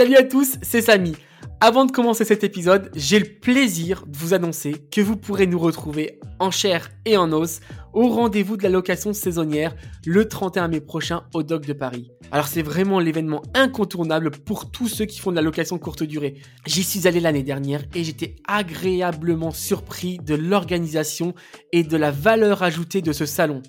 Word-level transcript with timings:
Salut 0.00 0.16
à 0.16 0.22
tous, 0.22 0.56
c'est 0.62 0.80
Samy. 0.80 1.14
Avant 1.60 1.84
de 1.84 1.92
commencer 1.92 2.24
cet 2.24 2.42
épisode, 2.42 2.90
j'ai 2.94 3.18
le 3.18 3.26
plaisir 3.26 4.06
de 4.06 4.16
vous 4.16 4.32
annoncer 4.32 4.76
que 4.90 5.02
vous 5.02 5.14
pourrez 5.14 5.46
nous 5.46 5.58
retrouver 5.58 6.18
en 6.38 6.50
chair 6.50 6.88
et 7.04 7.18
en 7.18 7.30
os 7.34 7.60
au 7.92 8.08
rendez-vous 8.08 8.56
de 8.56 8.62
la 8.62 8.70
location 8.70 9.12
saisonnière 9.12 9.76
le 10.06 10.26
31 10.26 10.68
mai 10.68 10.80
prochain 10.80 11.24
au 11.34 11.42
Doc 11.42 11.66
de 11.66 11.74
Paris. 11.74 12.12
Alors 12.32 12.46
c'est 12.46 12.62
vraiment 12.62 12.98
l'événement 12.98 13.42
incontournable 13.52 14.30
pour 14.30 14.70
tous 14.70 14.88
ceux 14.88 15.04
qui 15.04 15.20
font 15.20 15.32
de 15.32 15.36
la 15.36 15.42
location 15.42 15.76
courte 15.76 16.02
durée. 16.02 16.36
J'y 16.64 16.82
suis 16.82 17.06
allé 17.06 17.20
l'année 17.20 17.42
dernière 17.42 17.82
et 17.94 18.02
j'étais 18.02 18.36
agréablement 18.48 19.50
surpris 19.50 20.16
de 20.16 20.34
l'organisation 20.34 21.34
et 21.72 21.82
de 21.82 21.98
la 21.98 22.10
valeur 22.10 22.62
ajoutée 22.62 23.02
de 23.02 23.12
ce 23.12 23.26
salon. 23.26 23.60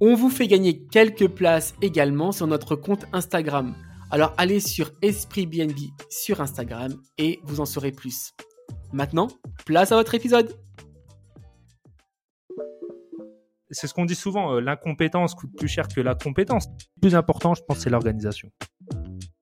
On 0.00 0.14
vous 0.14 0.28
fait 0.28 0.46
gagner 0.46 0.84
quelques 0.88 1.28
places 1.28 1.74
également 1.80 2.30
sur 2.30 2.46
notre 2.46 2.76
compte 2.76 3.06
Instagram. 3.14 3.74
Alors 4.10 4.34
allez 4.36 4.60
sur 4.60 4.90
Esprit 5.00 5.46
BNB 5.46 5.78
sur 6.10 6.42
Instagram 6.42 6.92
et 7.16 7.40
vous 7.44 7.60
en 7.60 7.64
saurez 7.64 7.92
plus. 7.92 8.32
Maintenant, 8.92 9.28
place 9.64 9.92
à 9.92 9.96
votre 9.96 10.14
épisode. 10.14 10.54
C'est 13.70 13.86
ce 13.86 13.94
qu'on 13.94 14.04
dit 14.04 14.14
souvent, 14.14 14.54
euh, 14.54 14.60
l'incompétence 14.60 15.34
coûte 15.34 15.50
plus 15.56 15.68
cher 15.68 15.88
que 15.88 16.02
la 16.02 16.14
compétence. 16.14 16.66
Le 16.96 17.00
plus 17.00 17.14
important, 17.14 17.54
je 17.54 17.62
pense, 17.62 17.78
c'est 17.78 17.90
l'organisation. 17.90 18.50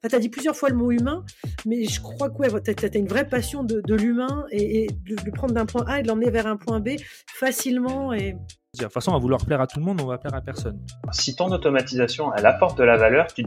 Tu 0.09 0.15
as 0.15 0.19
dit 0.19 0.29
plusieurs 0.29 0.57
fois 0.57 0.69
le 0.69 0.77
mot 0.77 0.91
humain, 0.91 1.25
mais 1.67 1.85
je 1.85 2.01
crois 2.01 2.31
que 2.31 2.37
ouais, 2.37 2.49
tu 2.63 2.71
as, 2.71 2.99
une 2.99 3.09
vraie 3.09 3.29
passion 3.29 3.65
de, 3.65 3.83
l'humain 3.95 4.45
et, 4.51 4.87
de 4.87 5.17
le 5.25 5.33
prendre 5.33 5.55
d'un 5.55 5.67
point 5.67 5.85
A 5.87 6.01
et 6.01 6.03
de 6.03 6.09
l'emmener 6.09 6.31
vers 6.31 6.47
un 6.47 6.57
point 6.57 6.81
B 6.81 6.91
facilement. 7.35 8.13
Et... 8.13 8.33
De 8.33 8.83
toute 8.83 8.93
façon, 8.93 9.15
à 9.15 9.19
vouloir 9.19 9.45
plaire 9.45 9.61
à 9.61 9.67
tout 9.67 9.79
le 9.79 9.85
monde, 9.85 10.01
on 10.01 10.07
va 10.07 10.19
plaire 10.19 10.35
à 10.35 10.41
personne. 10.41 10.81
Si 11.13 11.37
ton 11.37 11.51
automatisation, 11.53 12.35
elle 12.35 12.47
apporte 12.47 12.79
de 12.79 12.85
la 12.85 12.97
valeur, 12.97 13.33
tu, 13.33 13.45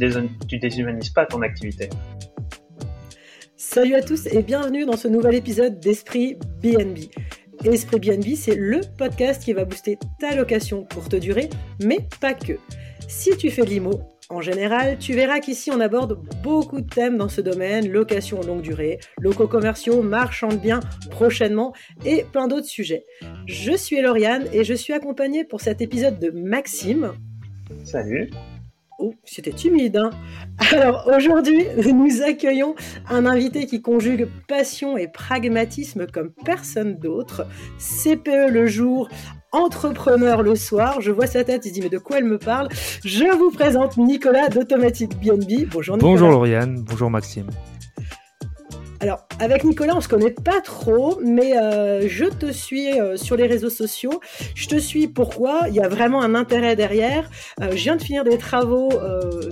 tu 0.48 0.60
déshumanises 0.60 1.10
pas 1.10 1.26
ton 1.26 1.42
activité. 1.42 1.90
Salut 3.56 3.96
à 3.96 4.02
tous 4.02 4.28
et 4.28 4.44
bienvenue 4.44 4.86
dans 4.86 4.98
ce 4.98 5.08
nouvel 5.08 5.36
épisode 5.36 5.80
d'Esprit 5.80 6.38
BNB. 6.62 7.10
Esprit 7.66 8.00
BNB, 8.00 8.36
c'est 8.36 8.56
le 8.56 8.82
podcast 8.98 9.44
qui 9.44 9.54
va 9.54 9.66
booster 9.66 9.98
ta 10.20 10.36
location 10.36 10.86
courte 10.94 11.16
durée, 11.16 11.50
mais 11.84 12.08
pas 12.22 12.34
que. 12.34 12.54
Si 13.08 13.36
tu 13.36 13.50
fais 13.50 13.64
de 13.64 13.70
l'IMO, 13.70 14.00
en 14.30 14.42
général, 14.42 14.98
tu 14.98 15.14
verras 15.14 15.40
qu'ici 15.40 15.72
on 15.72 15.80
aborde 15.80 16.20
beaucoup 16.44 16.82
de 16.82 16.90
thèmes 16.90 17.18
dans 17.18 17.30
ce 17.30 17.40
domaine, 17.40 17.90
location 17.90 18.42
longue 18.42 18.62
durée, 18.62 19.00
locaux 19.22 19.48
commerciaux, 19.48 20.02
marchands 20.02 20.50
de 20.50 20.58
biens 20.58 20.82
prochainement 21.12 21.74
et 22.06 22.26
plein 22.32 22.48
d'autres 22.48 22.68
sujets. 22.68 23.06
Je 23.46 23.72
suis 23.72 24.02
Lauriane 24.02 24.46
et 24.52 24.64
je 24.64 24.74
suis 24.74 24.94
accompagnée 24.94 25.46
pour 25.46 25.62
cet 25.62 25.82
épisode 25.82 26.20
de 26.20 26.32
Maxime. 26.32 27.14
Salut. 27.86 28.30
Oh, 29.00 29.14
c'était 29.24 29.52
timide. 29.52 29.98
Hein 29.98 30.10
Alors 30.72 31.08
aujourd'hui, 31.16 31.66
nous 31.94 32.22
accueillons 32.24 32.76
un 33.10 33.28
invité 33.28 33.68
qui 33.68 33.82
conjugue 33.82 34.28
passion 34.48 34.98
et 34.98 35.08
pragmatisme 35.08 36.08
comme 36.08 36.32
personne 36.44 36.98
d'autre. 36.98 37.46
CPE 37.78 38.50
le 38.50 38.66
jour, 38.66 39.08
entrepreneur 39.52 40.42
le 40.44 40.56
soir. 40.56 41.02
Je 41.02 41.12
vois 41.12 41.28
sa 41.28 41.44
tête, 41.44 41.66
il 41.66 41.72
dit 41.72 41.82
mais 41.82 41.90
de 41.90 41.98
quoi 41.98 42.18
elle 42.18 42.26
me 42.26 42.38
parle? 42.38 42.70
Je 43.04 43.26
vous 43.38 43.52
présente 43.52 43.98
Nicolas 43.98 44.50
d'Automatic 44.50 45.20
BNB. 45.20 45.68
Bonjour 45.72 45.96
Nicolas. 45.96 46.12
Bonjour 46.12 46.30
Lauriane, 46.30 46.84
bonjour 46.88 47.10
Maxime. 47.10 47.48
Alors, 49.00 49.28
avec 49.40 49.64
Nicolas, 49.64 49.96
on 49.96 50.02
se 50.02 50.08
connaît 50.08 50.32
pas 50.32 50.60
trop, 50.62 51.20
mais 51.24 51.56
euh, 51.56 52.08
je 52.08 52.26
te 52.26 52.52
suis 52.52 53.00
euh, 53.00 53.16
sur 53.16 53.36
les 53.36 53.46
réseaux 53.46 53.70
sociaux. 53.70 54.20
Je 54.56 54.68
te 54.68 54.78
suis 54.80 55.08
pourquoi? 55.08 55.66
Il 55.68 55.76
y 55.76 55.80
a 55.80 55.88
vraiment 55.88 56.24
un 56.24 56.34
intérêt 56.34 56.76
derrière. 56.76 57.30
Euh, 57.62 57.70
je 57.72 57.84
viens 57.84 57.96
de 57.96 58.02
finir 58.02 58.24
des 58.24 58.40
travaux 58.40 58.90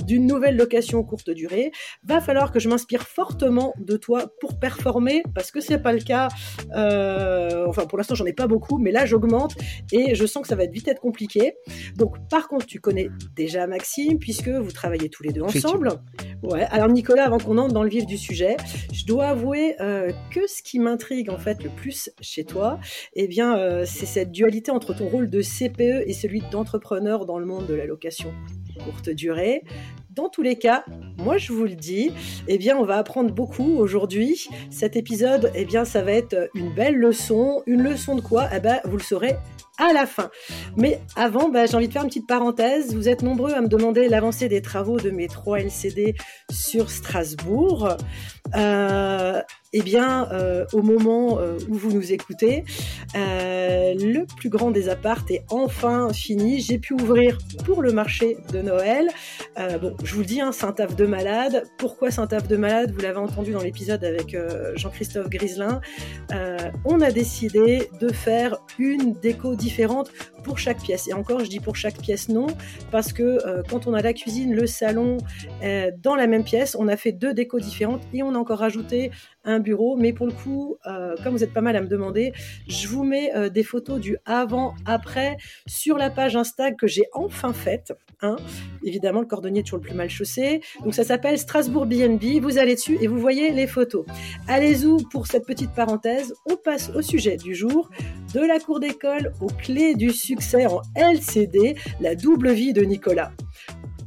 d'une 0.06 0.26
nouvelle 0.26 0.58
location 0.58 1.04
courte 1.04 1.30
durée. 1.30 1.72
Va 2.04 2.22
falloir 2.22 2.52
que 2.52 2.60
je 2.60 2.70
m'inspire 2.70 3.04
fortement 3.04 3.74
de 3.78 3.98
toi 3.98 4.32
pour 4.40 4.60
performer, 4.60 5.22
parce 5.36 5.52
que 5.52 5.62
c'est 5.62 5.80
pas 5.80 5.94
le 5.94 6.02
cas. 6.02 6.30
enfin, 7.68 7.86
pour 7.86 7.98
l'instant, 8.00 8.16
j'en 8.16 8.26
ai 8.26 8.34
pas 8.34 8.48
beaucoup, 8.48 8.80
mais 8.80 8.92
là, 8.92 9.06
j'augmente 9.06 9.56
et 9.92 10.16
je 10.16 10.26
sens 10.26 10.42
que 10.42 10.48
ça 10.48 10.56
va 10.56 10.64
être 10.64 10.74
vite 10.74 10.88
être 10.88 11.02
compliqué. 11.02 11.54
Donc, 11.96 12.16
par 12.30 12.48
contre, 12.48 12.66
tu 12.66 12.80
connais 12.80 13.10
déjà 13.36 13.68
Maxime, 13.68 14.18
puisque 14.18 14.50
vous 14.50 14.72
travaillez 14.72 15.10
tous 15.10 15.22
les 15.22 15.32
deux 15.32 15.44
ensemble. 15.44 15.90
Ouais. 16.42 16.66
Alors, 16.72 16.90
Nicolas, 16.90 17.26
avant 17.26 17.38
qu'on 17.38 17.58
entre 17.60 17.74
dans 17.74 17.84
le 17.84 17.90
vif 17.90 18.06
du 18.08 18.18
sujet, 18.18 18.58
je 18.92 19.06
dois 19.06 19.35
avouer 19.36 19.76
euh, 19.82 20.14
que 20.32 20.48
ce 20.48 20.64
qui 20.64 20.80
m'intrigue 20.80 21.30
en 21.30 21.38
fait 21.38 21.62
le 21.62 21.70
plus 21.70 22.10
chez 22.22 22.46
toi, 22.46 22.80
eh 23.16 23.28
bien, 23.28 23.58
euh, 23.58 23.84
c'est 23.86 24.06
cette 24.06 24.32
dualité 24.32 24.72
entre 24.72 24.94
ton 24.94 25.10
rôle 25.10 25.30
de 25.30 25.42
CPE 25.42 26.08
et 26.08 26.14
celui 26.14 26.42
d'entrepreneur 26.52 27.26
dans 27.26 27.38
le 27.38 27.46
monde 27.46 27.68
de 27.68 27.74
la 27.74 27.86
location 27.86 28.34
courte 28.86 29.10
durée. 29.10 29.64
Dans 30.12 30.30
tous 30.30 30.42
les 30.42 30.58
cas, 30.58 30.86
moi 31.18 31.38
je 31.38 31.52
vous 31.52 31.66
le 31.66 31.76
dis, 31.76 32.12
eh 32.48 32.58
bien 32.58 32.78
on 32.78 32.86
va 32.86 32.96
apprendre 32.98 33.34
beaucoup 33.34 33.76
aujourd'hui. 33.78 34.48
Cet 34.70 34.96
épisode, 34.96 35.52
eh 35.54 35.66
bien 35.66 35.84
ça 35.84 36.02
va 36.02 36.14
être 36.14 36.50
une 36.56 36.74
belle 36.74 36.96
leçon. 36.96 37.62
Une 37.66 37.84
leçon 37.84 38.16
de 38.16 38.22
quoi? 38.22 38.48
Eh 38.56 38.62
ben 38.62 38.80
vous 38.86 38.96
le 38.96 39.04
saurez 39.04 39.36
à 39.78 39.94
la 39.94 40.06
fin. 40.06 40.30
Mais 40.78 41.00
avant, 41.16 41.50
bah, 41.50 41.66
j'ai 41.66 41.76
envie 41.76 41.88
de 41.88 41.94
faire 41.94 42.04
une 42.04 42.10
petite 42.10 42.28
parenthèse. 42.28 42.96
Vous 42.96 43.10
êtes 43.10 43.22
nombreux 43.22 43.54
à 43.54 43.62
me 43.62 43.68
demander 43.68 44.08
l'avancée 44.08 44.48
des 44.48 44.62
travaux 44.62 45.00
de 45.00 45.10
mes 45.10 45.28
3 45.28 45.60
LCD 45.60 46.16
sur 46.52 46.90
Strasbourg. 46.90 47.98
Euh, 48.56 49.42
eh 49.78 49.82
bien, 49.82 50.30
euh, 50.32 50.66
au 50.72 50.82
moment 50.82 51.40
euh, 51.40 51.58
où 51.68 51.74
vous 51.74 51.92
nous 51.92 52.14
écoutez, 52.14 52.64
le 53.14 54.24
plus 54.38 54.50
grand 54.50 54.72
des 54.72 54.88
appartes 54.88 55.32
est 55.32 55.44
enfin 55.50 56.14
fini. 56.14 56.62
J'ai 56.62 56.78
pu 56.78 56.94
ouvrir 56.94 57.38
pour 57.66 57.82
le 57.82 57.92
marché 57.92 58.38
de 58.54 58.62
Noël. 58.62 59.08
bon, 59.82 59.96
je 60.04 60.14
vous 60.14 60.22
le 60.22 60.26
dis, 60.26 60.42
hein, 60.42 60.52
c'est 60.54 60.66
un 60.66 60.72
de 60.86 61.06
malade. 61.06 61.64
Pourquoi 61.78 62.12
c'est 62.12 62.22
un 62.22 62.26
de 62.26 62.58
malade? 62.58 62.92
Vous 62.94 63.02
l'avez 63.02 63.18
entendu 63.18 63.52
dans 63.52 63.62
l'épisode 63.62 64.04
avec 64.04 64.38
Jean-Christophe 64.76 65.30
Griselin. 65.30 65.82
on 66.86 67.02
a 67.02 67.12
décidé 67.12 67.90
de 68.00 68.10
faire 68.12 68.58
une 68.80 69.14
déco 69.14 69.56
différente 69.66 70.10
pour 70.46 70.60
chaque 70.60 70.82
pièce. 70.82 71.08
Et 71.08 71.14
encore, 71.14 71.40
je 71.40 71.50
dis 71.50 71.60
pour 71.60 71.76
chaque 71.76 71.98
pièce 71.98 72.30
non, 72.30 72.48
parce 72.92 73.12
que 73.12 73.40
quand 73.68 73.88
on 73.88 73.94
a 73.94 74.02
la 74.02 74.14
cuisine, 74.14 74.54
le 74.54 74.68
salon 74.68 75.18
dans 75.98 76.16
la 76.16 76.28
même 76.28 76.44
pièce, 76.44 76.78
on 76.80 76.88
a 76.88 76.96
fait 76.96 77.12
deux 77.12 77.34
décos 77.34 77.60
différentes 77.60 78.02
et 78.14 78.24
on 78.24 78.36
a 78.36 78.38
encore 78.38 78.60
rajouté 78.60 79.12
un 79.46 79.60
bureau. 79.60 79.96
Mais 79.96 80.14
pour 80.14 80.28
le 80.28 80.34
coup, 80.34 80.78
euh, 80.86 81.16
comme 81.24 81.34
vous 81.34 81.44
êtes 81.44 81.54
pas 81.54 81.62
mal 81.62 81.76
à 81.76 81.82
me 81.82 81.88
demander, 81.88 82.34
je 82.68 82.88
vous 82.88 83.04
mets 83.04 83.34
euh, 83.36 83.50
des 83.50 83.64
photos 83.64 84.00
du 84.00 84.18
avant-après 84.26 85.38
sur 85.68 85.98
la 85.98 86.10
page 86.10 86.36
Insta 86.36 86.72
que 86.72 86.88
j'ai 86.88 87.06
enfin 87.14 87.54
faite. 87.54 87.94
Hein. 88.22 88.36
Évidemment, 88.84 89.22
le 89.22 89.26
cordonnier 89.26 89.60
est 89.60 89.64
toujours 89.64 89.80
le 89.80 89.84
plus 89.84 89.94
mal 89.94 90.10
chaussé. 90.10 90.62
Donc 90.84 90.94
ça 90.94 91.04
s'appelle 91.04 91.38
Strasbourg 91.38 91.86
BNB. 91.86 92.42
Vous 92.42 92.58
allez 92.58 92.76
dessus 92.76 92.98
et 93.02 93.08
vous 93.08 93.20
voyez 93.20 93.52
les 93.52 93.68
photos. 93.68 94.06
Allez-y 94.48 95.04
pour 95.12 95.28
cette 95.28 95.46
petite 95.46 95.72
parenthèse. 95.72 96.34
On 96.50 96.56
passe 96.56 96.90
au 96.96 97.02
sujet 97.02 97.38
du 97.38 97.56
jour. 97.56 97.90
De 98.34 98.42
la 98.42 98.60
cour 98.60 98.80
d'école 98.80 99.32
aux 99.42 99.48
clés 99.48 99.96
du 99.96 100.12
succès 100.36 100.66
en 100.66 100.82
LCD, 100.96 101.78
la 102.02 102.14
double 102.14 102.52
vie 102.52 102.74
de 102.74 102.82
Nicolas. 102.82 103.32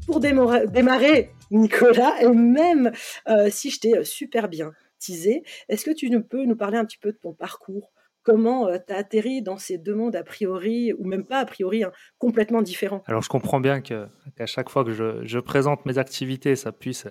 Pour 0.06 0.20
démarrer, 0.20 1.30
Nicolas, 1.50 2.20
et 2.20 2.28
même 2.28 2.92
euh, 3.28 3.48
si 3.50 3.70
je 3.70 3.80
t'ai 3.80 4.04
super 4.04 4.50
bien 4.50 4.72
teasé, 4.98 5.42
est-ce 5.70 5.86
que 5.86 5.90
tu 5.90 6.10
peux 6.22 6.44
nous 6.44 6.56
parler 6.56 6.76
un 6.76 6.84
petit 6.84 6.98
peu 6.98 7.12
de 7.12 7.16
ton 7.16 7.32
parcours? 7.32 7.90
Comment 8.24 8.68
euh, 8.68 8.76
tu 8.86 8.92
as 8.92 8.98
atterri 8.98 9.40
dans 9.40 9.56
ces 9.56 9.78
deux 9.78 9.94
mondes 9.94 10.16
a 10.16 10.22
priori, 10.22 10.92
ou 10.92 11.06
même 11.06 11.24
pas 11.24 11.38
a 11.38 11.46
priori, 11.46 11.82
hein, 11.82 11.92
complètement 12.18 12.60
différents? 12.60 13.02
Alors 13.06 13.22
je 13.22 13.30
comprends 13.30 13.60
bien 13.60 13.80
qu'à 13.80 14.10
chaque 14.44 14.68
fois 14.68 14.84
que 14.84 14.92
je, 14.92 15.38
présente 15.38 15.86
mes 15.86 15.96
activités, 15.96 16.56
ça 16.56 16.72
puisse 16.72 17.06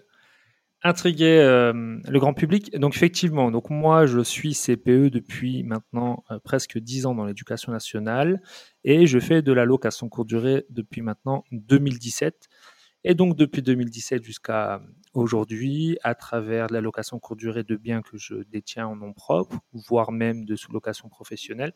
intriguer 0.84 1.40
euh, 1.40 1.98
le 2.08 2.20
grand 2.20 2.34
public. 2.34 2.76
Donc 2.78 2.96
effectivement, 2.96 3.52
donc 3.52 3.70
moi 3.70 4.06
je 4.06 4.20
suis 4.20 4.54
CPE 4.54 5.10
depuis 5.10 5.64
maintenant 5.64 6.24
presque 6.44 6.78
10 6.78 7.06
ans 7.08 7.16
dans 7.16 7.26
l'éducation 7.26 7.72
nationale 7.72 8.42
et 8.84 9.08
je 9.08 9.20
fais 9.20 9.42
de 9.42 9.54
la 9.54 9.66
location 9.66 10.10
courte 10.10 10.28
durée 10.28 10.66
depuis 10.70 11.02
maintenant 11.02 11.44
2017. 11.52 12.48
Et 13.04 13.16
donc 13.16 13.38
depuis 13.38 13.62
2017 13.62 14.24
jusqu'à 14.24 14.82
aujourd'hui, 15.14 15.98
à 16.04 16.14
travers 16.16 16.68
la 16.72 16.82
location 16.82 17.20
courte 17.20 17.40
durée 17.40 17.64
de 17.64 17.76
biens 17.76 18.02
que 18.02 18.18
je 18.18 18.36
détiens 18.52 18.88
en 18.88 18.96
nom 18.96 19.14
propre, 19.14 19.60
voire 19.72 20.12
même 20.12 20.46
de 20.46 20.56
sous-location 20.56 21.10
professionnelle, 21.10 21.74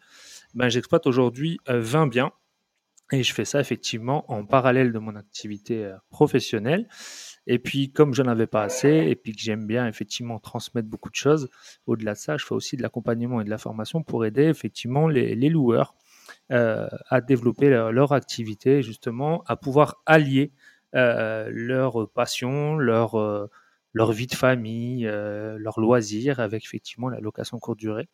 ben, 0.53 0.69
j'exploite 0.69 1.07
aujourd'hui 1.07 1.57
20 1.67 2.05
euh, 2.05 2.09
biens 2.09 2.31
Et 3.11 3.23
je 3.23 3.33
fais 3.33 3.45
ça 3.45 3.59
effectivement 3.59 4.31
en 4.31 4.45
parallèle 4.45 4.93
de 4.93 4.99
mon 4.99 5.15
activité 5.15 5.85
euh, 5.85 5.95
professionnelle. 6.09 6.87
Et 7.45 7.59
puis, 7.59 7.91
comme 7.91 8.13
je 8.13 8.21
n'en 8.21 8.31
avais 8.31 8.47
pas 8.47 8.63
assez, 8.63 8.89
et 8.89 9.15
puis 9.15 9.33
que 9.33 9.41
j'aime 9.41 9.67
bien 9.67 9.87
effectivement 9.87 10.39
transmettre 10.39 10.87
beaucoup 10.87 11.09
de 11.09 11.15
choses, 11.15 11.49
au-delà 11.87 12.13
de 12.13 12.17
ça, 12.17 12.37
je 12.37 12.45
fais 12.45 12.53
aussi 12.53 12.77
de 12.77 12.81
l'accompagnement 12.81 13.41
et 13.41 13.43
de 13.43 13.49
la 13.49 13.57
formation 13.57 14.03
pour 14.03 14.25
aider 14.25 14.43
effectivement 14.43 15.07
les, 15.07 15.35
loueurs 15.49 15.95
euh, 16.51 16.87
à 17.09 17.19
développer 17.19 17.69
leur, 17.69 18.13
activité, 18.13 18.81
justement, 18.81 19.43
à 19.47 19.57
pouvoir 19.57 20.01
allier 20.05 20.53
euh, 20.95 21.49
leur 21.51 22.09
passion, 22.11 22.77
leur, 22.77 23.17
leur 23.93 24.11
vie 24.13 24.27
de 24.27 24.35
famille, 24.35 25.03
leurs 25.03 25.79
loisirs 25.79 26.39
avec 26.39 26.63
effectivement 26.63 27.09
la 27.09 27.19
location 27.19 27.59
courte 27.59 27.79
durée. 27.79 28.07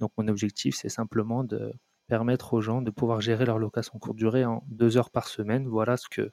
Donc, 0.00 0.10
mon 0.16 0.26
objectif, 0.26 0.74
c'est 0.74 0.88
simplement 0.88 1.44
de 1.44 1.72
permettre 2.10 2.54
aux 2.54 2.60
gens 2.60 2.82
de 2.82 2.90
pouvoir 2.90 3.20
gérer 3.20 3.46
leur 3.46 3.58
location 3.58 3.98
courte 4.00 4.16
durée 4.16 4.44
en 4.44 4.64
deux 4.66 4.98
heures 4.98 5.10
par 5.10 5.28
semaine. 5.28 5.68
Voilà 5.68 5.96
ce 5.96 6.08
que, 6.08 6.32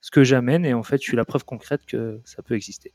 ce 0.00 0.10
que 0.10 0.24
j'amène 0.24 0.66
et 0.66 0.74
en 0.74 0.82
fait, 0.82 0.96
je 0.96 1.04
suis 1.04 1.16
la 1.16 1.24
preuve 1.24 1.44
concrète 1.44 1.86
que 1.86 2.20
ça 2.24 2.42
peut 2.42 2.54
exister. 2.54 2.92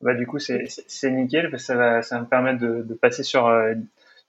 Bah, 0.00 0.14
du 0.14 0.26
coup, 0.26 0.38
c'est 0.38 1.10
nickel, 1.10 1.58
ça 1.58 1.74
va, 1.74 2.02
ça 2.02 2.20
me 2.20 2.26
permettre 2.26 2.60
de, 2.60 2.94
passer 2.94 3.24
sur 3.24 3.48
euh, 3.48 3.74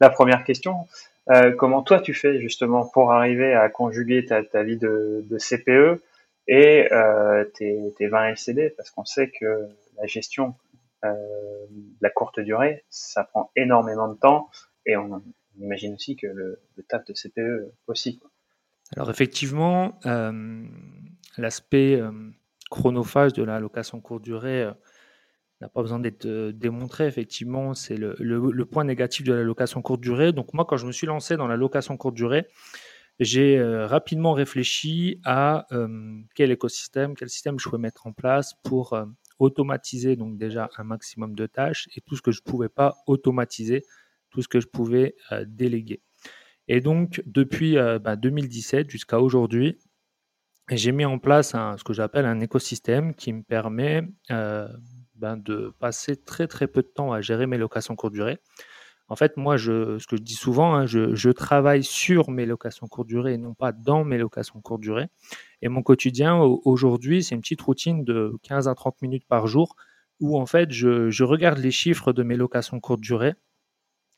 la 0.01 0.09
première 0.09 0.44
question. 0.44 0.88
Euh, 1.30 1.51
comment 1.51 1.83
toi 1.83 2.01
tu 2.01 2.15
fais 2.15 2.42
justement 2.42 2.86
pour 2.86 3.13
arriver 3.13 3.54
à 3.54 3.69
conjuguer 3.69 4.25
ta, 4.25 4.63
vie 4.63 4.77
de, 4.77 5.38
CPE 5.38 6.01
et 6.47 6.92
euh, 6.92 7.45
tes, 7.54 7.94
tes 7.95 8.07
20 8.07 8.30
LCD 8.31 8.74
Parce 8.75 8.89
qu'on 8.89 9.06
sait 9.06 9.30
que 9.30 9.68
la 9.97 10.07
gestion 10.07 10.56
de 11.04 12.01
la 12.01 12.09
courte 12.12 12.39
durée, 12.39 12.83
ça 12.89 13.24
prend 13.24 13.50
énormément 13.56 14.07
de 14.07 14.13
temps 14.13 14.50
et 14.86 14.97
on, 14.97 15.24
on 15.57 15.63
imagine 15.63 15.94
aussi 15.94 16.15
que 16.15 16.27
le, 16.27 16.59
taf 16.88 17.06
de 17.06 17.13
CPE 17.13 17.74
aussi. 17.88 18.19
Alors 18.95 19.09
effectivement, 19.09 20.00
euh, 20.06 20.65
l'aspect 21.38 21.95
euh, 21.95 22.12
chronophage 22.69 23.33
de 23.33 23.44
la 23.44 23.59
location 23.59 24.01
courte 24.01 24.24
durée 24.24 24.63
euh, 24.63 24.71
n'a 25.62 25.69
pas 25.69 25.81
besoin 25.81 26.00
d'être 26.00 26.27
démontré. 26.51 27.07
Effectivement, 27.07 27.74
c'est 27.74 27.95
le, 27.95 28.65
point 28.65 28.83
négatif 28.83 29.25
de 29.25 29.33
la 29.33 29.44
location 29.44 29.81
courte 29.81 30.01
durée. 30.01 30.33
Donc 30.33 30.53
moi, 30.53 30.65
quand 30.65 30.77
je 30.77 30.88
me 30.88 30.92
suis 30.92 31.07
lancé 31.07 31.38
dans 31.38 31.48
la 31.48 31.56
location 31.56 31.97
courte 31.97 32.15
durée, 32.15 32.47
j'ai 33.19 33.62
rapidement 33.62 34.33
réfléchi 34.33 35.21
à 35.24 35.68
quel 36.33 36.50
écosystème, 36.50 37.13
quel 37.13 37.30
système 37.30 37.59
je 37.59 37.65
pouvais 37.69 37.77
mettre 37.77 38.07
en 38.07 38.12
place 38.12 38.56
pour 38.63 38.97
automatiser 39.38 40.15
donc 40.15 40.39
déjà 40.39 40.71
un 40.77 40.83
maximum 40.83 41.36
de 41.36 41.45
tâches 41.45 41.88
et 41.95 42.01
tout 42.01 42.15
ce 42.15 42.24
que 42.24 42.31
je 42.31 42.42
ne 42.44 42.50
pouvais 42.51 42.69
pas 42.69 42.95
automatiser 43.06 43.83
tout 44.31 44.42
ce 44.42 44.48
que 44.48 44.60
je 44.60 44.68
pouvais 44.68 45.16
euh, 45.31 45.45
déléguer. 45.48 46.01
Et 46.68 46.80
donc, 46.81 47.22
depuis 47.25 47.75
2017 47.75 48.80
euh, 48.80 48.83
bah, 48.83 48.89
jusqu'à 48.89 49.19
aujourd'hui, 49.19 49.78
j'ai 50.69 50.92
mis 50.92 51.06
en 51.06 51.19
place 51.19 51.50
ce 51.51 51.83
que 51.83 51.94
j'appelle 51.94 52.25
un 52.25 52.39
écosystème 52.39 53.13
qui 53.13 53.33
me 53.33 53.44
permet 53.44 54.04
euh, 54.31 54.68
ben, 55.16 55.36
de 55.38 55.74
passer 55.80 56.16
très 56.16 56.48
très 56.48 56.68
peu 56.68 56.81
de 56.81 56.88
temps 56.88 57.12
à 57.12 57.19
gérer 57.22 57.45
mes 57.45 57.57
locations 57.57 57.95
courte 57.95 58.13
durée. 58.13 58.39
En 59.10 59.18
fait, 59.18 59.36
moi, 59.36 59.57
ce 59.57 60.07
que 60.07 60.16
je 60.16 60.22
dis 60.22 60.36
souvent, 60.36 60.74
hein, 60.74 60.86
je, 60.86 61.13
je, 61.13 61.30
travaille 61.30 61.83
sur 61.83 62.31
mes 62.31 62.45
locations 62.45 62.88
courte 62.88 63.10
durée 63.10 63.33
et 63.33 63.38
non 63.38 63.54
pas 63.54 63.74
dans 63.74 64.06
mes 64.06 64.18
locations 64.18 64.62
courte 64.62 64.80
durée. 64.80 65.07
Et 65.62 65.68
mon 65.68 65.83
quotidien 65.83 66.38
aujourd'hui, 66.38 67.22
c'est 67.22 67.36
une 67.36 67.42
petite 67.42 67.62
routine 67.62 68.06
de 68.06 68.33
15 68.44 68.69
à 68.69 68.75
30 68.75 69.01
minutes 69.01 69.28
par 69.28 69.48
jour 69.48 69.75
où 70.22 70.39
en 70.39 70.45
fait, 70.45 70.72
je, 70.72 71.10
je 71.10 71.24
regarde 71.25 71.57
les 71.57 71.72
chiffres 71.72 72.13
de 72.13 72.24
mes 72.24 72.38
locations 72.38 72.80
courte 72.80 73.01
durée 73.01 73.33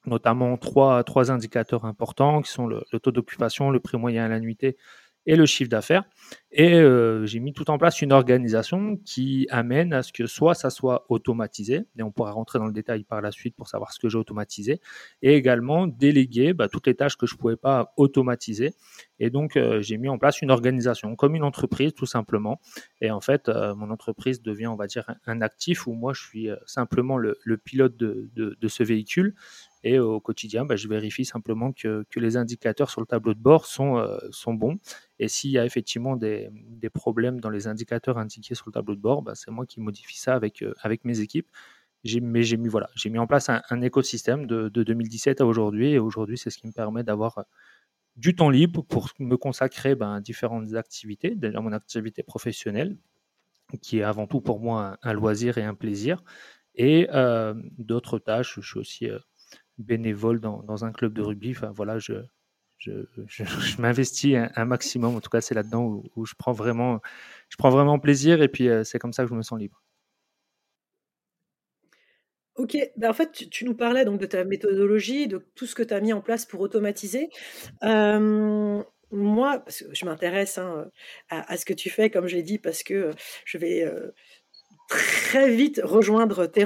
notamment 0.06 0.58
trois, 0.58 1.04
trois 1.04 1.32
indicateurs 1.32 1.86
importants 1.86 2.42
qui 2.42 2.52
sont 2.52 2.68
le, 2.68 2.84
taux 3.02 3.12
d'occupation, 3.12 3.70
le 3.70 3.80
prix 3.80 3.98
moyen 3.98 4.26
à 4.26 4.28
la 4.28 4.40
nuitée 4.40 4.78
et 5.26 5.36
le 5.36 5.46
chiffre 5.46 5.70
d'affaires. 5.70 6.04
Et 6.52 6.74
euh, 6.74 7.26
j'ai 7.26 7.40
mis 7.40 7.54
tout 7.54 7.70
en 7.72 7.78
place 7.78 8.02
une 8.02 8.12
organisation 8.12 8.98
qui 8.98 9.48
amène 9.50 9.94
à 9.94 10.04
ce 10.04 10.12
que 10.12 10.28
soit 10.28 10.54
ça 10.54 10.70
soit 10.70 11.06
automatisé, 11.10 11.84
et 11.98 12.04
on 12.04 12.12
pourra 12.12 12.32
rentrer 12.32 12.60
dans 12.60 12.66
le 12.66 12.74
détail 12.74 13.04
par 13.04 13.22
la 13.22 13.32
suite 13.32 13.56
pour 13.56 13.68
savoir 13.68 13.94
ce 13.94 14.00
que 14.00 14.10
j'ai 14.10 14.18
automatisé, 14.18 14.82
et 15.22 15.36
également 15.36 15.88
déléguer 15.88 16.54
bah, 16.54 16.68
toutes 16.68 16.88
les 16.88 16.96
tâches 16.96 17.16
que 17.16 17.26
je 17.26 17.36
ne 17.36 17.40
pouvais 17.40 17.56
pas 17.56 17.94
automatiser. 17.98 18.74
Et 19.24 19.30
donc, 19.30 19.56
euh, 19.56 19.82
j'ai 19.82 19.98
mis 19.98 20.10
en 20.10 20.18
place 20.18 20.42
une 20.42 20.52
organisation, 20.52 21.16
comme 21.16 21.36
une 21.36 21.44
entreprise 21.44 21.94
tout 21.94 22.06
simplement. 22.06 22.60
Et 23.00 23.10
en 23.10 23.22
fait, 23.22 23.48
euh, 23.48 23.74
mon 23.74 23.90
entreprise 23.90 24.42
devient, 24.42 24.68
on 24.68 24.76
va 24.76 24.88
dire, 24.88 25.06
un, 25.26 25.42
actif 25.42 25.88
où 25.88 25.94
moi, 25.94 26.14
je 26.14 26.22
suis 26.22 26.50
simplement 26.66 27.18
le, 27.18 27.38
pilote 27.64 27.96
de, 27.96 28.68
ce 28.68 28.84
véhicule 28.84 29.34
et 29.84 30.00
au 30.00 30.20
quotidien, 30.20 30.66
bah, 30.66 30.76
je 30.76 30.88
vérifie 30.88 31.26
simplement 31.26 31.74
que, 31.74 32.06
les 32.16 32.38
indicateurs 32.38 32.90
sur 32.90 33.02
le 33.02 33.08
tableau 33.08 33.34
de 33.34 33.40
bord 33.40 33.66
sont, 33.66 33.98
euh, 33.98 34.18
bons. 34.48 34.78
Et 35.20 35.28
s'il 35.28 35.52
y 35.52 35.60
a 35.60 35.66
effectivement 35.66 36.16
des, 36.16 36.50
problèmes 36.94 37.40
dans 37.40 37.50
les 37.50 37.68
indicateurs 37.68 38.18
indiqués 38.18 38.56
sur 38.56 38.66
le 38.68 38.72
tableau 38.72 38.96
de 38.96 39.02
bord, 39.02 39.22
bah, 39.22 39.36
c'est 39.36 39.52
moi 39.52 39.66
qui 39.66 39.82
modifie 39.82 40.18
ça 40.18 40.36
avec, 40.36 40.62
euh, 40.62 40.74
mes 41.04 41.20
équipes. 41.20 41.48
Mais 42.22 42.44
j'ai 42.44 42.58
mis, 42.58 42.68
voilà, 42.68 42.90
mis 43.06 43.18
en 43.18 43.28
place 43.28 43.50
un, 43.50 43.82
écosystème 43.82 44.46
de, 44.46 44.70
2017 44.70 45.42
à 45.42 45.46
aujourd'hui. 45.46 45.92
Et 45.92 46.00
aujourd'hui, 46.00 46.38
c'est 46.38 46.50
ce 46.50 46.58
qui 46.58 46.68
me 46.68 46.74
permet 46.74 47.04
d'avoir 47.04 47.38
euh, 47.38 47.44
du 48.16 48.36
temps 48.36 48.50
libre 48.50 48.84
pour 48.84 49.10
me 49.20 49.38
consacrer 49.38 49.96
ben, 49.96 50.16
à 50.16 50.22
différentes 50.22 50.74
activités. 50.76 51.36
Déjà, 51.36 51.62
mon 51.62 51.72
activité 51.74 52.24
professionnelle, 52.24 52.98
qui 53.82 54.00
est 54.00 54.04
avant 54.04 54.28
tout 54.28 54.42
pour 54.42 54.60
moi 54.60 54.98
un, 55.02 55.14
loisir 55.14 55.58
et 55.58 55.64
un 55.64 55.74
plaisir. 55.74 56.24
Et 56.76 57.08
d'autres 57.78 58.20
tâches, 58.20 58.60
je 58.60 58.68
suis 58.68 58.80
aussi 58.80 59.10
bénévole 59.78 60.40
dans, 60.40 60.86
un 60.86 60.92
club 60.92 61.14
de 61.14 61.22
rugby. 61.22 61.52
Enfin, 61.52 61.72
voilà, 61.72 62.00
je, 62.00 62.14
je, 62.78 62.92
m'investis 63.82 64.36
un, 64.56 64.66
maximum. 64.66 65.16
En 65.16 65.22
tout 65.22 65.30
cas, 65.30 65.42
c'est 65.42 65.56
là-dedans 65.56 66.04
où, 66.16 66.26
je, 66.26 66.34
prends 66.38 66.54
vraiment, 66.54 67.02
je 67.50 67.58
prends 67.58 67.70
vraiment 67.70 68.00
plaisir 68.00 68.42
et 68.42 68.48
puis 68.48 68.70
euh, 68.70 68.84
c'est 68.84 69.00
comme 69.00 69.14
ça 69.14 69.24
que 69.24 69.30
je 69.30 69.36
me 69.36 69.42
sens 69.42 69.60
libre. 69.60 69.82
Ok, 72.56 72.78
ben 72.98 73.10
en 73.10 73.14
fait, 73.14 73.32
tu, 73.32 73.66
nous 73.66 73.74
parlais 73.74 74.06
donc 74.06 74.20
de 74.20 74.28
ta 74.28 74.44
méthodologie, 74.44 75.28
de 75.28 75.40
tout 75.56 75.66
ce 75.66 75.74
que 75.74 75.82
tu 75.82 75.94
as 75.94 76.00
mis 76.00 76.14
en 76.14 76.22
place 76.22 76.46
pour 76.46 76.62
automatiser. 76.62 77.30
moi, 77.82 79.60
parce 79.60 79.84
que 79.84 79.94
je 79.94 80.06
m'intéresse 80.06 80.58
hein, 80.58 80.90
à, 81.30 81.58
ce 81.58 81.66
que 81.66 81.74
tu 81.74 81.90
fais, 81.90 82.10
comme 82.10 82.28
je 82.28 82.36
l'ai 82.36 82.44
dit, 82.44 82.60
parce 82.60 82.84
que 82.84 83.12
je 83.46 83.58
vais 83.58 83.92
très 84.88 85.50
vite 85.50 85.82
rejoindre 85.84 86.46
tes. 86.46 86.66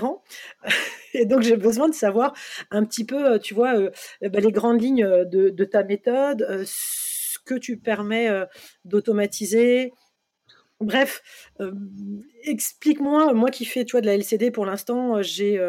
Et 1.14 1.26
donc, 1.26 1.42
j'ai 1.42 1.58
besoin 1.58 1.88
de 1.90 1.96
savoir 1.96 2.34
un 2.70 2.84
petit 2.84 3.06
peu, 3.06 3.40
tu 3.40 3.54
vois, 3.54 3.78
euh, 3.78 3.90
bah, 4.22 4.40
les 4.40 4.52
grandes 4.52 4.82
lignes 4.82 5.08
de, 5.26 5.64
ta 5.64 5.84
méthode, 5.84 6.46
ce 6.66 7.40
que 7.46 7.56
tu 7.56 7.78
permets 7.78 8.30
d'automatiser. 8.84 9.94
Bref, 10.80 11.24
explique-moi, 12.44 13.34
moi 13.34 13.50
qui 13.50 13.66
fais 13.66 13.84
tu 13.84 13.94
vois, 13.94 14.02
de 14.02 14.06
la 14.06 14.14
LCD 14.14 14.52
pour 14.52 14.66
l'instant, 14.66 15.22
j'ai, 15.24 15.60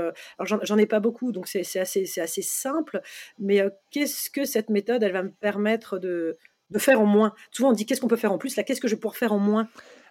j'en 0.40 0.78
ai 0.78 0.86
pas 0.86 1.00
beaucoup, 1.00 1.32
donc 1.32 1.48
c'est 1.48 1.78
assez, 1.78 2.20
assez 2.20 2.42
simple, 2.42 3.00
mais 3.38 3.62
qu'est-ce 3.90 4.28
que 4.28 4.44
cette 4.44 4.68
méthode, 4.68 5.02
elle 5.02 5.12
va 5.12 5.22
me 5.22 5.30
permettre 5.30 5.98
de, 5.98 6.36
de 6.70 6.78
faire 6.78 7.00
en 7.00 7.06
moins? 7.06 7.34
Souvent 7.50 7.70
on 7.70 7.72
dit 7.72 7.86
qu'est-ce 7.86 8.02
qu'on 8.02 8.08
peut 8.08 8.16
faire 8.16 8.32
en 8.32 8.38
plus, 8.38 8.56
là 8.56 8.64
qu'est-ce 8.64 8.82
que 8.82 8.88
je 8.88 8.96
pouvoir 8.96 9.16
faire 9.16 9.32
en 9.32 9.38
moins? 9.38 9.68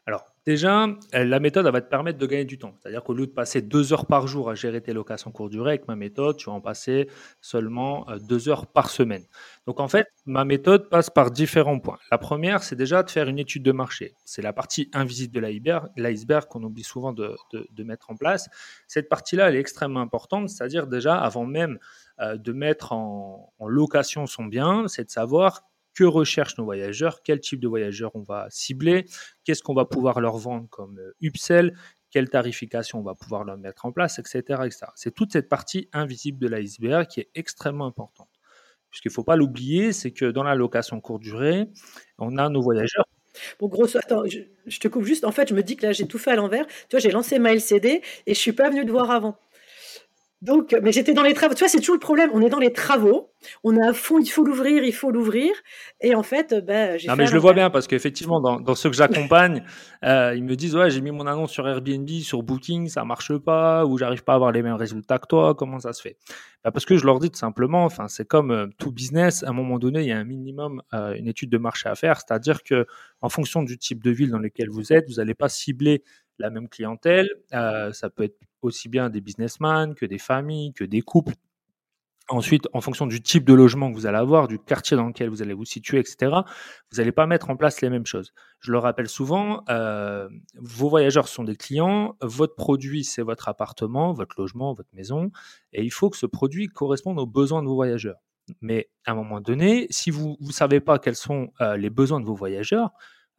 Alors, 0.07 0.33
déjà, 0.47 0.87
la 1.11 1.39
méthode 1.41 1.67
va 1.67 1.81
te 1.81 1.89
permettre 1.89 2.17
de 2.17 2.25
gagner 2.25 2.45
du 2.45 2.57
temps. 2.57 2.73
C'est-à-dire 2.79 3.03
qu'au 3.03 3.13
lieu 3.13 3.27
de 3.27 3.31
passer 3.31 3.61
deux 3.61 3.91
heures 3.91 4.05
par 4.05 4.27
jour 4.27 4.49
à 4.49 4.55
gérer 4.55 4.81
tes 4.81 4.93
locations 4.93 5.29
courte 5.29 5.51
durée, 5.51 5.71
avec 5.71 5.89
ma 5.89 5.97
méthode, 5.97 6.37
tu 6.37 6.45
vas 6.45 6.53
en 6.53 6.61
passer 6.61 7.09
seulement 7.41 8.09
euh, 8.09 8.17
deux 8.17 8.47
heures 8.47 8.65
par 8.65 8.89
semaine. 8.89 9.23
Donc, 9.65 9.81
en 9.81 9.89
fait, 9.89 10.07
ma 10.25 10.45
méthode 10.45 10.89
passe 10.89 11.09
par 11.09 11.31
différents 11.31 11.79
points. 11.79 11.99
La 12.11 12.17
première, 12.17 12.63
c'est 12.63 12.77
déjà 12.77 13.03
de 13.03 13.11
faire 13.11 13.27
une 13.27 13.39
étude 13.39 13.61
de 13.61 13.73
marché. 13.73 14.13
C'est 14.23 14.41
la 14.41 14.53
partie 14.53 14.89
invisible 14.93 15.33
de 15.33 16.01
l'iceberg 16.01 16.47
qu'on 16.47 16.63
oublie 16.63 16.83
souvent 16.83 17.11
de, 17.11 17.35
mettre 17.83 18.09
en 18.09 18.15
place. 18.15 18.47
Cette 18.87 19.09
partie-là, 19.09 19.49
elle 19.49 19.57
est 19.57 19.59
extrêmement 19.59 19.99
importante. 19.99 20.47
C'est-à-dire 20.47 20.87
déjà, 20.87 21.19
avant 21.19 21.45
même 21.45 21.77
euh, 22.21 22.37
de 22.37 22.53
mettre 22.53 22.93
en 22.93 23.51
location 23.59 24.27
son 24.27 24.45
bien, 24.45 24.87
c'est 24.87 25.03
de 25.03 25.09
savoir 25.09 25.63
que 25.97 26.03
recherchent 26.03 26.59
nos 26.59 26.63
voyageurs, 26.63 27.23
quel 27.23 27.39
type 27.39 27.59
de 27.59 27.67
voyageurs 27.67 28.15
on 28.15 28.21
va 28.21 28.45
cibler, 28.51 29.05
qu'est-ce 29.43 29.63
qu'on 29.63 29.73
va 29.73 29.85
pouvoir 29.85 30.21
leur 30.21 30.37
vendre 30.37 30.69
comme 30.69 30.99
euh, 30.99 31.15
upsell, 31.23 31.75
quelle 32.11 32.29
tarification 32.29 32.99
on 32.99 33.03
va 33.03 33.15
pouvoir 33.15 33.43
leur 33.43 33.57
mettre 33.57 33.87
en 33.87 33.91
place, 33.91 34.19
etc. 34.19 34.61
C'est 34.93 35.15
toute 35.15 35.31
cette 35.31 35.49
partie 35.49 35.89
invisible 35.93 36.37
de 36.37 36.47
l'iceberg 36.47 37.07
qui 37.07 37.21
est 37.21 37.31
extrêmement 37.33 37.87
importante. 37.87 38.29
Puisqu'il 38.91 39.09
ne 39.09 39.13
faut 39.13 39.23
pas 39.23 39.35
l'oublier, 39.35 39.91
c'est 39.91 40.11
que 40.11 40.25
dans 40.25 40.43
la 40.43 40.53
location 40.53 41.01
courte 41.01 41.23
durée, 41.23 41.67
on 42.19 42.37
a 42.37 42.47
nos 42.49 42.61
voyageurs 42.61 43.05
Bon, 43.59 43.67
grosso, 43.67 43.99
attends, 43.99 44.23
je, 44.25 44.79
te 44.79 44.87
coupe 44.87 45.03
juste. 45.03 45.23
En 45.23 45.31
fait, 45.31 45.49
je 45.49 45.53
me 45.53 45.61
dis 45.61 45.75
que 45.75 45.85
là, 45.85 45.91
j'ai 45.91 46.07
tout 46.07 46.17
fait 46.17 46.31
à 46.31 46.35
l'envers. 46.35 46.65
Tu 46.67 46.73
vois, 46.91 46.99
j'ai 46.99 47.11
lancé 47.11 47.39
ma 47.39 47.53
LCD 47.53 48.01
et 48.25 48.33
je 48.33 48.39
suis 48.39 48.51
pas 48.51 48.69
venu 48.69 48.85
te 48.85 48.91
voir 48.91 49.11
avant. 49.11 49.37
Donc, 50.43 50.75
mais 50.83 50.91
j'étais 50.91 51.13
dans 51.13 51.23
les 51.23 51.33
travaux. 51.33 51.55
Tu 51.55 51.59
vois, 51.59 51.67
c'est 51.67 51.79
toujours 51.79 51.95
le 51.95 51.99
problème. 51.99 52.29
On 52.31 52.41
est 52.41 52.49
dans 52.49 52.59
les 52.59 52.71
travaux. 52.71 53.31
On 53.63 53.75
a 53.75 53.89
à 53.89 53.93
fond, 53.93 54.19
il 54.19 54.27
faut 54.27 54.43
l'ouvrir, 54.43 54.83
il 54.83 54.93
faut 54.93 55.09
l'ouvrir. 55.09 55.51
Et 55.99 56.13
en 56.13 56.21
fait, 56.21 56.53
ben, 56.63 56.97
j'ai. 56.97 57.07
Non, 57.07 57.15
mais 57.15 57.25
je 57.25 57.33
le 57.33 57.39
vois 57.39 57.53
bien 57.53 57.71
parce 57.71 57.87
qu'effectivement, 57.87 58.39
dans, 58.39 58.59
dans 58.59 58.75
ceux 58.75 58.91
que 58.91 58.95
j'accompagne, 58.95 59.63
euh, 60.05 60.35
ils 60.35 60.43
me 60.43 60.55
disent 60.55 60.75
Ouais, 60.75 60.91
j'ai 60.91 61.01
mis 61.01 61.09
mon 61.09 61.25
annonce 61.25 61.51
sur 61.51 61.67
Airbnb, 61.67 62.07
sur 62.21 62.43
Booking, 62.43 62.87
ça 62.87 63.03
marche 63.03 63.35
pas, 63.35 63.85
ou 63.85 63.97
j'arrive 63.97 64.23
pas 64.23 64.33
à 64.33 64.35
avoir 64.35 64.51
les 64.51 64.61
mêmes 64.61 64.75
résultats 64.75 65.17
que 65.17 65.27
toi. 65.27 65.55
Comment 65.55 65.79
ça 65.79 65.91
se 65.93 66.03
fait? 66.03 66.17
Bah 66.63 66.71
Parce 66.71 66.85
que 66.85 66.97
je 66.97 67.05
leur 67.05 67.17
dis 67.17 67.31
tout 67.31 67.39
simplement, 67.39 67.83
enfin, 67.85 68.07
c'est 68.07 68.27
comme 68.27 68.51
euh, 68.51 68.67
tout 68.77 68.91
business. 68.91 69.41
À 69.43 69.49
un 69.49 69.53
moment 69.53 69.79
donné, 69.79 70.01
il 70.01 70.07
y 70.07 70.11
a 70.11 70.17
un 70.19 70.23
minimum, 70.23 70.83
euh, 70.93 71.15
une 71.15 71.27
étude 71.27 71.49
de 71.49 71.57
marché 71.57 71.89
à 71.89 71.95
faire. 71.95 72.17
C'est-à-dire 72.17 72.61
que, 72.61 72.85
en 73.21 73.29
fonction 73.29 73.63
du 73.63 73.79
type 73.79 74.03
de 74.03 74.11
ville 74.11 74.29
dans 74.29 74.39
lequel 74.39 74.69
vous 74.69 74.93
êtes, 74.93 75.07
vous 75.09 75.15
n'allez 75.15 75.33
pas 75.33 75.49
cibler 75.49 76.03
la 76.39 76.49
même 76.49 76.69
clientèle. 76.69 77.29
Euh, 77.53 77.91
ça 77.93 78.09
peut 78.09 78.23
être 78.23 78.37
aussi 78.61 78.89
bien 78.89 79.09
des 79.09 79.21
businessmen 79.21 79.95
que 79.95 80.05
des 80.05 80.17
familles, 80.17 80.73
que 80.73 80.83
des 80.83 81.01
couples. 81.01 81.33
Ensuite, 82.29 82.67
en 82.73 82.81
fonction 82.81 83.07
du 83.07 83.21
type 83.21 83.45
de 83.45 83.53
logement 83.53 83.89
que 83.89 83.95
vous 83.95 84.05
allez 84.05 84.17
avoir, 84.17 84.49
du 84.49 84.59
quartier 84.59 84.97
dans 84.97 85.07
lequel 85.07 85.29
vous 85.29 85.41
allez 85.41 85.53
vous 85.53 85.63
situer, 85.63 85.99
etc., 85.99 86.41
vous 86.91 86.97
n'allez 86.97 87.13
pas 87.13 87.25
mettre 87.25 87.49
en 87.49 87.55
place 87.55 87.79
les 87.79 87.89
mêmes 87.89 88.05
choses. 88.05 88.33
Je 88.59 88.73
le 88.73 88.79
rappelle 88.79 89.07
souvent, 89.07 89.63
euh, 89.69 90.27
vos 90.55 90.89
voyageurs 90.89 91.29
sont 91.29 91.45
des 91.45 91.55
clients, 91.55 92.17
votre 92.21 92.55
produit, 92.55 93.05
c'est 93.05 93.21
votre 93.21 93.47
appartement, 93.47 94.11
votre 94.11 94.35
logement, 94.37 94.73
votre 94.73 94.89
maison, 94.91 95.31
et 95.71 95.83
il 95.83 95.89
faut 95.89 96.09
que 96.09 96.17
ce 96.17 96.25
produit 96.25 96.67
corresponde 96.67 97.17
aux 97.17 97.25
besoins 97.25 97.63
de 97.63 97.67
vos 97.69 97.75
voyageurs. 97.75 98.17
Mais 98.59 98.89
à 99.05 99.11
un 99.11 99.15
moment 99.15 99.39
donné, 99.39 99.87
si 99.89 100.11
vous 100.11 100.35
ne 100.41 100.51
savez 100.51 100.81
pas 100.81 100.99
quels 100.99 101.15
sont 101.15 101.51
euh, 101.61 101.77
les 101.77 101.89
besoins 101.89 102.19
de 102.19 102.25
vos 102.25 102.35
voyageurs, 102.35 102.91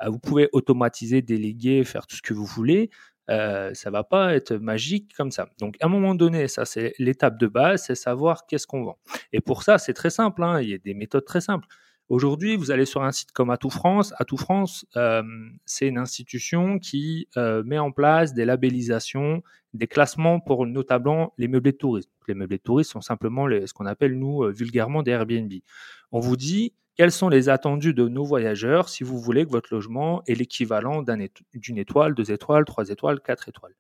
vous 0.06 0.18
pouvez 0.18 0.48
automatiser, 0.52 1.22
déléguer, 1.22 1.84
faire 1.84 2.06
tout 2.06 2.16
ce 2.16 2.22
que 2.22 2.34
vous 2.34 2.44
voulez. 2.44 2.90
Euh, 3.30 3.74
ça 3.74 3.90
va 3.90 4.04
pas 4.04 4.34
être 4.34 4.54
magique 4.54 5.12
comme 5.16 5.30
ça. 5.30 5.48
Donc 5.58 5.76
à 5.80 5.86
un 5.86 5.88
moment 5.88 6.14
donné, 6.14 6.48
ça 6.48 6.64
c'est 6.64 6.94
l'étape 6.98 7.38
de 7.38 7.46
base, 7.46 7.84
c'est 7.84 7.94
savoir 7.94 8.46
qu'est-ce 8.46 8.66
qu'on 8.66 8.84
vend. 8.84 8.98
Et 9.32 9.40
pour 9.40 9.62
ça, 9.62 9.78
c'est 9.78 9.92
très 9.92 10.10
simple. 10.10 10.42
Hein, 10.42 10.62
il 10.62 10.70
y 10.70 10.74
a 10.74 10.78
des 10.78 10.94
méthodes 10.94 11.24
très 11.24 11.40
simples. 11.42 11.66
Aujourd'hui, 12.08 12.56
vous 12.56 12.70
allez 12.70 12.86
sur 12.86 13.02
un 13.02 13.12
site 13.12 13.32
comme 13.32 13.50
Atout 13.50 13.68
France. 13.68 14.14
Atout 14.16 14.38
France, 14.38 14.86
euh, 14.96 15.22
c'est 15.66 15.86
une 15.88 15.98
institution 15.98 16.78
qui 16.78 17.28
euh, 17.36 17.62
met 17.64 17.78
en 17.78 17.92
place 17.92 18.32
des 18.32 18.46
labellisations, 18.46 19.42
des 19.74 19.86
classements 19.86 20.40
pour 20.40 20.66
notamment 20.66 21.34
les 21.36 21.48
meublés 21.48 21.72
de 21.72 21.76
tourisme. 21.76 22.10
Les 22.26 22.32
meublés 22.32 22.56
de 22.56 22.62
tourisme 22.62 22.92
sont 22.92 23.00
simplement 23.02 23.46
les, 23.46 23.66
ce 23.66 23.74
qu'on 23.74 23.84
appelle 23.84 24.18
nous 24.18 24.42
euh, 24.42 24.50
vulgairement 24.50 25.02
des 25.02 25.10
Airbnb. 25.10 25.52
On 26.10 26.20
vous 26.20 26.38
dit 26.38 26.72
quels 26.98 27.12
sont 27.12 27.28
les 27.28 27.48
attendus 27.48 27.94
de 27.94 28.08
nos 28.08 28.24
voyageurs 28.24 28.88
si 28.88 29.04
vous 29.04 29.20
voulez 29.20 29.46
que 29.46 29.50
votre 29.50 29.72
logement 29.72 30.20
ait 30.26 30.34
l'équivalent 30.34 31.04
d'une 31.54 31.78
étoile, 31.78 32.12
deux 32.12 32.32
étoiles, 32.32 32.64
trois 32.64 32.88
étoiles, 32.88 33.20
quatre 33.20 33.48
étoiles 33.48 33.74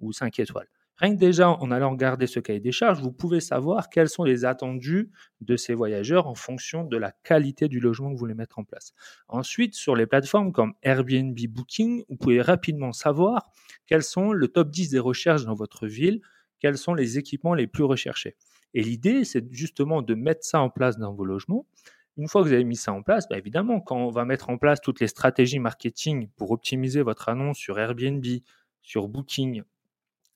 ou 0.00 0.10
cinq 0.12 0.38
étoiles? 0.38 0.68
Rien 0.96 1.14
que 1.14 1.20
déjà, 1.20 1.50
en 1.50 1.70
allant 1.70 1.90
regarder 1.90 2.26
ce 2.26 2.40
cahier 2.40 2.60
des 2.60 2.72
charges, 2.72 3.02
vous 3.02 3.12
pouvez 3.12 3.40
savoir 3.40 3.90
quels 3.90 4.08
sont 4.08 4.24
les 4.24 4.46
attendus 4.46 5.10
de 5.42 5.56
ces 5.56 5.74
voyageurs 5.74 6.26
en 6.26 6.34
fonction 6.34 6.84
de 6.84 6.96
la 6.96 7.12
qualité 7.24 7.68
du 7.68 7.78
logement 7.78 8.08
que 8.08 8.14
vous 8.14 8.20
voulez 8.20 8.34
mettre 8.34 8.58
en 8.58 8.64
place. 8.64 8.94
Ensuite, 9.28 9.74
sur 9.74 9.94
les 9.94 10.06
plateformes 10.06 10.52
comme 10.52 10.72
Airbnb 10.82 11.38
Booking, 11.50 12.04
vous 12.08 12.16
pouvez 12.16 12.40
rapidement 12.40 12.92
savoir 12.92 13.50
quels 13.86 14.02
sont 14.02 14.32
le 14.32 14.48
top 14.48 14.70
10 14.70 14.88
des 14.88 14.98
recherches 14.98 15.44
dans 15.44 15.54
votre 15.54 15.86
ville, 15.86 16.22
quels 16.58 16.78
sont 16.78 16.94
les 16.94 17.18
équipements 17.18 17.52
les 17.52 17.66
plus 17.66 17.84
recherchés. 17.84 18.36
Et 18.72 18.82
l'idée, 18.82 19.24
c'est 19.24 19.52
justement 19.52 20.00
de 20.00 20.14
mettre 20.14 20.44
ça 20.44 20.60
en 20.60 20.70
place 20.70 20.96
dans 20.96 21.12
vos 21.12 21.26
logements 21.26 21.66
une 22.16 22.28
fois 22.28 22.42
que 22.42 22.48
vous 22.48 22.52
avez 22.52 22.64
mis 22.64 22.76
ça 22.76 22.92
en 22.92 23.02
place, 23.02 23.28
bah, 23.28 23.38
évidemment, 23.38 23.80
quand 23.80 23.96
on 23.96 24.10
va 24.10 24.24
mettre 24.24 24.50
en 24.50 24.58
place 24.58 24.80
toutes 24.80 25.00
les 25.00 25.08
stratégies 25.08 25.58
marketing 25.58 26.28
pour 26.36 26.50
optimiser 26.50 27.02
votre 27.02 27.28
annonce 27.28 27.58
sur 27.58 27.78
Airbnb, 27.78 28.24
sur 28.82 29.08
Booking, 29.08 29.62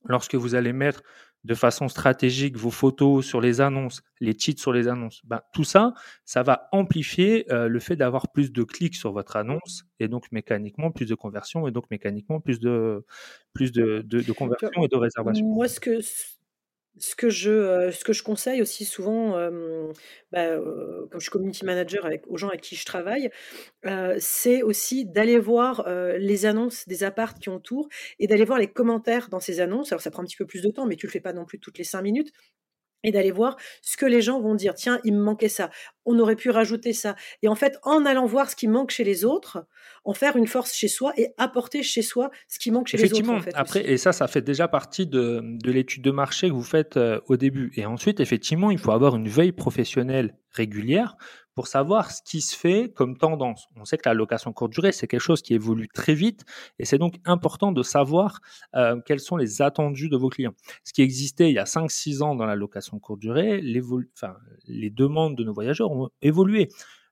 lorsque 0.05 0.35
vous 0.35 0.55
allez 0.55 0.73
mettre 0.73 1.03
de 1.45 1.55
façon 1.55 1.87
stratégique 1.87 2.57
vos 2.57 2.73
photos 2.73 3.25
sur 3.25 3.41
les 3.41 3.61
annonces, 3.61 4.03
les 4.21 4.35
titres 4.35 4.61
sur 4.61 4.73
les 4.73 4.89
annonces, 4.89 5.23
bah, 5.25 5.47
tout 5.53 5.63
ça, 5.63 5.95
ça 6.25 6.43
va 6.43 6.69
amplifier 6.73 7.51
euh, 7.53 7.69
le 7.69 7.79
fait 7.79 7.95
d'avoir 7.95 8.33
plus 8.33 8.53
de 8.53 8.65
clics 8.65 8.97
sur 8.97 9.13
votre 9.13 9.37
annonce 9.37 9.85
et 10.01 10.09
donc 10.09 10.33
mécaniquement 10.33 10.91
plus 10.91 11.07
de 11.07 11.15
conversions 11.15 11.69
et 11.69 11.71
donc 11.71 11.85
mécaniquement 11.91 12.41
plus 12.41 12.59
de 12.59 13.05
plus 13.53 13.71
de, 13.71 14.03
de, 14.05 14.21
de 14.23 14.33
conversions 14.33 14.83
et 14.83 14.89
de 14.89 14.97
réservations. 14.97 15.47
Moi, 15.47 15.69
ce 15.69 15.79
que 15.79 16.01
ce 16.99 17.15
que 17.15 17.29
je, 17.31 18.23
conseille 18.23 18.63
aussi 18.63 18.85
souvent, 18.85 19.33
bah, 20.33 20.57
comme 20.57 21.21
je 21.21 21.21
suis 21.21 21.31
community 21.31 21.65
manager 21.65 22.09
aux 22.29 22.37
gens 22.37 22.49
avec 22.49 22.61
qui 22.61 22.77
je 22.77 22.85
travaille, 22.85 23.31
c'est 24.19 24.63
aussi 24.63 25.05
d'aller 25.05 25.39
voir, 25.39 25.87
les 26.19 26.47
annonces 26.47 26.87
des 26.89 27.05
apparts 27.05 27.35
qui 27.35 27.51
entourent 27.51 27.89
et 28.19 28.27
d'aller 28.27 28.45
voir 28.45 28.59
les 28.59 28.69
commentaires 28.69 29.29
dans 29.29 29.41
ces 29.41 29.61
annonces. 29.61 29.93
Alors 29.93 30.03
ça 30.03 30.11
prend 30.11 30.23
un 30.23 30.27
petit 30.27 30.37
peu 30.37 30.47
plus 30.47 30.63
de 30.63 30.71
temps, 30.71 30.87
mais 30.87 30.97
tu 30.97 31.07
le 31.07 31.13
fais 31.13 31.21
pas 31.21 31.33
non 31.33 31.45
plus 31.45 31.59
toutes 31.59 31.79
les 31.79 31.85
cinq 31.85 32.03
minutes 32.03 32.33
et 33.07 33.13
d'aller 33.13 33.31
voir 33.31 33.57
ce 33.81 33.97
que 33.97 34.05
les 34.05 34.21
gens 34.21 34.41
vont 34.41 34.55
dire. 34.55 34.75
Tiens, 34.75 35.01
il 35.05 35.15
me 35.15 35.23
manquait 35.23 35.49
ça. 35.49 35.71
On 36.05 36.19
aurait 36.19 36.37
pu 36.37 36.51
rajouter 36.51 36.93
ça. 36.93 37.15
Et 37.43 37.49
en 37.49 37.55
fait, 37.55 37.79
en 37.85 38.05
allant 38.05 38.27
voir 38.27 38.51
ce 38.51 38.57
qui 38.57 38.69
manque 38.69 38.91
chez 38.91 39.05
les 39.05 39.25
autres, 39.25 39.65
en 40.05 40.13
faire 40.13 40.37
une 40.37 40.47
force 40.47 40.75
chez 40.75 40.89
soi 40.89 41.13
et 41.17 41.29
apporter 41.39 41.83
chez 41.83 42.03
soi 42.03 42.31
ce 42.49 42.59
qui 42.59 42.71
manque 42.71 42.89
chez 42.89 42.99
les 42.99 43.13
autres. 43.13 43.31
En 43.31 43.41
fait, 43.41 43.53
après, 43.55 43.89
et 43.89 43.97
ça, 43.97 44.13
ça 44.13 44.27
fait 44.27 44.43
déjà 44.43 44.69
partie 44.69 45.07
de, 45.07 45.41
de 45.43 45.71
l'étude 45.71 46.03
de 46.03 46.11
marché 46.11 46.49
que 46.49 46.53
vous 46.53 46.63
faites 46.63 46.97
euh, 46.97 47.21
au 47.29 47.37
début. 47.37 47.73
Et 47.77 47.87
ensuite, 47.87 48.21
effectivement, 48.21 48.71
il 48.71 48.79
faut 48.79 48.93
avoir 48.93 49.17
une 49.17 49.29
veille 49.29 49.53
professionnelle 49.53 50.35
régulière 50.51 51.17
pour 51.57 51.67
savoir 51.69 52.13
ce 52.13 52.23
qui 52.23 52.43
se 52.43 52.55
fait 52.55 52.93
comme 52.95 53.17
tendance. 53.17 53.69
On 53.77 53.87
sait 53.87 53.97
que 53.97 54.07
la 54.07 54.15
location 54.15 54.53
courte 54.53 54.73
durée, 54.73 54.93
c'est 54.93 55.09
quelque 55.09 55.21
chose 55.21 55.41
qui 55.41 55.55
évolue 55.55 55.89
très 55.89 56.15
vite 56.15 56.45
et 56.79 56.85
c'est 56.85 56.99
donc 56.99 57.15
important 57.25 57.73
de 57.73 57.83
savoir 57.83 58.41
euh, 58.75 59.01
quels 59.05 59.21
sont 59.21 59.39
les 59.39 59.63
attendus 59.63 60.11
de 60.11 60.19
vos 60.19 60.29
clients. 60.29 60.55
Ce 60.85 60.93
qui 60.93 61.01
existait 61.01 61.49
il 61.49 61.55
y 61.55 61.59
a 61.59 61.65
5-6 61.65 62.23
ans 62.23 62.35
dans 62.35 62.45
la 62.45 62.57
location 62.57 62.99
courte 62.99 63.21
durée, 63.21 63.63
les 63.63 64.91
demandes 64.91 65.35
de 65.35 65.45
nos 65.45 65.55
voyageurs 65.55 65.91
ont 65.91 66.11
évolué. 66.21 66.69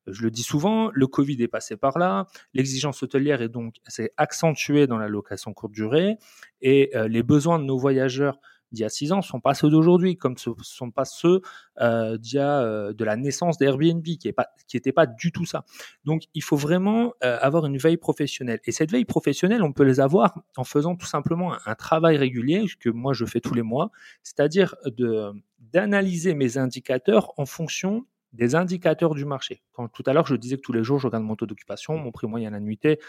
Je 0.06 0.22
le 0.22 0.30
dis 0.30 0.42
souvent, 0.42 0.90
le 0.92 1.06
Covid 1.06 1.42
est 1.42 1.48
passé 1.48 1.78
par 1.78 1.98
là, 1.98 2.26
l'exigence 2.52 3.02
hôtelière 3.02 3.40
est 3.40 3.48
donc 3.48 3.76
s'est 3.86 4.12
accentuée 4.18 4.86
dans 4.86 4.98
la 4.98 5.08
location 5.08 5.54
courte 5.54 5.72
durée 5.72 6.18
et 6.60 6.90
euh, 6.94 7.08
les 7.08 7.22
besoins 7.22 7.58
de 7.58 7.64
nos 7.64 7.78
voyageurs 7.78 8.38
d'il 8.74 8.82
y 8.82 8.84
a 8.84 8.90
six 8.90 9.12
ans 9.12 9.22
sont 9.22 9.40
pas 9.40 9.54
ceux 9.54 9.70
d'aujourd'hui, 9.70 10.16
comme 10.16 10.36
ce 10.36 10.50
sont 10.62 10.90
pas 10.90 11.04
ceux 11.04 11.40
euh, 11.80 12.18
d'il 12.18 12.36
y 12.36 12.38
a 12.38 12.60
euh, 12.60 12.92
de 12.92 13.04
la 13.04 13.16
naissance 13.16 13.56
d'Airbnb, 13.56 14.02
qui 14.02 14.28
est 14.28 14.32
pas 14.32 14.48
qui 14.68 14.76
était 14.76 14.92
pas 14.92 15.06
du 15.06 15.32
tout 15.32 15.46
ça. 15.46 15.64
Donc 16.04 16.24
il 16.34 16.42
faut 16.42 16.56
vraiment 16.56 17.14
euh, 17.24 17.38
avoir 17.40 17.66
une 17.66 17.78
veille 17.78 17.96
professionnelle. 17.96 18.60
Et 18.64 18.72
cette 18.72 18.90
veille 18.90 19.04
professionnelle, 19.04 19.62
on 19.62 19.72
peut 19.72 19.84
les 19.84 20.00
avoir 20.00 20.42
en 20.56 20.64
faisant 20.64 20.96
tout 20.96 21.06
simplement 21.06 21.54
un, 21.66 21.74
travail 21.74 22.16
régulier 22.16 22.64
que 22.78 22.90
moi 22.90 23.12
je 23.12 23.24
fais 23.24 23.40
tous 23.40 23.54
les 23.54 23.62
mois, 23.62 23.90
c'est-à-dire 24.22 24.74
de 24.84 25.32
d'analyser 25.58 26.34
mes 26.34 26.58
indicateurs 26.58 27.32
en 27.38 27.46
fonction 27.46 28.06
des 28.32 28.54
indicateurs 28.54 29.14
du 29.14 29.24
marché. 29.24 29.62
Quand 29.72 29.88
tout 29.88 30.02
à 30.06 30.12
l'heure 30.12 30.26
je 30.26 30.36
disais 30.36 30.56
que 30.56 30.62
tous 30.62 30.72
les 30.72 30.84
jours 30.84 30.98
je 30.98 31.06
regarde 31.06 31.24
mon 31.24 31.36
taux 31.36 31.46
d'occupation, 31.46 31.96
mon 31.96 32.12
prix 32.12 32.26
moyen 32.26 32.50
l'annuité 32.50 33.00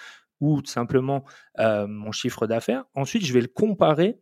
ou 0.42 0.62
tout 0.62 0.72
simplement 0.72 1.24
mon 1.58 2.12
chiffre 2.12 2.48
d'affaires. 2.48 2.84
Ensuite, 2.94 3.26
je 3.26 3.34
vais 3.34 3.42
le 3.42 3.48
comparer 3.48 4.20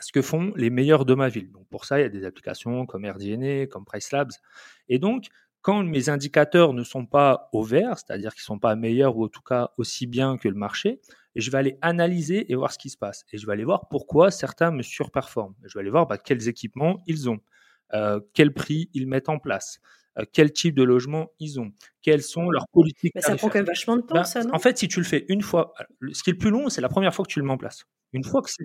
ce 0.00 0.12
que 0.12 0.22
font 0.22 0.52
les 0.56 0.70
meilleurs 0.70 1.04
de 1.04 1.14
ma 1.14 1.28
ville. 1.28 1.50
Donc 1.50 1.66
pour 1.68 1.84
ça, 1.84 1.98
il 1.98 2.02
y 2.02 2.06
a 2.06 2.08
des 2.08 2.24
applications 2.24 2.86
comme 2.86 3.04
AirDNA, 3.04 3.66
comme 3.66 3.84
PriceLabs. 3.84 4.32
Et 4.88 4.98
donc, 4.98 5.28
quand 5.60 5.82
mes 5.82 6.08
indicateurs 6.08 6.72
ne 6.72 6.84
sont 6.84 7.04
pas 7.04 7.48
au 7.52 7.62
vert, 7.62 7.98
c'est-à-dire 7.98 8.32
qu'ils 8.32 8.42
ne 8.42 8.46
sont 8.46 8.58
pas 8.58 8.76
meilleurs 8.76 9.16
ou 9.16 9.24
en 9.24 9.28
tout 9.28 9.42
cas 9.42 9.70
aussi 9.76 10.06
bien 10.06 10.36
que 10.36 10.48
le 10.48 10.54
marché, 10.54 11.00
je 11.34 11.50
vais 11.50 11.58
aller 11.58 11.78
analyser 11.82 12.50
et 12.50 12.54
voir 12.54 12.72
ce 12.72 12.78
qui 12.78 12.90
se 12.90 12.96
passe. 12.96 13.24
Et 13.32 13.38
je 13.38 13.46
vais 13.46 13.52
aller 13.52 13.64
voir 13.64 13.88
pourquoi 13.88 14.30
certains 14.30 14.70
me 14.70 14.82
surperforment. 14.82 15.54
Je 15.64 15.74
vais 15.74 15.80
aller 15.80 15.90
voir 15.90 16.06
bah, 16.06 16.18
quels 16.18 16.48
équipements 16.48 17.02
ils 17.06 17.28
ont, 17.28 17.40
euh, 17.94 18.20
quel 18.34 18.52
prix 18.52 18.88
ils 18.94 19.06
mettent 19.06 19.28
en 19.28 19.38
place, 19.38 19.80
euh, 20.18 20.24
quel 20.32 20.52
type 20.52 20.74
de 20.74 20.82
logement 20.82 21.28
ils 21.38 21.60
ont, 21.60 21.72
quelles 22.02 22.22
sont 22.22 22.50
leurs 22.50 22.68
politiques. 22.68 23.12
Mais 23.14 23.20
ça 23.20 23.36
prend 23.36 23.48
quand 23.48 23.58
même 23.58 23.66
vachement 23.66 23.96
de 23.96 24.02
temps, 24.02 24.14
bah, 24.14 24.24
ça, 24.24 24.42
non? 24.42 24.54
En 24.54 24.58
fait, 24.58 24.78
si 24.78 24.88
tu 24.88 25.00
le 25.00 25.06
fais 25.06 25.26
une 25.28 25.42
fois, 25.42 25.74
ce 26.12 26.22
qui 26.22 26.30
est 26.30 26.34
le 26.34 26.38
plus 26.38 26.50
long, 26.50 26.68
c'est 26.68 26.80
la 26.80 26.88
première 26.88 27.14
fois 27.14 27.24
que 27.24 27.30
tu 27.30 27.40
le 27.40 27.44
mets 27.44 27.52
en 27.52 27.58
place. 27.58 27.84
Une 28.12 28.24
fois 28.24 28.42
que 28.42 28.50
c'est 28.50 28.64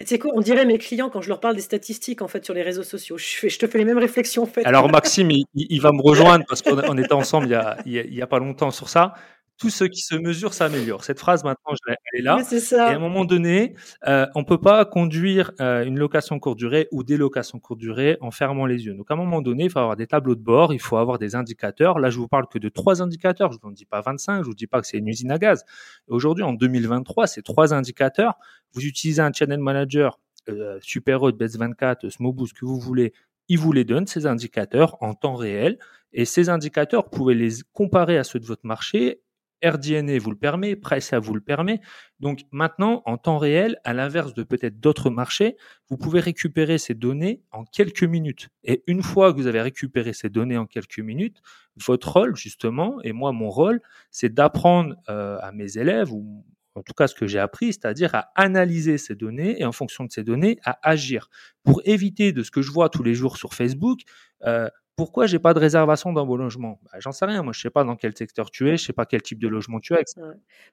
tu 0.00 0.06
sais 0.06 0.18
quoi, 0.18 0.32
on 0.34 0.40
dirait 0.40 0.64
mes 0.64 0.78
clients 0.78 1.10
quand 1.10 1.20
je 1.20 1.28
leur 1.28 1.40
parle 1.40 1.56
des 1.56 1.62
statistiques 1.62 2.22
en 2.22 2.28
fait 2.28 2.44
sur 2.44 2.54
les 2.54 2.62
réseaux 2.62 2.82
sociaux. 2.82 3.16
Je, 3.18 3.58
te 3.58 3.66
fais 3.66 3.78
les 3.78 3.84
mêmes 3.84 3.98
réflexions. 3.98 4.48
Alors 4.64 4.90
Maxime, 4.90 5.30
il, 5.54 5.80
va 5.80 5.92
me 5.92 6.02
rejoindre 6.02 6.44
parce 6.48 6.62
qu'on 6.62 6.98
était 6.98 7.12
ensemble 7.12 7.46
il 7.46 7.52
y, 7.52 7.54
a, 7.54 7.76
il 7.86 8.14
y, 8.14 8.22
a, 8.22 8.26
pas 8.26 8.38
longtemps 8.38 8.70
sur 8.70 8.88
ça 8.88 9.14
tout 9.58 9.70
ce 9.70 9.84
qui 9.84 10.00
se 10.00 10.14
mesure 10.14 10.54
s'améliore. 10.54 11.02
Cette 11.02 11.18
phrase, 11.18 11.42
maintenant, 11.42 11.74
elle 11.86 11.96
est 12.20 12.22
là. 12.22 12.42
ça. 12.44 12.90
Et 12.90 12.94
à 12.94 12.96
un 12.96 13.00
moment 13.00 13.24
donné, 13.24 13.74
euh, 14.06 14.26
on 14.36 14.44
peut 14.44 14.60
pas 14.60 14.84
conduire 14.84 15.50
euh, 15.60 15.84
une 15.84 15.98
location 15.98 16.38
courte 16.38 16.58
durée 16.58 16.86
ou 16.92 17.02
des 17.02 17.16
locations 17.16 17.58
courte 17.58 17.80
durée 17.80 18.16
en 18.20 18.30
fermant 18.30 18.66
les 18.66 18.86
yeux. 18.86 18.94
Donc, 18.94 19.10
à 19.10 19.14
un 19.14 19.16
moment 19.16 19.42
donné, 19.42 19.64
il 19.64 19.70
faut 19.70 19.80
avoir 19.80 19.96
des 19.96 20.06
tableaux 20.06 20.36
de 20.36 20.40
bord, 20.40 20.72
il 20.72 20.80
faut 20.80 20.96
avoir 20.96 21.18
des 21.18 21.34
indicateurs. 21.34 21.98
Là, 21.98 22.08
je 22.08 22.18
vous 22.18 22.28
parle 22.28 22.46
que 22.48 22.58
de 22.58 22.68
trois 22.68 23.02
indicateurs. 23.02 23.52
Je 23.52 23.58
vous 23.60 23.68
en 23.68 23.72
dis 23.72 23.84
pas 23.84 24.00
25, 24.00 24.42
je 24.42 24.46
vous 24.46 24.54
dis 24.54 24.68
pas 24.68 24.80
que 24.80 24.86
c'est 24.86 24.98
une 24.98 25.08
usine 25.08 25.32
à 25.32 25.38
gaz. 25.38 25.64
Aujourd'hui, 26.06 26.44
en 26.44 26.52
2023, 26.52 27.26
c'est 27.26 27.42
trois 27.42 27.74
indicateurs. 27.74 28.34
Vous 28.74 28.86
utilisez 28.86 29.22
un 29.22 29.32
channel 29.32 29.58
manager, 29.58 30.20
euh, 30.48 30.78
Super 30.82 31.32
Best 31.32 31.58
24, 31.58 32.08
Smoboost, 32.08 32.56
que 32.56 32.64
vous 32.64 32.78
voulez, 32.78 33.12
il 33.48 33.58
vous 33.58 33.72
les 33.72 33.84
donne, 33.84 34.06
ces 34.06 34.26
indicateurs, 34.26 35.02
en 35.02 35.14
temps 35.14 35.34
réel. 35.34 35.78
Et 36.12 36.24
ces 36.24 36.48
indicateurs, 36.48 37.04
vous 37.04 37.10
pouvez 37.10 37.34
les 37.34 37.50
comparer 37.72 38.18
à 38.18 38.24
ceux 38.24 38.38
de 38.38 38.46
votre 38.46 38.64
marché 38.64 39.20
RDNA 39.64 40.18
vous 40.18 40.30
le 40.30 40.36
permet, 40.36 40.76
Pricea 40.76 41.18
vous 41.18 41.34
le 41.34 41.40
permet. 41.40 41.80
Donc 42.20 42.40
maintenant, 42.52 43.02
en 43.06 43.16
temps 43.16 43.38
réel, 43.38 43.78
à 43.84 43.94
l'inverse 43.94 44.34
de 44.34 44.42
peut-être 44.42 44.80
d'autres 44.80 45.10
marchés, 45.10 45.56
vous 45.88 45.96
pouvez 45.96 46.20
récupérer 46.20 46.78
ces 46.78 46.94
données 46.94 47.42
en 47.50 47.64
quelques 47.64 48.04
minutes. 48.04 48.48
Et 48.64 48.82
une 48.86 49.02
fois 49.02 49.32
que 49.32 49.38
vous 49.38 49.46
avez 49.46 49.60
récupéré 49.60 50.12
ces 50.12 50.28
données 50.28 50.56
en 50.56 50.66
quelques 50.66 51.00
minutes, 51.00 51.40
votre 51.76 52.12
rôle, 52.12 52.36
justement, 52.36 53.00
et 53.02 53.12
moi, 53.12 53.32
mon 53.32 53.50
rôle, 53.50 53.80
c'est 54.10 54.32
d'apprendre 54.32 54.96
euh, 55.08 55.38
à 55.40 55.52
mes 55.52 55.78
élèves, 55.78 56.12
ou 56.12 56.44
en 56.74 56.82
tout 56.82 56.94
cas 56.94 57.06
ce 57.06 57.14
que 57.14 57.26
j'ai 57.26 57.38
appris, 57.38 57.72
c'est-à-dire 57.72 58.14
à 58.14 58.30
analyser 58.34 58.98
ces 58.98 59.14
données 59.14 59.60
et 59.60 59.64
en 59.64 59.72
fonction 59.72 60.04
de 60.04 60.10
ces 60.10 60.24
données, 60.24 60.58
à 60.64 60.78
agir. 60.88 61.28
Pour 61.64 61.82
éviter 61.84 62.32
de 62.32 62.42
ce 62.42 62.50
que 62.50 62.62
je 62.62 62.70
vois 62.70 62.88
tous 62.88 63.02
les 63.02 63.14
jours 63.14 63.36
sur 63.36 63.54
Facebook, 63.54 64.00
euh, 64.44 64.68
pourquoi 64.98 65.26
j'ai 65.26 65.38
pas 65.38 65.54
de 65.54 65.60
réservation 65.60 66.12
dans 66.12 66.26
mon 66.26 66.34
logement 66.34 66.80
bah, 66.82 66.98
J'en 66.98 67.12
sais 67.12 67.24
rien. 67.24 67.44
Moi, 67.44 67.52
je 67.52 67.60
sais 67.60 67.70
pas 67.70 67.84
dans 67.84 67.94
quel 67.94 68.16
secteur 68.16 68.50
tu 68.50 68.68
es, 68.68 68.76
je 68.76 68.84
sais 68.84 68.92
pas 68.92 69.06
quel 69.06 69.22
type 69.22 69.38
de 69.38 69.46
logement 69.46 69.78
tu 69.78 69.94
as. 69.94 70.00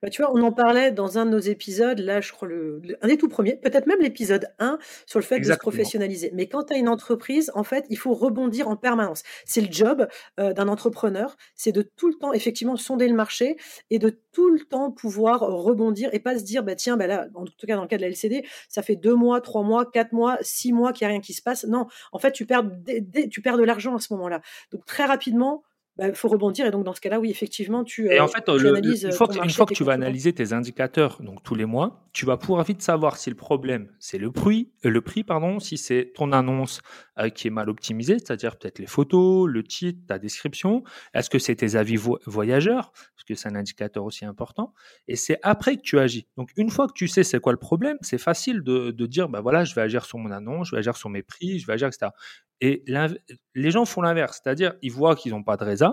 Bah, 0.02 0.10
tu 0.10 0.24
vois, 0.24 0.32
on 0.34 0.42
en 0.42 0.52
parlait 0.52 0.92
dans 0.92 1.20
un 1.20 1.28
de 1.28 1.30
nos 1.30 1.40
épisodes, 1.40 2.00
là, 2.00 2.22
je 2.22 2.32
crois, 2.32 2.48
le, 2.48 2.82
un 3.04 3.08
des 3.08 3.18
tout 3.18 3.30
premiers, 3.30 3.58
peut-être 3.58 3.86
même 3.86 4.02
l'épisode 4.02 4.48
1, 4.58 4.80
sur 5.06 5.20
le 5.20 5.24
fait 5.24 5.40
de 5.40 5.46
se 5.46 5.54
professionnaliser. 5.54 6.32
Mais 6.34 6.48
quand 6.48 6.64
tu 6.64 6.74
as 6.74 6.78
une 6.78 6.90
entreprise, 6.90 7.52
en 7.54 7.64
fait, 7.64 7.86
il 7.92 8.00
faut 8.00 8.16
rebondir 8.16 8.68
en 8.68 8.76
permanence. 8.76 9.22
C'est 9.46 9.62
le 9.62 9.72
job 9.72 10.08
euh, 10.40 10.54
d'un 10.54 10.70
entrepreneur, 10.70 11.38
c'est 11.54 11.72
de 11.72 11.84
tout 11.84 12.08
le 12.08 12.16
temps, 12.16 12.34
effectivement, 12.34 12.78
sonder 12.78 13.08
le 13.08 13.16
marché 13.16 13.58
et 13.92 14.00
de 14.00 14.20
tout 14.36 14.50
le 14.50 14.60
temps 14.60 14.92
pouvoir 14.92 15.40
rebondir 15.40 16.10
et 16.12 16.20
pas 16.20 16.38
se 16.38 16.44
dire, 16.44 16.64
bah, 16.64 16.76
tiens, 16.76 16.98
bah, 16.98 17.08
là, 17.08 17.28
en 17.36 17.46
tout 17.46 17.66
cas, 17.66 17.76
dans 17.76 17.84
le 17.84 17.88
cas 17.88 17.96
de 17.96 18.02
la 18.02 18.10
LCD, 18.10 18.46
ça 18.68 18.82
fait 18.82 18.98
deux 18.98 19.16
mois, 19.16 19.40
trois 19.40 19.64
mois, 19.64 19.86
quatre 19.90 20.12
mois, 20.12 20.38
six 20.42 20.74
mois 20.74 20.92
qu'il 20.92 21.06
n'y 21.06 21.12
a 21.12 21.14
rien 21.14 21.22
qui 21.22 21.34
se 21.34 21.42
passe. 21.42 21.64
Non, 21.64 21.88
en 22.12 22.20
fait, 22.20 22.34
tu 22.34 22.46
perds, 22.46 22.70
tu 23.32 23.42
perds 23.42 23.58
de 23.58 23.64
l'argent 23.64 23.96
à 23.96 24.00
ce 24.00 24.08
moment 24.12 24.16
moment-là. 24.16 24.42
Donc 24.72 24.86
très 24.86 25.06
rapidement, 25.06 25.64
bah, 25.98 26.14
faut 26.14 26.28
rebondir. 26.28 26.66
Et 26.66 26.72
donc, 26.72 26.84
dans 26.84 26.94
ce 26.94 27.00
cas-là, 27.00 27.20
oui, 27.20 27.30
effectivement, 27.30 27.84
tu, 27.86 28.12
et 28.12 28.20
en 28.20 28.26
euh, 28.26 28.28
fait, 28.28 28.44
une, 28.50 29.12
fois 29.14 29.28
que, 29.28 29.42
une 29.42 29.50
fois 29.50 29.66
que 29.66 29.74
tu 29.74 29.86
vas 29.86 29.94
analyser 29.94 30.34
tes 30.34 30.52
indicateurs, 30.52 31.22
donc 31.22 31.42
tous 31.44 31.56
les 31.56 31.66
mois, 31.66 32.06
tu 32.12 32.26
vas 32.26 32.36
pouvoir 32.36 32.66
vite 32.66 32.82
savoir 32.82 33.16
si 33.16 33.30
le 33.30 33.36
problème, 33.36 33.90
c'est 34.00 34.18
le 34.18 34.32
prix, 34.32 34.72
euh, 34.86 34.90
le 34.90 35.02
prix, 35.02 35.24
pardon, 35.24 35.60
si 35.60 35.78
c'est 35.78 36.12
ton 36.14 36.34
annonce 36.34 36.82
euh, 37.18 37.30
qui 37.30 37.48
est 37.48 37.52
mal 37.52 37.70
optimisée, 37.70 38.20
c'est-à-dire 38.20 38.58
peut-être 38.58 38.80
les 38.80 38.88
photos, 38.88 39.50
le 39.50 39.64
titre, 39.64 40.02
ta 40.08 40.20
description. 40.20 40.84
Est-ce 41.14 41.30
que 41.30 41.40
c'est 41.40 41.56
tes 41.56 41.76
avis 41.76 41.96
voyageurs 42.26 42.92
Parce 42.92 43.24
que 43.26 43.34
c'est 43.36 43.48
un 43.48 43.56
indicateur 43.56 44.04
aussi 44.04 44.26
important. 44.26 44.74
Et 45.08 45.16
c'est 45.16 45.40
après 45.44 45.78
que 45.78 45.82
tu 45.82 45.98
agis. 45.98 46.28
Donc, 46.36 46.50
une 46.58 46.70
fois 46.70 46.88
que 46.88 46.94
tu 46.94 47.08
sais 47.08 47.24
c'est 47.24 47.40
quoi 47.40 47.54
le 47.54 47.60
problème, 47.60 47.98
c'est 48.02 48.18
facile 48.18 48.64
de, 48.64 48.92
de 48.92 49.06
dire, 49.06 49.30
bah 49.30 49.40
voilà, 49.40 49.64
je 49.64 49.74
vais 49.76 49.82
agir 49.82 50.04
sur 50.04 50.18
mon 50.18 50.32
annonce, 50.32 50.68
je 50.68 50.72
vais 50.76 50.80
agir 50.80 50.98
sur 50.98 51.10
mes 51.10 51.24
prix, 51.24 51.60
je 51.60 51.68
vais 51.68 51.74
agir, 51.74 51.88
etc. 51.88 52.12
Et 52.62 52.86
les 53.54 53.72
gens 53.72 53.86
font 53.86 54.02
l'inverse, 54.02 54.40
c'est-à-dire 54.42 54.76
ils 54.82 54.92
voient 54.92 55.16
qu'ils 55.16 55.34
n'ont 55.34 55.44
pas 55.44 55.58
de 55.58 55.64
résa, 55.66 55.85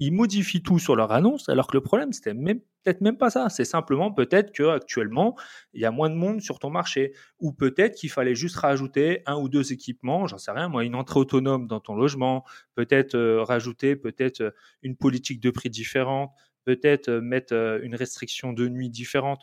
ils 0.00 0.12
modifient 0.12 0.62
tout 0.62 0.78
sur 0.78 0.96
leur 0.96 1.12
annonce, 1.12 1.48
alors 1.48 1.66
que 1.66 1.76
le 1.76 1.82
problème 1.82 2.12
c'était 2.12 2.34
même 2.34 2.60
peut-être 2.84 3.00
même 3.00 3.18
pas 3.18 3.30
ça, 3.30 3.48
c'est 3.48 3.64
simplement 3.64 4.12
peut-être 4.12 4.52
que 4.52 4.62
actuellement 4.68 5.36
il 5.72 5.80
y 5.80 5.84
a 5.84 5.90
moins 5.90 6.10
de 6.10 6.14
monde 6.14 6.40
sur 6.40 6.58
ton 6.58 6.70
marché, 6.70 7.12
ou 7.40 7.52
peut-être 7.52 7.96
qu'il 7.96 8.10
fallait 8.10 8.34
juste 8.34 8.56
rajouter 8.56 9.22
un 9.26 9.36
ou 9.36 9.48
deux 9.48 9.72
équipements, 9.72 10.26
j'en 10.26 10.38
sais 10.38 10.52
rien, 10.52 10.68
moi 10.68 10.84
une 10.84 10.94
entrée 10.94 11.20
autonome 11.20 11.66
dans 11.66 11.80
ton 11.80 11.94
logement, 11.94 12.44
peut-être 12.74 13.14
euh, 13.14 13.42
rajouter 13.42 13.96
peut-être 13.96 14.40
euh, 14.40 14.50
une 14.82 14.96
politique 14.96 15.40
de 15.40 15.50
prix 15.50 15.70
différente, 15.70 16.32
peut-être 16.64 17.08
euh, 17.08 17.20
mettre 17.20 17.54
une 17.82 17.94
restriction 17.94 18.52
de 18.52 18.68
nuit 18.68 18.90
différente. 18.90 19.40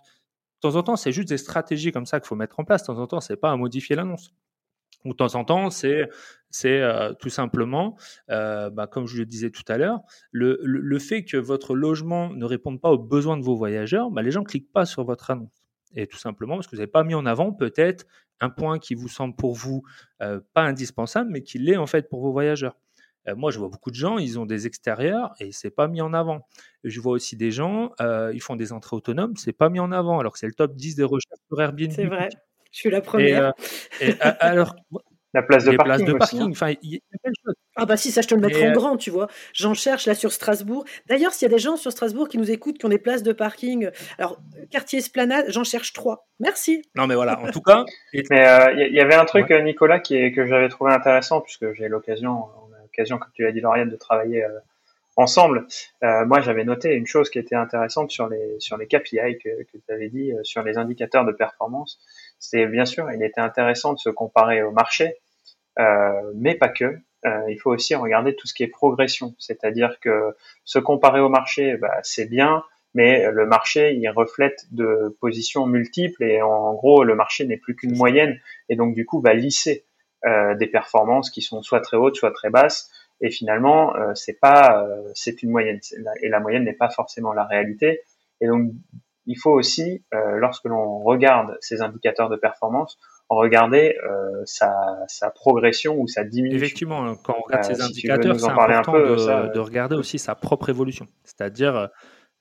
De 0.64 0.70
temps 0.70 0.76
en 0.78 0.84
temps, 0.84 0.96
c'est 0.96 1.12
juste 1.12 1.30
des 1.30 1.38
stratégies 1.38 1.92
comme 1.92 2.06
ça 2.06 2.20
qu'il 2.20 2.28
faut 2.28 2.36
mettre 2.36 2.60
en 2.60 2.64
place. 2.66 2.82
De 2.84 2.88
temps 2.88 3.00
en 3.00 3.08
temps, 3.08 3.22
c'est 3.22 3.38
pas 3.38 3.52
à 3.52 3.56
modifier 3.58 3.96
l'annonce. 3.96 4.34
Ou 5.04 5.12
de 5.12 5.16
temps 5.18 5.36
en 5.36 5.44
temps, 5.44 5.70
c'est 5.70 6.08
c'est 6.56 6.82
euh, 6.82 7.14
tout 7.14 7.30
simplement, 7.30 7.98
euh, 8.30 8.70
bah, 8.70 8.88
comme 8.88 9.08
je 9.08 9.18
le 9.18 9.26
disais 9.26 9.50
tout 9.50 9.64
à 9.68 9.78
l'heure, 9.78 10.00
le, 10.32 10.58
le, 10.64 11.00
fait 11.00 11.26
que 11.26 11.36
votre 11.36 11.76
logement 11.76 12.30
ne 12.30 12.46
réponde 12.46 12.80
pas 12.80 12.92
aux 12.92 12.98
besoins 12.98 13.36
de 13.36 13.44
vos 13.44 13.58
voyageurs, 13.58 14.10
bah, 14.10 14.22
les 14.22 14.32
gens 14.32 14.40
ne 14.40 14.46
cliquent 14.46 14.72
pas 14.72 14.86
sur 14.86 15.04
votre 15.04 15.30
annonce. 15.32 15.68
Et 15.96 16.08
tout 16.08 16.18
simplement 16.18 16.56
parce 16.56 16.68
que 16.68 16.72
vous 16.72 16.78
n'avez 16.78 16.92
pas 16.92 17.04
mis 17.04 17.14
en 17.14 17.26
avant 17.26 17.52
peut-être 17.52 18.06
un 18.40 18.50
point 18.50 18.80
qui 18.80 18.96
vous 18.96 19.10
semble 19.10 19.36
pour 19.36 19.54
vous 19.54 19.84
euh, 20.22 20.40
pas 20.54 20.62
indispensable, 20.62 21.30
mais 21.30 21.42
qui 21.42 21.60
l'est 21.60 21.76
en 21.76 21.88
fait 21.88 22.08
pour 22.10 22.22
vos 22.22 22.32
voyageurs. 22.32 22.78
moi, 23.36 23.52
je 23.52 23.60
vois 23.60 23.68
beaucoup 23.68 23.92
de 23.92 23.96
gens, 23.96 24.18
ils 24.18 24.40
ont 24.40 24.46
des 24.46 24.66
extérieurs 24.66 25.34
et 25.42 25.52
c'est 25.52 25.72
pas 25.72 25.90
mis 25.90 26.02
en 26.02 26.14
avant. 26.14 26.48
Je 26.86 27.02
vois 27.02 27.14
aussi 27.14 27.36
des 27.36 27.52
gens, 27.52 27.92
ils 28.00 28.42
font 28.42 28.56
des 28.56 28.72
entrées 28.72 28.96
autonomes, 28.96 29.36
c'est 29.36 29.52
pas 29.52 29.70
mis 29.70 29.80
en 29.80 29.92
avant, 29.92 30.20
alors 30.20 30.32
que 30.34 30.40
c'est 30.40 30.48
le 30.48 30.54
top 30.54 30.74
10 30.76 30.96
des 30.96 31.04
recherches 31.04 31.42
sur 31.50 31.62
Airbnb. 31.62 31.92
C'est 31.92 32.06
vrai. 32.06 32.30
Je 32.76 32.82
suis 32.82 32.90
la 32.90 33.00
première. 33.00 33.54
Et, 34.02 34.14
alors, 34.42 34.76
la 35.34 35.44
place 35.44 35.64
de 35.64 35.78
parking. 35.78 36.06
de 36.06 36.14
parking. 36.14 36.42
Hein. 36.42 36.50
Enfin, 36.52 36.74
il 36.82 36.96
y 36.96 36.98
a 36.98 37.52
Ah 37.78 37.86
bah 37.86 37.96
si, 37.96 38.12
ça 38.12 38.22
je 38.22 38.28
te 38.28 38.36
le 38.36 38.42
mettrai 38.42 38.68
en 38.68 38.74
grand, 38.74 38.98
tu 38.98 39.12
vois. 39.12 39.28
J'en 39.54 39.74
cherche 39.74 40.08
là 40.08 40.14
sur 40.14 40.34
Strasbourg. 40.34 40.84
D'ailleurs, 41.08 41.32
s'il 41.32 41.48
y 41.50 41.52
a 41.52 41.56
des 41.56 41.62
gens 41.62 41.78
sur 41.78 41.94
Strasbourg 41.94 42.28
qui 42.28 42.38
nous 42.38 42.52
écoutent, 42.52 42.78
qui 42.78 42.86
ont 42.86 42.90
des 42.90 43.00
places 43.00 43.24
de 43.24 43.32
parking, 43.32 43.90
alors 44.18 44.42
quartier 44.72 45.00
Esplanade, 45.00 45.46
j'en 45.48 45.64
cherche 45.64 45.94
trois. 45.94 46.28
Merci. 46.42 46.82
Non 46.96 47.08
mais 47.08 47.16
voilà, 47.16 47.40
en 47.40 47.50
tout 47.50 47.62
cas. 47.62 47.86
Mais 48.30 48.46
euh, 48.46 48.74
il 48.74 48.94
y, 48.94 49.00
avait 49.00 49.16
un 49.16 49.26
truc, 49.26 49.52
Nicolas, 49.52 50.00
qui 50.00 50.18
est, 50.18 50.34
que 50.34 50.46
j'avais 50.46 50.68
trouvé 50.68 50.92
intéressant, 50.92 51.40
puisque 51.40 51.72
j'ai 51.76 51.88
l'occasion, 51.88 52.32
on 52.32 52.74
a 52.74 52.82
l'occasion, 52.82 53.18
comme 53.18 53.32
tu 53.34 53.44
l'as 53.44 53.54
dit, 53.54 53.62
Lauriane, 53.62 53.90
de 53.90 53.96
travailler 53.96 54.44
euh, 54.44 54.50
ensemble. 55.16 55.68
Euh, 56.04 56.26
moi, 56.26 56.42
j'avais 56.42 56.64
noté 56.64 56.94
une 56.94 57.08
chose 57.08 57.30
qui 57.30 57.40
était 57.40 57.56
intéressante 57.56 58.12
sur 58.12 58.28
les 58.28 58.60
sur 58.60 58.78
les 58.78 58.88
KPI 58.88 59.38
que, 59.44 59.64
que 59.64 59.78
tu 59.78 59.94
avais 59.94 60.10
dit, 60.10 60.32
sur 60.44 60.64
les 60.64 60.78
indicateurs 60.78 61.26
de 61.26 61.32
performance 61.32 62.00
c'est 62.40 62.66
bien 62.68 62.86
sûr, 62.86 63.12
il 63.12 63.24
était 63.24 63.42
intéressant 63.42 63.94
de 63.94 64.00
se 64.00 64.10
comparer 64.10 64.62
au 64.64 64.72
marché, 64.72 65.16
euh, 65.80 66.32
mais 66.36 66.56
pas 66.56 66.70
que. 66.70 66.98
Euh, 67.26 67.42
il 67.50 67.60
faut 67.60 67.72
aussi 67.72 67.96
regarder 67.96 68.36
tout 68.36 68.46
ce 68.48 68.54
qui 68.54 68.64
est 68.64 68.68
progression, 68.68 69.34
c'est-à-dire 69.40 70.00
que 70.00 70.36
se 70.64 70.78
comparer 70.78 71.20
au 71.20 71.30
marché, 71.30 71.76
bah, 71.78 72.00
c'est 72.04 72.28
bien, 72.30 72.64
mais 72.94 73.30
le 73.32 73.46
marché, 73.48 73.94
il 73.96 74.08
reflète 74.10 74.66
de 74.72 75.18
positions 75.20 75.66
multiples 75.66 76.24
et 76.24 76.42
en, 76.42 76.74
gros, 76.76 77.04
le 77.04 77.16
marché 77.16 77.46
n'est 77.46 77.58
plus 77.58 77.76
qu'une 77.76 77.96
moyenne 77.96 78.40
et 78.70 78.76
donc 78.76 78.94
du 78.94 79.06
coup 79.06 79.20
va 79.22 79.34
lisser 79.34 79.86
euh, 80.26 80.56
des 80.56 80.68
performances 80.68 81.30
qui 81.30 81.42
sont 81.42 81.62
soit 81.62 81.82
très 81.82 81.98
hautes, 81.98 82.16
soit 82.16 82.32
très 82.32 82.50
basses. 82.50 82.90
Et 83.26 83.32
finalement, 83.32 83.96
euh, 83.96 84.14
c'est 84.14 84.40
pas, 84.40 84.84
euh, 84.84 85.02
c'est 85.16 85.42
une 85.42 85.50
moyenne 85.50 85.80
et 86.22 86.30
la 86.30 86.40
moyenne 86.40 86.64
n'est 86.64 86.74
pas 86.74 86.90
forcément 86.90 87.34
la 87.34 87.44
réalité. 87.44 88.02
Et 88.40 88.48
donc 88.48 88.72
il 89.26 89.36
faut 89.36 89.50
aussi, 89.50 90.06
euh, 90.14 90.38
lorsque 90.38 90.66
l'on 90.66 91.00
regarde 91.00 91.58
ces 91.60 91.82
indicateurs 91.82 92.30
de 92.30 92.36
performance, 92.36 93.00
regarder 93.30 93.98
euh, 94.08 94.44
sa, 94.46 94.72
sa, 95.08 95.32
progression 95.32 96.00
ou 96.00 96.08
sa 96.08 96.24
diminution. 96.24 96.64
Effectivement, 96.64 97.16
quand 97.16 97.34
on 97.36 97.42
regarde 97.42 97.64
ces 97.64 97.82
euh, 97.82 97.86
indicateurs, 97.86 98.40
c'est 98.40 98.48
important 98.48 98.94
de, 98.94 99.54
de, 99.54 99.60
regarder 99.60 99.96
aussi 99.96 100.20
sa 100.20 100.36
propre 100.36 100.70
évolution. 100.70 101.08
C'est-à-dire, 101.24 101.90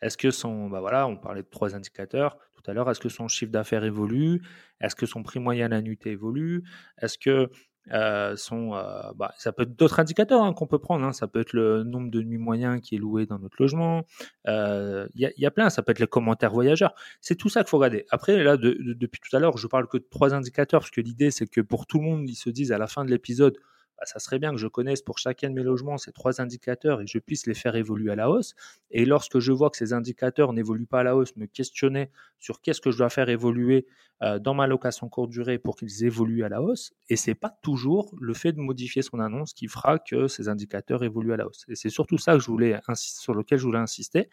est-ce 0.03 0.19
que 0.19 0.31
son, 0.31 0.69
bah 0.69 0.81
voilà, 0.81 1.07
on 1.07 1.17
parlait 1.17 1.43
de 1.43 1.49
trois 1.49 1.75
indicateurs 1.75 2.37
tout 2.53 2.71
à 2.71 2.75
l'heure, 2.75 2.91
est-ce 2.91 3.01
que 3.01 3.09
son 3.09 3.29
chiffre 3.29 3.53
d'affaires 3.53 3.85
évolue? 3.85 4.43
Est-ce 4.81 4.95
que 4.95 5.07
son 5.07 5.23
prix 5.23 5.39
moyen 5.39 5.73
à 5.73 5.81
évolue? 6.07 6.63
Est-ce 7.01 7.19
que 7.19 7.51
euh, 7.93 8.35
sont, 8.37 8.75
euh, 8.75 9.13
bah, 9.15 9.35
ça 9.37 9.53
peut 9.53 9.65
être 9.65 9.77
d'autres 9.77 10.01
indicateurs 10.01 10.43
hein, 10.43 10.53
qu'on 10.53 10.67
peut 10.67 10.79
prendre. 10.79 11.05
Hein. 11.05 11.13
Ça 11.13 11.27
peut 11.27 11.41
être 11.41 11.53
le 11.53 11.83
nombre 11.83 12.11
de 12.11 12.23
nuits 12.23 12.39
moyens 12.39 12.81
qui 12.81 12.95
est 12.95 12.99
loué 12.99 13.27
dans 13.27 13.39
notre 13.39 13.57
logement. 13.61 14.07
Il 14.47 14.51
euh, 14.51 15.07
y, 15.15 15.27
a, 15.27 15.31
y, 15.37 15.47
a, 15.47 15.51
plein. 15.51 15.71
Ça 15.71 15.83
peut 15.83 15.93
être 15.93 15.99
les 15.99 16.07
commentaires 16.07 16.53
voyageurs. 16.53 16.95
C'est 17.21 17.37
tout 17.37 17.49
ça 17.49 17.61
qu'il 17.63 17.71
faut 17.71 17.79
regarder. 17.79 18.07
Après, 18.11 18.43
là, 18.43 18.57
de, 18.57 18.77
depuis 18.95 19.21
tout 19.21 19.37
à 19.37 19.41
l'heure, 19.41 19.59
je 19.59 19.67
parle 19.67 19.87
que 19.87 19.99
de 19.99 20.07
trois 20.11 20.35
indicateurs 20.35 20.81
parce 20.81 20.91
que 20.91 21.01
l'idée, 21.01 21.31
c'est 21.31 21.47
que 21.47 21.61
pour 21.61 21.87
tout 21.87 21.99
le 21.99 22.05
monde, 22.05 22.29
ils 22.29 22.37
se 22.37 22.51
disent 22.51 22.73
à 22.73 22.79
la 22.79 22.87
fin 22.87 23.05
de 23.05 23.11
l'épisode, 23.11 23.59
bah, 23.99 24.07
ça 24.07 24.19
serait 24.19 24.39
bien 24.39 24.51
que 24.51 24.59
je 24.59 24.67
connaisse 24.67 25.03
pour 25.03 25.19
chacun 25.19 25.51
de 25.51 25.55
mes 25.55 25.63
logements 25.63 25.99
ces 25.99 26.13
trois 26.13 26.41
indicateurs 26.41 27.01
et 27.01 27.07
je 27.07 27.19
puisse 27.19 27.47
les 27.47 27.55
faire 27.55 27.77
évoluer 27.77 28.11
à 28.13 28.17
la 28.17 28.31
hausse. 28.31 28.55
Et 28.91 29.05
lorsque 29.05 29.39
je 29.39 29.53
vois 29.53 29.71
que 29.71 29.77
ces 29.77 29.93
indicateurs 29.93 30.53
n'évoluent 30.53 30.87
pas 30.87 31.01
à 31.01 31.03
la 31.03 31.17
hausse, 31.17 31.37
me 31.37 31.47
questionner 31.47 32.11
sur 32.39 32.61
qu'est-ce 32.61 32.81
que 32.81 32.91
je 32.91 32.99
dois 32.99 33.11
faire 33.11 33.29
évoluer 33.29 33.87
euh, 34.23 34.39
dans 34.39 34.55
ma 34.55 34.67
location 34.67 35.09
courte 35.09 35.31
durée 35.31 35.59
pour 35.59 35.77
qu'ils 35.77 36.05
évoluent 36.05 36.45
à 36.45 36.49
la 36.49 36.63
hausse. 36.63 36.93
Et 37.09 37.17
c'est 37.17 37.35
pas 37.35 37.57
toujours 37.63 38.15
le 38.21 38.35
fait 38.35 38.53
de 38.53 38.61
modifier 38.61 39.03
son 39.03 39.19
annonce 39.19 39.55
qui 39.55 39.69
fera 39.69 39.99
que 39.99 40.29
ces 40.29 40.49
indicateurs 40.49 41.03
évoluent 41.03 41.33
à 41.33 41.37
la 41.37 41.47
hausse. 41.47 41.65
Et 41.69 41.75
c'est 41.75 41.91
surtout 41.91 42.19
ça 42.19 42.35
que 42.35 42.41
je 42.41 42.47
voulais 42.47 42.79
sur 42.95 43.35
lequel 43.35 43.59
je 43.59 43.65
voulais 43.65 43.79
insister. 43.79 44.29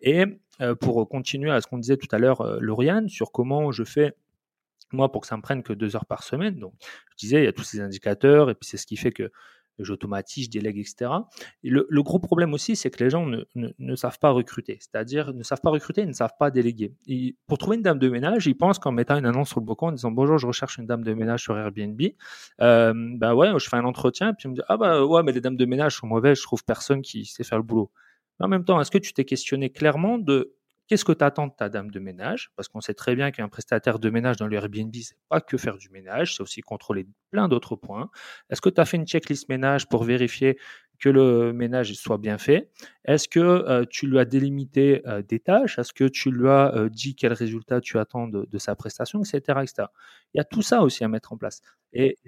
Et 0.00 0.24
euh, 0.60 0.74
pour 0.74 1.08
continuer 1.08 1.50
à 1.50 1.60
ce 1.60 1.66
qu'on 1.66 1.78
disait 1.78 1.96
tout 1.96 2.08
à 2.12 2.18
l'heure, 2.18 2.40
euh, 2.40 2.58
Lauriane, 2.60 3.08
sur 3.08 3.32
comment 3.32 3.72
je 3.72 3.84
fais 3.84 4.14
moi, 4.92 5.10
pour 5.10 5.22
que 5.22 5.26
ça 5.26 5.36
me 5.36 5.42
prenne 5.42 5.62
que 5.62 5.72
deux 5.72 5.96
heures 5.96 6.06
par 6.06 6.22
semaine, 6.22 6.58
donc 6.58 6.74
je 7.10 7.16
disais, 7.16 7.42
il 7.42 7.44
y 7.44 7.48
a 7.48 7.52
tous 7.52 7.64
ces 7.64 7.80
indicateurs, 7.80 8.50
et 8.50 8.54
puis 8.54 8.68
c'est 8.68 8.76
ce 8.76 8.86
qui 8.86 8.96
fait 8.96 9.12
que 9.12 9.30
j'automatise, 9.78 10.46
je 10.46 10.50
délègue, 10.50 10.78
etc. 10.78 11.10
Et 11.62 11.70
le, 11.70 12.02
gros 12.02 12.18
problème 12.18 12.52
aussi, 12.54 12.76
c'est 12.76 12.90
que 12.90 13.02
les 13.02 13.10
gens 13.10 13.26
ne, 13.26 13.44
ne, 13.54 13.96
savent 13.96 14.18
pas 14.18 14.30
recruter, 14.30 14.78
c'est-à-dire 14.80 15.32
ne 15.32 15.42
savent 15.42 15.60
pas 15.60 15.70
recruter, 15.70 16.02
ils 16.02 16.08
ne 16.08 16.12
savent 16.12 16.34
pas 16.38 16.50
déléguer. 16.50 16.94
Et 17.06 17.36
pour 17.46 17.58
trouver 17.58 17.76
une 17.76 17.82
dame 17.82 17.98
de 17.98 18.08
ménage, 18.08 18.46
ils 18.46 18.56
pensent 18.56 18.78
qu'en 18.78 18.92
mettant 18.92 19.16
une 19.16 19.26
annonce 19.26 19.48
sur 19.48 19.60
le 19.60 19.66
balcon, 19.66 19.88
en 19.88 19.92
disant 19.92 20.10
bonjour, 20.10 20.38
je 20.38 20.46
recherche 20.46 20.78
une 20.78 20.86
dame 20.86 21.04
de 21.04 21.14
ménage 21.14 21.42
sur 21.42 21.56
Airbnb, 21.56 22.00
euh, 22.60 22.92
ben 22.94 23.34
ouais, 23.34 23.48
je 23.58 23.68
fais 23.68 23.76
un 23.76 23.84
entretien, 23.84 24.34
puis 24.34 24.46
on 24.46 24.50
me 24.50 24.56
dit 24.56 24.62
ah 24.68 24.76
bah 24.76 25.04
ouais, 25.04 25.22
mais 25.22 25.32
les 25.32 25.40
dames 25.40 25.56
de 25.56 25.66
ménage 25.66 25.96
sont 25.96 26.06
mauvaises, 26.06 26.38
je 26.38 26.42
trouve 26.42 26.64
personne 26.64 27.02
qui 27.02 27.24
sait 27.24 27.44
faire 27.44 27.58
le 27.58 27.64
boulot. 27.64 27.90
Mais 28.38 28.46
en 28.46 28.48
même 28.48 28.64
temps, 28.64 28.80
est-ce 28.80 28.90
que 28.90 28.98
tu 28.98 29.12
t'es 29.12 29.24
questionné 29.24 29.70
clairement 29.70 30.18
de 30.18 30.54
Qu'est-ce 30.92 31.06
que 31.06 31.12
tu 31.12 31.24
attends 31.24 31.46
de 31.46 31.54
ta 31.54 31.70
dame 31.70 31.90
de 31.90 31.98
ménage? 32.00 32.50
Parce 32.54 32.68
qu'on 32.68 32.82
sait 32.82 32.92
très 32.92 33.16
bien 33.16 33.30
qu'un 33.30 33.48
prestataire 33.48 33.98
de 33.98 34.10
ménage 34.10 34.36
dans 34.36 34.46
le 34.46 34.54
Airbnb, 34.54 34.94
c'est 35.00 35.16
pas 35.30 35.40
que 35.40 35.56
faire 35.56 35.78
du 35.78 35.88
ménage, 35.88 36.36
c'est 36.36 36.42
aussi 36.42 36.60
contrôler 36.60 37.06
plein 37.30 37.48
d'autres 37.48 37.76
points. 37.76 38.10
Est-ce 38.50 38.60
que 38.60 38.68
tu 38.68 38.78
as 38.78 38.84
fait 38.84 38.98
une 38.98 39.06
checklist 39.06 39.48
ménage 39.48 39.88
pour 39.88 40.04
vérifier 40.04 40.58
que 41.00 41.08
le 41.08 41.54
ménage 41.54 41.94
soit 41.94 42.18
bien 42.18 42.36
fait? 42.36 42.70
Est-ce 43.06 43.26
que 43.26 43.86
tu 43.86 44.06
lui 44.06 44.18
as 44.18 44.26
délimité 44.26 45.02
des 45.26 45.40
tâches? 45.40 45.78
Est-ce 45.78 45.94
que 45.94 46.04
tu 46.04 46.30
lui 46.30 46.50
as 46.50 46.74
dit 46.90 47.14
quel 47.14 47.32
résultat 47.32 47.80
tu 47.80 47.98
attends 47.98 48.28
de, 48.28 48.58
sa 48.58 48.76
prestation, 48.76 49.22
etc., 49.22 49.60
etc. 49.62 49.88
Il 50.34 50.36
y 50.36 50.40
a 50.42 50.44
tout 50.44 50.60
ça 50.60 50.82
aussi 50.82 51.04
à 51.04 51.08
mettre 51.08 51.32
en 51.32 51.38
place. 51.38 51.62
Et, 51.94 52.18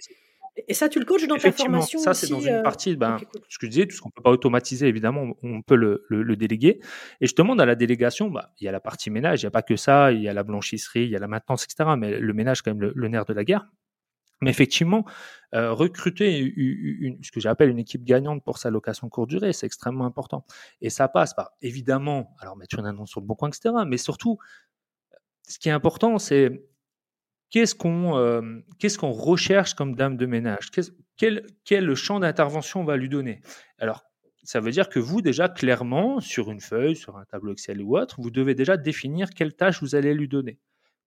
et 0.56 0.74
ça, 0.74 0.88
tu 0.88 1.00
le 1.00 1.04
coaches 1.04 1.26
dans 1.26 1.36
ta 1.36 1.50
formation 1.50 1.98
Ça, 1.98 2.14
c'est 2.14 2.28
dans 2.28 2.40
une 2.40 2.62
partie, 2.62 2.96
ben, 2.96 3.18
ce 3.48 3.58
que 3.58 3.66
je 3.66 3.70
disais, 3.70 3.86
tout 3.86 3.96
ce 3.96 4.00
qu'on 4.00 4.10
ne 4.10 4.14
peut 4.14 4.22
pas 4.22 4.30
automatiser, 4.30 4.86
évidemment, 4.86 5.34
on 5.42 5.62
peut 5.62 5.74
le, 5.74 6.06
le, 6.08 6.36
déléguer. 6.36 6.80
Et 7.20 7.26
je 7.26 7.34
demande 7.34 7.60
à 7.60 7.66
la 7.66 7.74
délégation, 7.74 8.30
bah, 8.30 8.52
il 8.60 8.64
y 8.64 8.68
a 8.68 8.72
la 8.72 8.80
partie 8.80 9.10
ménage, 9.10 9.42
il 9.42 9.46
n'y 9.46 9.48
a 9.48 9.50
pas 9.50 9.62
que 9.62 9.76
ça, 9.76 10.12
il 10.12 10.22
y 10.22 10.28
a 10.28 10.32
la 10.32 10.44
blanchisserie, 10.44 11.04
il 11.04 11.10
y 11.10 11.16
a 11.16 11.18
la 11.18 11.26
maintenance, 11.28 11.64
etc. 11.64 11.90
Mais 11.98 12.18
le 12.18 12.32
ménage, 12.32 12.62
quand 12.62 12.74
même, 12.74 12.92
le 12.94 13.08
nerf 13.08 13.24
de 13.24 13.32
la 13.32 13.44
guerre. 13.44 13.66
Mais 14.40 14.50
effectivement, 14.50 15.04
euh, 15.54 15.72
recruter 15.72 16.38
une, 16.38 17.22
ce 17.22 17.30
que 17.32 17.40
j'appelle 17.40 17.70
une 17.70 17.78
équipe 17.78 18.04
gagnante 18.04 18.44
pour 18.44 18.58
sa 18.58 18.70
location 18.70 19.08
courte 19.08 19.30
durée, 19.30 19.52
c'est 19.52 19.66
extrêmement 19.66 20.04
important. 20.04 20.44
Et 20.80 20.90
ça 20.90 21.08
passe 21.08 21.34
par, 21.34 21.52
évidemment, 21.62 22.34
alors 22.40 22.56
mettre 22.56 22.78
une 22.78 22.86
annonce 22.86 23.10
sur 23.10 23.20
le 23.20 23.26
bon 23.26 23.34
coin, 23.34 23.48
etc. 23.48 23.74
Mais 23.86 23.96
surtout, 23.96 24.38
ce 25.48 25.58
qui 25.58 25.68
est 25.68 25.72
important, 25.72 26.18
c'est 26.18 26.62
qu'est-ce 27.54 27.76
qu'on 27.76 28.16
euh, 28.16 28.58
qu'est-ce 28.80 28.98
qu'on 28.98 29.12
recherche 29.12 29.74
comme 29.74 29.94
dame 29.94 30.16
de 30.16 30.26
ménage? 30.26 30.72
Quel, 31.16 31.46
quel 31.64 31.94
champ 31.94 32.18
d'intervention 32.18 32.80
on 32.80 32.84
va 32.84 32.96
lui 32.96 33.08
donner? 33.08 33.42
Alors, 33.78 34.02
ça 34.42 34.58
veut 34.58 34.72
dire 34.72 34.88
que 34.88 34.98
vous, 34.98 35.22
déjà, 35.22 35.48
clairement, 35.48 36.18
sur 36.18 36.50
une 36.50 36.60
feuille, 36.60 36.96
sur 36.96 37.16
un 37.16 37.24
tableau 37.26 37.52
Excel 37.52 37.80
ou 37.80 37.96
autre, 37.96 38.16
vous 38.20 38.32
devez 38.32 38.56
déjà 38.56 38.76
définir 38.76 39.30
quelle 39.30 39.54
tâche 39.54 39.80
vous 39.80 39.94
allez 39.94 40.14
lui 40.14 40.26
donner. 40.26 40.58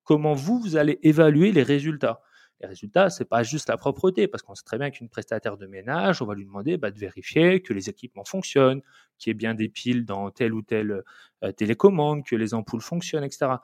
Comment 0.06 0.36
vous, 0.36 0.58
vous 0.58 0.78
allez 0.78 1.00
évaluer 1.04 1.52
les 1.52 1.64
résultats? 1.64 2.22
Les 2.62 2.68
résultats, 2.68 3.10
c'est 3.10 3.26
pas 3.26 3.44
juste 3.44 3.68
la 3.68 3.76
propreté, 3.76 4.30
parce 4.30 4.42
qu'on 4.42 4.56
sait 4.56 4.64
très 4.64 4.78
bien 4.78 4.90
qu'une 4.90 5.10
prestataire 5.10 5.58
de 5.58 5.68
ménage, 5.68 6.22
on 6.22 6.26
va 6.26 6.34
lui 6.34 6.46
demander 6.46 6.78
bah, 6.78 6.92
de 6.92 6.98
vérifier 6.98 7.62
que 7.62 7.74
les 7.74 7.90
équipements 7.90 8.24
fonctionnent, 8.24 8.82
qu'il 9.18 9.30
y 9.30 9.32
ait 9.32 9.34
bien 9.34 9.54
des 9.54 9.68
piles 9.68 10.06
dans 10.06 10.32
telle 10.32 10.54
ou 10.54 10.62
telle 10.62 11.04
euh, 11.44 11.52
télécommande, 11.52 12.26
que 12.26 12.38
les 12.38 12.54
ampoules 12.54 12.82
fonctionnent, 12.82 13.26
etc. 13.26 13.58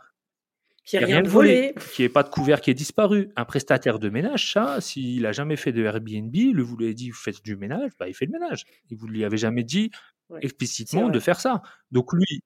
Qu'il 0.85 0.99
n'y 0.99 1.05
rien 1.05 1.21
de 1.21 1.29
volé, 1.29 1.73
qu'il 1.93 2.03
n'y 2.03 2.07
ait 2.07 2.09
pas 2.09 2.23
de 2.23 2.29
couvert 2.29 2.59
qui 2.59 2.69
est 2.69 2.73
disparu. 2.73 3.29
Un 3.37 3.45
prestataire 3.45 3.99
de 3.99 4.09
ménage, 4.09 4.51
ça, 4.51 4.81
s'il 4.81 5.21
n'a 5.21 5.31
jamais 5.31 5.55
fait 5.55 5.71
de 5.71 5.81
Airbnb, 5.83 6.35
le 6.35 6.61
vous 6.61 6.75
lui 6.75 6.85
avez 6.85 6.93
dit 6.93 7.09
vous 7.09 7.15
faites 7.15 7.41
du 7.43 7.55
ménage, 7.55 7.91
bah, 7.97 8.07
il 8.09 8.13
fait 8.13 8.25
le 8.25 8.33
ménage. 8.33 8.65
Il 8.89 8.97
vous 8.97 9.07
lui 9.07 9.23
avait 9.23 9.37
jamais 9.37 9.63
dit 9.63 9.91
explicitement 10.41 11.09
de 11.09 11.19
faire 11.19 11.39
ça. 11.39 11.61
Donc 11.91 12.11
lui, 12.13 12.43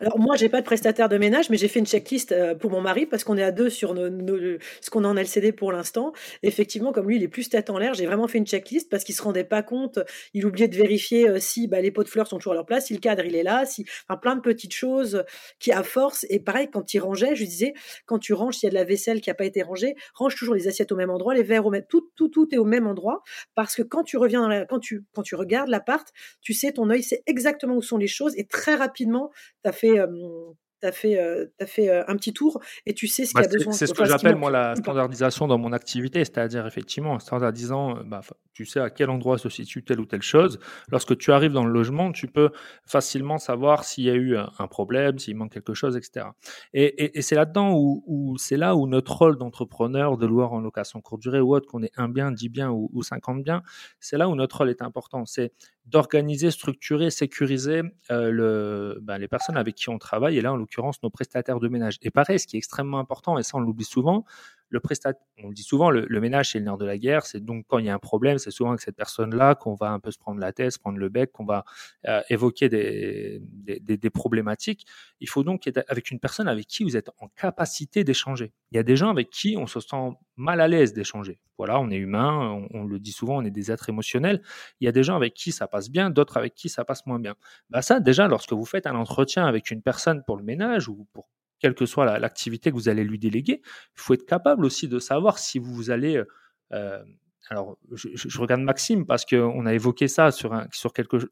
alors 0.00 0.18
moi, 0.18 0.36
j'ai 0.36 0.48
pas 0.48 0.60
de 0.60 0.66
prestataire 0.66 1.08
de 1.08 1.18
ménage, 1.18 1.50
mais 1.50 1.56
j'ai 1.56 1.68
fait 1.68 1.78
une 1.78 1.86
checklist 1.86 2.32
euh, 2.32 2.54
pour 2.54 2.70
mon 2.70 2.80
mari 2.80 3.06
parce 3.06 3.24
qu'on 3.24 3.36
est 3.36 3.42
à 3.42 3.52
deux 3.52 3.70
sur 3.70 3.94
ce 3.94 4.90
qu'on 4.90 5.04
a 5.04 5.08
en 5.08 5.16
LCD 5.16 5.52
pour 5.52 5.72
l'instant. 5.72 6.12
Effectivement, 6.42 6.92
comme 6.92 7.08
lui, 7.08 7.16
il 7.16 7.22
est 7.22 7.28
plus 7.28 7.48
tête 7.48 7.70
en 7.70 7.78
l'air, 7.78 7.94
j'ai 7.94 8.06
vraiment 8.06 8.28
fait 8.28 8.38
une 8.38 8.46
checklist 8.46 8.90
parce 8.90 9.04
qu'il 9.04 9.14
se 9.14 9.22
rendait 9.22 9.44
pas 9.44 9.62
compte. 9.62 9.98
Il 10.34 10.46
oubliait 10.46 10.68
de 10.68 10.76
vérifier 10.76 11.28
euh, 11.28 11.38
si 11.38 11.68
bah, 11.68 11.80
les 11.80 11.90
pots 11.90 12.04
de 12.04 12.08
fleurs 12.08 12.26
sont 12.26 12.38
toujours 12.38 12.52
à 12.52 12.56
leur 12.56 12.66
place, 12.66 12.86
si 12.86 12.94
le 12.94 13.00
cadre 13.00 13.24
il 13.24 13.34
est 13.34 13.42
là, 13.42 13.64
si 13.66 13.84
enfin, 14.08 14.18
plein 14.18 14.36
de 14.36 14.40
petites 14.40 14.74
choses 14.74 15.24
qui 15.58 15.72
à 15.72 15.82
force. 15.82 16.26
Et 16.30 16.40
pareil, 16.40 16.68
quand 16.72 16.94
il 16.94 16.98
rangeait, 16.98 17.34
je 17.34 17.40
lui 17.40 17.48
disais, 17.48 17.74
quand 18.06 18.18
tu 18.18 18.32
ranges, 18.32 18.56
s'il 18.56 18.66
y 18.66 18.68
a 18.68 18.70
de 18.70 18.74
la 18.74 18.84
vaisselle 18.84 19.20
qui 19.20 19.30
a 19.30 19.34
pas 19.34 19.44
été 19.44 19.62
rangée, 19.62 19.94
range 20.14 20.34
toujours 20.36 20.54
les 20.54 20.68
assiettes 20.68 20.92
au 20.92 20.96
même 20.96 21.10
endroit, 21.10 21.34
les 21.34 21.42
verres 21.42 21.66
au 21.66 21.70
même, 21.70 21.84
tout, 21.88 22.10
tout, 22.16 22.28
tout 22.28 22.48
est 22.52 22.58
au 22.58 22.64
même 22.64 22.86
endroit 22.86 23.22
parce 23.54 23.74
que 23.74 23.82
quand 23.82 24.04
tu 24.04 24.16
reviens, 24.16 24.48
dans 24.48 24.66
quand 24.66 24.78
tu 24.78 25.04
quand 25.12 25.22
tu 25.22 25.34
regardes 25.34 25.68
l'appart, 25.68 26.06
tu 26.40 26.52
sais, 26.52 26.72
ton 26.72 26.90
œil 26.90 27.02
sait 27.02 27.22
exactement 27.26 27.76
où 27.76 27.82
sont 27.82 27.98
les 27.98 28.06
choses 28.06 28.34
et 28.36 28.44
très 28.44 28.74
rapidement 28.74 29.30
tu 29.66 29.68
as 29.68 29.72
fait, 29.72 29.98
as 30.82 30.92
fait, 30.92 31.50
as 31.60 31.66
fait 31.66 31.90
un 31.90 32.16
petit 32.16 32.32
tour 32.32 32.60
et 32.84 32.94
tu 32.94 33.06
sais 33.08 33.24
ce 33.24 33.32
qu'il 33.32 33.42
y 33.42 33.44
a 33.44 33.48
besoin. 33.48 33.72
C'est 33.72 33.86
ce 33.86 33.94
que 33.94 34.04
j'appelle 34.04 34.36
moi 34.36 34.50
la 34.50 34.76
standardisation 34.76 35.46
dans 35.46 35.58
mon 35.58 35.72
activité, 35.72 36.20
c'est-à-dire 36.20 36.66
effectivement 36.66 37.12
en 37.12 37.18
standardisant, 37.18 38.04
bah, 38.04 38.20
tu 38.52 38.64
sais 38.64 38.80
à 38.80 38.90
quel 38.90 39.10
endroit 39.10 39.38
se 39.38 39.48
situe 39.48 39.84
telle 39.84 40.00
ou 40.00 40.06
telle 40.06 40.22
chose. 40.22 40.58
Lorsque 40.90 41.16
tu 41.18 41.32
arrives 41.32 41.52
dans 41.52 41.64
le 41.64 41.72
logement, 41.72 42.12
tu 42.12 42.26
peux 42.26 42.50
facilement 42.86 43.38
savoir 43.38 43.84
s'il 43.84 44.04
y 44.04 44.10
a 44.10 44.14
eu 44.14 44.36
un 44.36 44.66
problème, 44.66 45.18
s'il 45.18 45.36
manque 45.36 45.52
quelque 45.52 45.74
chose, 45.74 45.96
etc. 45.96 46.26
Et, 46.72 47.18
et, 47.18 47.22
c'est 47.22 47.34
là-dedans 47.34 47.72
où, 47.74 48.36
c'est 48.38 48.56
là 48.56 48.74
où 48.76 48.86
notre 48.86 49.12
rôle 49.16 49.36
d'entrepreneur, 49.36 50.16
de 50.16 50.26
loueur 50.26 50.52
en 50.52 50.60
location 50.60 51.00
courte 51.00 51.20
durée 51.20 51.40
ou 51.40 51.54
autre, 51.54 51.66
qu'on 51.66 51.82
ait 51.82 51.92
un 51.96 52.08
bien, 52.08 52.32
dix 52.32 52.48
biens 52.48 52.70
ou, 52.70 52.90
ou 52.92 53.02
50 53.02 53.42
biens, 53.42 53.62
c'est 54.00 54.16
là 54.16 54.28
où 54.28 54.34
notre 54.34 54.58
rôle 54.58 54.70
est 54.70 54.82
important. 54.82 55.26
C'est 55.26 55.52
d'organiser, 55.86 56.50
structurer, 56.50 57.10
sécuriser 57.10 57.82
euh, 58.10 58.30
le, 58.30 58.98
ben, 59.02 59.18
les 59.18 59.28
personnes 59.28 59.56
avec 59.56 59.76
qui 59.76 59.88
on 59.88 59.98
travaille, 59.98 60.36
et 60.36 60.40
là 60.40 60.52
en 60.52 60.56
l'occurrence 60.56 61.02
nos 61.02 61.10
prestataires 61.10 61.60
de 61.60 61.68
ménage. 61.68 61.98
Et 62.02 62.10
pareil, 62.10 62.38
ce 62.38 62.46
qui 62.46 62.56
est 62.56 62.58
extrêmement 62.58 62.98
important, 62.98 63.38
et 63.38 63.42
ça 63.42 63.56
on 63.56 63.60
l'oublie 63.60 63.84
souvent, 63.84 64.24
le 64.68 64.80
prestataire, 64.80 65.22
on 65.42 65.48
le 65.48 65.54
dit 65.54 65.62
souvent, 65.62 65.90
le, 65.90 66.20
ménage 66.20 66.52
c'est 66.52 66.58
le 66.58 66.64
nerf 66.64 66.76
de 66.76 66.84
la 66.84 66.98
guerre, 66.98 67.26
c'est 67.26 67.44
donc 67.44 67.64
quand 67.68 67.78
il 67.78 67.86
y 67.86 67.88
a 67.88 67.94
un 67.94 67.98
problème, 67.98 68.38
c'est 68.38 68.50
souvent 68.50 68.70
avec 68.70 68.80
cette 68.80 68.96
personne-là 68.96 69.54
qu'on 69.54 69.74
va 69.74 69.90
un 69.90 70.00
peu 70.00 70.10
se 70.10 70.18
prendre 70.18 70.40
la 70.40 70.52
tête, 70.52 70.72
se 70.72 70.78
prendre 70.78 70.98
le 70.98 71.08
bec, 71.08 71.30
qu'on 71.32 71.44
va 71.44 71.64
euh, 72.06 72.20
évoquer 72.30 72.68
des, 72.68 74.10
problématiques. 74.12 74.86
Il 75.20 75.28
faut 75.28 75.44
donc 75.44 75.66
être 75.66 75.84
avec 75.88 76.10
une 76.10 76.20
personne 76.20 76.48
avec 76.48 76.66
qui 76.66 76.84
vous 76.84 76.96
êtes 76.96 77.10
en 77.18 77.28
capacité 77.28 78.04
d'échanger. 78.04 78.52
Il 78.72 78.76
y 78.76 78.78
a 78.78 78.82
des 78.82 78.96
gens 78.96 79.10
avec 79.10 79.30
qui 79.30 79.56
on 79.56 79.66
se 79.66 79.80
sent 79.80 80.10
mal 80.36 80.60
à 80.60 80.68
l'aise 80.68 80.92
d'échanger. 80.92 81.40
Voilà, 81.58 81.80
on 81.80 81.90
est 81.90 81.96
humain, 81.96 82.66
on, 82.72 82.84
le 82.84 82.98
dit 82.98 83.12
souvent, 83.12 83.38
on 83.38 83.44
est 83.44 83.50
des 83.50 83.70
êtres 83.70 83.88
émotionnels. 83.88 84.42
Il 84.80 84.84
y 84.84 84.88
a 84.88 84.92
des 84.92 85.02
gens 85.02 85.16
avec 85.16 85.34
qui 85.34 85.52
ça 85.52 85.66
passe 85.66 85.90
bien, 85.90 86.10
d'autres 86.10 86.36
avec 86.36 86.54
qui 86.54 86.68
ça 86.68 86.84
passe 86.84 87.06
moins 87.06 87.18
bien. 87.18 87.34
Bah 87.70 87.82
ça, 87.82 87.98
déjà, 88.00 88.28
lorsque 88.28 88.52
vous 88.52 88.66
faites 88.66 88.86
un 88.86 88.94
entretien 88.94 89.46
avec 89.46 89.70
une 89.70 89.82
personne 89.82 90.22
pour 90.26 90.36
le 90.36 90.44
ménage 90.44 90.88
ou 90.88 91.06
pour 91.12 91.28
quelle 91.58 91.74
que 91.74 91.86
soit 91.86 92.18
l'activité 92.18 92.70
que 92.70 92.76
vous 92.76 92.88
allez 92.88 93.04
lui 93.04 93.18
déléguer, 93.18 93.60
il 93.64 94.00
faut 94.00 94.14
être 94.14 94.26
capable 94.26 94.64
aussi 94.64 94.88
de 94.88 94.98
savoir 94.98 95.38
si 95.38 95.58
vous 95.58 95.90
allez 95.90 96.22
euh, 96.72 97.02
alors, 97.48 97.78
je, 97.92 98.38
regarde 98.40 98.60
Maxime 98.60 99.06
parce 99.06 99.24
qu'on 99.24 99.66
a 99.66 99.74
évoqué 99.74 100.08
ça 100.08 100.32
sur, 100.32 100.52
un, 100.52 100.66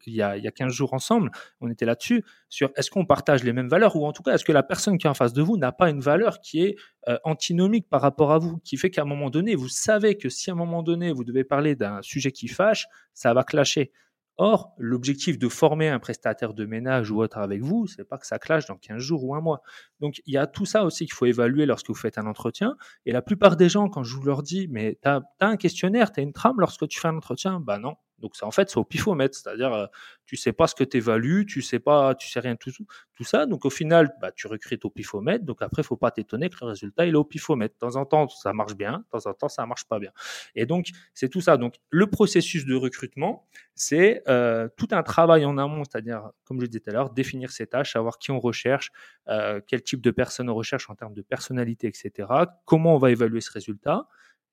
il, 0.07 0.15
y 0.15 0.23
a, 0.23 0.37
il 0.37 0.45
y 0.45 0.47
a 0.47 0.53
15 0.53 0.73
jours 0.73 0.95
ensemble. 0.95 1.31
On 1.61 1.69
était 1.69 1.85
là-dessus, 1.85 2.25
sur 2.49 2.71
est-ce 2.77 2.91
qu'on 2.91 3.05
partage 3.05 3.43
les 3.43 3.53
mêmes 3.53 3.69
valeurs 3.69 3.97
ou 3.97 4.07
en 4.07 4.13
tout 4.13 4.23
cas, 4.23 4.35
est-ce 4.35 4.45
que 4.45 4.53
la 4.53 4.63
personne 4.63 4.97
qui 4.97 5.07
est 5.07 5.11
en 5.11 5.15
face 5.15 5.33
de 5.33 5.43
vous 5.43 5.57
n'a 5.57 5.73
pas 5.73 5.91
une 5.91 6.01
valeur 6.01 6.41
qui 6.41 6.63
est 6.63 6.77
euh, 7.09 7.19
antinomique 7.25 7.89
par 7.89 8.01
rapport 8.01 8.33
à 8.33 8.39
vous, 8.39 8.59
qui 8.59 8.77
fait 8.77 8.91
qu'à 8.91 9.03
un 9.03 9.07
moment 9.07 9.29
donné, 9.29 9.57
vous 9.57 9.69
savez 9.69 10.17
que 10.17 10.29
si 10.29 10.51
à 10.51 10.53
un 10.53 10.57
moment 10.57 10.85
donné, 10.85 11.11
vous 11.13 11.25
devez 11.25 11.43
parler 11.43 11.75
d'un 11.75 12.01
sujet 12.03 12.31
qui 12.31 12.47
fâche, 12.47 12.87
ça 13.13 13.35
va 13.35 13.43
clasher. 13.43 13.91
Or, 14.37 14.75
l'objectif 14.79 15.39
de 15.39 15.49
former 15.49 15.89
un 15.89 16.01
prestataire 16.01 16.55
de 16.55 16.65
ménage 16.67 17.11
ou 17.11 17.23
autre 17.23 17.39
avec 17.39 17.63
vous, 17.63 17.87
c'est 17.87 18.05
pas 18.05 18.19
que 18.19 18.27
ça 18.27 18.39
clash 18.39 18.67
dans 18.67 18.77
15 18.77 18.99
jours 18.99 19.25
ou 19.25 19.35
un 19.35 19.41
mois. 19.41 19.63
Donc, 20.01 20.21
il 20.27 20.35
y 20.35 20.37
a 20.37 20.49
tout 20.49 20.67
ça 20.67 20.85
aussi 20.85 21.05
qu'il 21.07 21.15
faut 21.15 21.27
évaluer 21.27 21.67
lorsque 21.67 21.89
vous 21.89 21.95
faites 21.95 22.19
un 22.19 22.27
entretien. 22.27 22.77
Et 23.07 23.13
la 23.13 23.23
plupart 23.23 23.57
des 23.57 23.69
gens, 23.69 23.89
quand 23.89 24.03
je 24.03 24.17
leur 24.25 24.43
dis, 24.43 24.67
mais 24.69 24.99
tu 25.03 25.09
as, 25.09 25.23
un 25.41 25.57
questionnaire, 25.57 26.11
tu 26.11 26.19
as 26.21 26.23
une 26.25 26.33
trame 26.33 26.59
lorsque 26.59 26.89
tu 26.89 26.99
fais 26.99 27.09
un 27.09 27.17
entretien, 27.17 27.61
bah 27.61 27.79
non, 27.79 27.95
donc 28.25 28.33
en 28.41 28.51
fait, 28.51 28.71
c'est 28.71 28.79
au 28.79 28.85
pifomètre, 28.85 29.37
c'est-à-dire 29.37 29.75
euh, 29.75 29.87
tu 30.25 30.37
sais 30.37 30.55
pas 30.55 30.67
ce 30.67 30.75
que 30.75 30.83
tu 30.83 30.97
évalues, 30.97 31.45
tu 31.45 31.61
sais 31.61 31.79
pas, 31.79 32.15
tu 32.15 32.27
sais 32.31 32.41
rien 32.41 32.57
tout, 32.57 32.71
tout 33.15 33.25
ça. 33.25 33.45
Donc 33.45 33.67
au 33.67 33.71
final, 33.71 34.15
bah, 34.19 34.33
tu 34.33 34.47
recrutes 34.47 34.87
au 34.87 34.89
pifomètre. 34.89 35.45
Donc 35.45 35.61
après, 35.61 35.83
faut 35.83 35.99
pas 35.99 36.11
t'étonner 36.11 36.49
que 36.49 36.57
le 36.63 36.69
résultat 36.69 37.05
il 37.05 37.13
est 37.13 37.19
au 37.19 37.25
pifomètre. 37.25 37.75
De 37.75 37.79
temps 37.81 37.97
en 37.97 38.07
temps, 38.07 38.27
ça 38.31 38.55
marche 38.55 38.77
bien, 38.77 39.05
de 39.05 39.19
temps 39.19 39.29
en 39.31 39.35
temps, 39.35 39.51
ça 39.51 39.67
marche 39.67 39.85
pas 39.85 39.99
bien. 39.99 40.11
Et 40.55 40.65
donc 40.65 40.87
c'est 41.13 41.29
tout 41.29 41.43
ça. 41.43 41.59
Donc 41.59 41.75
le 41.91 42.07
processus 42.07 42.65
de 42.65 42.75
recrutement, 42.75 43.47
c'est 43.75 44.23
euh, 44.27 44.69
tout 44.79 44.89
un 44.93 45.03
travail 45.03 45.45
en 45.45 45.59
amont, 45.59 45.85
c'est-à-dire 45.85 46.31
comme 46.45 46.63
je 46.63 46.67
disais 46.67 46.81
tout 46.81 46.89
à 46.89 46.95
l'heure, 46.95 47.11
définir 47.11 47.51
ses 47.51 47.67
tâches, 47.67 47.93
savoir 47.93 48.17
qui 48.17 48.31
on 48.31 48.41
recherche, 48.41 48.91
euh, 49.29 49.61
quel 49.67 49.83
type 49.83 50.01
de 50.01 50.11
personne 50.11 50.49
on 50.49 50.55
recherche 50.55 50.89
en 50.89 50.95
termes 50.95 51.13
de 51.13 51.21
personnalité, 51.21 51.89
etc. 51.89 52.27
Comment 52.65 52.95
on 52.95 52.99
va 52.99 53.11
évaluer 53.11 53.43
ce 53.43 53.53
résultat. 53.53 54.09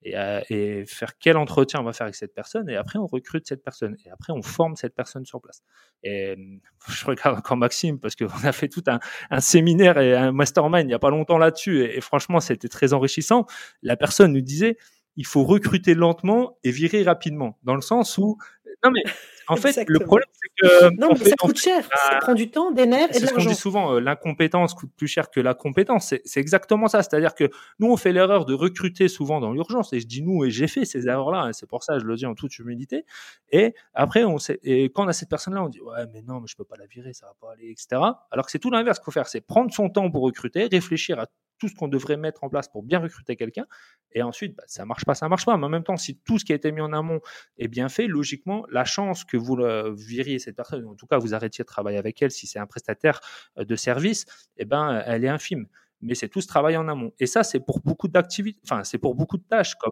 Euh, 0.07 0.41
et, 0.49 0.83
faire 0.87 1.17
quel 1.19 1.37
entretien 1.37 1.79
on 1.79 1.83
va 1.83 1.93
faire 1.93 2.05
avec 2.05 2.15
cette 2.15 2.33
personne, 2.33 2.69
et 2.69 2.75
après 2.75 2.97
on 2.97 3.05
recrute 3.05 3.47
cette 3.47 3.63
personne, 3.63 3.95
et 4.05 4.09
après 4.09 4.33
on 4.33 4.41
forme 4.41 4.75
cette 4.75 4.95
personne 4.95 5.25
sur 5.25 5.41
place. 5.41 5.61
Et 6.03 6.35
je 6.89 7.05
regarde 7.05 7.37
encore 7.37 7.57
Maxime, 7.57 7.99
parce 7.99 8.15
qu'on 8.15 8.43
a 8.43 8.51
fait 8.51 8.67
tout 8.67 8.83
un, 8.87 8.99
un, 9.29 9.39
séminaire 9.39 9.99
et 9.99 10.15
un 10.15 10.31
mastermind 10.31 10.85
il 10.85 10.87
n'y 10.87 10.93
a 10.93 10.99
pas 10.99 11.11
longtemps 11.11 11.37
là-dessus, 11.37 11.83
et, 11.83 11.97
et 11.97 12.01
franchement 12.01 12.39
c'était 12.39 12.67
très 12.67 12.93
enrichissant. 12.93 13.45
La 13.83 13.95
personne 13.95 14.33
nous 14.33 14.41
disait, 14.41 14.77
il 15.17 15.25
faut 15.25 15.43
recruter 15.43 15.93
lentement 15.93 16.57
et 16.63 16.71
virer 16.71 17.03
rapidement, 17.03 17.59
dans 17.63 17.75
le 17.75 17.81
sens 17.81 18.17
où 18.17 18.37
non, 18.84 18.91
mais 18.91 19.03
en 19.47 19.55
fait, 19.55 19.84
le 19.88 19.99
problème, 19.99 20.27
c'est 20.31 20.49
que. 20.55 20.99
Non, 20.99 21.10
mais 21.17 21.29
ça 21.29 21.36
coûte 21.36 21.57
cher. 21.57 21.84
ça 22.10 22.17
prend 22.21 22.34
du 22.34 22.49
temps, 22.49 22.71
des 22.71 22.86
nerfs 22.86 23.10
et 23.15 23.19
de 23.19 23.25
l'argent. 23.25 23.27
C'est 23.27 23.27
ce 23.27 23.34
qu'on 23.34 23.49
dit 23.49 23.55
souvent, 23.55 23.95
euh, 23.95 23.99
l'incompétence 23.99 24.73
coûte 24.73 24.91
plus 24.95 25.07
cher 25.07 25.29
que 25.29 25.39
la 25.39 25.53
compétence. 25.53 26.13
C'est 26.23 26.39
exactement 26.39 26.88
ça. 26.88 27.03
C'est-à-dire 27.03 27.36
que 27.36 27.49
nous, 27.79 27.91
on 27.91 27.97
fait 27.97 28.13
l'erreur 28.13 28.45
de 28.45 28.53
recruter 28.53 29.07
souvent 29.07 29.39
dans 29.39 29.51
l'urgence. 29.51 29.93
Et 29.93 29.99
je 29.99 30.07
dis 30.07 30.21
nous, 30.21 30.45
et 30.45 30.51
j'ai 30.51 30.67
fait 30.67 30.86
ces 30.86 31.07
erreurs-là. 31.07 31.41
Hein, 31.41 31.53
c'est 31.53 31.67
pour 31.67 31.84
ça, 31.84 31.99
je 31.99 32.05
le 32.05 32.15
dis 32.15 32.25
en 32.25 32.36
toute 32.36 32.57
humilité. 32.60 33.05
Et 33.51 33.73
après, 33.93 34.23
on 34.23 34.38
sait, 34.38 34.60
et 34.63 34.86
quand 34.86 35.05
on 35.05 35.07
a 35.07 35.13
cette 35.13 35.29
personne-là, 35.29 35.63
on 35.63 35.69
dit, 35.69 35.81
ouais, 35.81 36.05
mais 36.13 36.21
non, 36.21 36.39
mais 36.39 36.47
je 36.47 36.55
peux 36.55 36.65
pas 36.65 36.77
la 36.77 36.86
virer, 36.86 37.13
ça 37.13 37.27
va 37.27 37.34
pas 37.39 37.53
aller, 37.53 37.71
etc. 37.71 38.01
Alors 38.31 38.45
que 38.45 38.51
c'est 38.51 38.60
tout 38.60 38.71
l'inverse 38.71 38.99
qu'il 38.99 39.05
faut 39.05 39.12
faire. 39.12 39.27
C'est 39.27 39.41
prendre 39.41 39.73
son 39.73 39.89
temps 39.89 40.10
pour 40.10 40.23
recruter, 40.23 40.67
réfléchir 40.71 41.19
à 41.19 41.25
tout 41.62 41.67
ce 41.67 41.76
qu'on 41.76 41.88
devrait 41.88 42.17
mettre 42.17 42.43
en 42.43 42.50
place 42.50 42.67
pour 42.67 42.82
bien 42.82 42.97
recruter 42.97 43.36
quelqu'un. 43.36 43.67
Et 44.13 44.24
ensuite, 44.24 44.58
bah, 44.58 44.63
ça 44.65 44.84
marche 44.84 45.06
pas, 45.06 45.13
ça 45.13 45.30
marche 45.30 45.45
pas. 45.45 45.56
Mais 45.58 45.65
en 45.65 45.69
même 45.69 45.84
temps, 45.84 45.95
si 45.95 46.17
tout 46.17 46.39
ce 46.39 46.45
qui 46.45 46.54
a 46.54 46.56
été 46.56 46.71
mis 46.71 46.82
en 46.82 46.91
amont 46.91 47.21
est 47.60 47.67
bien 47.67 47.88
fait, 47.88 48.08
logiquement, 48.08 48.65
la 48.71 48.84
chance 48.84 49.24
que 49.24 49.38
vous 49.38 49.56
viriez 49.95 50.39
cette 50.39 50.56
personne, 50.56 50.86
en 50.88 50.95
tout 50.95 51.06
cas 51.06 51.19
vous 51.19 51.36
arrêtiez 51.36 51.63
de 51.63 51.67
travailler 51.67 52.00
avec 52.00 52.19
elle 52.21 52.32
si 52.32 52.47
c'est 52.47 52.58
un 52.58 52.65
prestataire 52.65 53.21
euh, 53.60 53.63
de 53.63 53.76
service, 53.76 54.26
eh 54.58 54.65
ben, 54.65 55.04
elle 55.06 55.24
est 55.24 55.30
infime. 55.30 55.67
Mais 56.02 56.15
c'est 56.15 56.30
tout 56.30 56.41
ce 56.41 56.47
travail 56.47 56.76
en 56.78 56.88
amont. 56.88 57.13
Et 57.19 57.28
ça, 57.28 57.43
c'est 57.43 57.60
pour 57.60 57.80
beaucoup 57.80 58.08
d'activités, 58.08 58.60
enfin, 58.63 58.84
c'est 58.84 58.97
pour 58.97 59.13
beaucoup 59.13 59.38
de 59.38 59.43
tâches 59.43 59.76
comme 59.76 59.91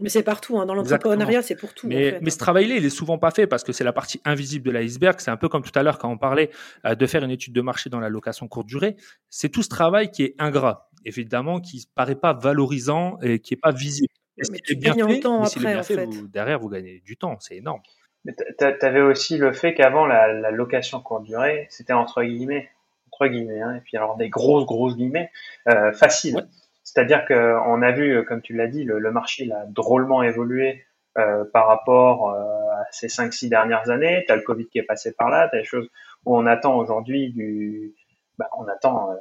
Mais 0.00 0.08
c'est 0.08 0.22
partout, 0.22 0.58
hein. 0.58 0.64
dans 0.64 0.74
l'entrepreneuriat, 0.74 1.42
c'est 1.42 1.56
pour 1.56 1.74
tout. 1.74 1.86
Mais, 1.86 2.18
mais 2.22 2.30
ce 2.30 2.38
travail-là, 2.38 2.76
il 2.76 2.84
est 2.86 2.90
souvent 2.90 3.18
pas 3.18 3.30
fait 3.30 3.46
parce 3.46 3.62
que 3.62 3.72
c'est 3.72 3.84
la 3.84 3.92
partie 3.92 4.20
invisible 4.24 4.64
de 4.64 4.70
l'iceberg. 4.70 5.20
C'est 5.20 5.30
un 5.30 5.36
peu 5.36 5.50
comme 5.50 5.62
tout 5.62 5.78
à 5.78 5.82
l'heure 5.82 5.98
quand 5.98 6.10
on 6.10 6.16
parlait 6.16 6.50
euh, 6.86 6.94
de 6.94 7.06
faire 7.06 7.22
une 7.22 7.30
étude 7.30 7.52
de 7.52 7.60
marché 7.60 7.90
dans 7.90 8.00
la 8.00 8.08
location 8.08 8.48
courte 8.48 8.66
durée. 8.66 8.96
C'est 9.28 9.50
tout 9.50 9.62
ce 9.62 9.68
travail 9.68 10.10
qui 10.10 10.22
est 10.22 10.34
ingrat, 10.38 10.85
évidemment, 11.06 11.60
qui 11.60 11.78
ne 11.78 11.94
paraît 11.94 12.16
pas 12.16 12.32
valorisant 12.32 13.18
et 13.22 13.38
qui 13.38 13.54
n'est 13.54 13.60
pas 13.60 13.72
visible. 13.72 14.12
mais 14.50 14.58
tu 14.58 14.76
bien 14.76 14.94
fait, 14.94 15.20
temps 15.20 15.42
après, 15.44 15.76
en 15.76 15.82
fait. 15.82 16.08
derrière, 16.30 16.58
vous 16.58 16.68
gagnez 16.68 17.00
du 17.04 17.16
temps, 17.16 17.38
c'est 17.40 17.56
énorme. 17.56 17.80
Tu 18.26 18.64
avais 18.82 19.00
aussi 19.00 19.38
le 19.38 19.52
fait 19.52 19.74
qu'avant, 19.74 20.04
la, 20.06 20.50
location 20.50 21.00
courte 21.00 21.24
durée, 21.24 21.66
c'était 21.70 21.92
entre 21.92 22.22
guillemets, 22.22 22.68
entre 23.12 23.28
guillemets, 23.28 23.60
hein, 23.60 23.76
et 23.76 23.80
puis 23.80 23.96
alors 23.96 24.16
des 24.16 24.28
grosses, 24.28 24.66
grosses 24.66 24.96
guillemets, 24.96 25.30
euh, 25.68 25.92
facile. 25.92 26.48
C'est-à-dire 26.82 27.24
qu'on 27.26 27.82
a 27.82 27.92
vu, 27.92 28.24
comme 28.24 28.42
tu 28.42 28.54
l'as 28.54 28.66
dit, 28.68 28.84
le, 28.84 29.10
marché 29.10 29.50
a 29.52 29.64
drôlement 29.66 30.22
évolué 30.22 30.84
euh, 31.18 31.44
par 31.52 31.66
rapport 31.68 32.30
euh, 32.30 32.42
à 32.72 32.84
ces 32.90 33.06
5-6 33.06 33.48
dernières 33.48 33.90
années. 33.90 34.24
Tu 34.26 34.32
as 34.32 34.36
le 34.36 34.42
Covid 34.42 34.66
qui 34.66 34.78
est 34.78 34.84
passé 34.84 35.12
par 35.12 35.30
là, 35.30 35.48
tu 35.48 35.56
as 35.56 35.60
des 35.60 35.64
choses 35.64 35.88
où 36.24 36.36
on 36.36 36.46
attend 36.46 36.76
aujourd'hui 36.76 37.32
du... 37.32 37.94
Bah, 38.38 38.50
on 38.58 38.68
attend, 38.68 39.16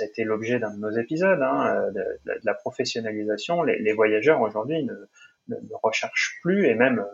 euh, 0.00 0.04
été 0.04 0.24
l'objet 0.24 0.58
d'un 0.58 0.74
de 0.74 0.80
nos 0.80 0.90
épisodes, 0.90 1.40
hein, 1.42 1.90
de, 1.94 2.04
la 2.44 2.54
professionnalisation. 2.54 3.62
Les, 3.62 3.92
voyageurs 3.92 4.40
aujourd'hui 4.40 4.84
ne, 4.84 5.56
recherchent 5.82 6.38
plus 6.42 6.66
et 6.66 6.74
même 6.74 7.04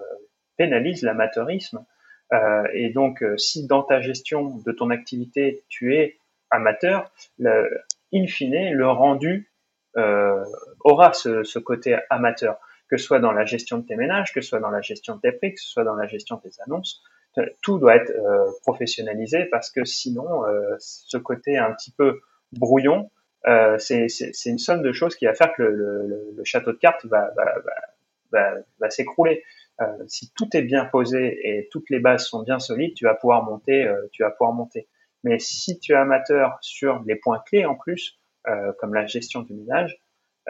pénalisent 0.57 1.03
l'amateurisme. 1.03 1.85
et 2.73 2.91
donc, 2.91 3.25
si 3.37 3.67
dans 3.67 3.83
ta 3.83 4.01
gestion 4.01 4.59
de 4.65 4.73
ton 4.73 4.91
activité, 4.91 5.65
tu 5.69 5.95
es 5.95 6.19
amateur, 6.51 7.13
in 7.41 8.27
fine, 8.27 8.73
le 8.73 8.89
rendu 8.89 9.51
euh, 9.97 10.45
aura 10.81 11.13
ce, 11.13 11.59
côté 11.59 11.97
amateur, 12.11 12.59
que 12.89 12.97
ce 12.97 13.07
soit 13.07 13.21
dans 13.21 13.33
la 13.33 13.45
gestion 13.45 13.79
de 13.79 13.87
tes 13.87 13.97
ménages, 13.97 14.33
que 14.33 14.41
ce 14.41 14.49
soit 14.49 14.61
dans 14.61 14.71
la 14.71 14.81
gestion 14.81 15.17
de 15.17 15.21
tes 15.21 15.33
prix, 15.33 15.55
que 15.55 15.61
ce 15.61 15.69
soit 15.69 15.85
dans 15.85 15.95
la 15.95 16.07
gestion 16.07 16.37
de 16.37 16.43
tes 16.43 16.61
annonces. 16.67 17.03
Tout 17.63 17.79
doit 17.79 17.97
être 17.97 18.11
euh, 18.11 18.51
professionnalisé 18.63 19.45
parce 19.47 19.71
que 19.71 19.85
sinon, 19.85 20.45
euh, 20.47 20.77
ce 20.79 21.17
côté 21.17 21.59
un 21.59 21.73
petit 21.73 21.91
peu 21.91 22.21
brouillon, 22.59 23.11
euh, 23.47 23.79
c'est 23.79 24.07
une 24.47 24.59
somme 24.59 24.83
de 24.83 24.93
choses 24.93 25.17
qui 25.17 25.27
va 25.27 25.35
faire 25.35 25.53
que 25.55 25.63
le, 25.63 26.07
le, 26.07 26.35
le 26.37 26.45
château 26.45 26.73
de 26.73 26.79
cartes 26.79 27.05
va, 27.07 27.31
va, 27.37 27.55
va, 28.33 28.55
va 28.81 28.91
s'écrouler. 28.91 29.43
Euh, 29.81 29.87
si 30.07 30.33
tout 30.35 30.49
est 30.57 30.63
bien 30.63 30.85
posé 30.85 31.41
et 31.49 31.69
toutes 31.71 31.91
les 31.91 31.99
bases 31.99 32.27
sont 32.27 32.43
bien 32.43 32.59
solides, 32.59 32.95
tu 32.95 33.05
vas 33.05 33.15
pouvoir 33.15 33.45
monter, 33.45 33.87
euh, 33.87 34.07
tu 34.13 34.23
vas 34.23 34.31
pouvoir 34.31 34.53
monter. 34.53 34.89
Mais 35.25 35.39
si 35.39 35.79
tu 35.79 35.93
es 35.93 35.97
amateur 35.97 36.59
sur 36.61 37.03
les 37.07 37.17
points 37.17 37.43
clés 37.47 37.65
en 37.65 37.75
plus, 37.75 38.19
euh, 38.47 38.73
comme 38.79 38.95
la 38.95 39.07
gestion 39.07 39.43
du 39.43 39.55
ménage, 39.55 40.01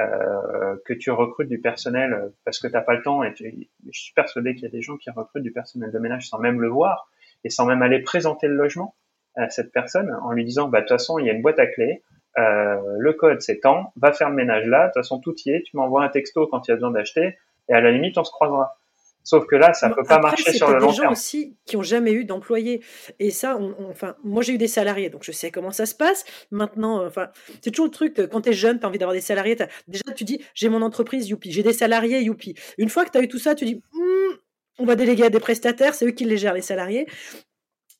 euh, 0.00 0.76
que 0.84 0.92
tu 0.92 1.12
recrutes 1.12 1.48
du 1.48 1.60
personnel 1.60 2.32
parce 2.44 2.58
que 2.58 2.66
tu 2.66 2.72
n'as 2.72 2.80
pas 2.80 2.94
le 2.94 3.02
temps 3.02 3.22
et 3.22 3.32
je 3.38 4.00
suis 4.00 4.12
persuadé 4.12 4.54
qu'il 4.54 4.64
y 4.64 4.66
a 4.66 4.70
des 4.70 4.82
gens 4.82 4.96
qui 4.96 5.08
recrutent 5.10 5.44
du 5.44 5.52
personnel 5.52 5.92
de 5.92 5.98
ménage 6.00 6.28
sans 6.28 6.40
même 6.40 6.60
le 6.60 6.68
voir 6.68 7.08
et 7.44 7.48
sans 7.48 7.64
même 7.64 7.80
aller 7.80 8.00
présenter 8.00 8.48
le 8.48 8.56
logement 8.56 8.96
à 9.37 9.51
cette 9.51 9.73
personne 9.73 10.14
en 10.23 10.33
lui 10.33 10.44
disant 10.44 10.68
bah 10.68 10.81
de 10.81 10.87
toute 10.87 10.99
façon 10.99 11.18
il 11.18 11.27
y 11.27 11.31
a 11.31 11.33
une 11.33 11.42
boîte 11.42 11.59
à 11.59 11.66
clés 11.66 12.03
euh, 12.38 12.77
le 12.99 13.12
code 13.12 13.40
c'est 13.40 13.61
temps 13.61 13.92
va 13.97 14.12
faire 14.12 14.31
le 14.31 14.37
ménage 14.37 14.66
là 14.66 14.83
de 14.83 14.92
toute 14.92 15.03
façon 15.03 15.20
tout 15.20 15.35
y 15.47 15.51
est 15.51 15.62
tu 15.62 15.77
m'envoies 15.77 16.05
un 16.05 16.09
texto 16.09 16.47
quand 16.47 16.66
il 16.66 16.70
y 16.70 16.73
a 16.73 16.77
besoin 16.77 16.90
d'acheter 16.90 17.37
et 17.68 17.75
à 17.75 17.81
la 17.81 17.90
limite 17.90 18.18
on 18.18 18.25
se 18.25 18.33
croisera 18.33 18.77
Sauf 19.25 19.47
que 19.47 19.57
là, 19.57 19.73
ça 19.73 19.88
ne 19.88 19.94
peut 19.94 20.05
pas 20.05 20.18
marcher 20.18 20.53
sur 20.53 20.68
le 20.68 20.75
long 20.75 20.81
terme. 20.81 20.90
des 20.90 21.03
gens 21.03 21.11
aussi 21.11 21.57
qui 21.64 21.79
ont 21.79 21.83
jamais 21.83 22.12
eu 22.12 22.27
d'employés. 22.27 22.83
Et 23.18 23.31
ça, 23.31 23.59
enfin, 23.88 24.16
moi 24.23 24.42
j'ai 24.42 24.53
eu 24.53 24.59
des 24.59 24.68
salariés, 24.68 25.09
donc 25.09 25.25
je 25.25 25.33
sais 25.33 25.51
comment 25.51 25.70
ça 25.70 25.87
se 25.87 25.94
passe. 25.94 26.27
Maintenant, 26.51 27.01
euh, 27.01 27.07
enfin, 27.07 27.31
c'est 27.62 27.70
toujours 27.70 27.87
le 27.87 27.90
truc, 27.90 28.20
quand 28.31 28.42
tu 28.42 28.51
es 28.51 28.53
jeune, 28.53 28.79
tu 28.79 28.85
as 28.85 28.88
envie 28.88 28.99
d'avoir 28.99 29.14
des 29.14 29.23
salariés. 29.23 29.57
Déjà, 29.88 30.05
tu 30.14 30.25
dis, 30.25 30.44
j'ai 30.53 30.68
mon 30.68 30.83
entreprise, 30.83 31.27
youpi. 31.31 31.51
J'ai 31.51 31.62
des 31.62 31.73
salariés, 31.73 32.20
youpi. 32.20 32.55
Une 32.77 32.90
fois 32.90 33.07
que 33.07 33.11
tu 33.11 33.18
as 33.18 33.23
eu 33.23 33.29
tout 33.29 33.38
ça, 33.38 33.55
tu 33.55 33.64
dis, 33.64 33.83
hmm, 33.94 34.35
on 34.79 34.85
va 34.85 34.94
déléguer 34.94 35.25
à 35.25 35.31
des 35.31 35.40
prestataires, 35.40 35.94
c'est 35.94 36.07
eux 36.07 36.11
qui 36.11 36.27
les 36.27 36.37
gèrent, 36.37 36.53
les 36.53 36.61
salariés. 36.61 37.07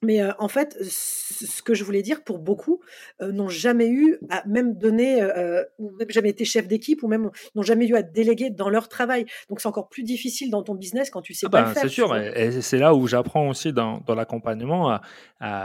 Mais 0.05 0.21
euh, 0.21 0.33
en 0.39 0.49
fait, 0.49 0.77
ce 0.83 1.63
que 1.63 1.75
je 1.75 1.85
voulais 1.85 2.03
dire, 2.03 2.23
pour 2.23 2.39
beaucoup, 2.39 2.81
euh, 3.21 3.33
n'ont 3.33 3.49
jamais 3.49 3.89
eu 3.89 4.19
à 4.31 4.43
même 4.47 4.77
donner, 4.77 5.23
euh, 5.23 5.65
ou 5.79 5.91
même 5.99 6.11
jamais 6.11 6.31
été 6.31 6.45
chef 6.45 6.69
d'équipe, 6.69 7.03
ou 7.03 7.09
même 7.09 7.31
n'ont 7.55 7.63
jamais 7.63 7.87
eu 7.87 7.97
à 7.97 8.03
déléguer 8.03 8.51
dans 8.51 8.69
leur 8.69 8.89
travail. 8.89 9.27
Donc 9.49 9.61
c'est 9.61 9.69
encore 9.69 9.89
plus 9.89 10.03
difficile 10.03 10.51
dans 10.51 10.63
ton 10.63 10.75
business 10.75 11.11
quand 11.11 11.23
tu 11.23 11.35
sais 11.35 11.47
ah 11.47 11.51
pas 11.51 11.61
le 11.61 11.67
ben, 11.67 11.75
faire. 11.75 11.83
C'est 11.83 11.89
sûr, 11.89 12.17
et, 12.17 12.61
c'est 12.61 12.79
là 12.79 12.95
où 12.95 13.07
j'apprends 13.07 13.49
aussi 13.49 13.73
dans, 13.73 14.01
dans 14.07 14.15
l'accompagnement. 14.15 14.99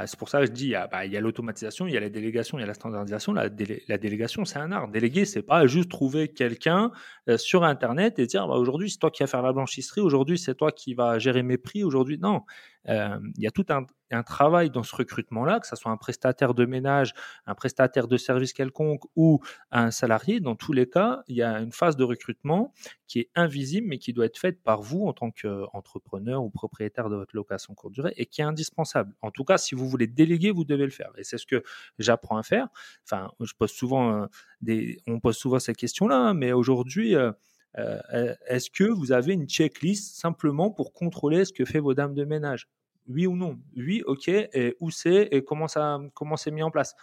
c'est 0.06 0.17
pour 0.17 0.30
ça 0.30 0.39
que 0.39 0.47
je 0.47 0.52
dis, 0.52 0.75
ah, 0.75 0.88
bah, 0.88 1.06
il 1.06 1.12
y 1.12 1.17
a 1.17 1.21
l'automatisation, 1.21 1.88
il 1.88 1.93
y 1.93 1.97
a 1.97 1.99
la 1.99 2.10
délégation, 2.10 2.58
il 2.58 2.62
y 2.62 2.63
a 2.63 2.67
la 2.67 2.73
standardisation. 2.73 3.34
La, 3.34 3.49
la 3.88 3.97
délégation, 3.97 4.45
c'est 4.45 4.60
un 4.60 4.71
art. 4.71 4.88
Déléguer, 4.88 5.25
c'est 5.25 5.41
pas 5.41 5.67
juste 5.67 5.89
trouver 5.89 6.30
quelqu'un 6.30 6.91
sur 7.38 7.63
Internet 7.63 8.19
et 8.19 8.25
dire, 8.25 8.47
bah, 8.47 8.56
aujourd'hui, 8.56 8.89
c'est 8.89 8.99
toi 8.99 9.12
qui 9.12 9.23
vas 9.23 9.28
faire 9.28 9.41
la 9.41 9.54
blanchisserie, 9.54 10.02
aujourd'hui, 10.02 10.38
c'est 10.38 10.56
toi 10.56 10.71
qui 10.71 10.93
vas 10.93 11.19
gérer 11.19 11.43
mes 11.43 11.58
prix, 11.58 11.84
aujourd'hui, 11.84 12.17
non. 12.17 12.41
Euh, 12.89 13.19
il 13.38 13.43
y 13.43 13.47
a 13.47 13.52
tout 13.52 13.65
un, 13.69 13.86
travail 14.23 14.71
dans 14.71 14.82
ce 14.82 14.95
recrutement-là, 14.95 15.60
que 15.60 15.67
ce 15.67 15.75
soit 15.75 15.91
un 15.91 15.97
prestataire 15.97 16.56
de 16.56 16.65
ménage, 16.65 17.13
un 17.45 17.54
prestataire 17.54 18.08
de 18.08 18.17
service 18.17 18.54
quelconque 18.54 19.04
ou 19.15 19.39
un 19.69 19.91
salarié. 19.91 20.39
Dans 20.39 20.56
tous 20.56 20.73
les 20.73 20.89
cas, 20.89 21.21
il 21.28 21.36
y 21.36 21.43
a 21.43 21.60
une 21.60 21.71
phase 21.71 21.95
de 21.95 22.04
recrutement 22.04 22.73
qui 23.08 23.19
est 23.19 23.30
invisible, 23.36 23.88
mais 23.88 23.99
qui 23.99 24.12
doit 24.12 24.25
être 24.25 24.39
faite 24.39 24.63
par 24.63 24.82
vous 24.82 25.06
en 25.06 25.13
tant 25.13 25.30
qu'entrepreneur 25.30 26.43
ou 26.43 26.49
propriétaire 26.49 27.10
de 27.10 27.15
votre 27.15 27.36
location 27.36 27.75
courte 27.75 27.93
durée 27.93 28.13
et 28.17 28.25
qui 28.25 28.41
est 28.41 28.45
indispensable. 28.45 29.13
En 29.21 29.30
tout 29.30 29.43
cas, 29.43 29.60
si 29.60 29.75
vous 29.75 29.88
voulez 29.88 30.08
déléguer, 30.08 30.49
vous 30.49 30.65
devez 30.65 30.86
le 30.86 30.91
faire. 30.91 31.12
Et 31.17 31.23
c'est 31.23 31.38
ce 31.38 31.45
que 31.45 31.62
j'apprends 31.99 32.38
à 32.38 32.43
faire. 32.43 32.67
Enfin, 33.04 33.32
euh, 33.39 34.95
on 35.08 35.19
pose 35.19 35.38
souvent 35.38 35.60
ces 35.60 35.75
questions-là, 35.75 36.17
hein, 36.17 36.34
mais 36.34 36.52
aujourd'hui, 36.52 37.15
euh, 37.15 37.32
est-ce 38.47 38.69
que 38.71 38.84
vous 38.84 39.12
avez 39.12 39.34
une 39.34 39.47
checklist 39.47 40.19
simplement 40.19 40.71
pour 40.71 40.93
contrôler 40.93 41.45
ce 41.45 41.54
que 41.54 41.65
fait 41.65 41.80
vos 41.80 41.93
dames 41.93 42.15
de 42.15 42.25
ménage? 42.25 42.67
Oui 43.10 43.28
ou 43.28 43.36
non 43.36 43.60
Oui, 43.76 44.02
ok. 44.06 44.28
Et 44.30 44.76
où 44.80 44.91
c'est 44.91 45.28
et 45.32 45.43
comment 45.43 45.67
ça 45.67 46.00
comment 46.13 46.38
c'est 46.38 46.52
mis 46.52 46.63
en 46.63 46.72
place 46.72 46.95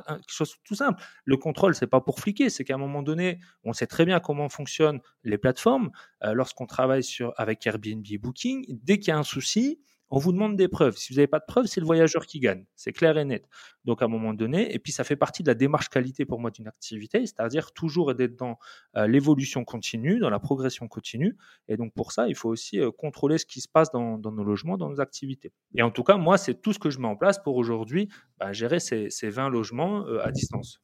quelque 0.00 0.22
chose 0.28 0.54
tout 0.64 0.74
simple. 0.74 1.02
Le 1.24 1.36
contrôle, 1.36 1.74
c'est 1.74 1.86
pas 1.86 2.00
pour 2.00 2.20
fliquer, 2.20 2.50
c'est 2.50 2.64
qu'à 2.64 2.74
un 2.74 2.78
moment 2.78 3.02
donné, 3.02 3.40
on 3.64 3.72
sait 3.72 3.86
très 3.86 4.04
bien 4.04 4.20
comment 4.20 4.48
fonctionnent 4.48 5.00
les 5.24 5.38
plateformes. 5.38 5.90
Euh, 6.24 6.34
lorsqu'on 6.34 6.66
travaille 6.66 7.04
sur 7.04 7.32
avec 7.36 7.66
Airbnb 7.66 8.06
Booking, 8.20 8.64
dès 8.68 8.98
qu'il 8.98 9.08
y 9.08 9.10
a 9.12 9.18
un 9.18 9.24
souci, 9.24 9.80
on 10.12 10.18
vous 10.18 10.32
demande 10.32 10.56
des 10.56 10.68
preuves. 10.68 10.98
Si 10.98 11.10
vous 11.10 11.16
n'avez 11.16 11.26
pas 11.26 11.38
de 11.38 11.46
preuves, 11.48 11.64
c'est 11.64 11.80
le 11.80 11.86
voyageur 11.86 12.26
qui 12.26 12.38
gagne. 12.38 12.66
C'est 12.76 12.92
clair 12.92 13.16
et 13.16 13.24
net. 13.24 13.48
Donc 13.86 14.02
à 14.02 14.04
un 14.04 14.08
moment 14.08 14.34
donné, 14.34 14.72
et 14.74 14.78
puis 14.78 14.92
ça 14.92 15.04
fait 15.04 15.16
partie 15.16 15.42
de 15.42 15.48
la 15.48 15.54
démarche 15.54 15.88
qualité 15.88 16.26
pour 16.26 16.38
moi 16.38 16.50
d'une 16.50 16.68
activité, 16.68 17.20
c'est-à-dire 17.24 17.72
toujours 17.72 18.14
d'être 18.14 18.36
dans 18.36 18.58
euh, 18.96 19.06
l'évolution 19.06 19.64
continue, 19.64 20.18
dans 20.18 20.28
la 20.28 20.38
progression 20.38 20.86
continue. 20.86 21.38
Et 21.66 21.78
donc 21.78 21.94
pour 21.94 22.12
ça, 22.12 22.28
il 22.28 22.36
faut 22.36 22.50
aussi 22.50 22.78
euh, 22.78 22.90
contrôler 22.90 23.38
ce 23.38 23.46
qui 23.46 23.62
se 23.62 23.68
passe 23.68 23.90
dans, 23.90 24.18
nos 24.18 24.44
logements, 24.44 24.76
dans 24.76 24.90
nos 24.90 25.00
activités. 25.00 25.50
Et 25.74 25.80
en 25.80 25.90
tout 25.90 26.04
cas, 26.04 26.18
moi, 26.18 26.36
c'est 26.36 26.60
tout 26.60 26.74
ce 26.74 26.78
que 26.78 26.90
je 26.90 26.98
mets 26.98 27.08
en 27.08 27.16
place 27.16 27.42
pour 27.42 27.56
aujourd'hui 27.56 28.10
bah, 28.38 28.52
gérer 28.52 28.80
ces, 28.80 29.08
20 29.22 29.48
logements 29.48 30.06
euh, 30.06 30.22
à 30.22 30.30
distance. 30.30 30.82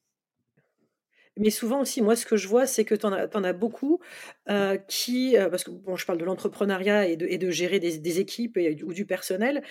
Mais 1.39 1.51
souvent 1.51 1.81
aussi, 1.81 2.03
moi, 2.03 2.17
ce 2.17 2.27
que 2.27 2.37
je 2.37 2.49
vois, 2.49 2.67
c'est 2.67 2.85
que 2.85 2.95
tu 2.95 3.07
en, 3.07 3.13
as 3.13 3.53
beaucoup 3.53 4.01
euh, 4.49 4.77
qui, 4.77 5.37
euh, 5.37 5.49
parce 5.49 5.65
que 5.65 5.71
je 5.97 6.05
parle 6.05 6.19
de 6.19 6.25
l'entrepreneuriat 6.25 7.07
et 7.07 7.17
de, 7.17 7.51
gérer 7.51 7.79
des, 7.79 8.21
équipes 8.21 8.59
ou 8.85 8.93
du 8.93 9.07
personnel, 9.07 9.63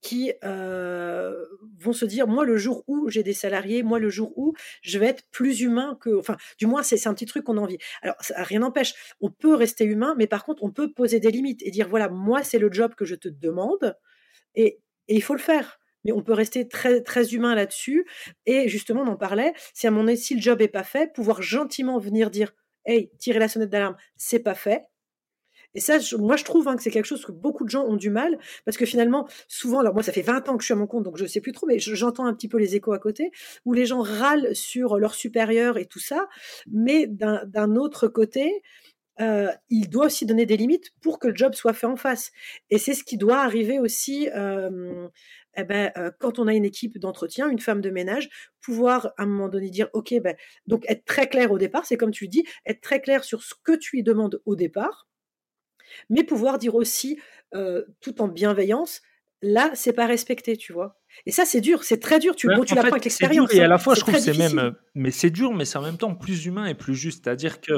qui 0.00 0.32
euh, 0.42 1.32
vont 1.78 1.92
se 1.92 2.04
dire, 2.04 2.26
moi, 2.26 2.44
le 2.44 2.56
jour 2.56 2.84
où 2.88 3.08
j'ai 3.08 3.22
des 3.22 3.32
salariés, 3.32 3.82
moi, 3.82 3.98
le 3.98 4.10
jour 4.10 4.32
où 4.36 4.54
je 4.82 4.98
vais 4.98 5.06
être 5.06 5.22
plus 5.30 5.60
humain 5.60 5.96
que, 6.00 6.18
enfin, 6.18 6.36
du 6.58 6.66
moins, 6.66 6.82
c'est 6.82 7.06
un 7.06 7.14
petit 7.14 7.26
truc 7.26 7.44
qu'on 7.44 7.58
a 7.58 7.60
envie. 7.60 7.78
Alors, 8.02 8.16
rien 8.36 8.60
n'empêche, 8.60 8.94
on 9.20 9.30
peut 9.30 9.54
rester 9.54 9.84
humain, 9.84 10.14
mais 10.18 10.26
par 10.26 10.44
contre, 10.44 10.64
on 10.64 10.70
peut 10.70 10.92
poser 10.92 11.20
des 11.20 11.30
limites 11.30 11.62
et 11.62 11.70
dire, 11.70 11.88
voilà, 11.88 12.08
moi, 12.08 12.42
c'est 12.42 12.58
le 12.58 12.72
job 12.72 12.94
que 12.94 13.04
je 13.04 13.14
te 13.14 13.28
demande 13.28 13.96
et 14.54 14.80
il 15.08 15.22
faut 15.22 15.34
le 15.34 15.40
faire 15.40 15.78
mais 16.04 16.12
on 16.12 16.22
peut 16.22 16.32
rester 16.32 16.68
très, 16.68 17.00
très 17.02 17.34
humain 17.34 17.54
là-dessus. 17.54 18.06
Et 18.46 18.68
justement, 18.68 19.02
on 19.02 19.08
en 19.08 19.16
parlait, 19.16 19.52
si 19.72 19.86
à 19.86 19.90
mon 19.90 20.06
avis, 20.06 20.18
si 20.18 20.34
le 20.34 20.40
job 20.40 20.60
est 20.60 20.68
pas 20.68 20.84
fait, 20.84 21.12
pouvoir 21.12 21.42
gentiment 21.42 21.98
venir 21.98 22.30
dire, 22.30 22.52
hey, 22.86 23.10
tirer 23.18 23.38
la 23.38 23.48
sonnette 23.48 23.70
d'alarme, 23.70 23.96
c'est 24.16 24.40
pas 24.40 24.54
fait. 24.54 24.84
Et 25.74 25.80
ça, 25.80 25.98
moi, 26.18 26.36
je 26.36 26.44
trouve 26.44 26.68
hein, 26.68 26.76
que 26.76 26.82
c'est 26.82 26.90
quelque 26.90 27.06
chose 27.06 27.24
que 27.24 27.32
beaucoup 27.32 27.64
de 27.64 27.70
gens 27.70 27.84
ont 27.84 27.96
du 27.96 28.10
mal, 28.10 28.38
parce 28.64 28.76
que 28.76 28.86
finalement, 28.86 29.28
souvent, 29.48 29.80
alors 29.80 29.92
moi, 29.92 30.02
ça 30.02 30.12
fait 30.12 30.22
20 30.22 30.48
ans 30.48 30.56
que 30.56 30.62
je 30.62 30.66
suis 30.66 30.72
à 30.72 30.76
mon 30.76 30.86
compte, 30.86 31.02
donc 31.02 31.16
je 31.16 31.26
sais 31.26 31.40
plus 31.40 31.52
trop, 31.52 31.66
mais 31.66 31.78
j'entends 31.80 32.26
un 32.26 32.34
petit 32.34 32.48
peu 32.48 32.58
les 32.58 32.76
échos 32.76 32.92
à 32.92 32.98
côté, 32.98 33.32
où 33.64 33.72
les 33.72 33.84
gens 33.84 34.00
râlent 34.00 34.54
sur 34.54 34.98
leur 34.98 35.14
supérieur 35.14 35.76
et 35.76 35.86
tout 35.86 35.98
ça, 35.98 36.28
mais 36.70 37.08
d'un 37.08 37.74
autre 37.74 38.06
côté, 38.06 38.62
euh, 39.20 39.50
il 39.68 39.88
doit 39.88 40.06
aussi 40.06 40.26
donner 40.26 40.46
des 40.46 40.56
limites 40.56 40.90
pour 41.00 41.18
que 41.18 41.28
le 41.28 41.36
job 41.36 41.54
soit 41.54 41.72
fait 41.72 41.86
en 41.86 41.96
face. 41.96 42.30
Et 42.70 42.78
c'est 42.78 42.94
ce 42.94 43.04
qui 43.04 43.16
doit 43.16 43.38
arriver 43.38 43.78
aussi 43.78 44.28
euh, 44.34 45.08
eh 45.56 45.64
ben, 45.64 45.92
euh, 45.96 46.10
quand 46.18 46.38
on 46.38 46.46
a 46.46 46.54
une 46.54 46.64
équipe 46.64 46.98
d'entretien, 46.98 47.48
une 47.48 47.58
femme 47.58 47.80
de 47.80 47.90
ménage, 47.90 48.28
pouvoir 48.60 49.12
à 49.16 49.22
un 49.22 49.26
moment 49.26 49.48
donné 49.48 49.70
dire, 49.70 49.88
ok, 49.92 50.14
ben, 50.22 50.36
donc 50.66 50.84
être 50.88 51.04
très 51.04 51.28
clair 51.28 51.52
au 51.52 51.58
départ, 51.58 51.86
c'est 51.86 51.96
comme 51.96 52.10
tu 52.10 52.28
dis, 52.28 52.44
être 52.66 52.80
très 52.80 53.00
clair 53.00 53.24
sur 53.24 53.42
ce 53.42 53.54
que 53.62 53.76
tu 53.76 53.96
lui 53.96 54.02
demandes 54.02 54.40
au 54.44 54.56
départ, 54.56 55.08
mais 56.10 56.24
pouvoir 56.24 56.58
dire 56.58 56.74
aussi, 56.74 57.18
euh, 57.54 57.84
tout 58.00 58.20
en 58.20 58.28
bienveillance, 58.28 59.02
là, 59.42 59.70
c'est 59.74 59.92
pas 59.92 60.06
respecté, 60.06 60.56
tu 60.56 60.72
vois. 60.72 60.98
Et 61.26 61.32
ça, 61.32 61.44
c'est 61.44 61.60
dur, 61.60 61.84
c'est 61.84 62.00
très 62.00 62.18
dur. 62.18 62.34
Tu, 62.34 62.48
bon, 62.48 62.64
tu 62.64 62.74
l'apprends 62.74 62.92
avec 62.92 63.04
l'expérience. 63.04 63.52
Et 63.54 63.60
à 63.60 63.68
la 63.68 63.76
hein. 63.76 63.78
fois, 63.78 63.94
je 63.94 64.00
trouve 64.00 64.18
c'est 64.18 64.36
même, 64.36 64.74
mais 64.94 65.10
c'est 65.10 65.30
dur, 65.30 65.52
mais 65.52 65.64
c'est 65.64 65.78
en 65.78 65.82
même 65.82 65.98
temps 65.98 66.14
plus 66.14 66.46
humain 66.46 66.66
et 66.66 66.74
plus 66.74 66.94
juste. 66.94 67.24
C'est-à-dire 67.24 67.60
que 67.60 67.72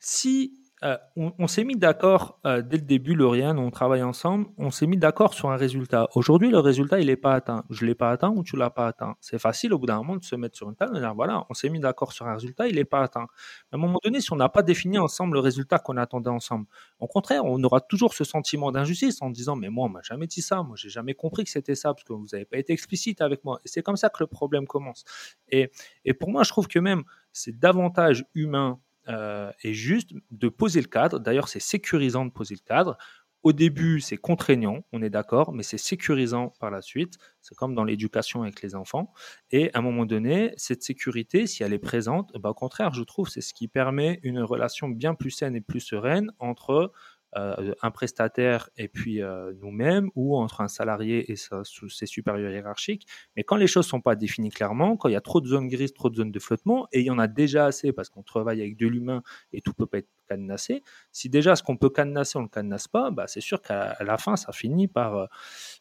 si 0.00 0.59
euh, 0.82 0.96
on, 1.16 1.46
s'est 1.46 1.64
mis 1.64 1.76
d'accord 1.76 2.40
euh, 2.46 2.62
dès 2.62 2.78
le 2.78 2.82
début, 2.82 3.14
Lauriane, 3.14 3.58
on 3.58 3.70
travaille 3.70 4.02
ensemble, 4.02 4.46
on 4.56 4.70
s'est 4.70 4.86
mis 4.86 4.96
d'accord 4.96 5.34
sur 5.34 5.50
un 5.50 5.56
résultat. 5.56 6.08
Aujourd'hui, 6.14 6.50
le 6.50 6.58
résultat, 6.58 7.00
il 7.00 7.06
n'est 7.06 7.16
pas 7.16 7.34
atteint. 7.34 7.64
Je 7.68 7.84
ne 7.84 7.88
l'ai 7.90 7.94
pas 7.94 8.10
atteint 8.10 8.30
ou 8.30 8.42
tu 8.42 8.56
ne 8.56 8.60
l'as 8.60 8.70
pas 8.70 8.86
atteint? 8.86 9.14
C'est 9.20 9.38
facile 9.38 9.74
au 9.74 9.78
bout 9.78 9.86
d'un 9.86 9.98
moment 9.98 10.16
de 10.16 10.24
se 10.24 10.34
mettre 10.36 10.56
sur 10.56 10.70
une 10.70 10.76
table 10.76 10.96
et 10.96 11.00
dire 11.00 11.14
voilà, 11.14 11.44
on 11.50 11.54
s'est 11.54 11.68
mis 11.68 11.80
d'accord 11.80 12.12
sur 12.12 12.26
un 12.26 12.34
résultat, 12.34 12.66
il 12.66 12.76
n'est 12.76 12.86
pas 12.86 13.02
atteint. 13.02 13.26
À 13.72 13.76
un 13.76 13.78
moment 13.78 13.98
donné, 14.02 14.22
si 14.22 14.32
on 14.32 14.36
n'a 14.36 14.48
pas 14.48 14.62
défini 14.62 14.98
ensemble 14.98 15.34
le 15.34 15.40
résultat 15.40 15.78
qu'on 15.78 15.98
attendait 15.98 16.30
ensemble, 16.30 16.66
au 16.98 17.06
contraire, 17.06 17.44
on 17.44 17.62
aura 17.62 17.80
toujours 17.82 18.14
ce 18.14 18.24
sentiment 18.24 18.72
d'injustice 18.72 19.20
en 19.20 19.28
disant 19.28 19.56
mais 19.56 19.68
moi, 19.68 19.86
on 19.86 19.90
m'a 19.90 20.02
jamais 20.02 20.26
dit 20.26 20.40
ça, 20.40 20.62
moi, 20.62 20.76
j'ai 20.76 20.88
jamais 20.88 21.12
compris 21.14 21.44
que 21.44 21.50
c'était 21.50 21.74
ça 21.74 21.92
parce 21.92 22.04
que 22.04 22.14
vous 22.14 22.26
n'avez 22.32 22.46
pas 22.46 22.56
été 22.56 22.72
explicite 22.72 23.20
avec 23.20 23.44
moi. 23.44 23.60
Et 23.66 23.68
c'est 23.68 23.82
comme 23.82 23.96
ça 23.96 24.08
que 24.08 24.22
le 24.22 24.26
problème 24.26 24.66
commence. 24.66 25.04
Et 25.50 25.70
pour 26.18 26.30
moi, 26.30 26.42
je 26.42 26.48
trouve 26.48 26.68
que 26.68 26.78
même 26.78 27.02
c'est 27.32 27.58
davantage 27.58 28.24
humain 28.34 28.80
euh, 29.08 29.50
et 29.62 29.74
juste 29.74 30.12
de 30.30 30.48
poser 30.48 30.80
le 30.80 30.88
cadre. 30.88 31.18
D'ailleurs, 31.18 31.48
c'est 31.48 31.60
sécurisant 31.60 32.24
de 32.26 32.30
poser 32.30 32.54
le 32.54 32.66
cadre. 32.66 32.96
Au 33.42 33.54
début, 33.54 34.00
c'est 34.00 34.18
contraignant, 34.18 34.84
on 34.92 35.00
est 35.00 35.08
d'accord, 35.08 35.52
mais 35.54 35.62
c'est 35.62 35.78
sécurisant 35.78 36.52
par 36.60 36.70
la 36.70 36.82
suite. 36.82 37.16
C'est 37.40 37.54
comme 37.54 37.74
dans 37.74 37.84
l'éducation 37.84 38.42
avec 38.42 38.60
les 38.60 38.74
enfants. 38.74 39.14
Et 39.50 39.72
à 39.72 39.78
un 39.78 39.82
moment 39.82 40.04
donné, 40.04 40.52
cette 40.58 40.82
sécurité, 40.82 41.46
si 41.46 41.62
elle 41.62 41.72
est 41.72 41.78
présente, 41.78 42.32
bah, 42.38 42.50
au 42.50 42.54
contraire, 42.54 42.92
je 42.92 43.02
trouve, 43.02 43.30
c'est 43.30 43.40
ce 43.40 43.54
qui 43.54 43.66
permet 43.66 44.20
une 44.24 44.40
relation 44.40 44.88
bien 44.90 45.14
plus 45.14 45.30
saine 45.30 45.56
et 45.56 45.62
plus 45.62 45.80
sereine 45.80 46.30
entre 46.38 46.92
euh, 47.36 47.74
un 47.82 47.90
prestataire 47.92 48.70
et 48.76 48.88
puis 48.88 49.22
euh, 49.22 49.52
nous-mêmes, 49.60 50.10
ou 50.16 50.36
entre 50.36 50.62
un 50.62 50.68
salarié 50.68 51.30
et 51.30 51.36
ses 51.36 52.06
supérieurs 52.06 52.50
hiérarchiques. 52.50 53.06
Mais 53.36 53.44
quand 53.44 53.56
les 53.56 53.68
choses 53.68 53.86
sont 53.86 54.00
pas 54.00 54.16
définies 54.16 54.50
clairement, 54.50 54.96
quand 54.96 55.08
il 55.08 55.12
y 55.12 55.16
a 55.16 55.20
trop 55.20 55.40
de 55.40 55.46
zones 55.46 55.68
grises, 55.68 55.92
trop 55.92 56.10
de 56.10 56.16
zones 56.16 56.32
de 56.32 56.38
flottement, 56.40 56.88
et 56.92 57.00
il 57.00 57.06
y 57.06 57.10
en 57.10 57.18
a 57.18 57.28
déjà 57.28 57.66
assez 57.66 57.92
parce 57.92 58.08
qu'on 58.08 58.22
travaille 58.22 58.60
avec 58.60 58.76
de 58.76 58.88
l'humain 58.88 59.22
et 59.52 59.60
tout 59.60 59.72
peut 59.72 59.86
pas 59.86 59.98
être 59.98 60.08
cadenassé, 60.28 60.82
si 61.12 61.28
déjà 61.28 61.54
ce 61.56 61.62
qu'on 61.62 61.76
peut 61.76 61.90
cadenasser, 61.90 62.36
on 62.36 62.42
ne 62.42 62.46
le 62.46 62.50
cadenasse 62.50 62.88
pas, 62.88 63.10
bah, 63.10 63.26
c'est 63.26 63.40
sûr 63.40 63.62
qu'à 63.62 63.96
la 64.00 64.18
fin, 64.18 64.36
ça 64.36 64.52
finit 64.52 64.88
par... 64.88 65.16
Euh, 65.16 65.26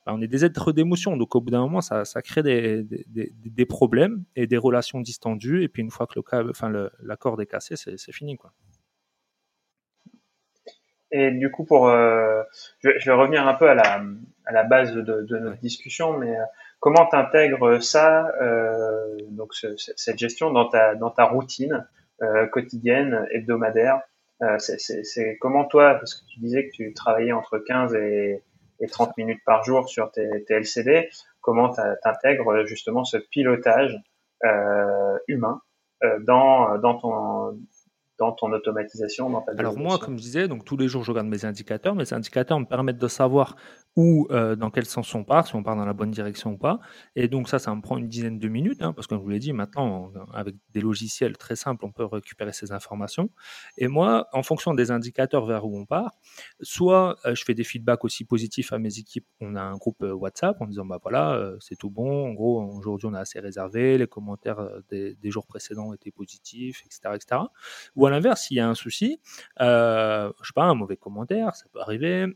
bah, 0.05 0.13
on 0.15 0.21
est 0.21 0.27
des 0.27 0.45
êtres 0.45 0.71
d'émotion, 0.71 1.17
donc 1.17 1.35
au 1.35 1.41
bout 1.41 1.51
d'un 1.51 1.61
moment, 1.61 1.81
ça, 1.81 2.03
crée 2.21 2.43
des, 2.43 2.83
des, 2.83 3.65
problèmes 3.65 4.23
et 4.35 4.47
des 4.47 4.57
relations 4.57 5.01
distendues, 5.01 5.63
et 5.63 5.67
puis 5.67 5.81
une 5.81 5.91
fois 5.91 6.07
que 6.07 6.19
le 6.19 6.49
enfin, 6.49 6.71
l'accord 7.01 7.41
est 7.41 7.47
cassé, 7.47 7.75
c'est 7.75 8.11
fini. 8.11 8.37
quoi. 8.37 8.53
Et 11.11 11.31
du 11.31 11.49
coup, 11.51 11.65
pour, 11.65 11.87
euh, 11.87 12.43
je, 12.79 12.91
je, 12.99 13.09
vais 13.09 13.15
revenir 13.15 13.47
un 13.47 13.55
peu 13.55 13.69
à 13.69 13.73
la, 13.73 14.01
à 14.45 14.51
la 14.51 14.63
base 14.63 14.93
de, 14.93 15.01
de 15.01 15.37
notre 15.37 15.59
discussion, 15.59 16.17
mais 16.17 16.37
euh, 16.37 16.43
comment 16.79 17.05
tu 17.07 17.15
intègres 17.15 17.81
ça, 17.81 18.31
euh, 18.41 19.17
donc 19.29 19.53
ce, 19.53 19.75
cette 19.77 20.17
gestion 20.17 20.51
dans 20.51 20.69
ta, 20.69 20.95
dans 20.95 21.11
ta 21.11 21.25
routine 21.25 21.87
euh, 22.21 22.47
quotidienne, 22.47 23.27
hebdomadaire 23.31 24.01
euh, 24.41 24.57
C'est 24.59 25.37
comment 25.39 25.65
toi, 25.65 25.95
parce 25.95 26.15
que 26.15 26.25
tu 26.27 26.39
disais 26.39 26.67
que 26.67 26.71
tu 26.71 26.93
travaillais 26.93 27.31
entre 27.31 27.57
15 27.59 27.95
et, 27.95 28.43
et 28.79 28.87
30 28.87 29.17
minutes 29.17 29.41
par 29.45 29.63
jour 29.63 29.89
sur 29.89 30.11
tes, 30.11 30.43
tes 30.45 30.55
LCD, 30.55 31.09
comment 31.41 31.69
tu 31.73 31.81
intègres 32.03 32.65
justement 32.65 33.03
ce 33.03 33.17
pilotage 33.17 33.97
humain 35.27 35.61
dans, 36.21 36.77
dans 36.77 36.97
ton 36.97 37.59
dans 38.19 38.33
ton 38.33 38.51
automatisation, 38.51 39.29
dans 39.29 39.41
ta 39.41 39.53
Alors 39.57 39.77
moi, 39.77 39.97
comme 39.97 40.17
je 40.17 40.23
disais, 40.23 40.47
donc 40.47 40.65
tous 40.65 40.77
les 40.77 40.87
jours, 40.87 41.03
je 41.03 41.11
regarde 41.11 41.27
mes 41.27 41.45
indicateurs. 41.45 41.95
Mes 41.95 42.13
indicateurs 42.13 42.59
me 42.59 42.65
permettent 42.65 42.97
de 42.97 43.07
savoir 43.07 43.55
où, 43.95 44.27
euh, 44.31 44.55
dans 44.55 44.69
quel 44.69 44.85
sens 44.85 45.13
on 45.15 45.23
part, 45.23 45.47
si 45.47 45.55
on 45.55 45.63
part 45.63 45.75
dans 45.75 45.85
la 45.85 45.93
bonne 45.93 46.11
direction 46.11 46.51
ou 46.51 46.57
pas. 46.57 46.79
Et 47.15 47.27
donc 47.27 47.49
ça, 47.49 47.59
ça 47.59 47.73
me 47.73 47.81
prend 47.81 47.97
une 47.97 48.07
dizaine 48.07 48.37
de 48.37 48.47
minutes, 48.47 48.81
hein, 48.81 48.93
parce 48.93 49.07
que 49.07 49.15
comme 49.15 49.19
je 49.19 49.23
vous 49.23 49.29
l'ai 49.29 49.39
dit, 49.39 49.53
maintenant, 49.53 50.11
avec 50.33 50.55
des 50.73 50.81
logiciels 50.81 51.37
très 51.37 51.55
simples, 51.55 51.85
on 51.85 51.91
peut 51.91 52.05
récupérer 52.05 52.51
ces 52.53 52.71
informations. 52.71 53.29
Et 53.77 53.87
moi, 53.87 54.27
en 54.33 54.43
fonction 54.43 54.73
des 54.73 54.91
indicateurs 54.91 55.45
vers 55.45 55.65
où 55.65 55.77
on 55.77 55.85
part, 55.85 56.11
soit 56.61 57.17
euh, 57.25 57.35
je 57.35 57.43
fais 57.43 57.53
des 57.53 57.63
feedbacks 57.63 58.03
aussi 58.03 58.25
positifs 58.25 58.73
à 58.73 58.79
mes 58.79 58.99
équipes. 58.99 59.25
On 59.39 59.55
a 59.55 59.61
un 59.61 59.77
groupe 59.77 60.03
euh, 60.03 60.13
WhatsApp 60.13 60.59
en 60.61 60.67
disant, 60.67 60.85
bah 60.85 60.99
voilà, 61.01 61.53
c'est 61.59 61.77
tout 61.77 61.89
bon. 61.89 62.29
En 62.29 62.33
gros, 62.33 62.61
aujourd'hui, 62.77 63.07
on 63.07 63.13
a 63.13 63.19
assez 63.19 63.39
réservé. 63.39 63.97
Les 63.97 64.07
commentaires 64.07 64.69
des, 64.89 65.15
des, 65.15 65.31
jours 65.31 65.45
précédents 65.45 65.93
étaient 65.93 66.11
positifs, 66.11 66.83
etc., 66.85 67.15
etc. 67.15 67.41
Ou 67.95 68.07
à 68.09 68.11
l'inverse, 68.11 68.43
s'il 68.43 68.57
y 68.57 68.59
a 68.59 68.67
un 68.67 68.75
souci, 68.75 69.19
euh, 69.61 70.31
je 70.41 70.47
sais 70.47 70.53
pas, 70.53 70.63
un 70.63 70.75
mauvais 70.75 70.97
commentaire, 70.97 71.55
ça 71.55 71.65
peut 71.71 71.79
arriver, 71.79 72.27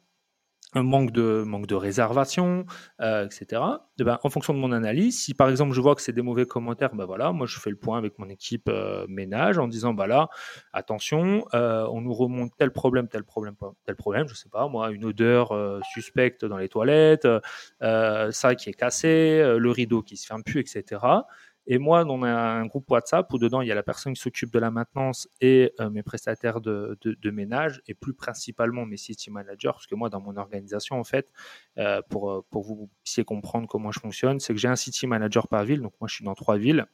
un 0.76 0.84
manque 0.84 1.12
de, 1.12 1.44
manque 1.46 1.68
de 1.68 1.76
réservation, 1.76 2.66
euh, 3.02 3.26
etc. 3.26 3.62
Eh 4.00 4.04
ben, 4.04 4.20
en 4.24 4.30
fonction 4.30 4.54
de 4.54 4.60
mon 4.60 4.72
analyse, 4.72 5.22
si 5.22 5.34
par 5.34 5.50
exemple 5.50 5.74
je 5.74 5.82
vois 5.82 5.96
que 5.96 6.02
c'est 6.02 6.14
des 6.14 6.22
mauvais 6.22 6.46
commentaires, 6.46 6.94
ben 6.96 7.06
voilà, 7.06 7.32
moi 7.32 7.46
je 7.48 7.60
fais 7.60 7.70
le 7.70 7.76
point 7.76 7.98
avec 7.98 8.18
mon 8.18 8.30
équipe 8.30 8.70
euh, 8.70 9.06
ménage 9.08 9.58
en 9.60 9.68
disant 9.68 9.94
bah 9.94 10.08
là, 10.08 10.30
attention, 10.72 11.46
euh, 11.54 11.86
on 11.92 12.02
nous 12.02 12.14
remonte 12.14 12.52
tel 12.58 12.72
problème, 12.72 13.08
tel 13.08 13.24
problème, 13.24 13.56
tel 13.86 13.96
problème, 13.96 14.28
je 14.28 14.34
sais 14.34 14.50
pas 14.50 14.68
moi, 14.68 14.92
une 14.92 15.06
odeur 15.06 15.54
suspecte 15.94 16.46
dans 16.46 16.58
les 16.58 16.70
toilettes, 16.70 17.28
ça 17.82 18.56
qui 18.56 18.70
est 18.70 18.74
cassé, 18.74 19.44
le 19.58 19.72
rideau 19.72 20.02
qui 20.02 20.18
se 20.18 20.26
ferme 20.26 20.44
plus, 20.44 20.60
etc. 20.60 21.02
Et 21.66 21.78
moi, 21.78 22.06
on 22.06 22.24
a 22.24 22.30
un 22.30 22.66
groupe 22.66 22.90
WhatsApp 22.92 23.32
où 23.32 23.38
dedans, 23.38 23.62
il 23.62 23.68
y 23.68 23.72
a 23.72 23.76
la 23.76 23.84
personne 23.84 24.14
qui 24.14 24.22
s'occupe 24.22 24.52
de 24.52 24.60
la 24.60 24.72
maintenance 24.72 25.30
et 25.40 25.74
euh, 25.80 25.90
mes 25.90 26.04
prestataires 26.04 26.60
de, 26.62 26.98
ménage 27.32 27.82
et 27.88 27.94
plus 27.94 28.14
principalement 28.14 28.86
mes 28.86 28.98
city 28.98 29.32
managers. 29.32 29.72
Parce 29.72 29.88
que 29.88 29.96
moi, 29.96 30.10
dans 30.10 30.22
mon 30.22 30.36
organisation, 30.38 31.00
en 31.00 31.04
fait, 31.04 31.32
euh, 31.78 32.02
pour, 32.10 32.46
pour 32.50 32.64
vous 32.64 32.90
puissiez 33.04 33.24
comprendre 33.24 33.68
comment 33.68 33.92
je 33.92 34.00
fonctionne, 34.00 34.40
c'est 34.40 34.54
que 34.54 34.60
j'ai 34.60 34.68
un 34.68 34.76
city 34.76 35.08
manager 35.08 35.48
par 35.48 35.64
ville. 35.64 35.82
Donc 35.82 35.94
moi, 36.02 36.08
je 36.08 36.16
suis 36.16 36.26
dans 36.26 36.36
trois 36.36 36.58
villes. 36.58 36.86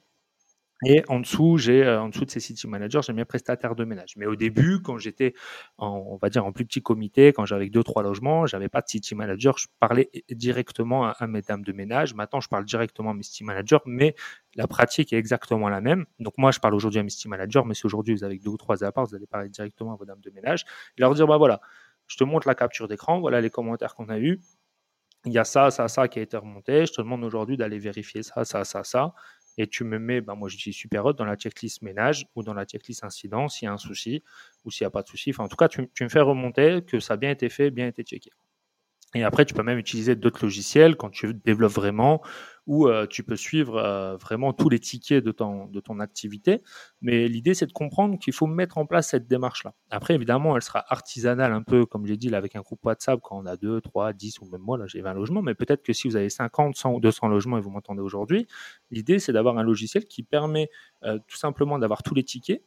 Et 0.85 1.03
en 1.09 1.19
dessous, 1.19 1.57
j'ai 1.57 1.83
euh, 1.83 2.01
en 2.01 2.07
dessous 2.07 2.23
de 2.23 2.29
ces 2.31 2.39
city 2.39 2.65
managers, 2.67 3.01
j'ai 3.03 3.11
mes 3.11 3.25
prestataires 3.25 3.75
de 3.75 3.83
ménage. 3.83 4.13
Mais 4.15 4.25
au 4.25 4.37
début, 4.37 4.81
quand 4.81 4.97
j'étais 4.97 5.33
on 5.77 6.17
va 6.21 6.29
dire 6.29 6.45
en 6.45 6.53
plus 6.53 6.65
petit 6.65 6.81
comité, 6.81 7.33
quand 7.33 7.45
j'avais 7.45 7.69
deux 7.69 7.83
trois 7.83 8.01
logements, 8.01 8.45
j'avais 8.45 8.69
pas 8.69 8.81
de 8.81 8.87
city 8.87 9.13
manager. 9.13 9.57
Je 9.57 9.67
parlais 9.79 10.09
directement 10.29 11.07
à, 11.07 11.27
mes 11.27 11.41
dames 11.41 11.63
de 11.63 11.73
ménage. 11.73 12.13
Maintenant, 12.13 12.39
je 12.39 12.47
parle 12.47 12.63
directement 12.63 13.11
à 13.11 13.13
mes 13.13 13.23
city 13.23 13.43
managers, 13.43 13.79
mais 13.85 14.15
la 14.55 14.67
pratique 14.67 15.11
est 15.11 15.17
exactement 15.17 15.67
la 15.67 15.81
même. 15.81 16.05
Donc 16.19 16.37
moi, 16.37 16.51
je 16.51 16.59
parle 16.59 16.75
aujourd'hui 16.75 16.99
à 16.99 17.03
mes 17.03 17.09
city 17.09 17.27
managers, 17.27 17.63
mais 17.65 17.73
si 17.73 17.85
aujourd'hui 17.85 18.15
vous 18.15 18.23
avez 18.23 18.39
deux 18.39 18.51
ou 18.51 18.57
trois 18.57 18.83
apparts, 18.83 19.05
vous 19.05 19.15
allez 19.15 19.27
parler 19.27 19.49
directement 19.49 19.93
à 19.93 19.95
vos 19.97 20.05
dames 20.05 20.21
de 20.21 20.31
ménage 20.31 20.63
et 20.97 21.01
leur 21.01 21.13
dire 21.13 21.27
bah 21.27 21.37
voilà, 21.37 21.59
je 22.07 22.15
te 22.15 22.23
montre 22.23 22.47
la 22.47 22.55
capture 22.55 22.87
d'écran, 22.87 23.19
voilà 23.19 23.41
les 23.41 23.49
commentaires 23.49 23.95
qu'on 23.95 24.07
a 24.07 24.17
eus. 24.17 24.39
Il 25.25 25.33
y 25.33 25.37
a 25.37 25.43
ça, 25.43 25.69
ça, 25.69 25.89
ça 25.89 26.07
qui 26.07 26.19
a 26.19 26.21
été 26.21 26.37
remonté. 26.37 26.85
Je 26.85 26.93
te 26.93 27.01
demande 27.01 27.25
aujourd'hui 27.25 27.57
d'aller 27.57 27.77
vérifier 27.77 28.23
ça, 28.23 28.45
ça, 28.45 28.63
ça, 28.63 28.85
ça 28.85 29.13
et 29.59 29.67
tu 29.67 29.83
me 29.83 29.99
mets, 29.99 30.21
ben 30.21 30.35
moi 30.35 30.47
je 30.47 30.57
dis 30.57 30.71
super 30.71 31.05
hot 31.05 31.13
dans 31.13 31.25
la 31.25 31.35
checklist 31.35 31.81
ménage 31.81 32.25
ou 32.33 32.43
dans 32.43 32.53
la 32.53 32.63
checklist 32.65 33.03
incident 33.03 33.49
s'il 33.49 33.65
y 33.65 33.69
a 33.69 33.73
un 33.73 33.77
souci 33.77 34.23
ou 34.63 34.71
s'il 34.71 34.85
n'y 34.85 34.87
a 34.87 34.91
pas 34.91 35.03
de 35.03 35.07
souci. 35.09 35.31
Enfin, 35.31 35.43
en 35.43 35.47
tout 35.49 35.57
cas, 35.57 35.67
tu, 35.67 35.89
tu, 35.93 36.05
me 36.05 36.09
fais 36.09 36.21
remonter 36.21 36.81
que 36.87 37.01
ça 37.01 37.15
a 37.15 37.17
bien 37.17 37.29
été 37.29 37.49
fait, 37.49 37.69
bien 37.69 37.87
été 37.87 38.03
checké. 38.03 38.31
Et 39.15 39.23
après, 39.23 39.45
tu 39.45 39.55
peux 39.55 39.63
même 39.63 39.79
utiliser 39.79 40.15
d'autres 40.15 40.45
logiciels 40.45 40.95
quand 40.95 41.09
tu 41.09 41.33
développes 41.33 41.71
vraiment, 41.71 42.21
où 42.67 42.87
euh, 42.87 43.07
tu 43.07 43.23
peux 43.23 43.35
suivre 43.35 43.77
euh, 43.77 44.15
vraiment 44.17 44.53
tous 44.53 44.69
les 44.69 44.77
tickets 44.77 45.23
de 45.23 45.31
ton, 45.31 45.65
de 45.65 45.79
ton 45.79 45.99
activité. 45.99 46.61
Mais 47.01 47.27
l'idée, 47.27 47.55
c'est 47.55 47.65
de 47.65 47.71
comprendre 47.71 48.19
qu'il 48.19 48.33
faut 48.33 48.45
mettre 48.45 48.77
en 48.77 48.85
place 48.85 49.09
cette 49.09 49.27
démarche-là. 49.27 49.73
Après, 49.89 50.13
évidemment, 50.13 50.55
elle 50.55 50.61
sera 50.61 50.85
artisanale 50.87 51.51
un 51.51 51.63
peu, 51.63 51.87
comme 51.87 52.05
j'ai 52.05 52.17
dit, 52.17 52.29
là, 52.29 52.37
avec 52.37 52.55
un 52.55 52.61
groupe 52.61 52.85
WhatsApp, 52.85 53.19
quand 53.23 53.39
on 53.41 53.47
a 53.47 53.57
2, 53.57 53.81
3, 53.81 54.13
10 54.13 54.41
ou 54.41 54.45
même 54.51 54.61
moi, 54.61 54.77
là, 54.77 54.85
j'ai 54.85 55.01
20 55.01 55.13
logements. 55.15 55.41
Mais 55.41 55.55
peut-être 55.55 55.81
que 55.81 55.93
si 55.93 56.07
vous 56.07 56.15
avez 56.15 56.29
50, 56.29 56.75
100 56.75 56.93
ou 56.93 56.99
200 56.99 57.27
logements 57.29 57.57
et 57.57 57.61
vous 57.61 57.71
m'entendez 57.71 58.01
aujourd'hui, 58.01 58.45
l'idée, 58.91 59.17
c'est 59.17 59.33
d'avoir 59.33 59.57
un 59.57 59.63
logiciel 59.63 60.05
qui 60.05 60.21
permet 60.21 60.69
euh, 61.03 61.17
tout 61.27 61.37
simplement 61.37 61.79
d'avoir 61.79 62.03
tous 62.03 62.13
les 62.13 62.23
tickets 62.23 62.63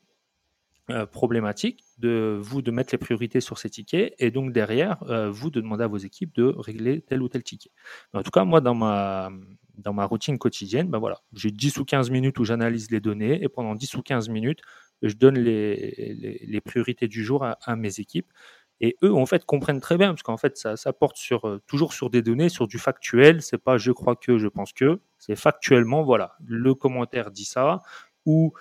euh, 0.91 1.07
problématique 1.07 1.85
de 1.99 2.37
vous 2.43 2.61
de 2.61 2.73
mettre 2.73 2.93
les 2.93 2.99
priorités 2.99 3.41
sur 3.41 3.57
ces 3.57 3.71
tickets 3.71 4.17
et 4.19 4.33
donc 4.33 4.53
derrière 4.53 5.01
euh, 5.05 5.31
vous 5.31 5.49
de 5.49 5.61
demander 5.61 5.85
à 5.85 5.87
vos 5.87 5.97
équipes 5.97 6.35
de 6.35 6.53
régler 6.59 7.03
tel 7.03 7.23
ou 7.23 7.29
tel 7.29 7.45
ticket. 7.45 7.71
en 8.13 8.25
tout 8.25 8.33
cas, 8.33 8.45
moi 8.45 8.61
dans 8.61 8.75
ma 8.75 9.31
dans 9.79 9.93
ma 9.93 10.05
routine 10.05 10.39
quotidienne, 10.39 10.89
ben 10.89 10.99
voilà, 10.99 11.21
j'ai 11.35 11.53
10 11.53 11.79
ou 11.79 11.85
15 11.85 12.11
minutes 12.11 12.37
où 12.41 12.45
j'analyse 12.45 12.91
les 12.91 12.99
données 12.99 13.43
et 13.45 13.49
pendant 13.49 13.77
10 13.77 13.95
ou 13.95 14.03
15 14.03 14.29
minutes, 14.29 14.61
je 15.03 15.15
donne 15.15 15.39
les, 15.39 16.41
les, 16.45 16.61
priorités 16.61 17.07
du 17.07 17.25
jour 17.25 17.45
à, 17.45 17.77
mes 17.77 18.01
équipes. 18.01 18.33
Et 18.81 18.97
eux, 19.05 19.15
en 19.15 19.27
fait, 19.27 19.45
comprennent 19.45 19.81
très 19.81 19.97
bien, 19.97 20.09
parce 20.09 20.25
qu'en 20.25 20.37
fait, 20.37 20.57
ça, 20.57 20.77
ça 20.77 20.93
porte 20.93 21.17
sur, 21.17 21.47
euh, 21.47 21.63
toujours 21.67 21.93
sur 21.93 22.11
des 22.11 22.23
données, 22.23 22.49
sur 22.49 22.67
du 22.67 22.79
factuel. 22.79 23.41
C'est 23.41 23.59
pas 23.59 23.79
je 23.79 23.93
crois 23.93 24.17
que, 24.17 24.39
je 24.39 24.49
pense 24.49 24.73
que. 24.73 25.01
C'est 25.19 25.37
factuellement, 25.37 26.03
voilà, 26.03 26.37
le 26.45 26.75
commentaire 26.75 27.31
dit 27.31 27.45
ça, 27.45 27.83
ou 28.27 28.53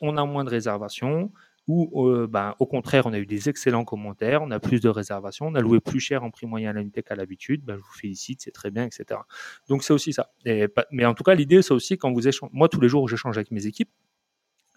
on 0.00 0.16
a 0.16 0.24
moins 0.24 0.44
de 0.44 0.50
réservations, 0.50 1.32
ou 1.66 2.08
euh, 2.08 2.26
ben, 2.26 2.54
au 2.58 2.66
contraire, 2.66 3.06
on 3.06 3.12
a 3.12 3.18
eu 3.18 3.26
des 3.26 3.48
excellents 3.48 3.84
commentaires, 3.84 4.42
on 4.42 4.50
a 4.50 4.60
plus 4.60 4.80
de 4.80 4.88
réservations, 4.88 5.46
on 5.46 5.54
a 5.54 5.60
loué 5.60 5.80
plus 5.80 6.00
cher 6.00 6.22
en 6.22 6.30
prix 6.30 6.46
moyen 6.46 6.70
à 6.70 6.72
l'unité 6.74 7.02
qu'à 7.02 7.14
l'habitude, 7.14 7.64
ben, 7.64 7.76
je 7.76 7.82
vous 7.82 7.98
félicite, 7.98 8.42
c'est 8.42 8.50
très 8.50 8.70
bien, 8.70 8.84
etc. 8.84 9.20
Donc 9.68 9.82
c'est 9.82 9.92
aussi 9.92 10.12
ça. 10.12 10.30
Et, 10.44 10.66
mais 10.90 11.06
en 11.06 11.14
tout 11.14 11.24
cas, 11.24 11.34
l'idée, 11.34 11.62
c'est 11.62 11.72
aussi 11.72 11.96
quand 11.96 12.12
vous 12.12 12.28
échangez, 12.28 12.50
moi 12.52 12.68
tous 12.68 12.80
les 12.80 12.88
jours, 12.88 13.08
j'échange 13.08 13.38
avec 13.38 13.50
mes 13.50 13.66
équipes, 13.66 13.90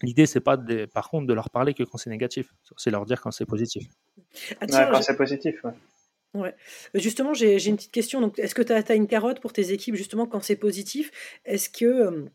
l'idée, 0.01 0.25
c'est 0.25 0.39
pas 0.39 0.55
de, 0.55 0.85
par 0.85 1.09
contre 1.09 1.27
de 1.27 1.33
leur 1.33 1.49
parler 1.49 1.73
que 1.73 1.83
quand 1.83 1.97
c'est 1.97 2.09
négatif, 2.09 2.53
c'est 2.77 2.91
leur 2.91 3.05
dire 3.05 3.21
quand 3.21 3.31
c'est 3.31 3.45
positif. 3.45 3.85
Ah, 4.61 4.67
quand 4.67 5.01
c'est 5.01 5.17
positif, 5.17 5.63
ouais. 5.63 5.71
Ouais. 6.33 6.53
Justement, 6.93 7.33
j'ai 7.33 7.65
une 7.67 7.77
petite 7.77 7.91
question. 7.91 8.21
Donc, 8.21 8.37
est-ce 8.37 8.53
que 8.53 8.61
tu 8.61 8.73
as, 8.73 8.83
as, 8.87 8.95
une 8.95 9.07
carotte 9.07 9.39
pour 9.39 9.53
tes 9.53 9.71
équipes, 9.71 9.95
justement, 9.95 10.27
quand 10.27 10.41
c'est 10.41 10.55
positif? 10.55 11.09
Est-ce 11.45 11.69
que 11.69 11.85
euh, 11.85 12.25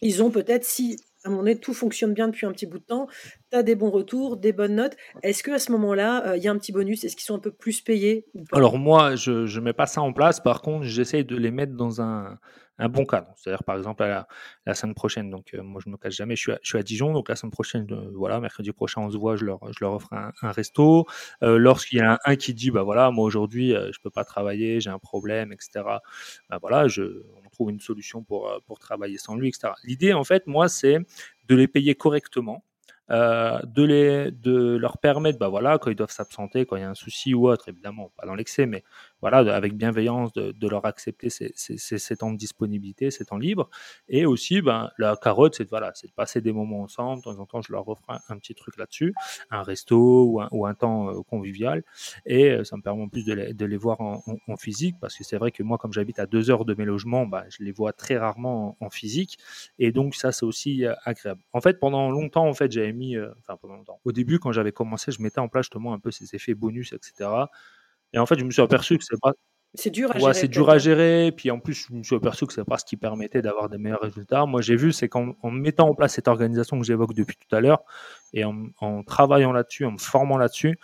ils 0.00 0.22
ont 0.22 0.30
peut-être, 0.30 0.64
si 0.64 0.96
à 1.24 1.28
un 1.28 1.30
moment 1.30 1.42
donné, 1.42 1.58
tout 1.58 1.74
fonctionne 1.74 2.14
bien 2.14 2.28
depuis 2.28 2.46
un 2.46 2.52
petit 2.52 2.66
bout 2.66 2.78
de 2.78 2.84
temps, 2.84 3.06
tu 3.50 3.56
as 3.56 3.62
des 3.62 3.74
bons 3.74 3.90
retours, 3.90 4.36
des 4.36 4.52
bonnes 4.52 4.74
notes. 4.74 4.96
Est-ce 5.22 5.42
qu'à 5.42 5.58
ce 5.58 5.72
moment-là, 5.72 6.36
il 6.36 6.42
y 6.42 6.48
a 6.48 6.50
un 6.50 6.58
petit 6.58 6.72
bonus? 6.72 7.04
Est-ce 7.04 7.16
qu'ils 7.16 7.24
sont 7.24 7.36
un 7.36 7.40
peu 7.40 7.52
plus 7.52 7.80
payés 7.80 8.26
Alors 8.52 8.78
moi, 8.78 9.14
je 9.14 9.30
ne 9.32 9.60
mets 9.60 9.72
pas 9.72 9.86
ça 9.86 10.02
en 10.02 10.12
place. 10.12 10.40
Par 10.40 10.62
contre, 10.62 10.84
j'essaye 10.84 11.24
de 11.24 11.36
les 11.36 11.50
mettre 11.50 11.74
dans 11.74 12.00
un, 12.00 12.38
un 12.82 12.88
bon 12.88 13.04
cadre. 13.04 13.32
C'est-à-dire, 13.36 13.64
par 13.64 13.76
exemple, 13.76 14.02
la, 14.66 14.74
semaine 14.74 14.94
prochaine, 14.94 15.30
donc 15.30 15.52
moi, 15.54 15.80
je 15.84 15.90
me 15.90 15.96
cache 15.96 16.14
jamais, 16.14 16.36
je 16.36 16.52
suis, 16.62 16.78
à, 16.78 16.82
Dijon, 16.82 17.12
donc 17.12 17.28
la 17.28 17.36
semaine 17.36 17.52
prochaine, 17.52 17.86
voilà, 18.14 18.40
mercredi 18.40 18.72
prochain, 18.72 19.02
on 19.02 19.10
se 19.10 19.16
voit, 19.16 19.36
je 19.36 19.44
leur, 19.44 19.62
offre 19.82 20.12
un, 20.12 20.52
resto. 20.52 21.06
Lorsqu'il 21.40 21.98
y 21.98 22.02
a 22.02 22.18
un, 22.24 22.36
qui 22.36 22.54
dit, 22.54 22.70
bah 22.70 22.82
voilà, 22.82 23.10
moi 23.10 23.24
aujourd'hui, 23.24 23.70
je 23.70 23.98
peux 24.02 24.10
pas 24.10 24.24
travailler, 24.24 24.80
j'ai 24.80 24.90
un 24.90 24.98
problème, 24.98 25.52
etc. 25.52 25.84
Bah 26.50 26.58
voilà, 26.60 26.88
je, 26.88 27.22
on 27.44 27.48
trouve 27.50 27.70
une 27.70 27.80
solution 27.80 28.22
pour, 28.22 28.60
travailler 28.80 29.18
sans 29.18 29.36
lui, 29.36 29.48
etc. 29.48 29.74
L'idée, 29.84 30.12
en 30.12 30.24
fait, 30.24 30.46
moi, 30.46 30.68
c'est 30.68 30.98
de 31.48 31.54
les 31.54 31.68
payer 31.68 31.94
correctement. 31.94 32.64
Euh, 33.10 33.60
de, 33.64 33.82
les, 33.82 34.30
de 34.30 34.76
leur 34.76 34.96
permettre, 34.96 35.38
bah 35.38 35.48
voilà, 35.48 35.76
quand 35.76 35.90
ils 35.90 35.96
doivent 35.96 36.12
s'absenter, 36.12 36.64
quand 36.64 36.76
il 36.76 36.80
y 36.80 36.84
a 36.84 36.88
un 36.88 36.94
souci 36.94 37.34
ou 37.34 37.48
autre, 37.48 37.68
évidemment, 37.68 38.10
pas 38.16 38.26
dans 38.26 38.34
l'excès, 38.34 38.64
mais 38.64 38.84
voilà, 39.22 39.38
avec 39.54 39.74
bienveillance, 39.76 40.32
de, 40.32 40.52
de 40.52 40.68
leur 40.68 40.84
accepter 40.84 41.30
ces, 41.30 42.16
temps 42.16 42.32
de 42.32 42.36
disponibilité, 42.36 43.10
ces 43.10 43.24
temps 43.24 43.38
libres. 43.38 43.70
Et 44.08 44.26
aussi, 44.26 44.60
ben, 44.60 44.90
la 44.98 45.16
carotte, 45.16 45.54
c'est 45.54 45.68
voilà, 45.70 45.92
de 46.02 46.10
passer 46.10 46.40
des 46.40 46.52
moments 46.52 46.82
ensemble. 46.82 47.18
De 47.18 47.24
temps 47.24 47.38
en 47.38 47.46
temps, 47.46 47.62
je 47.62 47.72
leur 47.72 47.88
offre 47.88 48.02
un, 48.28 48.36
petit 48.36 48.54
truc 48.54 48.76
là-dessus, 48.76 49.14
un 49.50 49.62
resto 49.62 50.24
ou 50.24 50.40
un, 50.40 50.48
ou 50.50 50.66
un 50.66 50.74
temps 50.74 51.08
euh, 51.08 51.22
convivial. 51.22 51.84
Et 52.26 52.50
euh, 52.50 52.64
ça 52.64 52.76
me 52.76 52.82
permet 52.82 53.02
en 53.02 53.08
plus 53.08 53.24
de 53.24 53.32
les, 53.32 53.54
de 53.54 53.64
les 53.64 53.76
voir 53.76 54.00
en, 54.00 54.22
physique, 54.58 54.96
parce 55.00 55.16
que 55.16 55.24
c'est 55.24 55.38
vrai 55.38 55.50
que 55.50 55.62
moi, 55.62 55.78
comme 55.78 55.92
j'habite 55.92 56.18
à 56.18 56.26
deux 56.26 56.50
heures 56.50 56.64
de 56.64 56.74
mes 56.74 56.84
logements, 56.84 57.26
bah, 57.26 57.44
je 57.48 57.64
les 57.64 57.72
vois 57.72 57.92
très 57.92 58.18
rarement 58.18 58.76
en, 58.80 58.90
physique. 58.90 59.38
Et 59.78 59.92
donc, 59.92 60.14
ça, 60.14 60.32
c'est 60.32 60.44
aussi 60.44 60.84
agréable. 61.04 61.40
En 61.52 61.60
fait, 61.60 61.78
pendant 61.78 62.10
longtemps, 62.10 62.46
en 62.46 62.54
fait, 62.54 62.70
j'avais 62.70 62.92
mis 62.92 63.16
euh, 63.16 63.32
enfin 63.38 63.56
pendant 63.56 63.76
longtemps. 63.76 64.00
Au 64.04 64.12
début, 64.12 64.38
quand 64.38 64.52
j'avais 64.52 64.72
commencé, 64.72 65.12
je 65.12 65.22
mettais 65.22 65.40
en 65.40 65.48
place 65.48 65.64
justement 65.66 65.92
un 65.92 65.98
peu 65.98 66.10
ces 66.10 66.34
effets 66.34 66.54
bonus, 66.54 66.92
etc. 66.92 67.30
Et 68.12 68.18
en 68.18 68.26
fait, 68.26 68.38
je 68.38 68.44
me 68.44 68.50
suis 68.50 68.62
aperçu 68.62 68.98
que 68.98 69.04
c'est 69.04 69.20
pas. 69.20 69.32
C'est 69.74 69.90
dur 69.90 70.10
à 70.10 70.14
ouais, 70.14 70.20
gérer. 70.20 70.34
c'est 70.34 70.48
dur 70.48 70.68
à 70.68 70.76
gérer. 70.76 71.32
Puis 71.34 71.50
en 71.50 71.58
plus, 71.58 71.86
je 71.88 71.94
me 71.94 72.02
suis 72.02 72.14
aperçu 72.14 72.46
que 72.46 72.52
c'est 72.52 72.64
pas 72.64 72.76
ce 72.76 72.84
qui 72.84 72.98
permettait 72.98 73.40
d'avoir 73.40 73.70
des 73.70 73.78
meilleurs 73.78 74.02
résultats. 74.02 74.44
Moi, 74.44 74.60
j'ai 74.60 74.76
vu, 74.76 74.92
c'est 74.92 75.08
qu'en 75.08 75.34
mettant 75.44 75.88
en 75.88 75.94
place 75.94 76.12
cette 76.12 76.28
organisation 76.28 76.78
que 76.78 76.84
j'évoque 76.84 77.14
depuis 77.14 77.36
tout 77.36 77.56
à 77.56 77.60
l'heure 77.60 77.82
et 78.34 78.44
en, 78.44 78.66
en 78.80 79.02
travaillant 79.02 79.52
là-dessus, 79.52 79.86
en 79.86 79.92
me 79.92 79.98
formant 79.98 80.36
là-dessus, 80.36 80.78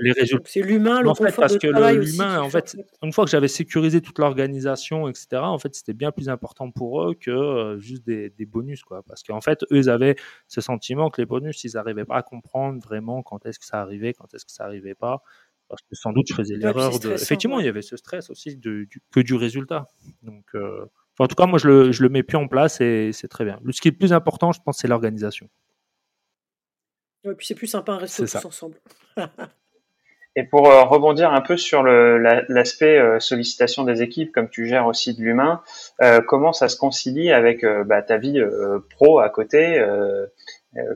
les 0.00 0.12
résultats. 0.12 0.50
C'est 0.50 0.62
l'humain, 0.62 1.02
le 1.02 1.08
en 1.08 1.14
fait, 1.14 1.34
parce 1.34 1.58
que 1.58 1.66
l'humain, 1.66 2.40
en 2.40 2.50
fait, 2.50 2.76
une 3.02 3.12
fois 3.12 3.24
que 3.24 3.30
j'avais 3.30 3.48
sécurisé 3.48 4.00
toute 4.00 4.18
l'organisation, 4.18 5.08
etc. 5.08 5.26
En 5.42 5.58
fait, 5.58 5.74
c'était 5.74 5.94
bien 5.94 6.12
plus 6.12 6.28
important 6.28 6.70
pour 6.70 7.02
eux 7.02 7.14
que 7.14 7.30
euh, 7.30 7.78
juste 7.78 8.04
des, 8.04 8.30
des, 8.30 8.46
bonus, 8.46 8.82
quoi. 8.82 9.02
Parce 9.02 9.22
qu'en 9.22 9.40
fait, 9.40 9.62
eux, 9.72 9.78
ils 9.78 9.90
avaient 9.90 10.16
ce 10.48 10.60
sentiment 10.60 11.10
que 11.10 11.20
les 11.20 11.26
bonus, 11.26 11.64
ils 11.64 11.72
n'arrivaient 11.74 12.04
pas 12.04 12.16
à 12.16 12.22
comprendre 12.22 12.80
vraiment 12.82 13.22
quand 13.22 13.46
est-ce 13.46 13.58
que 13.58 13.66
ça 13.66 13.80
arrivait, 13.80 14.14
quand 14.14 14.32
est-ce 14.34 14.44
que 14.44 14.52
ça 14.52 14.64
arrivait 14.64 14.94
pas. 14.94 15.22
Parce 15.68 15.82
que 15.82 15.94
sans 15.94 16.12
doute, 16.12 16.26
je 16.28 16.34
faisais 16.34 16.56
l'erreur 16.56 16.98
de. 17.00 17.12
Effectivement, 17.12 17.60
il 17.60 17.66
y 17.66 17.68
avait 17.68 17.82
ce 17.82 17.96
stress 17.96 18.30
aussi 18.30 18.56
de, 18.56 18.84
du, 18.84 19.02
que 19.12 19.20
du 19.20 19.34
résultat. 19.34 19.86
Donc. 20.22 20.44
Euh... 20.54 20.86
Enfin, 21.14 21.24
en 21.24 21.28
tout 21.28 21.34
cas, 21.34 21.46
moi, 21.46 21.58
je 21.58 21.66
le, 21.66 21.92
je 21.92 22.02
le 22.02 22.10
mets 22.10 22.22
plus 22.22 22.36
en 22.36 22.46
place 22.46 22.82
et 22.82 23.10
c'est 23.12 23.28
très 23.28 23.46
bien. 23.46 23.58
Ce 23.70 23.80
qui 23.80 23.88
est 23.88 23.92
le 23.92 23.96
plus 23.96 24.12
important, 24.12 24.52
je 24.52 24.60
pense, 24.60 24.76
c'est 24.78 24.86
l'organisation. 24.86 25.48
Et 27.24 27.34
puis 27.34 27.46
c'est 27.46 27.54
plus 27.54 27.66
sympa 27.66 27.92
un 27.92 27.98
resto 27.98 28.24
tous 28.24 28.44
ensemble. 28.44 28.76
Et 30.38 30.44
pour 30.44 30.68
euh, 30.68 30.84
rebondir 30.84 31.32
un 31.32 31.40
peu 31.40 31.56
sur 31.56 31.82
l'aspect 31.82 32.98
euh, 32.98 33.18
sollicitation 33.20 33.84
des 33.84 34.02
équipes, 34.02 34.32
comme 34.32 34.50
tu 34.50 34.66
gères 34.66 34.86
aussi 34.86 35.14
de 35.14 35.22
l'humain, 35.22 35.62
euh, 36.02 36.20
comment 36.20 36.52
ça 36.52 36.68
se 36.68 36.76
concilie 36.76 37.32
avec 37.32 37.64
bah, 37.86 38.02
ta 38.02 38.18
vie 38.18 38.38
pro 38.90 39.18
à 39.18 39.30
côté 39.30 39.82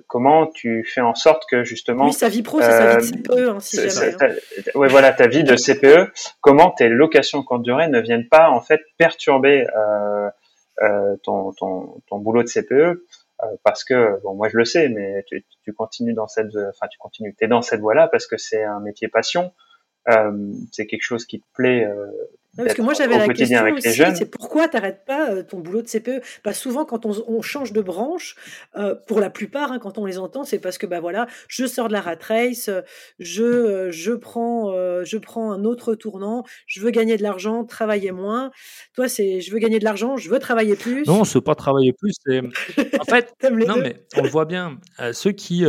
Comment 0.07 0.47
tu 0.47 0.85
fais 0.85 1.01
en 1.01 1.15
sorte 1.15 1.45
que 1.51 1.65
justement... 1.65 2.05
Oui, 2.05 2.13
sa 2.13 2.29
vie 2.29 2.43
pro, 2.43 2.61
c'est 2.61 2.71
sa 2.71 2.99
vie 2.99 3.13
de 3.13 3.17
CPE, 3.19 3.49
hein, 3.49 3.61
si 3.61 3.77
jamais. 3.77 4.15
Hein. 4.21 4.29
ouais, 4.75 4.89
voilà, 4.89 5.13
ta 5.13 5.27
vie 5.27 5.45
de 5.45 5.57
CPE, 5.57 6.13
comment 6.41 6.71
tes 6.71 6.89
locations 6.89 7.43
courte 7.43 7.63
durée 7.63 7.89
ne 7.89 8.01
viennent 8.01 8.29
pas 8.29 8.51
en 8.51 8.61
fait 8.61 8.81
perturber 8.99 9.67
ton, 11.23 11.53
ton, 11.53 12.03
ton 12.09 12.19
boulot 12.19 12.43
de 12.43 12.49
CPE 12.49 13.03
euh, 13.43 13.47
parce 13.65 13.85
que 13.85 14.21
bon 14.23 14.35
moi 14.35 14.49
je 14.49 14.57
le 14.57 14.65
sais 14.65 14.89
mais 14.89 15.25
tu, 15.27 15.45
tu 15.63 15.73
continues 15.73 16.13
dans 16.13 16.27
cette 16.27 16.55
enfin 16.57 16.89
tu 16.91 16.99
continues 16.99 17.35
t'es 17.35 17.49
dans 17.49 17.63
cette 17.63 17.81
voie 17.81 17.95
là 17.95 18.07
parce 18.07 18.27
que 18.27 18.37
c'est 18.37 18.63
un 18.63 18.81
métier 18.81 19.09
passion 19.09 19.53
euh, 20.09 20.53
c'est 20.73 20.87
quelque 20.87 21.03
chose 21.03 21.25
qui 21.25 21.41
te 21.41 21.47
plaît 21.55 21.85
euh, 21.85 22.07
parce 22.57 22.75
que 22.75 22.83
moi 22.83 22.95
j'avais 22.95 23.17
la 23.17 23.29
question 23.29 23.65
aussi, 23.75 23.93
c'est 23.93 24.31
pourquoi 24.31 24.69
tu 24.69 24.77
n'arrêtes 24.77 25.05
pas 25.05 25.31
euh, 25.31 25.43
ton 25.43 25.61
boulot 25.61 25.83
de 25.83 25.87
CPE 25.87 26.23
Parce 26.43 26.59
souvent 26.59 26.85
quand 26.85 27.07
on, 27.07 27.13
on, 27.29 27.43
change 27.43 27.73
de 27.73 27.81
branche, 27.81 28.35
euh, 28.77 28.95
pour 29.07 29.21
la 29.21 29.31
plupart, 29.31 29.71
hein, 29.73 29.79
quand 29.79 29.99
on 29.99 30.05
les 30.05 30.19
entend, 30.19 30.45
c'est 30.45 30.59
parce 30.59 30.77
que 30.77 30.87
bah 30.87 31.01
voilà, 31.01 31.27
je 31.49 31.67
sors 31.67 31.89
de 31.89 31.93
la 31.93 32.01
rat 32.01 32.17
race, 32.21 32.69
je 33.19 33.43
euh, 33.43 33.93
je 33.93 34.13
prends 34.13 34.73
euh, 34.73 35.05
je 35.05 35.17
prends 35.17 35.53
un 35.53 35.65
autre 35.65 35.95
tournant, 35.95 36.45
je 36.67 36.81
veux 36.81 36.91
gagner 36.91 37.17
de 37.17 37.23
l'argent, 37.23 37.65
travailler 37.65 38.11
moins. 38.11 38.51
Toi 38.95 39.09
c'est 39.09 39.41
je 39.41 39.53
veux 39.53 39.59
gagner 39.59 39.79
de 39.79 39.85
l'argent, 39.85 40.17
je 40.17 40.29
veux 40.29 40.41
travailler 40.41 40.75
plus. 40.75 41.07
Non, 41.07 41.25
c'est 41.25 41.41
pas 41.41 41.55
travailler 41.55 41.93
plus, 41.93 42.15
c'est 42.27 42.41
en 42.99 43.05
fait 43.05 43.33
non 43.51 43.77
mais 43.77 43.97
on 44.17 44.23
le 44.23 44.29
voit 44.29 44.45
bien. 44.45 44.79
ceux 45.13 45.33
qui 45.33 45.65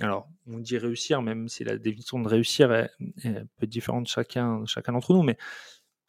alors 0.00 0.28
on 0.50 0.58
dit 0.58 0.78
réussir, 0.78 1.20
même 1.20 1.48
si 1.48 1.64
la 1.64 1.76
définition 1.76 2.18
de 2.20 2.28
réussir 2.28 2.72
est, 2.72 2.90
est 3.24 3.28
un 3.28 3.46
peu 3.60 3.66
différente 3.66 4.04
de 4.04 4.08
chacun 4.08 4.62
chacun 4.66 4.92
d'entre 4.92 5.12
nous, 5.12 5.22
mais 5.22 5.36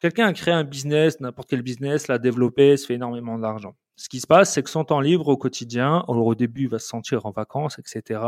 Quelqu'un 0.00 0.26
a 0.28 0.32
créé 0.32 0.52
un 0.54 0.64
business, 0.64 1.20
n'importe 1.20 1.50
quel 1.50 1.62
business, 1.62 2.08
l'a 2.08 2.18
développé, 2.18 2.76
se 2.76 2.86
fait 2.86 2.94
énormément 2.94 3.38
d'argent. 3.38 3.74
Ce 4.00 4.08
qui 4.08 4.18
se 4.20 4.26
passe, 4.26 4.54
c'est 4.54 4.62
que 4.62 4.70
son 4.70 4.84
temps 4.84 5.00
libre 5.00 5.28
au 5.28 5.36
quotidien, 5.36 6.04
alors 6.08 6.24
au 6.24 6.34
début, 6.34 6.62
il 6.62 6.68
va 6.68 6.78
se 6.78 6.88
sentir 6.88 7.26
en 7.26 7.32
vacances, 7.32 7.78
etc 7.78 8.18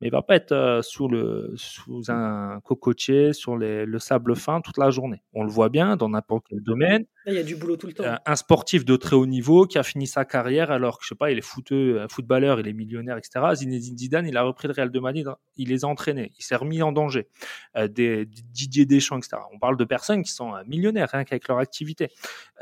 mais 0.00 0.08
il 0.08 0.10
va 0.10 0.22
pas 0.22 0.34
être 0.36 0.52
euh, 0.52 0.82
sous, 0.82 1.08
le, 1.08 1.52
sous 1.56 2.10
un 2.10 2.60
cocotier, 2.64 3.32
sur 3.32 3.56
les, 3.56 3.86
le 3.86 3.98
sable 3.98 4.34
fin 4.34 4.60
toute 4.60 4.76
la 4.76 4.90
journée. 4.90 5.22
On 5.32 5.44
le 5.44 5.50
voit 5.50 5.68
bien 5.68 5.96
dans 5.96 6.08
n'importe 6.08 6.46
quel 6.48 6.60
domaine. 6.62 7.04
Il 7.26 7.34
y 7.34 7.38
a 7.38 7.42
du 7.42 7.54
boulot 7.54 7.76
tout 7.76 7.86
le 7.86 7.92
temps. 7.92 8.04
Un 8.26 8.36
sportif 8.36 8.84
de 8.84 8.96
très 8.96 9.14
haut 9.14 9.26
niveau 9.26 9.66
qui 9.66 9.78
a 9.78 9.82
fini 9.82 10.06
sa 10.06 10.24
carrière 10.24 10.70
alors 10.70 10.98
que, 10.98 11.04
je 11.04 11.10
sais 11.10 11.14
pas, 11.14 11.30
il 11.30 11.38
est 11.38 11.44
footeux, 11.44 12.00
un 12.00 12.08
footballeur, 12.08 12.58
il 12.58 12.66
est 12.66 12.72
millionnaire, 12.72 13.16
etc. 13.16 13.46
Zinedine 13.54 13.96
Zidane, 13.96 14.26
il 14.26 14.36
a 14.36 14.42
repris 14.42 14.68
le 14.68 14.74
Real 14.74 14.90
de 14.90 15.00
Madrid, 15.00 15.28
il 15.56 15.68
les 15.68 15.84
a 15.84 15.88
entraînés, 15.88 16.32
il 16.38 16.42
s'est 16.42 16.56
remis 16.56 16.82
en 16.82 16.92
danger. 16.92 17.28
Euh, 17.76 17.86
des, 17.86 18.26
Didier 18.26 18.86
Deschamps, 18.86 19.18
etc. 19.18 19.36
On 19.52 19.58
parle 19.58 19.76
de 19.76 19.84
personnes 19.84 20.22
qui 20.22 20.32
sont 20.32 20.54
euh, 20.54 20.62
millionnaires, 20.66 21.08
rien 21.12 21.24
qu'avec 21.24 21.46
leur 21.46 21.58
activité. 21.58 22.08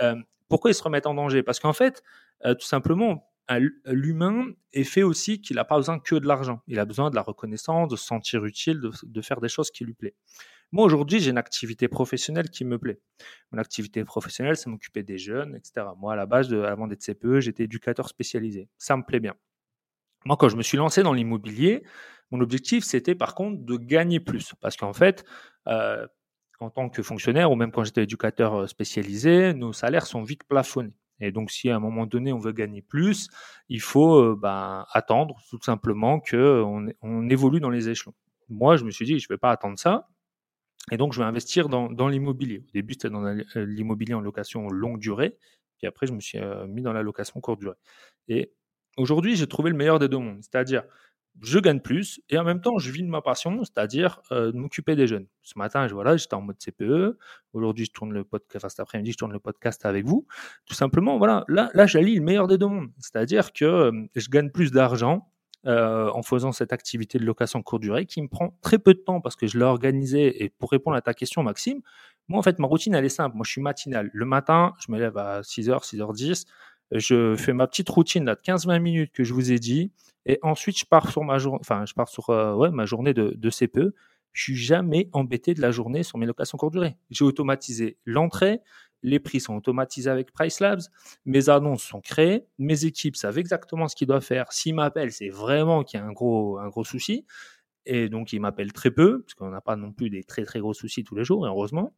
Euh, 0.03 0.15
pourquoi 0.49 0.71
ils 0.71 0.75
se 0.75 0.83
remettent 0.83 1.07
en 1.07 1.15
danger? 1.15 1.43
Parce 1.43 1.61
qu'en 1.61 1.73
fait, 1.73 2.03
euh, 2.45 2.55
tout 2.55 2.67
simplement, 2.67 3.33
l'humain 3.87 4.47
est 4.73 4.85
fait 4.85 5.03
aussi 5.03 5.41
qu'il 5.41 5.57
n'a 5.57 5.65
pas 5.65 5.77
besoin 5.77 5.99
que 5.99 6.15
de 6.15 6.27
l'argent. 6.27 6.63
Il 6.67 6.79
a 6.79 6.85
besoin 6.85 7.11
de 7.11 7.15
la 7.15 7.23
reconnaissance, 7.23 7.89
de 7.89 7.97
se 7.97 8.05
sentir 8.05 8.45
utile, 8.45 8.81
de, 9.03 9.23
faire 9.23 9.41
des 9.41 9.49
choses 9.49 9.71
qui 9.71 9.85
lui 9.85 9.95
plaisent. 9.95 10.15
Moi, 10.71 10.87
aujourd'hui, 10.87 11.21
j'ai 11.21 11.31
une 11.31 11.39
activité 11.39 11.87
professionnelle 11.87 12.49
qui 12.49 12.65
me 12.65 12.79
plaît. 12.79 12.99
Mon 13.51 13.59
activité 13.59 14.05
professionnelle, 14.05 14.57
c'est 14.57 14.71
m'occuper 14.71 15.03
des 15.03 15.19
jeunes, 15.19 15.55
etc. 15.55 15.87
Moi, 15.99 16.15
à 16.15 16.17
la 16.17 16.25
base, 16.25 16.53
avant 16.55 16.87
d'être 16.87 17.03
CPE, 17.03 17.41
j'étais 17.41 17.65
éducateur 17.65 18.09
spécialisé. 18.09 18.69
Ça 18.79 18.97
me 18.97 19.03
plaît 19.03 19.21
bien. 19.21 19.35
Moi, 20.25 20.37
quand 20.39 20.49
je 20.49 20.57
me 20.57 20.63
suis 20.63 20.79
lancé 20.79 21.03
dans 21.03 21.13
l'immobilier, 21.13 21.83
mon 22.31 22.41
objectif, 22.41 22.85
c'était 22.85 23.15
par 23.15 23.35
contre 23.35 23.63
de 23.63 23.77
gagner 23.77 24.21
plus. 24.21 24.55
Parce 24.61 24.77
qu'en 24.79 24.95
fait, 24.95 25.25
euh, 25.69 26.07
en 26.61 26.71
tant 26.71 26.89
que 26.89 27.03
fonctionnaire, 27.03 27.51
ou 27.51 27.57
même 27.57 27.73
quand 27.73 27.85
j'étais 27.85 28.05
éducateur 28.05 28.63
euh, 28.63 28.67
spécialisé, 28.67 29.53
nos 29.53 29.75
salaires 29.75 30.07
sont 30.07 30.23
vite 30.23 30.45
plafonnés. 30.45 30.95
Et 31.23 31.31
donc, 31.31 31.51
si 31.51 31.71
à 31.71 31.77
un 31.77 31.79
moment 31.79 32.05
donné 32.05 32.33
on 32.33 32.39
veut 32.39 32.53
gagner 32.53 32.83
plus, 32.83 33.29
il 33.69 33.81
faut 33.81 34.17
euh, 34.17 34.37
ben, 34.37 34.85
attendre 34.93 35.37
tout 35.49 35.61
simplement 35.63 36.21
qu'on 36.21 36.89
on 37.01 37.29
évolue 37.31 37.61
dans 37.61 37.71
les 37.71 37.89
échelons. 37.89 38.15
Moi, 38.49 38.77
je 38.77 38.85
me 38.85 38.91
suis 38.91 39.07
dit, 39.07 39.19
je 39.19 39.27
ne 39.31 39.35
vais 39.35 39.39
pas 39.39 39.53
attendre 39.53 39.79
ça. 39.79 40.09
Et 40.91 40.97
donc, 40.97 41.13
je 41.13 41.21
vais 41.21 41.25
investir 41.25 41.69
dans, 41.69 41.89
dans 41.89 42.09
l'immobilier. 42.09 42.59
Au 42.59 42.73
début, 42.75 42.95
c'était 42.95 43.09
dans 43.09 43.25
euh, 43.25 43.45
l'immobilier 43.55 44.15
en 44.15 44.21
location 44.21 44.69
longue 44.69 44.99
durée. 44.99 45.39
Puis 45.79 45.87
après, 45.87 46.09
je 46.09 46.13
me 46.13 46.21
suis 46.21 46.39
euh, 46.39 46.67
mis 46.67 46.83
dans 46.83 46.93
la 46.93 47.03
location 47.03 47.41
courte 47.41 47.61
durée. 47.61 47.77
Et 48.27 48.53
aujourd'hui, 48.97 49.37
j'ai 49.37 49.47
trouvé 49.47 49.71
le 49.71 49.77
meilleur 49.77 50.01
des 50.01 50.09
deux 50.09 50.19
mondes. 50.19 50.43
C'est-à-dire, 50.43 50.83
je 51.41 51.59
gagne 51.59 51.81
plus 51.81 52.21
et 52.29 52.39
en 52.39 52.45
même 52.45 52.61
temps, 52.61 52.79
je 52.79 52.91
vis 52.91 53.03
de 53.03 53.09
ma 53.09 53.23
passion, 53.23 53.65
c'est-à-dire 53.65 54.21
euh, 54.31 54.53
de 54.53 54.57
m'occuper 54.57 54.95
des 54.97 55.07
jeunes. 55.07 55.27
Ce 55.43 55.59
matin, 55.59 55.89
je, 55.89 55.95
voilà, 55.95 56.17
j'étais 56.17 56.35
en 56.35 56.43
mode 56.43 56.57
CPE. 56.59 57.19
Aujourd'hui, 57.53 57.87
je 57.87 57.93
tourne 57.93 58.13
le 58.13 58.25
podcast. 58.25 58.65
Enfin, 58.65 58.69
cet 58.69 58.81
après-midi, 58.81 59.13
je 59.13 59.19
tourne 59.19 59.33
le 59.33 59.41
podcast 59.41 59.85
avec 59.87 60.05
vous. 60.05 60.27
Tout 60.67 60.75
simplement, 60.75 61.19
voilà, 61.19 61.45
là, 61.49 61.71
là, 61.75 61.87
j'allie 61.87 62.15
le 62.15 62.23
meilleur 62.23 62.47
des 62.47 62.59
deux 62.59 62.67
mondes. 62.67 62.91
C'est-à-dire 62.99 63.53
que 63.53 63.65
euh, 63.65 63.93
je 64.15 64.29
gagne 64.29 64.51
plus 64.51 64.71
d'argent 64.71 65.29
euh, 65.67 66.11
en 66.13 66.23
faisant 66.23 66.53
cette 66.53 66.73
activité 66.73 67.19
de 67.19 67.25
location 67.25 67.63
courte 67.63 67.83
durée 67.83 68.05
qui 68.05 68.21
me 68.21 68.29
prend 68.29 68.59
très 68.63 68.79
peu 68.79 68.95
de 68.95 68.99
temps 68.99 69.21
parce 69.21 69.37
que 69.37 69.47
je 69.47 69.59
l'ai 69.59 69.65
organisé. 69.65 70.45
Et 70.45 70.49
pour 70.51 70.71
répondre 70.71 70.97
à 70.97 71.03
ta 71.03 71.15
question, 71.15 71.43
Maxime, 71.43 71.81
moi, 72.29 72.39
en 72.39 72.43
fait, 72.43 72.59
ma 72.59 72.67
routine, 72.67 72.95
elle 72.95 73.05
est 73.05 73.09
simple. 73.09 73.37
Moi, 73.37 73.45
je 73.45 73.53
suis 73.53 73.61
matinal. 73.63 74.11
Le 74.13 74.25
matin, 74.25 74.75
je 74.79 74.93
me 74.93 74.99
lève 74.99 75.17
à 75.17 75.41
6h, 75.41 75.85
6h10 75.85 76.47
je 76.93 77.37
fais 77.37 77.53
ma 77.53 77.67
petite 77.67 77.89
routine 77.89 78.25
là, 78.25 78.35
de 78.35 78.41
15-20 78.41 78.81
minutes 78.81 79.13
que 79.13 79.25
je 79.25 79.35
vous 79.35 79.53
ai 79.53 79.59
dit, 79.59 79.93
et 80.27 80.39
ensuite 80.43 80.79
je 80.79 80.85
pars 80.85 81.11
sur 81.11 81.25
ma 81.25 81.39
journée, 81.39 81.61
enfin 81.61 81.85
je 81.87 81.95
pars 81.95 82.09
sur 82.09 82.31
euh, 82.31 82.55
ouais, 82.55 82.71
ma 82.71 82.85
journée 82.85 83.15
de, 83.15 83.35
de 83.37 83.51
CPE. 83.51 83.95
Je 84.33 84.43
suis 84.43 84.57
jamais 84.57 85.11
embêté 85.13 85.53
de 85.53 85.61
la 85.61 85.71
journée 85.73 86.03
sur 86.03 86.17
mes 86.17 86.25
locations 86.25 86.57
courte 86.57 86.73
durée. 86.73 86.97
J'ai 87.11 87.25
automatisé 87.25 87.99
l'entrée, 88.07 88.61
les 89.03 89.19
prix 89.19 89.41
sont 89.41 89.55
automatisés 89.57 90.11
avec 90.11 90.33
Price 90.33 90.61
Labs, 90.61 90.81
mes 91.25 91.49
annonces 91.49 91.83
sont 91.83 92.01
créées, 92.01 92.47
mes 92.59 92.85
équipes 92.85 93.17
savent 93.17 93.39
exactement 93.39 93.89
ce 93.89 93.97
qu'ils 93.97 94.07
doivent 94.07 94.25
faire. 94.25 94.53
S'ils 94.53 94.75
m'appellent, 94.75 95.13
c'est 95.13 95.29
vraiment 95.29 95.83
qu'il 95.83 96.01
y 96.01 96.03
a 96.03 96.07
un 96.07 96.13
gros, 96.13 96.59
un 96.59 96.69
gros 96.69 96.85
souci. 96.85 97.27
Et 97.85 98.09
donc, 98.09 98.33
ils 98.33 98.41
m'appellent 98.41 98.73
très 98.73 98.93
peu, 98.93 99.23
parce 99.23 99.35
qu'on 99.35 99.51
n'a 99.51 99.61
pas 99.61 99.77
non 99.77 99.93
plus 99.93 100.09
des 100.09 100.23
très 100.23 100.45
très 100.45 100.61
gros 100.61 100.73
soucis 100.73 101.03
tous 101.03 101.17
les 101.17 101.25
jours, 101.25 101.47
et 101.47 101.49
heureusement. 101.49 101.95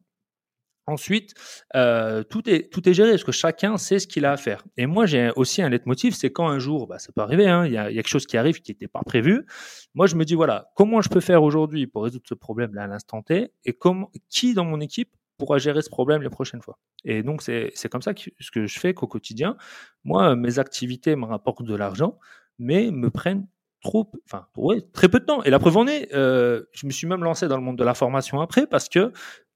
Ensuite, 0.87 1.33
euh, 1.75 2.23
tout, 2.23 2.47
est, 2.47 2.71
tout 2.71 2.87
est 2.87 2.93
géré 2.93 3.11
parce 3.11 3.23
que 3.23 3.31
chacun 3.31 3.77
sait 3.77 3.97
ce 3.97 4.07
qu'il 4.07 4.23
a 4.25 4.31
à 4.31 4.37
faire. 4.37 4.63
Et 4.77 4.85
moi, 4.85 5.07
j'ai 5.07 5.31
aussi 5.35 5.63
un 5.63 5.69
leitmotiv, 5.69 6.13
c'est 6.13 6.31
quand 6.31 6.47
un 6.47 6.59
jour, 6.59 6.85
bah, 6.87 6.99
ça 6.99 7.11
peut 7.11 7.21
arriver, 7.21 7.47
hein, 7.47 7.65
il 7.65 7.73
y, 7.73 7.77
a, 7.77 7.89
y, 7.89 7.93
a, 7.93 8.03
quelque 8.03 8.07
chose 8.07 8.27
qui 8.27 8.37
arrive 8.37 8.61
qui 8.61 8.71
n'était 8.71 8.87
pas 8.87 9.01
prévu. 9.03 9.45
Moi, 9.95 10.05
je 10.05 10.15
me 10.15 10.25
dis, 10.25 10.35
voilà, 10.35 10.69
comment 10.75 11.01
je 11.01 11.09
peux 11.09 11.21
faire 11.21 11.41
aujourd'hui 11.41 11.87
pour 11.87 12.03
résoudre 12.03 12.25
ce 12.27 12.35
problème-là 12.35 12.83
à 12.83 12.87
l'instant 12.87 13.23
T 13.23 13.51
et 13.65 13.73
comment, 13.73 14.11
qui 14.29 14.53
dans 14.53 14.65
mon 14.65 14.79
équipe 14.79 15.09
pourra 15.37 15.57
gérer 15.57 15.81
ce 15.81 15.89
problème 15.89 16.21
les 16.21 16.29
prochaines 16.29 16.61
fois? 16.61 16.77
Et 17.03 17.23
donc, 17.23 17.41
c'est 17.41 17.89
comme 17.89 18.03
ça 18.03 18.13
que, 18.13 18.21
ce 18.39 18.51
que 18.51 18.67
je 18.67 18.79
fais 18.79 18.93
qu'au 18.93 19.07
quotidien, 19.07 19.57
moi, 20.03 20.35
mes 20.35 20.59
activités 20.59 21.15
me 21.15 21.25
rapportent 21.25 21.63
de 21.63 21.75
l'argent, 21.75 22.19
mais 22.59 22.91
me 22.91 23.09
prennent 23.09 23.47
trop, 23.85 24.11
enfin, 24.25 24.47
ouais, 24.57 24.81
très 24.93 25.07
peu 25.07 25.19
de 25.19 25.25
temps. 25.25 25.43
Et 25.43 25.49
la 25.49 25.59
preuve 25.59 25.77
en 25.77 25.87
est, 25.87 26.13
euh, 26.13 26.63
je 26.73 26.85
me 26.87 26.91
suis 26.91 27.07
même 27.07 27.23
lancé 27.23 27.47
dans 27.47 27.55
le 27.55 27.63
monde 27.63 27.77
de 27.77 27.83
la 27.83 27.93
formation 27.93 28.41
après 28.41 28.67
parce 28.67 28.89
que 28.89 29.13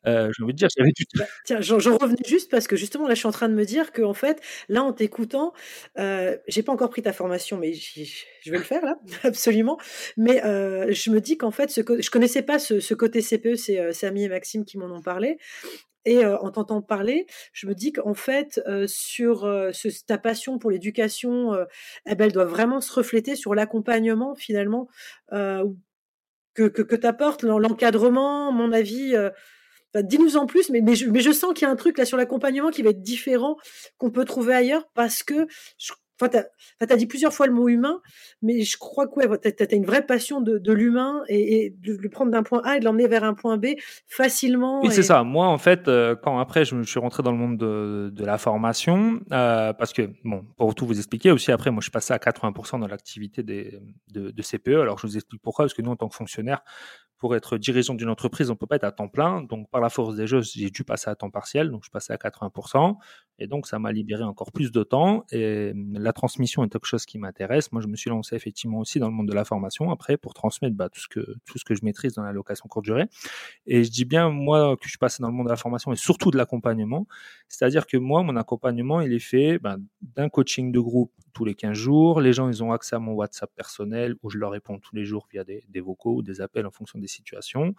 euh, 0.07 0.31
j'ai 0.35 0.43
envie 0.43 0.53
de 0.53 0.57
dire, 0.57 0.69
j'avais 0.75 0.91
du 0.91 1.03
bah, 1.15 1.25
Tiens, 1.45 1.59
j'en 1.61 1.97
revenais 1.97 2.23
juste 2.25 2.49
parce 2.49 2.67
que 2.67 2.75
justement 2.75 3.07
là, 3.07 3.15
je 3.15 3.19
suis 3.19 3.27
en 3.27 3.31
train 3.31 3.49
de 3.49 3.53
me 3.53 3.65
dire 3.65 3.91
que 3.91 4.01
en 4.01 4.13
fait, 4.13 4.41
là, 4.69 4.83
en 4.83 4.93
t'écoutant, 4.93 5.53
euh, 5.97 6.37
j'ai 6.47 6.63
pas 6.63 6.71
encore 6.71 6.89
pris 6.89 7.01
ta 7.01 7.13
formation, 7.13 7.57
mais 7.57 7.73
je 7.73 8.51
vais 8.51 8.57
le 8.57 8.63
faire 8.63 8.83
là, 8.83 8.99
absolument. 9.23 9.77
Mais 10.17 10.43
euh, 10.45 10.91
je 10.91 11.11
me 11.11 11.19
dis 11.19 11.37
qu'en 11.37 11.51
fait, 11.51 11.69
ce 11.69 11.81
je 11.81 12.09
connaissais 12.09 12.41
pas 12.41 12.59
ce, 12.59 12.93
côté 12.93 13.21
CPE, 13.21 13.55
c'est 13.55 13.79
euh, 13.79 13.91
Samy 13.91 14.23
et 14.23 14.29
Maxime 14.29 14.65
qui 14.65 14.77
m'en 14.77 14.87
ont 14.87 15.01
parlé. 15.01 15.37
Et 16.05 16.23
euh, 16.23 16.37
en 16.37 16.49
t'entendant 16.51 16.81
parler, 16.81 17.27
je 17.51 17.67
me 17.67 17.75
dis 17.75 17.91
qu'en 17.91 18.13
fait, 18.13 18.61
sur 18.87 19.47
ta 20.07 20.17
passion 20.17 20.57
pour 20.57 20.71
l'éducation, 20.71 21.53
eh 22.07 22.15
ben, 22.15 22.25
elle 22.25 22.31
doit 22.31 22.45
vraiment 22.45 22.79
se 22.79 22.93
refléter 22.93 23.35
sur 23.35 23.53
l'accompagnement 23.53 24.33
finalement 24.33 24.87
que, 25.29 26.67
que, 26.67 26.81
que 26.81 26.95
tu 26.95 27.05
apportes, 27.05 27.43
l'encadrement, 27.43 28.51
mon 28.53 28.71
avis 28.71 29.13
dis-nous 29.95 30.37
en 30.37 30.45
plus, 30.45 30.69
mais, 30.69 30.81
mais, 30.81 30.95
je, 30.95 31.09
mais 31.09 31.21
je 31.21 31.31
sens 31.31 31.53
qu'il 31.53 31.65
y 31.65 31.69
a 31.69 31.71
un 31.71 31.75
truc 31.75 31.97
là 31.97 32.05
sur 32.05 32.17
l'accompagnement 32.17 32.69
qui 32.69 32.81
va 32.81 32.91
être 32.91 33.01
différent 33.01 33.57
qu'on 33.97 34.11
peut 34.11 34.25
trouver 34.25 34.53
ailleurs 34.53 34.87
parce 34.93 35.23
que 35.23 35.47
je, 35.77 35.93
Enfin, 36.21 36.43
tu 36.81 36.93
as, 36.93 36.97
dit 36.97 37.05
plusieurs 37.05 37.33
fois 37.33 37.47
le 37.47 37.53
mot 37.53 37.69
humain, 37.69 38.01
mais 38.41 38.61
je 38.61 38.77
crois 38.77 39.07
que 39.07 39.15
ouais, 39.15 39.39
tu 39.39 39.63
as, 39.63 39.73
une 39.73 39.85
vraie 39.85 40.05
passion 40.05 40.41
de, 40.41 40.57
de 40.57 40.73
l'humain 40.73 41.23
et, 41.29 41.65
et, 41.65 41.69
de 41.69 41.93
le 41.93 42.09
prendre 42.09 42.31
d'un 42.31 42.43
point 42.43 42.61
A 42.65 42.75
et 42.75 42.79
de 42.81 42.85
l'emmener 42.85 43.07
vers 43.07 43.23
un 43.23 43.33
point 43.33 43.57
B 43.57 43.67
facilement. 44.07 44.81
Oui, 44.81 44.89
c'est 44.91 45.03
ça. 45.03 45.23
Moi, 45.23 45.47
en 45.47 45.57
fait, 45.57 45.87
euh, 45.87 46.15
quand 46.15 46.37
après 46.39 46.65
je, 46.65 46.81
suis 46.83 46.99
rentré 46.99 47.23
dans 47.23 47.31
le 47.31 47.37
monde 47.37 47.57
de, 47.57 48.11
de 48.13 48.25
la 48.25 48.37
formation, 48.37 49.21
euh, 49.31 49.71
parce 49.71 49.93
que, 49.93 50.09
bon, 50.25 50.45
pour 50.57 50.75
tout 50.75 50.85
vous 50.85 50.97
expliquer 50.97 51.31
aussi, 51.31 51.53
après, 51.53 51.71
moi, 51.71 51.79
je 51.79 51.85
suis 51.85 51.91
passé 51.91 52.13
à 52.13 52.17
80% 52.17 52.81
dans 52.81 52.87
l'activité 52.87 53.41
de, 53.41 53.79
de 54.09 54.41
CPE. 54.41 54.81
Alors, 54.81 54.99
je 54.99 55.07
vous 55.07 55.15
explique 55.15 55.41
pourquoi, 55.41 55.65
parce 55.65 55.73
que 55.73 55.81
nous, 55.81 55.91
en 55.91 55.95
tant 55.95 56.09
que 56.09 56.15
fonctionnaire, 56.15 56.61
pour 57.19 57.35
être 57.35 57.57
dirigeant 57.57 57.93
d'une 57.93 58.09
entreprise, 58.09 58.49
on 58.49 58.55
peut 58.55 58.65
pas 58.65 58.77
être 58.77 58.85
à 58.85 58.91
temps 58.91 59.09
plein. 59.09 59.43
Donc, 59.43 59.69
par 59.69 59.81
la 59.81 59.89
force 59.89 60.15
des 60.15 60.25
jeux, 60.25 60.41
j'ai 60.41 60.69
dû 60.69 60.83
passer 60.83 61.09
à 61.09 61.15
temps 61.15 61.29
partiel. 61.29 61.69
Donc, 61.69 61.83
je 61.85 61.91
passais 61.91 62.13
à 62.13 62.17
80%. 62.17 62.97
Et 63.39 63.47
donc, 63.47 63.67
ça 63.67 63.79
m'a 63.79 63.91
libéré 63.91 64.23
encore 64.23 64.51
plus 64.51 64.71
de 64.71 64.83
temps. 64.83 65.25
Et 65.31 65.73
la 65.93 66.11
transmission 66.13 66.63
est 66.63 66.69
quelque 66.69 66.85
chose 66.85 67.05
qui 67.05 67.17
m'intéresse. 67.17 67.71
Moi, 67.71 67.81
je 67.81 67.87
me 67.87 67.95
suis 67.95 68.09
lancé 68.09 68.35
effectivement 68.35 68.79
aussi 68.79 68.99
dans 68.99 69.07
le 69.07 69.13
monde 69.13 69.29
de 69.29 69.33
la 69.33 69.45
formation 69.45 69.91
après 69.91 70.17
pour 70.17 70.33
transmettre 70.33 70.75
bah, 70.75 70.89
tout, 70.89 70.99
ce 70.99 71.07
que, 71.07 71.35
tout 71.45 71.57
ce 71.57 71.63
que 71.63 71.73
je 71.73 71.83
maîtrise 71.83 72.13
dans 72.13 72.23
la 72.23 72.33
location 72.33 72.67
courte 72.67 72.85
durée. 72.85 73.05
Et 73.65 73.85
je 73.85 73.89
dis 73.89 74.03
bien, 74.03 74.29
moi, 74.29 74.75
que 74.75 74.83
je 74.83 74.89
suis 74.89 74.97
passé 74.97 75.23
dans 75.23 75.29
le 75.29 75.33
monde 75.33 75.45
de 75.45 75.51
la 75.51 75.55
formation 75.55 75.93
et 75.93 75.95
surtout 75.95 76.31
de 76.31 76.37
l'accompagnement. 76.37 77.07
C'est-à-dire 77.47 77.87
que 77.87 77.95
moi, 77.95 78.23
mon 78.23 78.35
accompagnement, 78.35 78.99
il 78.99 79.13
est 79.13 79.19
fait 79.19 79.57
bah, 79.57 79.77
d'un 80.01 80.27
coaching 80.27 80.73
de 80.73 80.79
groupe 80.79 81.13
tous 81.33 81.45
les 81.45 81.55
15 81.55 81.73
jours. 81.73 82.19
Les 82.19 82.33
gens, 82.33 82.49
ils 82.49 82.61
ont 82.61 82.73
accès 82.73 82.97
à 82.97 82.99
mon 82.99 83.13
WhatsApp 83.13 83.51
personnel 83.55 84.15
où 84.21 84.29
je 84.29 84.37
leur 84.37 84.51
réponds 84.51 84.79
tous 84.79 84.95
les 84.95 85.05
jours 85.05 85.27
via 85.31 85.45
des, 85.45 85.63
des 85.69 85.79
vocaux 85.79 86.17
ou 86.17 86.21
des 86.21 86.41
appels 86.41 86.65
en 86.65 86.71
fonction 86.71 86.99
des 86.99 87.07
situations. 87.07 87.73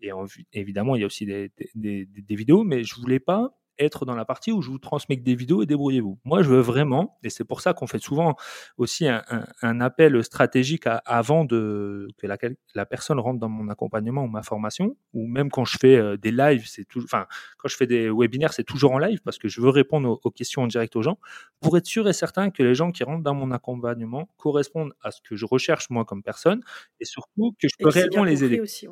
Et 0.00 0.10
évidemment, 0.52 0.96
il 0.96 1.00
y 1.00 1.02
a 1.04 1.06
aussi 1.06 1.26
des, 1.26 1.52
des, 1.74 2.06
des 2.06 2.34
vidéos, 2.34 2.64
mais 2.64 2.82
je 2.82 2.94
voulais 2.96 3.20
pas 3.20 3.54
être 3.78 4.04
dans 4.04 4.14
la 4.14 4.24
partie 4.24 4.52
où 4.52 4.62
je 4.62 4.70
vous 4.70 4.78
transmets 4.78 5.16
que 5.16 5.22
des 5.22 5.34
vidéos 5.34 5.62
et 5.62 5.66
débrouillez-vous. 5.66 6.18
Moi, 6.24 6.42
je 6.42 6.48
veux 6.48 6.60
vraiment, 6.60 7.18
et 7.22 7.30
c'est 7.30 7.44
pour 7.44 7.60
ça 7.60 7.72
qu'on 7.72 7.86
fait 7.86 7.98
souvent 7.98 8.36
aussi 8.76 9.08
un, 9.08 9.22
un, 9.62 9.80
appel 9.80 10.22
stratégique 10.22 10.84
avant 11.04 11.44
de 11.44 12.08
que 12.18 12.26
la, 12.26 12.36
la, 12.74 12.86
personne 12.86 13.18
rentre 13.18 13.40
dans 13.40 13.48
mon 13.48 13.68
accompagnement 13.68 14.24
ou 14.24 14.28
ma 14.28 14.42
formation, 14.42 14.96
ou 15.12 15.26
même 15.26 15.50
quand 15.50 15.64
je 15.64 15.78
fais 15.78 15.96
euh, 15.96 16.16
des 16.16 16.30
lives, 16.30 16.66
c'est 16.66 16.84
toujours, 16.84 17.06
enfin, 17.06 17.26
quand 17.58 17.68
je 17.68 17.76
fais 17.76 17.86
des 17.86 18.10
webinaires, 18.10 18.52
c'est 18.52 18.64
toujours 18.64 18.92
en 18.92 18.98
live 18.98 19.20
parce 19.24 19.38
que 19.38 19.48
je 19.48 19.60
veux 19.60 19.70
répondre 19.70 20.20
aux, 20.22 20.30
questions 20.30 20.62
en 20.62 20.66
direct 20.66 20.94
aux 20.96 21.02
gens 21.02 21.18
pour 21.60 21.76
être 21.76 21.86
sûr 21.86 22.08
et 22.08 22.12
certain 22.12 22.50
que 22.50 22.62
les 22.62 22.74
gens 22.74 22.92
qui 22.92 23.04
rentrent 23.04 23.22
dans 23.22 23.34
mon 23.34 23.50
accompagnement 23.50 24.28
correspondent 24.36 24.92
à 25.02 25.10
ce 25.10 25.20
que 25.20 25.36
je 25.36 25.46
recherche 25.46 25.90
moi 25.90 26.04
comme 26.04 26.22
personne 26.22 26.62
et 27.00 27.04
surtout 27.04 27.54
que 27.60 27.68
je 27.68 27.74
peux 27.78 27.88
réellement 27.88 28.24
les 28.24 28.44
aider. 28.44 28.60
Aussi, 28.60 28.86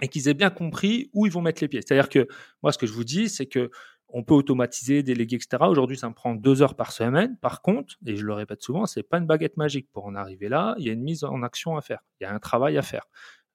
et 0.00 0.08
qu'ils 0.08 0.28
aient 0.28 0.34
bien 0.34 0.50
compris 0.50 1.10
où 1.12 1.26
ils 1.26 1.32
vont 1.32 1.42
mettre 1.42 1.62
les 1.62 1.68
pieds. 1.68 1.80
C'est-à-dire 1.86 2.08
que 2.08 2.26
moi, 2.62 2.72
ce 2.72 2.78
que 2.78 2.86
je 2.86 2.92
vous 2.92 3.04
dis, 3.04 3.28
c'est 3.28 3.46
que 3.46 3.70
on 4.12 4.22
peut 4.22 4.34
automatiser, 4.34 5.02
déléguer, 5.02 5.36
etc. 5.36 5.64
Aujourd'hui, 5.68 5.96
ça 5.96 6.08
me 6.08 6.14
prend 6.14 6.34
deux 6.34 6.62
heures 6.62 6.74
par 6.74 6.92
semaine. 6.92 7.36
Par 7.38 7.62
contre, 7.62 7.96
et 8.06 8.16
je 8.16 8.24
le 8.24 8.32
répète 8.32 8.62
souvent, 8.62 8.86
c'est 8.86 9.02
pas 9.02 9.18
une 9.18 9.26
baguette 9.26 9.56
magique 9.56 9.88
pour 9.92 10.06
en 10.06 10.14
arriver 10.14 10.48
là. 10.48 10.74
Il 10.78 10.86
y 10.86 10.90
a 10.90 10.92
une 10.92 11.02
mise 11.02 11.24
en 11.24 11.42
action 11.42 11.76
à 11.76 11.80
faire. 11.80 12.00
Il 12.20 12.24
y 12.24 12.26
a 12.26 12.34
un 12.34 12.38
travail 12.38 12.76
à 12.78 12.82
faire 12.82 13.06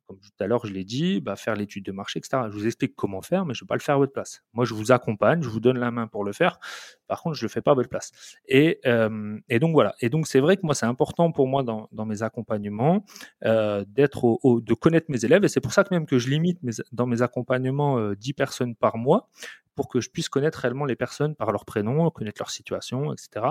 comme 0.06 0.20
tout 0.20 0.30
à 0.44 0.48
l'heure 0.48 0.66
je 0.66 0.74
l'ai 0.74 0.84
dit, 0.84 1.22
bah, 1.22 1.36
faire 1.36 1.56
l'étude 1.56 1.86
de 1.86 1.92
marché, 1.92 2.20
etc. 2.20 2.44
Je 2.50 2.54
vous 2.54 2.66
explique 2.66 2.96
comment 2.96 3.22
faire, 3.22 3.46
mais 3.46 3.54
je 3.54 3.64
ne 3.64 3.66
vais 3.66 3.70
pas 3.70 3.76
le 3.76 3.82
faire 3.82 3.96
à 3.96 3.98
votre 3.98 4.14
place. 4.14 4.44
Moi, 4.54 4.66
je 4.66 4.74
vous 4.74 4.92
accompagne, 4.92 5.42
je 5.42 5.50
vous 5.50 5.60
donne 5.60 5.78
la 5.78 5.92
main 5.92 6.08
pour 6.08 6.24
le 6.24 6.34
faire. 6.34 6.60
Par 7.08 7.22
contre, 7.22 7.36
je 7.36 7.44
ne 7.44 7.48
le 7.48 7.52
fais 7.52 7.62
pas 7.62 7.72
à 7.72 7.74
votre 7.74 7.90
place. 7.90 8.12
Et, 8.48 8.80
euh, 8.86 9.38
et 9.50 9.60
donc 9.60 9.74
voilà. 9.74 9.96
Et 10.02 10.10
donc 10.10 10.28
c'est 10.28 10.40
vrai 10.40 10.58
que 10.58 10.62
moi, 10.64 10.76
c'est 10.76 10.86
important 10.86 11.32
pour 11.32 11.48
moi 11.48 11.64
dans, 11.64 11.90
dans 11.92 12.06
mes 12.06 12.24
accompagnements 12.24 13.06
euh, 13.44 13.84
d'être 13.88 14.24
au, 14.24 14.62
de 14.62 14.74
connaître 14.74 15.08
mes 15.10 15.24
élèves. 15.26 15.44
Et 15.44 15.48
c'est 15.48 15.62
pour 15.62 15.74
ça 15.74 15.84
que 15.84 15.94
même 15.94 16.06
que 16.06 16.20
je 16.20 16.30
limite 16.30 16.62
mes, 16.64 16.74
dans 16.92 17.08
mes 17.08 17.22
accompagnements 17.22 17.98
euh, 18.00 18.16
10 18.16 18.34
personnes 18.34 18.76
par 18.76 18.98
mois 18.98 19.30
pour 19.76 19.90
que 19.90 20.00
je 20.00 20.10
puisse 20.10 20.30
connaître 20.30 20.60
réellement 20.60 20.86
les 20.86 20.96
personnes 20.96 21.36
par 21.36 21.52
leur 21.52 21.66
prénom, 21.66 22.10
connaître 22.10 22.42
leur 22.42 22.50
situation, 22.50 23.12
etc. 23.12 23.48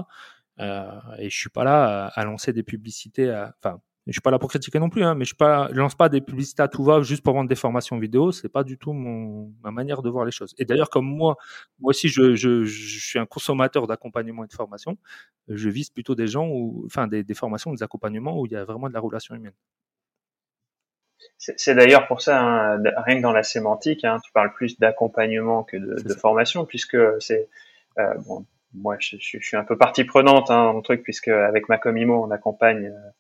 Euh, 0.60 1.00
et 1.18 1.28
je 1.30 1.36
suis 1.36 1.50
pas 1.50 1.64
là 1.64 2.06
à, 2.06 2.20
à 2.20 2.24
lancer 2.24 2.52
des 2.52 2.62
publicités, 2.62 3.30
à, 3.30 3.54
enfin 3.58 3.80
je 4.06 4.12
suis 4.12 4.20
pas 4.20 4.30
là 4.30 4.38
pour 4.38 4.50
critiquer 4.50 4.78
non 4.78 4.90
plus, 4.90 5.02
hein, 5.02 5.14
mais 5.14 5.24
je 5.24 5.34
ne 5.34 5.78
lance 5.78 5.94
pas 5.94 6.10
des 6.10 6.20
publicités 6.20 6.62
à 6.62 6.68
tout 6.68 6.84
va 6.84 7.00
juste 7.00 7.22
pour 7.22 7.32
vendre 7.32 7.48
des 7.48 7.54
formations 7.54 7.98
vidéo. 7.98 8.32
C'est 8.32 8.50
pas 8.50 8.62
du 8.62 8.76
tout 8.76 8.92
mon, 8.92 9.52
ma 9.62 9.70
manière 9.70 10.02
de 10.02 10.10
voir 10.10 10.26
les 10.26 10.30
choses. 10.30 10.54
Et 10.58 10.66
d'ailleurs, 10.66 10.90
comme 10.90 11.06
moi, 11.06 11.36
moi 11.78 11.90
aussi, 11.90 12.08
je, 12.08 12.34
je, 12.34 12.64
je 12.64 12.98
suis 12.98 13.18
un 13.18 13.24
consommateur 13.24 13.86
d'accompagnement 13.86 14.44
et 14.44 14.46
de 14.46 14.52
formation. 14.52 14.98
Je 15.48 15.70
vise 15.70 15.88
plutôt 15.88 16.14
des 16.14 16.26
gens 16.26 16.46
ou, 16.48 16.82
enfin, 16.86 17.06
des, 17.06 17.24
des, 17.24 17.34
formations, 17.34 17.72
des 17.72 17.82
accompagnements 17.82 18.38
où 18.38 18.44
il 18.44 18.52
y 18.52 18.56
a 18.56 18.64
vraiment 18.64 18.88
de 18.88 18.94
la 18.94 19.00
relation 19.00 19.34
humaine. 19.34 19.54
C'est 21.38 21.74
d'ailleurs 21.74 22.06
pour 22.06 22.20
ça, 22.20 22.42
hein, 22.42 22.82
rien 22.98 23.16
que 23.16 23.22
dans 23.22 23.32
la 23.32 23.42
sémantique, 23.42 24.04
hein, 24.04 24.18
tu 24.22 24.30
parles 24.32 24.52
plus 24.52 24.78
d'accompagnement 24.78 25.64
que 25.64 25.76
de, 25.76 26.02
de 26.02 26.14
formation, 26.14 26.66
puisque 26.66 26.98
c'est 27.20 27.48
euh, 27.98 28.14
bon, 28.26 28.44
moi, 28.74 28.96
je, 28.98 29.16
je, 29.18 29.38
suis 29.38 29.56
un 29.56 29.64
peu 29.64 29.78
partie 29.78 30.04
prenante 30.04 30.50
hein, 30.50 30.64
dans 30.64 30.72
le 30.74 30.82
truc, 30.82 31.02
puisque 31.02 31.28
avec 31.28 31.68
ma 31.68 31.78
Comimo, 31.78 32.24
on 32.24 32.30
accompagne 32.30 32.86
euh, 32.86 33.10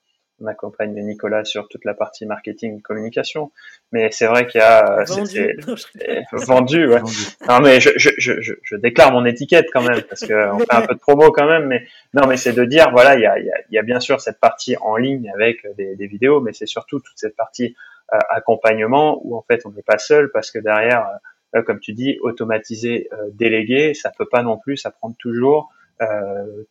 on 0.40 0.46
accompagne 0.46 0.94
Nicolas 0.94 1.44
sur 1.44 1.68
toute 1.68 1.84
la 1.84 1.94
partie 1.94 2.26
marketing 2.26 2.78
et 2.78 2.82
communication. 2.82 3.52
Mais 3.92 4.10
c'est 4.10 4.26
vrai 4.26 4.46
qu'il 4.46 4.60
y 4.60 4.64
a 4.64 5.04
vendu, 5.04 5.56
vendu, 6.32 6.88
ouais. 6.88 7.00
Non 7.48 7.60
mais 7.60 7.80
je, 7.80 7.90
je, 7.96 8.10
je, 8.18 8.54
je, 8.62 8.76
déclare 8.76 9.12
mon 9.12 9.24
étiquette 9.24 9.66
quand 9.72 9.82
même 9.82 10.02
parce 10.02 10.22
que 10.22 10.52
on 10.52 10.58
fait 10.60 10.74
un 10.74 10.82
peu 10.82 10.94
de 10.94 11.00
promo 11.00 11.30
quand 11.30 11.46
même. 11.46 11.66
Mais 11.66 11.86
non 12.12 12.26
mais 12.26 12.36
c'est 12.36 12.52
de 12.52 12.64
dire 12.64 12.90
voilà 12.90 13.14
il 13.14 13.20
y 13.20 13.26
a, 13.26 13.38
il 13.38 13.50
y 13.70 13.78
a 13.78 13.82
bien 13.82 14.00
sûr 14.00 14.20
cette 14.20 14.40
partie 14.40 14.76
en 14.80 14.96
ligne 14.96 15.30
avec 15.34 15.66
des, 15.76 15.96
des 15.96 16.06
vidéos, 16.06 16.40
mais 16.40 16.52
c'est 16.52 16.66
surtout 16.66 17.00
toute 17.00 17.16
cette 17.18 17.36
partie 17.36 17.76
euh, 18.12 18.18
accompagnement 18.28 19.18
où 19.24 19.34
en 19.34 19.40
fait 19.40 19.64
on 19.64 19.70
n'est 19.70 19.82
pas 19.82 19.96
seul 19.96 20.30
parce 20.30 20.50
que 20.50 20.58
derrière, 20.58 21.08
euh, 21.56 21.62
comme 21.62 21.80
tu 21.80 21.94
dis, 21.94 22.18
automatiser, 22.20 23.08
euh, 23.14 23.30
déléguer, 23.32 23.94
ça 23.94 24.10
peut 24.10 24.28
pas 24.30 24.42
non 24.42 24.58
plus, 24.58 24.76
ça 24.76 24.90
prend 24.90 25.10
toujours. 25.12 25.70
Euh, 26.02 26.64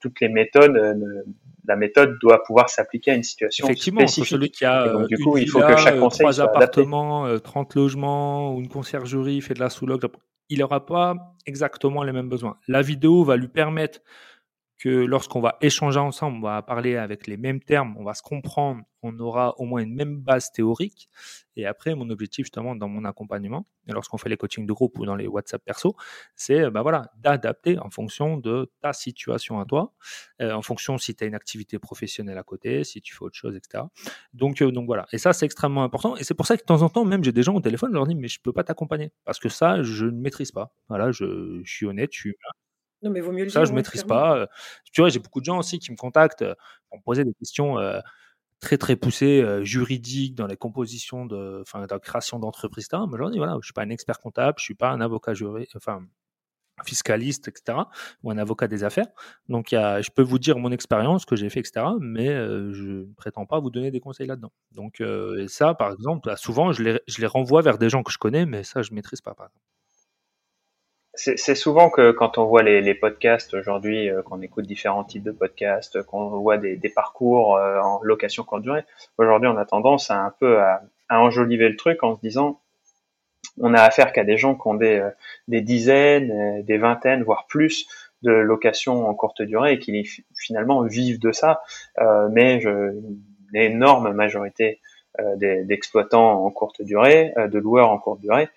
toutes 0.00 0.20
les 0.20 0.28
méthodes, 0.28 0.76
euh, 0.76 0.94
la 1.66 1.76
méthode 1.76 2.18
doit 2.20 2.42
pouvoir 2.42 2.70
s'appliquer 2.70 3.10
à 3.10 3.14
une 3.14 3.22
situation 3.22 3.66
Effectivement, 3.66 4.00
spécifique. 4.00 4.30
celui 4.30 4.50
qui 4.50 4.64
a 4.64 4.88
donc, 4.88 5.08
du 5.08 5.18
coup, 5.18 5.36
il 5.36 5.48
faut 5.48 5.60
que 5.60 5.76
chaque 5.76 5.98
conseil 5.98 6.24
trois 6.24 6.40
appartements, 6.40 7.38
30 7.38 7.76
euh, 7.76 7.80
logements 7.80 8.54
ou 8.54 8.60
une 8.60 8.68
conciergerie 8.68 9.40
fait 9.42 9.54
de 9.54 9.60
la 9.60 9.68
sous-log, 9.68 10.00
il 10.48 10.60
n'aura 10.60 10.84
pas 10.86 11.14
exactement 11.46 12.02
les 12.02 12.12
mêmes 12.12 12.28
besoins. 12.28 12.56
La 12.68 12.82
vidéo 12.82 13.22
va 13.22 13.36
lui 13.36 13.48
permettre 13.48 14.00
que 14.80 14.88
lorsqu'on 14.88 15.42
va 15.42 15.58
échanger 15.60 15.98
ensemble, 15.98 16.38
on 16.38 16.40
va 16.40 16.62
parler 16.62 16.96
avec 16.96 17.26
les 17.26 17.36
mêmes 17.36 17.60
termes, 17.60 17.94
on 17.98 18.02
va 18.02 18.14
se 18.14 18.22
comprendre, 18.22 18.82
on 19.02 19.18
aura 19.18 19.54
au 19.58 19.66
moins 19.66 19.82
une 19.82 19.94
même 19.94 20.16
base 20.16 20.50
théorique. 20.52 21.10
Et 21.54 21.66
après, 21.66 21.94
mon 21.94 22.08
objectif 22.08 22.46
justement 22.46 22.74
dans 22.74 22.88
mon 22.88 23.04
accompagnement, 23.04 23.66
et 23.88 23.92
lorsqu'on 23.92 24.16
fait 24.16 24.30
les 24.30 24.38
coachings 24.38 24.66
de 24.66 24.72
groupe 24.72 24.98
ou 24.98 25.04
dans 25.04 25.16
les 25.16 25.26
WhatsApp 25.26 25.62
perso, 25.62 25.96
c'est 26.34 26.70
bah 26.70 26.80
voilà, 26.80 27.10
d'adapter 27.18 27.78
en 27.78 27.90
fonction 27.90 28.38
de 28.38 28.72
ta 28.80 28.94
situation 28.94 29.60
à 29.60 29.66
toi, 29.66 29.92
euh, 30.40 30.52
en 30.52 30.62
fonction 30.62 30.96
si 30.96 31.14
tu 31.14 31.24
as 31.24 31.26
une 31.26 31.34
activité 31.34 31.78
professionnelle 31.78 32.38
à 32.38 32.42
côté, 32.42 32.82
si 32.82 33.02
tu 33.02 33.14
fais 33.14 33.22
autre 33.22 33.36
chose, 33.36 33.56
etc. 33.56 33.84
Donc, 34.32 34.62
euh, 34.62 34.70
donc 34.70 34.86
voilà. 34.86 35.06
Et 35.12 35.18
ça, 35.18 35.34
c'est 35.34 35.44
extrêmement 35.44 35.84
important. 35.84 36.16
Et 36.16 36.24
c'est 36.24 36.34
pour 36.34 36.46
ça 36.46 36.56
que 36.56 36.62
de 36.62 36.66
temps 36.66 36.80
en 36.80 36.88
temps, 36.88 37.04
même 37.04 37.22
j'ai 37.22 37.32
des 37.32 37.42
gens 37.42 37.54
au 37.54 37.60
téléphone, 37.60 37.90
je 37.90 37.96
leur 37.96 38.06
dis, 38.06 38.14
mais 38.14 38.28
je 38.28 38.40
peux 38.40 38.52
pas 38.52 38.64
t'accompagner. 38.64 39.12
Parce 39.26 39.38
que 39.38 39.50
ça, 39.50 39.82
je 39.82 40.06
ne 40.06 40.18
maîtrise 40.18 40.52
pas. 40.52 40.74
Voilà, 40.88 41.12
je, 41.12 41.60
je 41.62 41.70
suis 41.70 41.84
honnête, 41.84 42.10
je 42.14 42.20
suis 42.20 42.36
non, 43.02 43.10
mais 43.10 43.20
vaut 43.20 43.32
mieux 43.32 43.44
le 43.44 43.50
ça, 43.50 43.64
je 43.64 43.70
ne 43.70 43.76
maîtrise 43.76 44.04
pas. 44.04 44.46
Tu 44.92 45.00
vois, 45.00 45.10
j'ai 45.10 45.18
beaucoup 45.18 45.40
de 45.40 45.44
gens 45.46 45.58
aussi 45.58 45.78
qui 45.78 45.90
me 45.90 45.96
contactent 45.96 46.44
pour 46.88 46.98
me 46.98 47.02
poser 47.02 47.24
des 47.24 47.34
questions 47.34 47.76
très 48.60 48.76
très 48.76 48.96
poussées, 48.96 49.44
juridiques, 49.62 50.34
dans 50.34 50.46
les 50.46 50.56
compositions 50.56 51.24
de, 51.26 51.60
enfin, 51.62 51.86
dans 51.86 51.94
la 51.96 52.00
création 52.00 52.38
d'entreprises. 52.38 52.88
Moi, 52.92 53.08
je 53.12 53.16
leur 53.16 53.30
dis, 53.30 53.38
voilà, 53.38 53.56
je 53.60 53.66
suis 53.66 53.72
pas 53.72 53.82
un 53.82 53.90
expert 53.90 54.18
comptable, 54.18 54.56
je 54.58 54.64
suis 54.64 54.74
pas 54.74 54.90
un 54.90 55.00
avocat 55.00 55.32
juriste, 55.34 55.76
enfin, 55.76 56.04
fiscaliste, 56.84 57.48
etc., 57.48 57.78
ou 58.22 58.30
un 58.30 58.38
avocat 58.38 58.66
des 58.68 58.84
affaires. 58.84 59.08
Donc, 59.48 59.72
y 59.72 59.76
a, 59.76 60.00
je 60.02 60.10
peux 60.10 60.22
vous 60.22 60.38
dire 60.38 60.58
mon 60.58 60.72
expérience, 60.72 61.22
ce 61.22 61.26
que 61.26 61.36
j'ai 61.36 61.50
fait, 61.50 61.60
etc., 61.60 61.86
mais 62.00 62.28
je 62.28 62.84
ne 62.84 63.14
prétends 63.14 63.46
pas 63.46 63.60
vous 63.60 63.70
donner 63.70 63.90
des 63.90 64.00
conseils 64.00 64.26
là-dedans. 64.26 64.52
Donc, 64.72 65.00
et 65.00 65.48
ça, 65.48 65.74
par 65.74 65.92
exemple, 65.92 66.32
souvent, 66.36 66.72
je 66.72 66.82
les, 66.82 67.00
je 67.06 67.20
les 67.20 67.26
renvoie 67.26 67.62
vers 67.62 67.78
des 67.78 67.88
gens 67.88 68.02
que 68.02 68.12
je 68.12 68.18
connais, 68.18 68.46
mais 68.46 68.62
ça, 68.62 68.82
je 68.82 68.90
ne 68.90 68.96
maîtrise 68.96 69.20
pas, 69.22 69.34
par 69.34 69.46
exemple 69.46 69.64
c'est 71.14 71.54
souvent 71.56 71.90
que 71.90 72.12
quand 72.12 72.38
on 72.38 72.44
voit 72.44 72.62
les, 72.62 72.94
podcasts 72.94 73.54
aujourd'hui, 73.54 74.08
euh, 74.08 74.22
qu'on 74.22 74.40
écoute 74.42 74.66
différents 74.66 75.04
types 75.04 75.24
de 75.24 75.32
podcasts, 75.32 76.02
qu'on 76.02 76.28
voit 76.28 76.56
des, 76.56 76.76
des 76.76 76.88
parcours 76.88 77.56
euh, 77.56 77.80
en 77.80 78.00
location 78.02 78.44
courte 78.44 78.62
durée, 78.62 78.84
aujourd'hui 79.18 79.48
on 79.48 79.56
a 79.56 79.64
tendance 79.64 80.10
à 80.10 80.18
un 80.20 80.32
peu 80.38 80.60
à, 80.60 80.82
enjoliver 81.10 81.68
le 81.68 81.76
truc 81.76 82.04
en 82.04 82.14
se 82.14 82.20
disant 82.20 82.60
on 83.58 83.74
a 83.74 83.82
affaire 83.82 84.12
qu'à 84.12 84.22
des 84.22 84.36
gens 84.36 84.54
qui 84.54 84.68
ont 84.68 84.74
des, 84.74 85.00
euh, 85.00 85.10
des 85.48 85.60
dizaines, 85.60 86.62
des 86.62 86.78
vingtaines, 86.78 87.24
voire 87.24 87.46
plus 87.48 87.86
de 88.22 88.30
locations 88.30 89.08
en 89.08 89.14
courte 89.14 89.42
durée 89.42 89.72
et 89.72 89.78
qui 89.80 90.08
finalement 90.38 90.82
vivent 90.82 91.18
de 91.18 91.32
ça, 91.32 91.62
mais 92.30 92.60
je, 92.60 92.68
une 92.68 93.16
énorme 93.54 94.12
majorité 94.12 94.78
d'exploitants 95.38 96.44
en 96.44 96.50
courte 96.50 96.82
durée, 96.82 97.32
de 97.36 97.58
loueurs 97.58 97.90
en 97.90 97.98
courte 97.98 98.20
durée, 98.20 98.50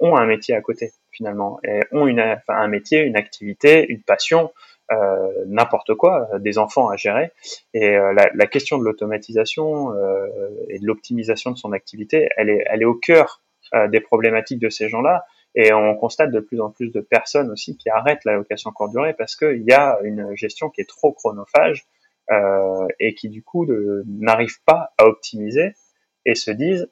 ont 0.00 0.16
un 0.16 0.24
métier 0.24 0.54
à 0.54 0.62
côté 0.62 0.92
finalement, 1.12 1.60
et 1.64 1.80
ont 1.92 2.06
une, 2.06 2.20
enfin, 2.20 2.54
un 2.54 2.68
métier, 2.68 3.02
une 3.02 3.16
activité, 3.16 3.86
une 3.88 4.02
passion, 4.02 4.50
euh, 4.90 5.44
n'importe 5.46 5.94
quoi, 5.94 6.28
euh, 6.32 6.38
des 6.38 6.58
enfants 6.58 6.88
à 6.88 6.96
gérer. 6.96 7.30
Et 7.74 7.96
euh, 7.96 8.12
la, 8.12 8.30
la, 8.34 8.46
question 8.46 8.78
de 8.78 8.84
l'automatisation 8.84 9.92
euh, 9.94 10.26
et 10.68 10.78
de 10.78 10.86
l'optimisation 10.86 11.50
de 11.50 11.56
son 11.56 11.72
activité, 11.72 12.28
elle 12.36 12.50
est, 12.50 12.64
elle 12.66 12.82
est 12.82 12.86
au 12.86 12.94
cœur 12.94 13.40
euh, 13.74 13.88
des 13.88 14.00
problématiques 14.00 14.58
de 14.58 14.68
ces 14.68 14.88
gens-là. 14.88 15.24
Et 15.54 15.72
on 15.72 15.94
constate 15.96 16.30
de 16.30 16.40
plus 16.40 16.60
en 16.60 16.70
plus 16.70 16.90
de 16.90 17.00
personnes 17.00 17.50
aussi 17.50 17.76
qui 17.76 17.90
arrêtent 17.90 18.24
la 18.24 18.34
location 18.34 18.72
courte 18.72 18.92
durée 18.92 19.12
parce 19.12 19.36
qu'il 19.36 19.62
y 19.62 19.72
a 19.72 19.98
une 20.02 20.34
gestion 20.34 20.70
qui 20.70 20.80
est 20.80 20.88
trop 20.88 21.12
chronophage 21.12 21.84
et 22.98 23.14
qui 23.14 23.28
du 23.28 23.42
coup 23.42 23.66
n'arrive 24.06 24.62
pas 24.64 24.94
à 24.96 25.04
optimiser 25.04 25.74
et 26.24 26.34
se 26.34 26.50
disent 26.50 26.88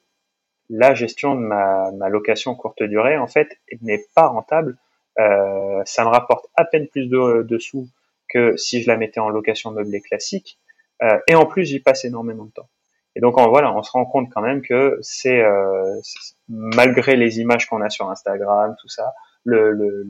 la 0.71 0.93
gestion 0.95 1.35
de 1.35 1.41
ma, 1.41 1.91
ma 1.91 2.09
location 2.09 2.55
courte 2.55 2.81
durée, 2.81 3.17
en 3.17 3.27
fait, 3.27 3.59
n'est 3.81 4.05
pas 4.15 4.27
rentable. 4.27 4.77
Euh, 5.19 5.81
ça 5.85 6.03
me 6.05 6.09
rapporte 6.09 6.45
à 6.55 6.63
peine 6.63 6.87
plus 6.87 7.07
de, 7.07 7.57
sous 7.59 7.87
que 8.29 8.55
si 8.55 8.81
je 8.81 8.87
la 8.87 8.95
mettais 8.95 9.19
en 9.19 9.29
location 9.29 9.71
meublée 9.71 10.01
classique. 10.01 10.57
Euh, 11.03 11.19
et 11.27 11.35
en 11.35 11.45
plus, 11.45 11.65
j'y 11.65 11.79
passe 11.79 12.05
énormément 12.05 12.45
de 12.45 12.51
temps. 12.51 12.69
Et 13.15 13.19
donc, 13.19 13.37
voilà, 13.37 13.75
on 13.75 13.83
se 13.83 13.91
rend 13.91 14.05
compte 14.05 14.29
quand 14.33 14.41
même 14.41 14.61
que 14.61 14.97
c'est, 15.01 15.41
euh, 15.41 15.99
malgré 16.47 17.17
les 17.17 17.41
images 17.41 17.67
qu'on 17.67 17.81
a 17.81 17.89
sur 17.89 18.09
Instagram, 18.09 18.73
tout 18.79 18.87
ça, 18.87 19.13
le, 19.43 19.71
le, 19.71 20.07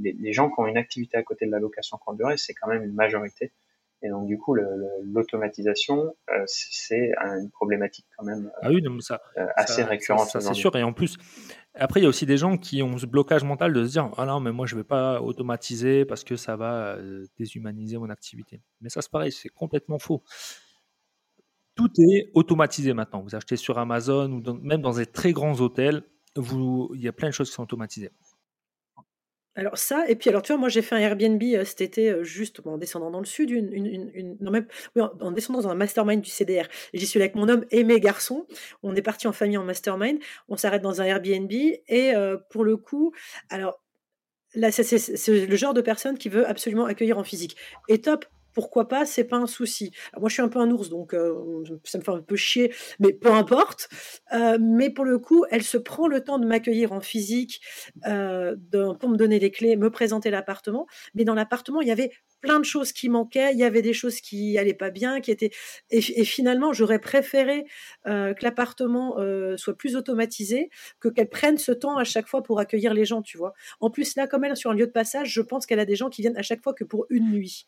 les, 0.00 0.16
les, 0.18 0.32
gens 0.32 0.48
qui 0.48 0.58
ont 0.58 0.66
une 0.66 0.78
activité 0.78 1.16
à 1.18 1.22
côté 1.22 1.46
de 1.46 1.52
la 1.52 1.60
location 1.60 1.96
courte 1.98 2.16
durée, 2.16 2.36
c'est 2.36 2.54
quand 2.54 2.66
même 2.66 2.82
une 2.82 2.94
majorité. 2.94 3.52
Et 4.02 4.08
donc, 4.08 4.26
du 4.26 4.38
coup, 4.38 4.54
l'automatisation, 5.02 6.14
euh, 6.30 6.42
c'est 6.46 7.12
une 7.18 7.50
problématique 7.50 8.06
quand 8.16 8.24
même 8.24 8.50
ah 8.62 8.70
oui, 8.70 8.82
ça, 9.00 9.20
euh, 9.36 9.46
assez 9.56 9.82
récurrente. 9.82 10.28
Ça, 10.28 10.40
c'est 10.40 10.54
sûr. 10.54 10.74
Et 10.76 10.82
en 10.82 10.94
plus, 10.94 11.18
après, 11.74 12.00
il 12.00 12.04
y 12.04 12.06
a 12.06 12.08
aussi 12.08 12.24
des 12.24 12.38
gens 12.38 12.56
qui 12.56 12.82
ont 12.82 12.96
ce 12.96 13.04
blocage 13.04 13.44
mental 13.44 13.74
de 13.74 13.84
se 13.84 13.90
dire 13.92 14.10
Ah 14.16 14.24
non, 14.24 14.40
mais 14.40 14.52
moi, 14.52 14.66
je 14.66 14.74
ne 14.74 14.80
vais 14.80 14.86
pas 14.86 15.20
automatiser 15.20 16.06
parce 16.06 16.24
que 16.24 16.36
ça 16.36 16.56
va 16.56 16.96
euh, 16.96 17.26
déshumaniser 17.38 17.98
mon 17.98 18.08
activité. 18.08 18.62
Mais 18.80 18.88
ça, 18.88 19.02
c'est 19.02 19.10
pareil, 19.10 19.32
c'est 19.32 19.50
complètement 19.50 19.98
faux. 19.98 20.22
Tout 21.74 21.90
est 21.98 22.30
automatisé 22.32 22.94
maintenant. 22.94 23.20
Vous 23.22 23.34
achetez 23.34 23.56
sur 23.56 23.78
Amazon 23.78 24.32
ou 24.32 24.52
même 24.62 24.80
dans 24.80 24.94
des 24.94 25.06
très 25.06 25.32
grands 25.32 25.60
hôtels, 25.60 26.02
vous, 26.36 26.90
il 26.94 27.02
y 27.02 27.08
a 27.08 27.12
plein 27.12 27.28
de 27.28 27.34
choses 27.34 27.48
qui 27.48 27.54
sont 27.54 27.62
automatisées. 27.64 28.10
Alors 29.60 29.76
ça, 29.76 30.08
et 30.08 30.16
puis 30.16 30.30
alors 30.30 30.40
tu 30.40 30.52
vois, 30.52 30.58
moi 30.58 30.70
j'ai 30.70 30.80
fait 30.80 30.94
un 30.94 31.00
Airbnb 31.00 31.42
euh, 31.42 31.66
cet 31.66 31.82
été 31.82 32.08
euh, 32.08 32.24
juste 32.24 32.62
en 32.64 32.78
descendant 32.78 33.10
dans 33.10 33.18
le 33.18 33.26
sud, 33.26 33.50
une, 33.50 34.38
en, 34.96 35.32
descendant 35.32 35.60
dans 35.60 35.68
un 35.68 35.74
mastermind 35.74 36.22
du 36.22 36.30
CDR. 36.30 36.66
J'y 36.94 37.06
suis 37.06 37.20
avec 37.20 37.34
mon 37.34 37.46
homme 37.46 37.66
et 37.70 37.84
mes 37.84 38.00
garçons. 38.00 38.46
On 38.82 38.96
est 38.96 39.02
parti 39.02 39.28
en 39.28 39.32
famille 39.32 39.58
en 39.58 39.64
mastermind. 39.64 40.18
On 40.48 40.56
s'arrête 40.56 40.80
dans 40.80 41.02
un 41.02 41.04
Airbnb 41.04 41.52
et 41.52 42.14
euh, 42.14 42.38
pour 42.48 42.64
le 42.64 42.78
coup, 42.78 43.12
alors 43.50 43.82
là 44.54 44.72
c'est 44.72 45.28
le 45.28 45.56
genre 45.56 45.74
de 45.74 45.82
personne 45.82 46.16
qui 46.16 46.30
veut 46.30 46.48
absolument 46.48 46.86
accueillir 46.86 47.18
en 47.18 47.24
physique. 47.24 47.54
Et 47.88 48.00
top, 48.00 48.24
pourquoi 48.52 48.88
pas, 48.88 49.06
c'est 49.06 49.24
pas 49.24 49.36
un 49.36 49.46
souci. 49.46 49.92
moi, 50.18 50.28
je 50.28 50.34
suis 50.34 50.42
un 50.42 50.48
peu 50.48 50.58
un 50.58 50.70
ours, 50.70 50.88
donc 50.88 51.14
euh, 51.14 51.34
ça 51.84 51.98
me 51.98 52.02
fait 52.02 52.10
un 52.10 52.22
peu 52.22 52.36
chier, 52.36 52.72
mais 52.98 53.12
peu 53.12 53.30
importe. 53.30 53.88
Euh, 54.32 54.58
mais 54.60 54.90
pour 54.90 55.04
le 55.04 55.18
coup, 55.18 55.44
elle 55.50 55.62
se 55.62 55.78
prend 55.78 56.08
le 56.08 56.22
temps 56.22 56.38
de 56.38 56.46
m'accueillir 56.46 56.92
en 56.92 57.00
physique, 57.00 57.60
euh, 58.06 58.56
pour 58.98 59.08
me 59.08 59.16
donner 59.16 59.38
les 59.38 59.50
clés, 59.50 59.76
me 59.76 59.90
présenter 59.90 60.30
l'appartement. 60.30 60.86
Mais 61.14 61.24
dans 61.24 61.34
l'appartement, 61.34 61.80
il 61.80 61.88
y 61.88 61.92
avait 61.92 62.12
plein 62.40 62.58
de 62.58 62.64
choses 62.64 62.92
qui 62.92 63.08
manquaient, 63.08 63.52
il 63.52 63.58
y 63.58 63.64
avait 63.64 63.82
des 63.82 63.92
choses 63.92 64.20
qui 64.20 64.56
allaient 64.56 64.72
pas 64.72 64.90
bien, 64.90 65.20
qui 65.20 65.30
étaient. 65.30 65.50
Et, 65.90 66.00
finalement, 66.24 66.72
j'aurais 66.72 66.98
préféré 66.98 67.66
que 68.06 68.42
l'appartement 68.42 69.16
soit 69.58 69.76
plus 69.76 69.94
automatisé, 69.94 70.70
que 71.00 71.08
qu'elle 71.08 71.28
prenne 71.28 71.58
ce 71.58 71.72
temps 71.72 71.98
à 71.98 72.04
chaque 72.04 72.26
fois 72.26 72.42
pour 72.42 72.58
accueillir 72.58 72.94
les 72.94 73.04
gens, 73.04 73.20
tu 73.20 73.36
vois. 73.36 73.52
En 73.80 73.90
plus, 73.90 74.16
là, 74.16 74.26
comme 74.26 74.44
elle 74.44 74.52
est 74.52 74.56
sur 74.56 74.70
un 74.70 74.74
lieu 74.74 74.86
de 74.86 74.92
passage, 74.92 75.30
je 75.32 75.42
pense 75.42 75.66
qu'elle 75.66 75.80
a 75.80 75.84
des 75.84 75.96
gens 75.96 76.08
qui 76.08 76.22
viennent 76.22 76.36
à 76.38 76.42
chaque 76.42 76.62
fois 76.62 76.72
que 76.72 76.84
pour 76.84 77.06
une 77.10 77.30
nuit 77.30 77.66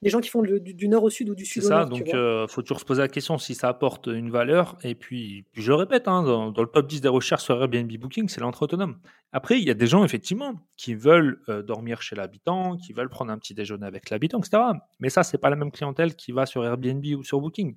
les 0.00 0.10
gens 0.10 0.20
qui 0.20 0.28
font 0.28 0.42
du, 0.42 0.88
nord 0.88 1.02
au 1.02 1.10
sud 1.10 1.28
ou 1.28 1.34
du 1.34 1.44
sud 1.44 1.64
au 1.64 1.68
nord. 1.68 1.78
C'est 1.78 1.84
ça, 1.84 1.90
donc 1.90 2.08
il 2.08 2.14
euh, 2.14 2.46
faut 2.46 2.62
toujours 2.62 2.78
se 2.78 2.84
poser 2.84 3.02
la 3.02 3.08
question 3.08 3.36
si 3.36 3.54
ça 3.54 3.68
apporte 3.68 4.06
une 4.06 4.30
valeur. 4.30 4.76
Et 4.84 4.94
puis, 4.94 5.44
je 5.54 5.72
répète, 5.72 6.06
hein, 6.06 6.22
dans, 6.22 6.48
le 6.50 6.68
top 6.68 6.86
10 6.86 7.00
des 7.00 7.08
recherches 7.08 7.42
sur 7.42 7.60
Airbnb 7.60 7.90
Booking, 7.98 8.28
c'est 8.28 8.40
l'entre 8.40 8.62
autonome. 8.62 8.98
Après, 9.32 9.58
il 9.58 9.66
y 9.66 9.70
a 9.70 9.74
des 9.74 9.88
gens, 9.88 10.04
effectivement, 10.04 10.54
qui 10.76 10.94
veulent 10.94 11.42
euh, 11.48 11.62
dormir 11.62 12.00
chez 12.00 12.14
l'habitant, 12.14 12.76
qui 12.76 12.92
veulent 12.92 13.08
prendre 13.08 13.32
un 13.32 13.38
petit 13.38 13.54
déjeuner 13.54 13.86
avec 13.86 14.10
l'habitant, 14.10 14.38
etc. 14.38 14.62
Mais 15.00 15.10
ça, 15.10 15.24
c'est 15.24 15.38
pas 15.38 15.50
la 15.50 15.56
même 15.56 15.72
clientèle 15.72 16.14
qui 16.14 16.30
va 16.30 16.46
sur 16.46 16.64
Airbnb 16.64 17.04
ou 17.16 17.24
sur 17.24 17.40
Booking. 17.40 17.74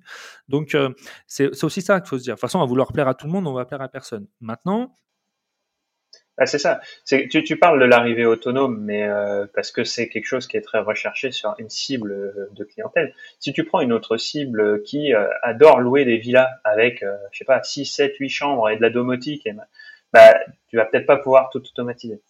Donc, 0.48 0.76
euh, 0.76 0.90
c'est 1.26 1.64
aussi 1.64 1.82
ça 1.82 2.00
qu'il 2.00 2.08
faut 2.08 2.18
se 2.18 2.22
dire. 2.22 2.34
De 2.34 2.36
toute 2.36 2.42
façon, 2.42 2.60
à 2.60 2.66
vouloir 2.66 2.92
plaire 2.92 3.08
à 3.08 3.14
tout 3.14 3.26
le 3.26 3.32
monde, 3.32 3.48
on 3.48 3.52
va 3.52 3.64
plaire 3.64 3.82
à 3.82 3.88
personne. 3.88 4.28
Maintenant, 4.40 4.94
ah, 6.38 6.46
c'est 6.46 6.58
ça. 6.58 6.80
Tu, 7.06 7.28
tu, 7.28 7.58
parles 7.58 7.78
de 7.78 7.84
l'arrivée 7.84 8.24
autonome, 8.24 8.78
mais 8.80 9.02
euh, 9.04 9.46
parce 9.54 9.70
que 9.70 9.84
c'est 9.84 10.08
quelque 10.08 10.24
chose 10.24 10.46
qui 10.46 10.56
est 10.56 10.62
très 10.62 10.78
recherché 10.78 11.30
sur 11.30 11.54
une 11.58 11.68
cible 11.68 12.10
euh, 12.10 12.48
de 12.52 12.64
clientèle. 12.64 13.14
Si 13.38 13.52
tu 13.52 13.64
prends 13.64 13.80
une 13.80 13.92
autre 13.92 14.16
cible 14.16 14.82
qui 14.82 15.14
euh, 15.14 15.28
adore 15.42 15.80
louer 15.80 16.06
des 16.06 16.16
villas 16.16 16.48
avec, 16.64 17.04
je 17.32 17.38
sais 17.38 17.44
pas, 17.44 17.62
6, 17.62 17.84
7, 17.84 18.16
8 18.16 18.28
chambres 18.30 18.70
et 18.70 18.76
de 18.76 18.82
la 18.82 18.88
domotique, 18.88 19.46
et, 19.46 19.52
bah, 20.12 20.34
tu 20.68 20.76
vas 20.76 20.86
peut-être 20.86 21.06
pas 21.06 21.18
pouvoir 21.18 21.50
tout 21.50 21.62
automatiser. 21.62 22.22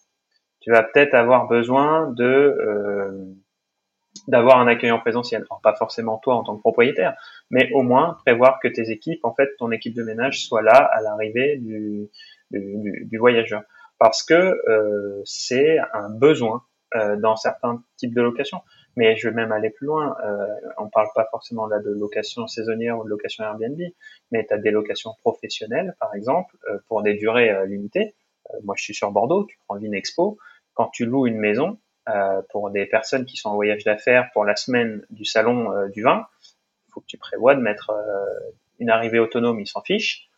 Tu 0.61 0.71
vas 0.73 0.83
peut-être 0.83 1.15
avoir 1.15 1.47
besoin 1.47 2.11
de 2.11 3.35
d'avoir 4.29 4.61
un 4.61 4.67
accueil 4.67 4.91
en 4.91 4.99
présentiel. 4.99 5.45
Alors 5.51 5.61
pas 5.63 5.75
forcément 5.75 6.19
toi 6.19 6.35
en 6.35 6.45
tant 6.45 6.57
que 6.57 6.61
propriétaire, 6.61 7.15
mais 7.51 7.71
au 7.73 7.83
moins 7.83 8.19
prévoir 8.25 8.61
que 8.61 8.69
tes 8.69 8.91
équipes, 8.91 9.25
en 9.25 9.35
fait, 9.35 9.57
ton 9.59 9.71
équipe 9.71 9.95
de 9.95 10.03
ménage 10.03 10.45
soit 10.45 10.63
là 10.63 10.77
à 10.77 11.01
l'arrivée 11.01 11.57
du, 11.57 12.11
du 12.51 13.19
voyageur 13.19 13.63
parce 14.03 14.25
que 14.25 14.35
euh, 14.69 15.23
c'est 15.25 15.79
un 15.93 16.11
besoin 16.11 16.65
euh, 16.97 17.15
dans 17.15 17.37
certains 17.37 17.85
types 17.97 18.13
de 18.13 18.21
locations. 18.21 18.61
Mais 18.97 19.15
je 19.15 19.29
vais 19.29 19.35
même 19.35 19.53
aller 19.53 19.71
plus 19.71 19.87
loin. 19.87 20.17
Euh, 20.25 20.45
on 20.77 20.89
parle 20.89 21.07
pas 21.15 21.29
forcément 21.31 21.67
là 21.67 21.79
de 21.79 21.91
location 21.91 22.49
saisonnière 22.49 22.99
ou 22.99 23.05
de 23.05 23.09
location 23.09 23.45
Airbnb, 23.45 23.81
mais 24.33 24.45
tu 24.45 24.55
as 24.55 24.59
des 24.59 24.73
locations 24.73 25.13
professionnelles, 25.21 25.95
par 26.01 26.17
exemple, 26.17 26.57
euh, 26.69 26.79
pour 26.89 27.03
des 27.03 27.15
durées 27.15 27.65
limitées. 27.69 28.17
moi, 28.65 28.75
je 28.77 28.83
suis 28.83 28.95
sur 28.95 29.13
Bordeaux, 29.13 29.45
tu 29.45 29.57
prends 29.69 29.81
Expo. 29.81 30.37
Quand 30.75 30.89
tu 30.89 31.07
loues 31.07 31.29
une 31.29 31.39
maison 31.39 31.79
pour 32.51 32.71
des 32.71 32.87
personnes 32.87 33.25
qui 33.25 33.37
sont 33.37 33.51
en 33.51 33.55
voyage 33.55 33.85
d'affaires 33.85 34.31
pour 34.33 34.45
la 34.45 34.57
semaine 34.57 35.07
du 35.11 35.25
salon 35.25 35.71
du 35.91 36.03
vin, 36.03 36.27
il 36.89 36.93
faut 36.93 37.01
que 37.01 37.07
tu 37.07 37.19
prévois 37.19 37.55
de 37.55 37.61
mettre 37.61 37.93
une 38.81 38.91
arrivée 38.91 39.21
autonome, 39.21 39.61
ils 39.61 39.69
s'en 39.69 39.83
fichent. 39.83 40.29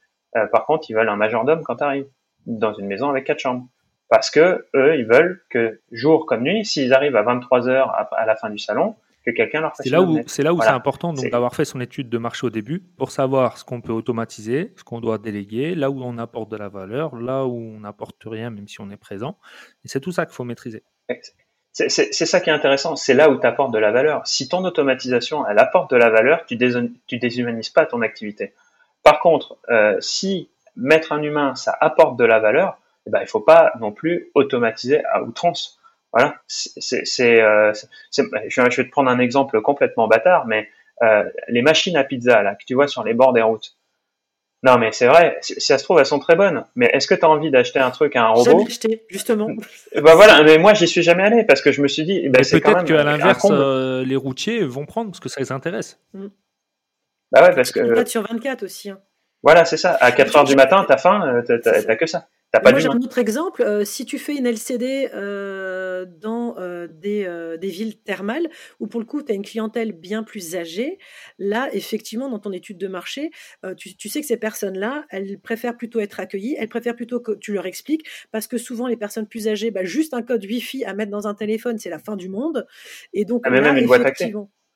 par 0.53 0.67
contre, 0.67 0.91
ils 0.91 0.95
veulent 0.95 1.09
un 1.09 1.17
majordome 1.17 1.63
quand 1.65 1.77
tu 1.77 1.85
arrives 1.85 2.11
dans 2.47 2.75
une 2.75 2.87
maison 2.87 3.09
avec 3.11 3.25
quatre 3.25 3.41
chambres. 3.41 3.67
Parce 4.09 4.31
que 4.31 4.67
eux, 4.77 4.97
ils 4.97 5.07
veulent 5.07 5.43
que 5.51 5.81
jour 5.91 6.27
comme 6.27 6.43
nuit, 6.43 6.65
s'ils 6.65 6.93
arrivent 6.93 7.17
à 7.17 7.23
23 7.23 7.69
heures 7.69 7.91
à 8.13 8.27
la 8.27 8.37
fin 8.37 8.51
du 8.51 8.59
salon, 8.59 8.97
que 9.25 9.31
quelqu'un 9.31 9.61
leur 9.61 9.71
fasse 9.75 9.85
C'est 9.85 9.91
là 9.91 10.03
où 10.03 10.21
c'est 10.27 10.43
là 10.43 10.53
où 10.53 10.57
Voilà. 10.57 10.71
c'est 10.71 10.77
important 10.77 11.13
donc 11.13 11.31
d'avoir 11.31 11.55
fait 11.55 11.65
son 11.65 11.81
étude 11.81 12.09
de 12.09 12.19
marché 12.19 12.47
au 12.47 12.51
début 12.51 12.81
pour 12.81 13.11
savoir 13.11 13.59
ce 13.59 13.65
qu'on 13.65 13.81
peut 13.81 13.93
automatiser, 13.93 14.73
ce 14.77 14.85
qu'on 14.85 15.01
doit 15.01 15.19
déléguer, 15.19 15.75
là 15.75 15.91
où 15.91 16.03
on 16.03 16.19
apporte 16.19 16.51
de 16.51 16.57
la 16.57 16.69
valeur, 16.69 17.17
là 17.17 17.45
où 17.45 17.57
on 17.57 17.81
n'apporte 17.81 18.23
rien 18.25 18.51
même 18.51 18.69
si 18.69 18.81
on 18.81 18.91
est 18.91 18.97
présent. 18.97 19.39
Et 19.85 19.89
c'est 19.89 20.01
tout 20.01 20.13
ça 20.13 20.27
qu'il 20.27 20.35
faut 20.35 20.45
maîtriser. 20.45 20.83
C'est 21.73 21.89
ça 21.89 22.41
qui 22.41 22.51
est 22.51 22.53
intéressant, 22.53 22.95
c'est 22.97 23.15
là 23.15 23.31
où 23.31 23.41
tu 23.41 23.47
apportes 23.47 23.73
de 23.73 23.79
la 23.79 23.91
valeur. 23.91 24.27
Si 24.27 24.49
ton 24.49 24.65
automatisation, 24.65 25.47
elle 25.49 25.59
apporte 25.59 25.91
de 25.91 25.97
la 25.97 26.11
valeur, 26.11 26.45
tu, 26.47 26.57
tu 27.07 27.19
déshumanises 27.19 27.71
pas 27.71 27.87
ton 27.87 28.03
activité. 28.03 28.53
Par 29.03 29.19
contre, 29.21 29.59
euh, 29.71 29.97
si 30.01 30.51
mettre 30.77 31.13
un 31.13 31.23
humain, 31.23 31.55
ça 31.55 31.77
apporte 31.81 32.17
de 32.19 32.25
la 32.25 32.39
valeur, 32.41 32.79
eh 33.07 33.11
ben, 33.11 33.21
il 33.21 33.27
faut 33.27 33.41
pas 33.41 33.73
non 33.81 33.93
plus 33.93 34.31
automatiser 34.35 35.05
à 35.07 35.23
outrance. 35.23 35.79
Voilà, 36.13 36.37
c'est, 36.47 37.05
c'est- 37.07 37.43
euh, 37.43 37.73
c'est- 37.75 37.89
c'est- 38.11 38.23
je 38.49 38.61
vais 38.63 38.71
je 38.71 38.77
vais 38.81 38.87
te 38.87 38.91
prendre 38.91 39.11
un 39.11 39.19
exemple 39.19 39.61
complètement 39.61 40.07
bâtard, 40.09 40.47
mais 40.47 40.69
euh, 41.03 41.25
les 41.49 41.61
machines 41.63 41.97
à 41.97 42.05
pizza 42.05 42.43
là 42.43 42.55
que 42.55 42.65
tu 42.65 42.75
vois 42.75 42.87
sur 42.89 43.03
les 43.05 43.15
bords 43.15 43.33
des 43.33 43.43
routes. 43.43 43.77
Non, 44.63 44.79
mais 44.79 44.93
c'est 44.93 45.07
vrai, 45.09 45.37
si 45.43 45.55
si 45.55 45.61
ça 45.61 45.77
se 45.77 45.85
trouve, 45.85 45.99
elles 45.99 46.07
sont 46.07 46.21
très 46.21 46.37
bonnes. 46.37 46.65
Mais 46.75 46.87
est-ce 46.95 47.07
que 47.07 47.15
tu 47.15 47.23
as 47.25 47.29
envie 47.29 47.51
d'acheter 47.51 47.81
un 47.81 47.91
truc 47.91 48.17
à 48.17 48.23
un 48.25 48.29
robot? 48.29 48.45
Jamais 48.45 48.65
acheté, 48.65 49.05
justement. 49.11 49.49
bah 50.03 50.15
voilà, 50.15 50.43
mais 50.43 50.57
moi 50.57 50.73
j'y 50.73 50.89
suis 50.89 51.03
jamais 51.03 51.23
allé 51.25 51.45
parce 51.45 51.61
que 51.61 51.71
je 51.73 51.83
me 51.83 51.89
suis 51.89 52.05
dit, 52.05 52.29
bah, 52.31 52.43
c'est 52.45 52.61
quand 52.63 52.73
peut-être 52.73 52.87
qu'à 52.87 53.05
l'inverse, 53.05 53.47
euh, 53.51 54.05
les 54.05 54.17
routiers 54.17 54.65
vont 54.65 54.87
prendre 54.87 55.11
parce 55.11 55.21
que 55.21 55.29
ça 55.29 55.41
les 55.41 55.53
intéresse. 55.53 55.99
Bah 57.33 57.43
ouais, 57.43 57.55
parce 57.55 57.73
que 57.73 57.81
24 57.81 58.09
sur 58.09 58.23
24 58.23 58.63
aussi. 58.63 58.89
hein. 58.91 59.01
Voilà, 59.45 59.65
c'est 59.65 59.77
ça. 59.77 59.93
À 60.01 60.11
4 60.11 60.37
heures 60.37 60.45
du 60.45 60.57
matin, 60.57 60.85
t'as 60.89 60.97
faim, 60.97 61.43
euh, 61.49 61.59
t'as- 61.59 61.97
que 61.97 62.07
ça. 62.07 62.29
T'as 62.51 62.61
pas 62.61 62.71
Moi, 62.71 62.79
j'ai 62.79 62.89
un 62.89 62.97
autre 62.99 63.19
exemple. 63.19 63.63
Euh, 63.63 63.85
si 63.85 64.07
tu 64.07 64.19
fais 64.19 64.35
une 64.37 64.47
LCD 64.47 65.11
euh, 65.13 66.07
dans 66.07 66.57
euh, 66.59 66.87
des, 66.89 67.29
des 67.61 67.69
villes 67.69 67.99
thermales, 68.01 68.49
où 68.81 68.87
pour 68.87 69.01
le 69.01 69.07
coup, 69.07 69.23
tu 69.23 69.33
as 69.33 69.35
une 69.35 69.45
clientèle 69.45 69.93
bien 69.93 70.23
plus 70.23 70.55
âgée, 70.57 70.99
là, 71.39 71.69
effectivement, 71.73 72.29
dans 72.31 72.39
ton 72.39 72.53
étude 72.53 72.79
de 72.79 72.87
marché, 72.89 73.31
tu, 73.77 73.97
tu 73.97 74.09
sais 74.09 74.21
que 74.21 74.27
ces 74.27 74.37
personnes-là, 74.37 75.05
elles 75.11 75.39
préfèrent 75.39 75.77
plutôt 75.77 76.01
être 76.01 76.21
accueillies, 76.21 76.57
elles 76.59 76.69
préfèrent 76.69 76.97
plutôt 76.97 77.21
que 77.21 77.33
tu 77.33 77.53
leur 77.53 77.67
expliques, 77.67 78.07
parce 78.31 78.47
que 78.47 78.57
souvent, 78.57 78.87
les 78.87 78.97
personnes 78.97 79.27
plus 79.27 79.49
âgées, 79.49 79.71
bah, 79.71 79.85
juste 79.85 80.15
un 80.15 80.23
code 80.23 80.45
Wi-Fi 80.45 80.85
à 80.85 80.95
mettre 80.95 81.11
dans 81.11 81.27
un 81.27 81.35
téléphone, 81.35 81.79
c'est 81.79 81.91
la 81.91 81.99
fin 81.99 82.17
du 82.17 82.29
monde. 82.29 82.67
Et 83.13 83.25
donc, 83.25 83.43
Ah, 83.45 83.51
mais 83.51 83.61
là, 83.61 83.73
même 83.73 83.79
une 83.83 83.87
boîte 83.87 84.03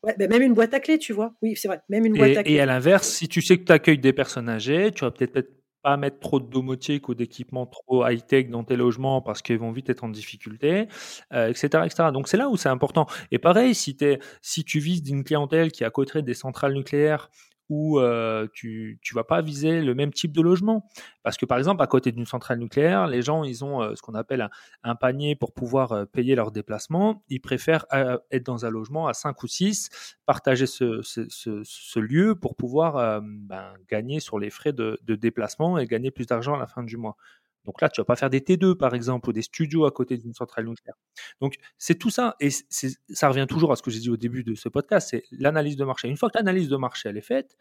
Ouais, 0.05 0.15
bah, 0.19 0.29
même 0.29 0.43
une 0.43 0.55
boîte 0.55 0.75
à 0.75 0.81
clé, 0.81 0.99
tu 0.99 1.13
vois. 1.13 1.35
Oui, 1.43 1.55
c'est 1.57 1.69
vrai. 1.69 1.81
Même 1.89 2.05
une 2.07 2.17
boîte 2.17 2.37
à 2.37 2.41
Et, 2.41 2.45
clé. 2.45 2.53
et 2.55 2.61
à 2.61 2.67
l'inverse, 2.67 3.09
si 3.09 3.29
tu 3.29 3.43
sais 3.43 3.59
que 3.59 3.65
tu 3.65 3.73
accueilles 3.73 3.99
des 3.99 4.13
personnes 4.13 4.49
âgées, 4.49 4.93
tu 4.93 5.05
vas 5.05 5.11
peut-être 5.11 5.51
pas 5.83 5.97
mettre 5.97 6.19
trop 6.21 6.41
de 6.41 6.49
domotique 6.49 7.09
ou 7.09 7.15
d'équipements 7.15 7.67
trop 7.67 8.07
high-tech 8.07 8.49
dans 8.49 8.65
tes 8.65 8.77
logements 8.77 9.23
parce 9.23 9.43
qu'ils 9.43 9.59
vont 9.59 9.71
vite 9.71 9.89
être 9.91 10.05
en 10.05 10.09
difficulté, 10.09 10.89
euh, 11.33 11.49
etc., 11.49 11.85
etc. 11.85 12.11
Donc 12.13 12.29
c'est 12.29 12.37
là 12.37 12.49
où 12.49 12.57
c'est 12.57 12.69
important. 12.69 13.07
Et 13.31 13.39
pareil, 13.39 13.75
si, 13.75 13.97
si 14.43 14.65
tu 14.65 14.81
vises 14.81 15.09
une 15.09 15.25
clientèle 15.25 15.71
qui 15.73 15.85
est 15.85 15.87
à 15.87 15.91
côté 15.91 16.23
des 16.23 16.35
centrales 16.35 16.75
nucléaires 16.75 17.31
où 17.69 17.99
euh, 17.99 18.47
tu 18.53 18.99
tu 19.03 19.15
vas 19.15 19.25
pas 19.25 19.41
viser 19.43 19.81
le 19.83 19.95
même 19.95 20.13
type 20.13 20.33
de 20.33 20.43
logement. 20.43 20.87
Parce 21.23 21.37
que 21.37 21.47
par 21.47 21.59
exemple, 21.59 21.83
à 21.83 21.87
côté 21.87 22.13
d'une 22.13 22.27
centrale 22.27 22.59
nucléaire, 22.59 23.07
les 23.07 23.23
gens, 23.23 23.45
ils 23.45 23.65
ont 23.65 23.83
euh, 23.83 23.95
ce 23.95 24.03
qu'on 24.03 24.15
appelle 24.15 24.49
un, 24.83 24.95
panier 24.95 25.37
pour 25.37 25.53
pouvoir 25.53 25.93
euh, 25.93 26.05
payer 26.07 26.35
leurs 26.35 26.53
déplacements. 26.53 27.23
Ils 27.29 27.41
préfèrent 27.41 27.87
euh, 27.93 28.19
être 28.31 28.47
dans 28.47 28.65
un 28.65 28.71
logement 28.71 29.09
à 29.09 29.15
5 29.15 29.43
ou 29.43 29.47
6, 29.47 30.17
partager 30.27 30.67
ce, 30.67 31.03
ce, 31.03 31.27
ce, 31.29 31.61
ce 31.65 32.01
lieu 32.01 32.35
pour 32.35 32.57
pouvoir 32.57 33.21
ben, 33.23 33.75
gagner 33.89 34.21
sur 34.21 34.39
les 34.39 34.51
frais 34.51 34.73
de, 34.73 34.99
de 35.03 35.15
déplacement 35.15 35.79
et 35.79 35.87
gagner 35.87 36.11
plus 36.11 36.27
d'argent 36.27 36.55
à 36.55 36.59
la 36.59 36.67
fin 36.67 36.83
du 36.83 36.97
mois. 36.97 37.17
Donc 37.65 37.81
là, 37.81 37.89
tu 37.89 38.01
vas 38.01 38.05
pas 38.05 38.17
faire 38.17 38.31
des 38.31 38.41
T2 38.41 38.77
par 38.77 38.95
exemple 38.95 39.29
ou 39.29 39.33
des 39.33 39.43
studios 39.43 39.85
à 39.85 39.91
côté 39.91 40.17
d'une 40.17 40.33
centrale 40.33 40.67
nucléaire. 40.67 40.97
Donc 41.41 41.57
c'est 41.77 41.97
tout 41.97 42.11
ça 42.11 42.37
et 42.41 42.49
ça 42.51 43.29
revient 43.29 43.47
toujours 43.49 43.73
à 43.73 43.77
ce 43.77 43.83
que 43.83 43.91
j'ai 43.91 44.01
dit 44.01 44.11
au 44.11 44.17
début 44.17 44.43
de 44.43 44.55
ce 44.55 44.69
podcast, 44.69 45.09
c'est 45.11 45.25
l'analyse 45.31 45.77
de 45.77 45.85
marché. 45.85 46.09
Une 46.09 46.17
fois 46.17 46.31
que 46.31 46.39
l'analyse 46.39 46.69
de 46.69 46.77
marché 46.77 47.09
elle 47.09 47.19
est 47.19 47.23
faite 47.23 47.57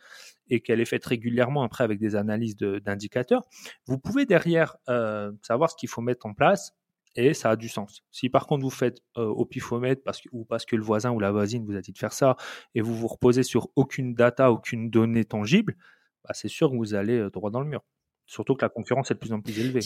et 0.50 0.62
qu'elle 0.62 0.80
est 0.80 0.86
faite 0.86 1.06
régulièrement 1.06 1.64
après 1.64 1.84
avec 1.84 2.00
des 2.00 2.16
analyses 2.16 2.56
d'indicateurs, 2.56 3.44
vous 3.86 3.98
pouvez 3.98 4.26
derrière 4.26 4.78
euh, 4.90 5.32
savoir 5.42 5.70
ce 5.72 5.76
qu'il 5.76 5.90
faut 5.90 6.02
mettre 6.02 6.26
en 6.26 6.34
place 6.34 6.74
et 7.16 7.34
ça 7.34 7.50
a 7.50 7.56
du 7.56 7.68
sens. 7.68 8.04
Si 8.12 8.30
par 8.30 8.48
contre 8.48 8.64
vous 8.64 8.70
faites 8.70 9.02
euh, 9.18 9.26
au 9.26 9.46
pifomètre 9.46 10.04
parce 10.04 10.22
ou 10.32 10.46
parce 10.46 10.66
que 10.66 10.76
le 10.76 10.84
voisin 10.84 11.12
ou 11.12 11.20
la 11.20 11.32
voisine 11.32 11.66
vous 11.66 11.76
a 11.76 11.82
dit 11.82 11.92
de 11.92 11.98
faire 11.98 12.14
ça 12.14 12.38
et 12.76 12.82
vous 12.82 12.96
vous 12.96 13.08
reposez 13.08 13.44
sur 13.44 13.70
aucune 13.76 14.14
data, 14.14 14.52
aucune 14.52 14.90
donnée 14.90 15.26
tangible, 15.26 15.76
bah, 16.24 16.34
c'est 16.34 16.48
sûr 16.48 16.70
que 16.70 16.76
vous 16.76 16.94
allez 16.94 17.18
euh, 17.18 17.30
droit 17.30 17.50
dans 17.50 17.62
le 17.62 17.68
mur. 17.68 17.84
Surtout 18.28 18.56
que 18.56 18.64
la 18.64 18.70
concurrence 18.70 19.10
est 19.10 19.16
de 19.16 19.20
plus 19.20 19.34
en 19.34 19.42
plus 19.42 19.60
élevée. 19.60 19.80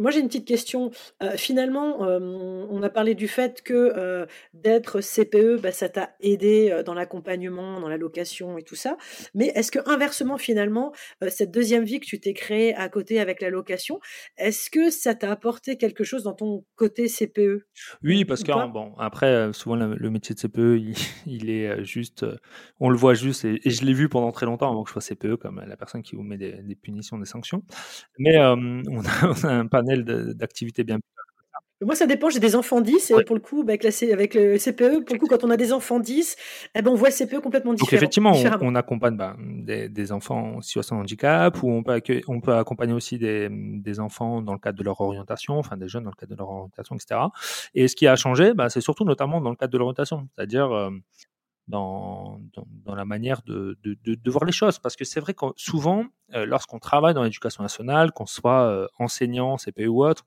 Moi, 0.00 0.10
j'ai 0.10 0.20
une 0.20 0.26
petite 0.28 0.46
question. 0.46 0.90
Euh, 1.22 1.36
finalement, 1.36 2.04
euh, 2.04 2.18
on 2.70 2.82
a 2.82 2.88
parlé 2.90 3.14
du 3.14 3.28
fait 3.28 3.62
que 3.62 3.74
euh, 3.74 4.26
d'être 4.54 5.00
CPE, 5.00 5.60
bah, 5.60 5.72
ça 5.72 5.88
t'a 5.88 6.10
aidé 6.20 6.82
dans 6.86 6.94
l'accompagnement, 6.94 7.80
dans 7.80 7.88
la 7.88 7.96
location 7.98 8.56
et 8.58 8.62
tout 8.62 8.74
ça. 8.74 8.96
Mais 9.34 9.48
est-ce 9.54 9.70
que 9.70 9.78
inversement, 9.88 10.38
finalement, 10.38 10.92
cette 11.28 11.50
deuxième 11.50 11.84
vie 11.84 12.00
que 12.00 12.06
tu 12.06 12.20
t'es 12.20 12.32
créée 12.32 12.74
à 12.74 12.88
côté 12.88 13.20
avec 13.20 13.40
la 13.42 13.50
location, 13.50 14.00
est-ce 14.38 14.70
que 14.70 14.90
ça 14.90 15.14
t'a 15.14 15.30
apporté 15.30 15.76
quelque 15.76 16.04
chose 16.04 16.22
dans 16.22 16.32
ton 16.34 16.64
côté 16.76 17.08
CPE 17.08 17.66
Oui, 18.02 18.22
Ou- 18.22 18.26
parce 18.26 18.42
que 18.42 18.52
pas? 18.52 18.66
bon, 18.66 18.94
après, 18.98 19.52
souvent 19.52 19.76
le, 19.76 19.94
le 19.94 20.10
métier 20.10 20.34
de 20.34 20.40
CPE, 20.40 20.78
il, 20.78 20.94
il 21.26 21.50
est 21.50 21.84
juste, 21.84 22.24
on 22.80 22.88
le 22.88 22.96
voit 22.96 23.14
juste, 23.14 23.44
et, 23.44 23.60
et 23.66 23.70
je 23.70 23.84
l'ai 23.84 23.92
vu 23.94 24.08
pendant 24.08 24.32
très 24.32 24.46
longtemps 24.46 24.70
avant 24.70 24.82
que 24.84 24.88
je 24.90 24.92
sois 25.00 25.02
CPE, 25.14 25.36
comme 25.36 25.62
la 25.66 25.76
personne 25.76 26.02
qui 26.02 26.16
vous 26.16 26.22
met 26.22 26.38
des, 26.38 26.52
des 26.62 26.74
punitions, 26.76 27.18
des 27.18 27.26
sanctions. 27.26 27.62
Mais 28.18 28.38
on, 28.40 28.82
a, 29.04 29.26
on 29.28 29.44
a 29.48 29.52
un 29.52 29.66
panel 29.84 30.34
d'activités 30.34 30.84
bien. 30.84 30.98
Moi, 31.84 31.96
ça 31.96 32.06
dépend. 32.06 32.30
J'ai 32.30 32.38
des 32.38 32.54
enfants 32.54 32.80
10 32.80 33.10
et 33.10 33.14
Ouais. 33.14 33.24
pour 33.24 33.34
le 33.34 33.40
coup, 33.42 33.64
bah, 33.64 33.72
avec, 33.72 33.82
la 33.82 33.90
C- 33.90 34.12
avec 34.12 34.34
le 34.34 34.56
CPE, 34.56 35.04
pour 35.04 35.14
le 35.14 35.18
coup, 35.18 35.26
quand 35.26 35.42
on 35.42 35.50
a 35.50 35.56
des 35.56 35.72
enfants 35.72 35.98
10, 35.98 36.36
eh 36.76 36.80
ben, 36.80 36.92
on 36.92 36.94
voit 36.94 37.08
le 37.08 37.14
CPE 37.14 37.40
complètement 37.40 37.72
Donc 37.72 37.80
différent. 37.80 37.96
effectivement, 37.96 38.32
on, 38.60 38.74
accompagne 38.76 39.16
bah, 39.16 39.36
des, 39.40 39.88
des 39.88 40.12
enfants 40.12 40.58
en 40.58 40.60
situation 40.60 40.94
de 40.96 41.00
handicap, 41.00 41.60
ou 41.60 41.70
on 41.72 41.82
peut, 41.82 41.90
accueillir- 41.92 42.22
on 42.28 42.40
peut 42.40 42.54
accompagner 42.54 42.92
aussi 42.92 43.18
des, 43.18 43.48
des 43.50 43.98
enfants 43.98 44.42
dans 44.42 44.52
le 44.52 44.60
cadre 44.60 44.78
de 44.78 44.84
leur 44.84 45.00
orientation, 45.00 45.58
enfin 45.58 45.76
des 45.76 45.88
jeunes 45.88 46.04
dans 46.04 46.10
le 46.10 46.14
cadre 46.14 46.30
de 46.32 46.38
leur 46.38 46.50
orientation, 46.50 46.94
etc. 46.94 47.20
Et 47.74 47.88
ce 47.88 47.96
qui 47.96 48.06
a 48.06 48.14
changé, 48.14 48.54
bah, 48.54 48.70
c'est 48.70 48.80
surtout 48.80 49.04
notamment 49.04 49.40
dans 49.40 49.50
le 49.50 49.56
cadre 49.56 49.72
de 49.72 49.78
l'orientation, 49.78 50.28
c'est-à-dire 50.36 50.70
euh, 50.70 50.90
dans, 51.68 52.40
dans, 52.54 52.66
dans 52.84 52.94
la 52.94 53.04
manière 53.04 53.42
de, 53.42 53.78
de, 53.82 53.96
de, 54.04 54.14
de 54.14 54.30
voir 54.30 54.44
les 54.44 54.52
choses. 54.52 54.78
Parce 54.78 54.96
que 54.96 55.04
c'est 55.04 55.20
vrai 55.20 55.34
que 55.34 55.46
souvent, 55.56 56.04
euh, 56.34 56.44
lorsqu'on 56.46 56.78
travaille 56.78 57.14
dans 57.14 57.22
l'éducation 57.22 57.62
nationale, 57.62 58.12
qu'on 58.12 58.26
soit 58.26 58.62
euh, 58.64 58.86
enseignant, 58.98 59.56
CPE 59.56 59.88
ou 59.88 60.04
autre, 60.04 60.24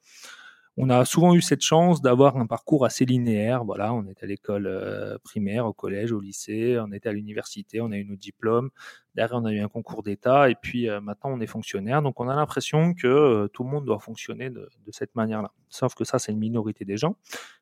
on 0.78 0.90
a 0.90 1.06
souvent 1.06 1.34
eu 1.34 1.42
cette 1.42 1.62
chance 1.62 2.02
d'avoir 2.02 2.38
un 2.38 2.48
parcours 2.48 2.86
assez 2.86 3.06
linéaire. 3.06 3.64
Voilà, 3.64 3.94
on 3.94 4.06
est 4.08 4.22
à 4.24 4.26
l'école 4.26 4.68
euh, 4.68 5.18
primaire, 5.24 5.66
au 5.66 5.74
collège, 5.74 6.12
au 6.12 6.20
lycée, 6.20 6.78
on 6.80 6.92
était 6.92 7.10
à 7.10 7.14
l'université, 7.14 7.80
on 7.80 7.92
a 7.92 7.98
eu 7.98 8.06
nos 8.06 8.18
diplômes. 8.18 8.70
Derrière, 9.16 9.38
on 9.38 9.46
a 9.46 9.52
eu 9.52 9.62
un 9.62 9.70
concours 9.70 10.04
d'État 10.04 10.50
et 10.50 10.56
puis 10.56 10.90
euh, 10.90 11.00
maintenant, 11.00 11.32
on 11.32 11.40
est 11.40 11.48
fonctionnaire. 11.48 12.02
Donc, 12.02 12.20
on 12.20 12.28
a 12.28 12.36
l'impression 12.36 12.94
que 12.94 13.08
euh, 13.08 13.48
tout 13.48 13.64
le 13.64 13.70
monde 13.70 13.86
doit 13.86 14.00
fonctionner 14.00 14.50
de, 14.50 14.70
cette 14.92 15.16
manière-là. 15.16 15.52
Sauf 15.70 15.96
que 15.96 16.04
ça, 16.04 16.20
c'est 16.20 16.34
une 16.34 16.40
minorité 16.40 16.84
des 16.84 16.98
gens. 16.98 17.16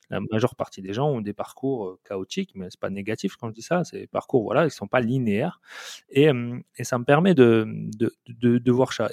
La 0.09 0.19
majeure 0.19 0.55
partie 0.55 0.81
des 0.81 0.93
gens 0.93 1.07
ont 1.07 1.21
des 1.21 1.33
parcours 1.33 1.87
euh, 1.87 1.99
chaotiques, 2.07 2.51
mais 2.55 2.67
c'est 2.69 2.79
pas 2.79 2.89
négatif 2.89 3.35
quand 3.35 3.49
je 3.49 3.53
dis 3.53 3.61
ça. 3.61 3.83
C'est 3.83 3.99
des 3.99 4.07
parcours, 4.07 4.43
voilà, 4.43 4.65
ils 4.65 4.71
sont 4.71 4.87
pas 4.87 4.99
linéaires. 4.99 5.61
Et, 6.09 6.29
ça 6.81 6.97
me 6.97 7.05
permet 7.05 7.35
de, 7.35 7.67
de 8.27 8.71
voir 8.71 8.93
ça. 8.93 9.09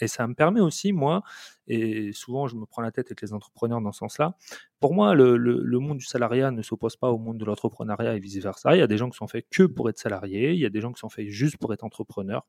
Et 0.00 0.08
ça 0.08 0.26
me 0.26 0.34
permet 0.34 0.60
aussi, 0.60 0.92
moi, 0.92 1.22
et 1.68 2.12
souvent 2.12 2.48
je 2.48 2.56
me 2.56 2.66
prends 2.66 2.82
la 2.82 2.90
tête 2.90 3.06
avec 3.06 3.22
les 3.22 3.32
entrepreneurs 3.32 3.80
dans 3.80 3.92
ce 3.92 3.98
sens-là. 3.98 4.34
Pour 4.82 4.94
moi, 4.94 5.14
le, 5.14 5.78
monde 5.78 5.98
du 5.98 6.04
salariat 6.04 6.50
ne 6.50 6.60
s'oppose 6.60 6.96
pas 6.96 7.12
au 7.12 7.16
monde 7.16 7.38
de 7.38 7.44
l'entrepreneuriat 7.44 8.16
et 8.16 8.18
vice-versa. 8.18 8.74
Il 8.74 8.80
y 8.80 8.82
a 8.82 8.88
des 8.88 8.98
gens 8.98 9.08
qui 9.08 9.16
sont 9.16 9.28
faits 9.28 9.46
que 9.48 9.62
pour 9.62 9.88
être 9.88 9.98
salariés, 9.98 10.54
il 10.54 10.58
y 10.58 10.66
a 10.66 10.70
des 10.70 10.80
gens 10.80 10.92
qui 10.92 10.98
sont 10.98 11.08
faits 11.08 11.28
juste 11.28 11.56
pour 11.56 11.72
être 11.72 11.84
entrepreneurs. 11.84 12.44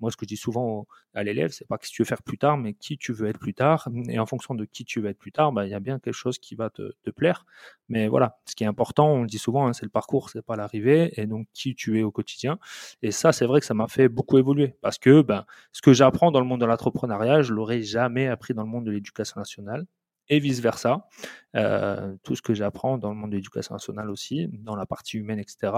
Moi, 0.00 0.10
ce 0.10 0.16
que 0.16 0.24
je 0.24 0.28
dis 0.28 0.38
souvent 0.38 0.86
à 1.12 1.22
l'élève, 1.22 1.50
c'est 1.50 1.68
pas 1.68 1.76
que 1.76 1.86
tu 1.86 2.00
veux 2.00 2.06
faire 2.06 2.22
plus 2.22 2.38
tard, 2.38 2.56
mais 2.56 2.72
qui 2.72 2.96
tu 2.96 3.12
veux 3.12 3.28
être 3.28 3.38
plus 3.38 3.52
tard. 3.52 3.90
Et 4.08 4.18
en 4.18 4.24
fonction 4.24 4.54
de 4.54 4.64
qui 4.64 4.86
tu 4.86 5.02
veux 5.02 5.10
être 5.10 5.18
plus 5.18 5.30
tard, 5.30 5.52
bah, 5.52 5.66
il 5.66 5.72
y 5.72 5.74
a 5.74 5.78
bien 5.78 5.98
quelque 5.98 6.14
chose 6.14 6.38
qui 6.38 6.54
va 6.54 6.70
te, 6.70 6.92
te 7.02 7.10
plaire. 7.10 7.44
Mais 7.90 8.08
voilà, 8.08 8.38
ce 8.46 8.54
qui 8.54 8.64
est 8.64 8.66
important, 8.66 9.12
on 9.12 9.20
le 9.20 9.28
dit 9.28 9.36
souvent, 9.36 9.66
hein, 9.66 9.74
c'est 9.74 9.84
le 9.84 9.90
parcours, 9.90 10.30
c'est 10.30 10.40
pas 10.40 10.56
l'arrivée, 10.56 11.12
et 11.20 11.26
donc 11.26 11.48
qui 11.52 11.74
tu 11.74 11.98
es 11.98 12.02
au 12.02 12.10
quotidien. 12.10 12.58
Et 13.02 13.10
ça, 13.10 13.32
c'est 13.32 13.44
vrai 13.44 13.60
que 13.60 13.66
ça 13.66 13.74
m'a 13.74 13.88
fait 13.88 14.08
beaucoup 14.08 14.38
évoluer 14.38 14.74
parce 14.80 14.96
que 14.96 15.20
ben, 15.20 15.44
ce 15.72 15.82
que 15.82 15.92
j'apprends 15.92 16.30
dans 16.30 16.40
le 16.40 16.46
monde 16.46 16.62
de 16.62 16.66
l'entrepreneuriat, 16.66 17.42
je 17.42 17.52
l'aurais 17.52 17.82
jamais 17.82 18.26
appris 18.26 18.54
dans 18.54 18.62
le 18.62 18.70
monde 18.70 18.86
de 18.86 18.90
l'éducation 18.90 19.38
nationale 19.38 19.84
et 20.28 20.38
vice 20.38 20.60
versa. 20.60 21.08
Euh, 21.56 22.16
tout 22.22 22.34
ce 22.34 22.42
que 22.42 22.54
j'apprends 22.54 22.98
dans 22.98 23.10
le 23.10 23.16
monde 23.16 23.30
de 23.30 23.36
l'éducation 23.36 23.74
nationale 23.74 24.10
aussi, 24.10 24.48
dans 24.52 24.76
la 24.76 24.86
partie 24.86 25.18
humaine, 25.18 25.38
etc. 25.38 25.72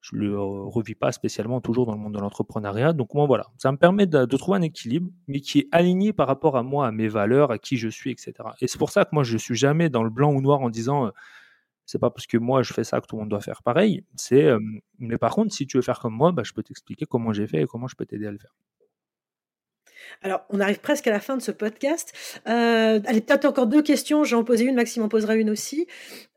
Je 0.00 0.14
le 0.14 0.40
revis 0.40 0.94
pas 0.94 1.10
spécialement 1.10 1.60
toujours 1.60 1.86
dans 1.86 1.92
le 1.92 1.98
monde 1.98 2.14
de 2.14 2.20
l'entrepreneuriat. 2.20 2.92
Donc 2.92 3.14
moi 3.14 3.26
voilà, 3.26 3.46
ça 3.56 3.72
me 3.72 3.76
permet 3.76 4.06
de, 4.06 4.24
trouver 4.36 4.58
un 4.58 4.62
équilibre, 4.62 5.10
mais 5.26 5.40
qui 5.40 5.60
est 5.60 5.68
aligné 5.72 6.12
par 6.12 6.28
rapport 6.28 6.56
à 6.56 6.62
moi, 6.62 6.86
à 6.86 6.92
mes 6.92 7.08
valeurs, 7.08 7.50
à 7.50 7.58
qui 7.58 7.76
je 7.76 7.88
suis, 7.88 8.10
etc. 8.10 8.32
Et 8.60 8.68
c'est 8.68 8.78
pour 8.78 8.90
ça 8.90 9.04
que 9.04 9.10
moi 9.12 9.24
je 9.24 9.36
suis 9.36 9.56
jamais 9.56 9.88
dans 9.88 10.04
le 10.04 10.10
blanc 10.10 10.32
ou 10.32 10.40
noir 10.40 10.60
en 10.60 10.70
disant 10.70 11.06
euh, 11.06 11.10
c'est 11.84 11.98
pas 11.98 12.10
parce 12.10 12.26
que 12.26 12.38
moi 12.38 12.62
je 12.62 12.72
fais 12.72 12.84
ça 12.84 13.00
que 13.00 13.06
tout 13.06 13.16
le 13.16 13.22
monde 13.22 13.30
doit 13.30 13.40
faire 13.40 13.62
pareil. 13.64 14.04
C'est 14.14 14.44
euh, 14.44 14.60
mais 15.00 15.18
par 15.18 15.34
contre 15.34 15.52
si 15.52 15.66
tu 15.66 15.78
veux 15.78 15.82
faire 15.82 15.98
comme 15.98 16.14
moi, 16.14 16.30
bah, 16.30 16.44
je 16.44 16.52
peux 16.52 16.62
t'expliquer 16.62 17.06
comment 17.06 17.32
j'ai 17.32 17.48
fait 17.48 17.62
et 17.62 17.66
comment 17.66 17.88
je 17.88 17.96
peux 17.96 18.06
t'aider 18.06 18.26
à 18.26 18.32
le 18.32 18.38
faire. 18.38 18.54
Alors, 20.22 20.44
on 20.50 20.60
arrive 20.60 20.80
presque 20.80 21.06
à 21.06 21.10
la 21.10 21.20
fin 21.20 21.36
de 21.36 21.42
ce 21.42 21.50
podcast. 21.50 22.12
Euh, 22.46 23.00
allez, 23.04 23.20
peut-être 23.20 23.44
encore 23.44 23.66
deux 23.66 23.82
questions. 23.82 24.24
J'en 24.24 24.44
posais 24.44 24.64
une, 24.64 24.74
Maxime 24.74 25.02
en 25.02 25.08
posera 25.08 25.34
une 25.36 25.50
aussi. 25.50 25.86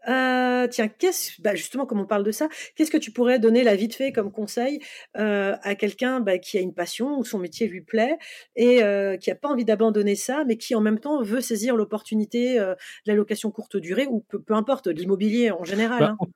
Euh, 0.07 0.67
tiens, 0.67 0.87
qu'est-ce, 0.87 1.39
bah 1.41 1.53
justement, 1.53 1.85
comme 1.85 1.99
on 1.99 2.05
parle 2.05 2.23
de 2.23 2.31
ça, 2.31 2.49
qu'est-ce 2.75 2.89
que 2.89 2.97
tu 2.97 3.11
pourrais 3.11 3.37
donner 3.37 3.63
là 3.63 3.75
vite 3.75 3.93
fait 3.93 4.11
comme 4.11 4.31
conseil 4.31 4.79
euh, 5.17 5.55
à 5.61 5.75
quelqu'un 5.75 6.19
bah, 6.21 6.39
qui 6.39 6.57
a 6.57 6.61
une 6.61 6.73
passion 6.73 7.19
ou 7.19 7.23
son 7.23 7.37
métier 7.37 7.67
lui 7.67 7.81
plaît 7.81 8.17
et 8.55 8.81
euh, 8.81 9.17
qui 9.17 9.29
a 9.29 9.35
pas 9.35 9.49
envie 9.49 9.65
d'abandonner 9.65 10.15
ça, 10.15 10.43
mais 10.47 10.57
qui 10.57 10.73
en 10.73 10.81
même 10.81 10.99
temps 10.99 11.21
veut 11.21 11.41
saisir 11.41 11.75
l'opportunité 11.75 12.55
de 12.55 12.75
la 13.05 13.13
location 13.13 13.51
courte 13.51 13.77
durée 13.77 14.07
ou 14.07 14.25
peu, 14.27 14.41
peu 14.41 14.55
importe 14.55 14.87
l'immobilier 14.87 15.51
en 15.51 15.63
général. 15.63 15.99
Bah, 15.99 16.15
hein. 16.19 16.27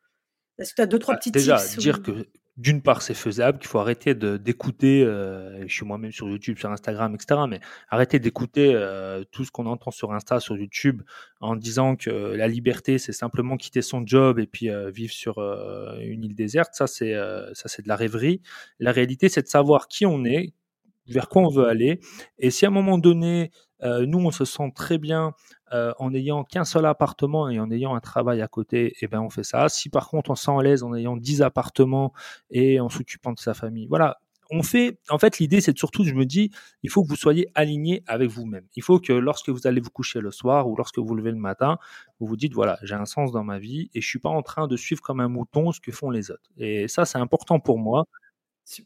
Est-ce 0.58 0.72
que 0.72 0.76
tu 0.76 0.82
as 0.82 0.86
deux 0.86 1.00
trois 1.00 1.16
bah, 1.16 1.20
petits 1.20 1.32
déjà, 1.32 1.58
tips 1.58 1.78
dire 1.78 2.00
ou- 2.00 2.02
que 2.02 2.28
d'une 2.58 2.82
part, 2.82 3.02
c'est 3.02 3.14
faisable, 3.14 3.60
qu'il 3.60 3.68
faut 3.68 3.80
arrêter 3.80 4.16
d'écouter, 4.16 5.04
euh, 5.04 5.68
je 5.68 5.74
suis 5.74 5.86
moi-même 5.86 6.14
sur 6.14 6.30
YouTube, 6.30 6.58
sur 6.58 6.72
Instagram, 6.72 7.14
etc., 7.14 7.42
mais 7.50 7.60
arrêter 7.90 8.18
d'écouter 8.20 8.72
euh, 8.74 9.26
tout 9.32 9.44
ce 9.44 9.52
qu'on 9.52 9.66
entend 9.66 9.92
sur 9.92 10.14
Insta, 10.14 10.40
sur 10.40 10.56
YouTube, 10.56 11.02
en 11.42 11.58
disant 11.58 11.98
que 11.98 12.10
la 12.10 12.48
liberté, 12.48 12.98
c'est 12.98 13.12
simplement 13.12 13.58
quitter 13.58 13.82
son 13.82 14.06
job 14.06 14.40
et 14.40 14.48
puis 14.48 14.70
euh, 14.70 14.90
vivre 14.90 15.14
sur 15.14 15.38
euh, 15.40 15.98
une 16.00 16.24
île 16.24 16.36
déserte. 16.36 16.74
Ça, 16.74 16.88
c'est 16.88 17.14
euh, 17.14 17.54
ça, 17.54 17.68
c'est 17.68 17.82
de 17.82 17.90
la 17.90 17.98
rêverie. 17.98 18.42
La 18.80 18.94
réalité, 18.94 19.28
c'est 19.28 19.42
de 19.42 19.48
savoir 19.48 19.90
qui 19.90 20.06
on 20.06 20.24
est, 20.24 20.54
vers 21.08 21.28
quoi 21.28 21.42
on 21.42 21.50
veut 21.50 21.68
aller. 21.68 22.00
Et 22.40 22.52
si 22.52 22.66
à 22.66 22.70
un 22.70 22.72
moment 22.72 22.98
donné, 22.98 23.52
euh, 23.84 24.06
nous, 24.06 24.20
on 24.20 24.32
se 24.32 24.46
sent 24.46 24.72
très 24.76 24.98
bien 24.98 25.34
euh, 25.74 25.94
en 26.00 26.12
n'ayant 26.12 26.44
qu'un 26.44 26.66
seul 26.66 26.86
appartement 26.86 27.50
et 27.50 27.60
en 27.60 27.70
ayant 27.72 27.96
un 27.96 28.00
travail 28.00 28.42
à 28.42 28.48
côté, 28.48 28.96
eh 29.02 29.08
ben, 29.08 29.20
on 29.20 29.30
fait 29.30 29.44
ça. 29.44 29.70
Si 29.70 29.90
par 29.90 30.10
contre, 30.10 30.32
on 30.32 30.36
se 30.36 30.46
sent 30.46 30.52
à 30.58 30.62
l'aise 30.62 30.84
en 30.84 30.94
ayant 30.96 31.18
10 31.18 31.42
appartements 31.42 32.14
et 32.50 32.80
en 32.80 32.90
s'occupant 32.90 33.34
de 33.34 33.40
sa 33.40 33.54
famille, 33.54 33.88
voilà. 33.88 34.18
On 34.52 34.62
fait, 34.62 35.00
en 35.10 35.18
fait, 35.18 35.40
l'idée, 35.40 35.60
c'est 35.60 35.76
surtout, 35.76 36.04
je 36.04 36.14
me 36.14 36.24
dis, 36.24 36.52
il 36.84 36.92
faut 36.92 37.04
que 37.04 37.10
vous 37.10 37.16
soyez 37.16 37.48
aligné 37.56 38.04
avec 38.06 38.30
vous-même. 38.30 38.64
Il 38.76 38.84
faut 38.84 39.00
que 39.00 39.12
lorsque 39.12 39.50
vous 39.50 39.66
allez 39.66 39.82
vous 39.82 39.90
coucher 39.90 40.20
le 40.20 40.30
soir 40.30 40.70
ou 40.70 40.76
lorsque 40.76 41.00
vous 41.00 41.06
vous 41.08 41.16
levez 41.16 41.32
le 41.32 41.38
matin, 41.38 41.80
vous 42.20 42.28
vous 42.28 42.38
dites, 42.38 42.54
voilà, 42.54 42.78
j'ai 42.84 42.94
un 42.94 43.06
sens 43.06 43.32
dans 43.32 43.44
ma 43.44 43.58
vie 43.58 43.90
et 43.96 44.02
je 44.02 44.08
suis 44.08 44.20
pas 44.20 44.30
en 44.30 44.44
train 44.44 44.68
de 44.68 44.78
suivre 44.78 45.02
comme 45.02 45.20
un 45.20 45.30
mouton 45.30 45.72
ce 45.72 45.80
que 45.82 45.92
font 45.92 46.12
les 46.12 46.30
autres. 46.30 46.48
Et 46.58 46.88
ça, 46.88 47.06
c'est 47.06 47.18
important 47.18 47.60
pour 47.60 47.80
moi. 47.80 48.06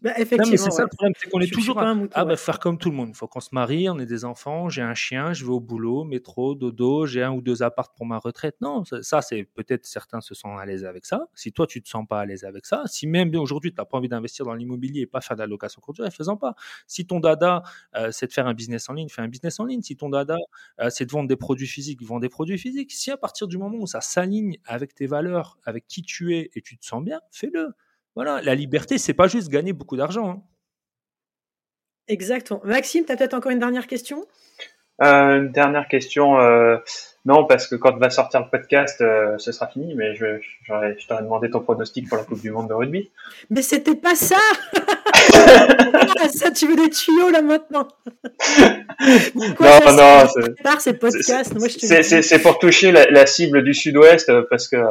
Bah, 0.02 0.14
Non, 0.38 0.46
mais 0.48 0.58
effectivement, 0.58 0.58
c'est 0.58 0.72
ça 0.72 0.84
le 0.84 0.90
problème, 0.90 1.14
c'est 1.18 1.30
qu'on 1.30 1.40
est 1.40 1.48
je 1.48 1.54
toujours 1.54 1.76
pas 1.78 1.94
mouton, 1.94 2.12
ah, 2.14 2.26
bah, 2.26 2.34
ouais. 2.34 2.38
faire 2.38 2.60
comme 2.60 2.78
tout 2.78 2.90
le 2.90 2.96
monde. 2.98 3.10
Il 3.12 3.16
faut 3.16 3.28
qu'on 3.28 3.40
se 3.40 3.50
marie, 3.54 3.90
on 3.90 3.98
ait 4.00 4.06
des 4.06 4.26
enfants, 4.26 4.68
j'ai 4.70 4.82
un 4.82 4.94
chien, 4.94 5.32
je 5.32 5.46
vais 5.46 5.52
au 5.52 5.62
boulot, 5.62 6.04
métro, 6.04 6.54
dodo, 6.54 7.06
j'ai 7.06 7.24
un 7.24 7.32
ou 7.32 7.42
deux 7.42 7.64
apparts 7.64 7.94
pour 7.94 8.06
ma 8.06 8.18
retraite. 8.18 8.58
Non, 8.62 8.84
ça, 8.84 9.02
ça, 9.04 9.22
c'est 9.22 9.44
peut-être 9.46 9.86
certains 9.86 10.20
se 10.22 10.36
sentent 10.36 10.60
à 10.60 10.66
l'aise 10.66 10.84
avec 10.86 11.06
ça. 11.06 11.28
Si 11.34 11.54
toi, 11.54 11.66
tu 11.66 11.82
te 11.82 11.88
sens 11.88 12.06
pas 12.08 12.20
à 12.22 12.26
l'aise 12.26 12.44
avec 12.44 12.66
ça, 12.66 12.84
si 12.88 13.08
même 13.08 13.34
aujourd'hui, 13.36 13.72
tu 13.72 13.78
n'as 13.80 13.86
pas 13.86 13.98
envie 13.98 14.10
d'investir 14.10 14.46
dans 14.46 14.54
l'immobilier 14.54 15.02
et 15.02 15.08
pas 15.08 15.22
faire 15.22 15.38
de 15.38 15.42
la 15.42 15.48
location 15.48 15.80
courte 15.82 15.96
durée, 15.98 16.12
fais-en 16.12 16.36
pas. 16.36 16.56
Si 16.88 17.08
ton 17.08 17.20
dada, 17.22 17.64
euh, 17.96 18.12
c'est 18.12 18.28
de 18.28 18.34
faire 18.34 18.48
un 18.48 18.54
business 18.54 18.90
en 18.90 18.94
ligne, 18.94 19.08
fais 19.10 19.22
un 19.22 19.30
business 19.30 19.60
en 19.62 19.66
ligne. 19.66 19.82
Si 19.82 19.96
ton 19.96 20.10
dada, 20.10 20.38
euh, 20.82 20.90
c'est 20.90 21.06
de 21.06 21.12
vendre 21.12 21.30
des 21.30 21.38
produits 21.38 21.68
physiques, 21.68 22.02
vends 22.04 22.20
des 22.20 22.30
produits 22.30 22.58
physiques. 22.58 22.92
Si 22.92 23.12
à 23.12 23.18
partir 23.18 23.48
du 23.48 23.58
moment 23.58 23.78
où 23.80 23.88
ça 23.88 24.02
s'aligne 24.02 24.58
avec 24.66 24.94
tes 24.94 25.08
valeurs, 25.08 25.58
avec 25.66 25.88
qui 25.88 26.02
tu 26.02 26.36
es 26.36 26.50
et 26.54 26.62
tu 26.62 26.78
te 26.78 26.86
sens 26.86 27.04
bien, 27.04 27.22
fais-le. 27.32 27.70
Voilà, 28.20 28.41
la 28.41 28.53
liberté, 28.53 28.97
c'est 28.97 29.13
pas 29.13 29.30
juste 29.30 29.47
gagner 29.47 29.72
beaucoup 29.72 29.95
d'argent. 29.95 30.30
hein. 30.30 30.41
Exactement. 32.09 32.59
Maxime, 32.65 33.05
tu 33.05 33.13
as 33.13 33.15
peut-être 33.15 33.34
encore 33.34 33.53
une 33.53 33.59
dernière 33.59 33.88
question? 33.88 34.26
Euh, 35.01 35.38
une 35.38 35.53
dernière 35.53 35.88
question. 35.88 36.38
euh, 36.38 36.80
non, 37.26 37.45
parce 37.45 37.67
que 37.67 37.76
quand 37.76 37.97
va 37.97 38.09
sortir 38.09 38.39
le 38.41 38.49
podcast, 38.49 39.01
euh, 39.01 39.38
ce 39.38 39.51
sera 39.51 39.67
fini, 39.67 39.93
mais 39.95 40.15
je, 40.15 40.26
je 40.63 41.07
t'aurais 41.07 41.22
demandé 41.24 41.49
ton 41.49 41.59
pronostic 41.59 42.07
pour 42.07 42.17
la 42.17 42.24
Coupe 42.24 42.41
du 42.41 42.51
Monde 42.51 42.70
de 42.70 42.74
rugby. 42.74 43.09
Mais 43.49 43.61
c'était 43.61 43.95
pas 43.95 44.15
ça 44.15 44.38
Ça, 46.34 46.51
tu 46.51 46.67
veux 46.67 46.76
des 46.76 46.89
tuyaux 46.89 47.30
là 47.30 47.41
maintenant 47.41 47.88
Quoi, 49.57 49.80
non, 49.86 49.93
non, 49.93 50.28
c'est- 50.28 50.41
c'est- 50.41 50.80
ces 50.80 50.93
podcasts. 50.93 52.41
Pour 52.43 52.59
toucher 52.59 52.91
la, 52.91 53.09
la 53.09 53.26
cible 53.26 53.63
du 53.63 53.74
sud-ouest, 53.74 54.32
parce 54.49 54.67
que 54.67 54.76
euh, 54.76 54.86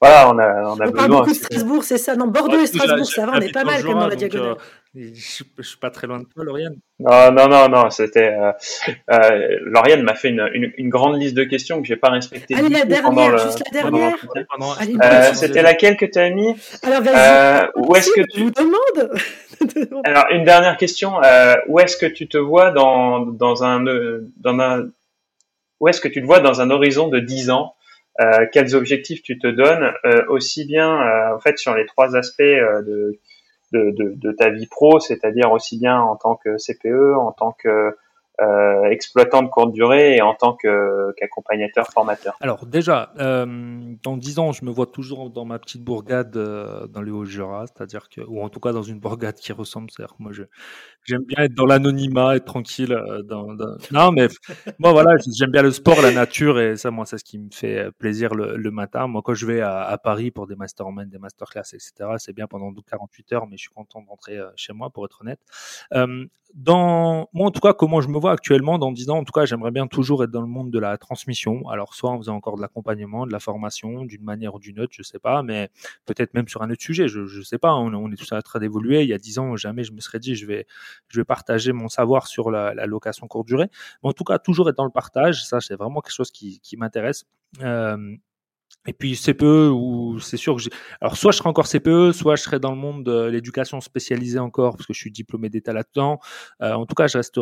voilà, 0.00 0.30
on 0.30 0.38
a, 0.38 0.62
on 0.62 0.66
a 0.66 0.72
On 0.72 0.76
parle 0.76 0.90
besoin. 0.92 1.06
beaucoup 1.08 1.30
de 1.30 1.34
Strasbourg, 1.34 1.84
c'est 1.84 1.98
ça 1.98 2.16
Non, 2.16 2.26
Bordeaux 2.26 2.56
Ouais, 2.56 2.64
et 2.64 2.66
Strasbourg, 2.66 3.06
ça 3.06 3.26
va, 3.26 3.32
on 3.36 3.40
est 3.40 3.52
pas 3.52 3.64
mal 3.64 3.82
quand 3.82 3.88
même 3.88 3.98
dans 3.98 4.06
la 4.08 4.16
diagonale. 4.16 4.50
euh, 4.96 5.10
je, 5.14 5.20
suis- 5.20 5.44
je 5.58 5.62
suis 5.62 5.78
pas 5.78 5.90
très 5.90 6.06
loin 6.06 6.18
de 6.20 6.24
toi, 6.24 6.44
Lauriane. 6.44 6.76
Non, 7.00 7.30
non, 7.32 7.48
non, 7.48 7.68
non, 7.68 7.90
c'était. 7.90 8.34
Euh, 8.38 8.52
euh, 9.12 9.58
Lauriane 9.66 10.02
m'a 10.02 10.14
fait 10.14 10.28
une, 10.30 10.48
une, 10.54 10.72
une 10.76 10.88
grande 10.90 11.20
liste 11.20 11.34
de 11.34 11.44
questions 11.44 11.65
que 11.80 11.86
j'ai 11.86 11.96
pas 11.96 12.10
respectées. 12.10 12.54
Allez, 12.54 12.68
la 12.68 12.84
dernière, 12.84 13.02
pendant 13.02 13.28
le- 13.28 13.38
juste 13.38 13.62
la 13.72 13.80
dernière. 13.82 14.14
Euh, 15.02 15.34
c'était 15.34 15.62
laquelle 15.62 15.96
que 15.96 16.06
tu 16.06 16.18
as 16.18 16.30
mis 16.30 16.54
Alors, 16.82 17.02
vas-y. 17.02 17.14
euh, 17.16 17.66
Où 17.76 17.94
est-ce 17.96 18.10
que 18.10 18.20
tu 18.22 18.38
Je 18.40 18.44
vous 18.44 18.50
demande 18.50 19.98
Alors, 20.04 20.26
une 20.30 20.44
dernière 20.44 20.76
question. 20.76 21.22
Euh, 21.22 21.54
où 21.68 21.78
est-ce 21.80 21.96
que 21.96 22.06
tu 22.06 22.28
te 22.28 22.38
vois 22.38 22.70
dans, 22.70 23.20
dans 23.20 23.64
un, 23.64 23.80
dans 23.82 24.58
un, 24.60 24.88
où 25.80 25.88
est-ce 25.88 26.00
que 26.00 26.08
tu 26.08 26.20
te 26.20 26.26
vois 26.26 26.40
dans 26.40 26.60
un 26.60 26.70
horizon 26.70 27.08
de 27.08 27.18
10 27.20 27.50
ans? 27.50 27.74
Euh, 28.20 28.46
quels 28.50 28.74
objectifs 28.74 29.22
tu 29.22 29.38
te 29.38 29.46
donnes, 29.46 29.92
euh, 30.06 30.24
aussi 30.30 30.64
bien, 30.64 30.90
euh, 31.02 31.36
en 31.36 31.40
fait, 31.40 31.58
sur 31.58 31.74
les 31.74 31.84
trois 31.84 32.16
aspects 32.16 32.40
euh, 32.40 32.80
de, 32.82 33.20
de, 33.72 33.90
de, 33.90 34.12
de 34.16 34.32
ta 34.32 34.48
vie 34.48 34.66
pro, 34.66 35.00
c'est-à-dire 35.00 35.52
aussi 35.52 35.78
bien 35.78 36.00
en 36.00 36.16
tant 36.16 36.34
que 36.36 36.56
CPE, 36.56 37.14
en 37.18 37.32
tant 37.32 37.52
que 37.62 37.94
euh, 38.40 38.84
exploitant 38.90 39.42
de 39.42 39.48
courte 39.48 39.72
durée 39.72 40.16
et 40.16 40.22
en 40.22 40.34
tant 40.34 40.54
qu'accompagnateur 40.54 41.86
formateur. 41.92 42.36
Alors 42.40 42.66
déjà, 42.66 43.12
euh, 43.18 43.46
dans 44.02 44.16
10 44.16 44.38
ans, 44.38 44.52
je 44.52 44.64
me 44.64 44.70
vois 44.70 44.86
toujours 44.86 45.30
dans 45.30 45.44
ma 45.44 45.58
petite 45.58 45.82
bourgade 45.82 46.36
euh, 46.36 46.86
dans 46.86 47.00
le 47.02 47.12
Haut-Jura, 47.12 47.66
c'est-à-dire 47.66 48.08
que, 48.08 48.20
ou 48.22 48.42
en 48.42 48.48
tout 48.48 48.60
cas 48.60 48.72
dans 48.72 48.82
une 48.82 49.00
bourgade 49.00 49.36
qui 49.36 49.52
ressemble. 49.52 49.90
C'est-à-dire 49.90 50.16
que 50.16 50.22
moi, 50.22 50.32
j'aime 51.04 51.22
bien 51.24 51.44
être 51.44 51.54
dans 51.54 51.66
l'anonymat, 51.66 52.36
être 52.36 52.44
tranquille. 52.44 52.92
euh, 52.92 53.22
dans, 53.22 53.54
dans- 53.54 53.76
Non, 53.90 54.12
mais 54.12 54.28
moi, 54.78 54.92
voilà, 54.92 55.12
j'aime 55.38 55.50
bien 55.50 55.62
le 55.62 55.70
sport, 55.70 56.00
la 56.02 56.12
nature, 56.12 56.60
et 56.60 56.76
ça, 56.76 56.90
moi, 56.90 57.06
c'est 57.06 57.18
ce 57.18 57.24
qui 57.24 57.38
me 57.38 57.48
fait 57.52 57.90
plaisir 57.98 58.34
le, 58.34 58.56
le 58.56 58.70
matin. 58.70 59.06
Moi, 59.06 59.22
quand 59.24 59.34
je 59.34 59.46
vais 59.46 59.60
à, 59.60 59.82
à 59.82 59.98
Paris 59.98 60.30
pour 60.30 60.46
des 60.46 60.56
masterminds, 60.56 61.06
des 61.08 61.18
masterclass, 61.18 61.62
etc., 61.72 61.92
c'est 62.18 62.32
bien 62.34 62.46
pendant 62.46 62.72
48 62.88 63.32
heures, 63.32 63.46
mais 63.46 63.56
je 63.56 63.62
suis 63.62 63.70
content 63.70 64.02
de 64.02 64.08
rentrer 64.08 64.36
euh, 64.38 64.48
chez 64.56 64.72
moi, 64.72 64.90
pour 64.90 65.04
être 65.06 65.22
honnête. 65.22 65.40
Euh, 65.94 66.26
dans 66.54 67.28
moi 67.34 67.48
en 67.48 67.50
tout 67.50 67.60
cas 67.60 67.72
comment 67.74 68.00
je 68.00 68.08
me 68.08 68.18
vois 68.18 68.25
actuellement 68.32 68.78
dans 68.78 68.92
10 68.92 69.10
ans 69.10 69.18
en 69.18 69.24
tout 69.24 69.32
cas 69.32 69.44
j'aimerais 69.44 69.70
bien 69.70 69.86
toujours 69.86 70.24
être 70.24 70.30
dans 70.30 70.40
le 70.40 70.46
monde 70.46 70.70
de 70.70 70.78
la 70.78 70.96
transmission 70.98 71.68
alors 71.68 71.94
soit 71.94 72.10
en 72.10 72.18
faisant 72.18 72.36
encore 72.36 72.56
de 72.56 72.62
l'accompagnement 72.62 73.26
de 73.26 73.32
la 73.32 73.40
formation 73.40 74.04
d'une 74.04 74.22
manière 74.22 74.54
ou 74.54 74.58
d'une 74.58 74.80
autre 74.80 74.92
je 74.94 75.02
sais 75.02 75.18
pas 75.18 75.42
mais 75.42 75.70
peut-être 76.04 76.34
même 76.34 76.48
sur 76.48 76.62
un 76.62 76.70
autre 76.70 76.82
sujet 76.82 77.08
je 77.08 77.26
je 77.26 77.42
sais 77.42 77.58
pas 77.58 77.74
on, 77.74 77.92
on 77.94 78.10
est 78.10 78.16
tous 78.16 78.32
en 78.32 78.40
train 78.40 78.58
d'évoluer 78.58 79.02
il 79.02 79.08
y 79.08 79.14
a 79.14 79.18
10 79.18 79.38
ans 79.38 79.56
jamais 79.56 79.84
je 79.84 79.92
me 79.92 80.00
serais 80.00 80.18
dit 80.18 80.34
je 80.34 80.46
vais 80.46 80.66
je 81.08 81.20
vais 81.20 81.24
partager 81.24 81.72
mon 81.72 81.88
savoir 81.88 82.26
sur 82.26 82.50
la, 82.50 82.74
location 82.86 83.26
courte 83.26 83.46
durée 83.46 83.68
mais 84.02 84.10
en 84.10 84.12
tout 84.12 84.24
cas 84.24 84.38
toujours 84.38 84.68
être 84.68 84.76
dans 84.76 84.84
le 84.84 84.90
partage 84.90 85.44
ça 85.44 85.60
c'est 85.60 85.76
vraiment 85.76 86.00
quelque 86.00 86.14
chose 86.14 86.30
qui, 86.30 86.60
m'intéresse 86.76 87.24
euh, 87.62 88.16
et 88.86 88.92
puis 88.92 89.16
CPE, 89.16 89.70
ou 89.72 90.18
c'est 90.20 90.36
sûr 90.36 90.56
que. 90.56 90.62
Alors, 91.00 91.16
soit 91.16 91.32
je 91.32 91.38
serai 91.38 91.48
encore 91.48 91.66
CPE, 91.66 92.12
soit 92.12 92.36
je 92.36 92.42
serai 92.42 92.60
dans 92.60 92.70
le 92.70 92.76
monde 92.76 93.04
de 93.04 93.24
l'éducation 93.24 93.80
spécialisée 93.80 94.38
encore, 94.38 94.76
parce 94.76 94.86
que 94.86 94.92
je 94.92 94.98
suis 94.98 95.10
diplômé 95.10 95.48
d'État 95.48 95.72
là-dedans. 95.72 96.20
Euh, 96.62 96.72
en 96.72 96.86
tout 96.86 96.94
cas, 96.94 97.06
je 97.06 97.18
reste. 97.18 97.40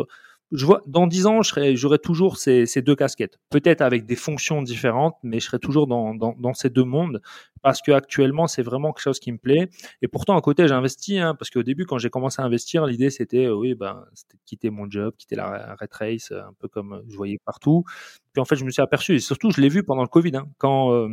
Je 0.51 0.65
vois, 0.65 0.81
dans 0.85 1.07
10 1.07 1.25
ans, 1.25 1.41
j'aurai 1.41 1.99
toujours 1.99 2.37
ces, 2.37 2.65
deux 2.81 2.95
casquettes. 2.95 3.39
Peut-être 3.49 3.81
avec 3.81 4.05
des 4.05 4.15
fonctions 4.15 4.61
différentes, 4.61 5.15
mais 5.23 5.39
je 5.39 5.45
serai 5.45 5.59
toujours 5.59 5.87
dans, 5.87 6.13
dans 6.13 6.53
ces 6.53 6.69
deux 6.69 6.83
mondes, 6.83 7.21
parce 7.65 7.81
que 7.81 7.91
actuellement, 7.91 8.45
c'est 8.45 8.61
vraiment 8.61 8.93
quelque 8.93 9.01
chose 9.01 9.19
qui 9.19 9.31
me 9.31 9.39
plaît. 9.39 9.69
Et 10.03 10.07
pourtant, 10.07 10.37
à 10.37 10.41
côté, 10.41 10.67
j'ai 10.67 10.75
investi, 10.75 11.17
hein, 11.17 11.33
parce 11.33 11.49
qu'au 11.49 11.63
début, 11.63 11.85
quand 11.87 11.97
j'ai 11.97 12.11
commencé 12.11 12.39
à 12.39 12.45
investir, 12.45 12.85
l'idée, 12.85 13.09
c'était, 13.09 13.45
euh, 13.47 13.55
oui, 13.55 13.73
ben, 13.73 14.05
c'était 14.13 14.37
quitter 14.45 14.69
mon 14.69 14.87
job, 14.87 15.15
quitter 15.17 15.35
la 15.35 15.75
red 15.81 15.89
race, 15.93 16.31
un 16.31 16.53
peu 16.59 16.67
comme 16.67 17.01
je 17.09 17.15
voyais 17.17 17.39
partout. 17.43 17.83
Puis 18.33 18.39
en 18.41 18.45
fait, 18.45 18.55
je 18.55 18.65
me 18.65 18.69
suis 18.69 18.83
aperçu, 18.83 19.15
et 19.15 19.19
surtout, 19.19 19.49
je 19.49 19.59
l'ai 19.61 19.69
vu 19.69 19.81
pendant 19.81 20.03
le 20.03 20.07
Covid, 20.09 20.35
hein, 20.35 20.47
quand, 20.59 20.91
euh, 20.93 21.07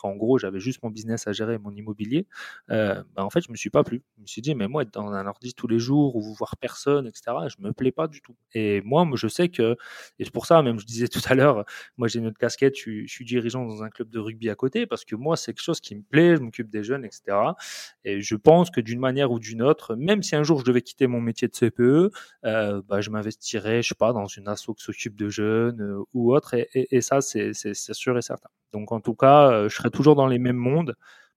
quand 0.00 0.10
en 0.10 0.14
gros, 0.16 0.38
j'avais 0.38 0.60
juste 0.60 0.80
mon 0.84 0.90
business 0.90 1.26
à 1.26 1.32
gérer, 1.32 1.58
mon 1.58 1.72
immobilier. 1.74 2.28
Euh, 2.70 3.02
bah, 3.16 3.24
en 3.24 3.30
fait, 3.30 3.40
je 3.40 3.50
me 3.50 3.56
suis 3.56 3.70
pas 3.70 3.82
plu. 3.82 4.04
Je 4.18 4.22
me 4.22 4.26
suis 4.26 4.42
dit, 4.42 4.54
mais 4.54 4.68
moi, 4.68 4.82
être 4.82 4.92
dans 4.94 5.10
un 5.10 5.26
ordi 5.26 5.52
tous 5.54 5.66
les 5.66 5.78
jours 5.80 6.14
ou 6.14 6.22
voir 6.34 6.56
personne, 6.58 7.06
etc., 7.08 7.36
je 7.48 7.60
me 7.60 7.72
plais 7.72 7.90
pas 7.90 8.06
du 8.06 8.20
tout. 8.20 8.36
Et 8.54 8.82
moi, 8.82 9.04
je 9.14 9.26
sais 9.26 9.48
que, 9.48 9.76
et 10.18 10.24
c'est 10.24 10.30
pour 10.32 10.46
ça, 10.46 10.62
même, 10.62 10.78
je 10.78 10.86
disais 10.86 11.08
tout 11.08 11.20
à 11.28 11.34
l'heure, 11.34 11.64
moi, 11.96 12.06
j'ai 12.08 12.18
une 12.20 12.26
autre 12.26 12.38
casquette, 12.38 12.76
je 12.78 13.02
je 13.06 13.12
suis 13.12 13.24
dirigeant 13.24 13.64
dans 13.66 13.82
un 13.82 13.88
club 13.90 14.10
de 14.10 14.18
rugby 14.18 14.50
à 14.50 14.54
côté, 14.54 14.86
parce 14.86 15.04
que 15.04 15.16
moi, 15.16 15.36
c'est 15.36 15.52
quelque 15.54 15.62
chose 15.64 15.80
qui 15.80 15.87
me 15.96 16.02
plaît, 16.02 16.36
je 16.36 16.40
m'occupe 16.42 16.70
des 16.70 16.82
jeunes, 16.82 17.04
etc. 17.04 17.56
Et 18.04 18.20
je 18.20 18.34
pense 18.36 18.70
que 18.70 18.80
d'une 18.80 19.00
manière 19.00 19.30
ou 19.32 19.38
d'une 19.38 19.62
autre, 19.62 19.94
même 19.96 20.22
si 20.22 20.36
un 20.36 20.42
jour 20.42 20.60
je 20.60 20.64
devais 20.64 20.82
quitter 20.82 21.06
mon 21.06 21.20
métier 21.20 21.48
de 21.48 21.54
CPE, 21.54 22.10
euh, 22.44 22.82
bah, 22.88 23.00
je 23.00 23.10
m'investirais, 23.10 23.82
je 23.82 23.88
sais 23.88 23.94
pas, 23.94 24.12
dans 24.12 24.26
une 24.26 24.48
asso 24.48 24.66
qui 24.76 24.84
s'occupe 24.84 25.16
de 25.16 25.28
jeunes 25.28 25.80
euh, 25.82 26.02
ou 26.14 26.34
autre. 26.34 26.54
Et, 26.54 26.68
et, 26.74 26.96
et 26.96 27.00
ça, 27.00 27.20
c'est 27.20 27.52
sûr 27.54 28.16
et 28.18 28.22
certain. 28.22 28.48
Donc, 28.72 28.92
en 28.92 29.00
tout 29.00 29.14
cas, 29.14 29.50
euh, 29.50 29.68
je 29.68 29.74
serai 29.76 29.90
toujours 29.90 30.14
dans 30.16 30.26
les 30.26 30.38
mêmes 30.38 30.56
mondes, 30.56 30.94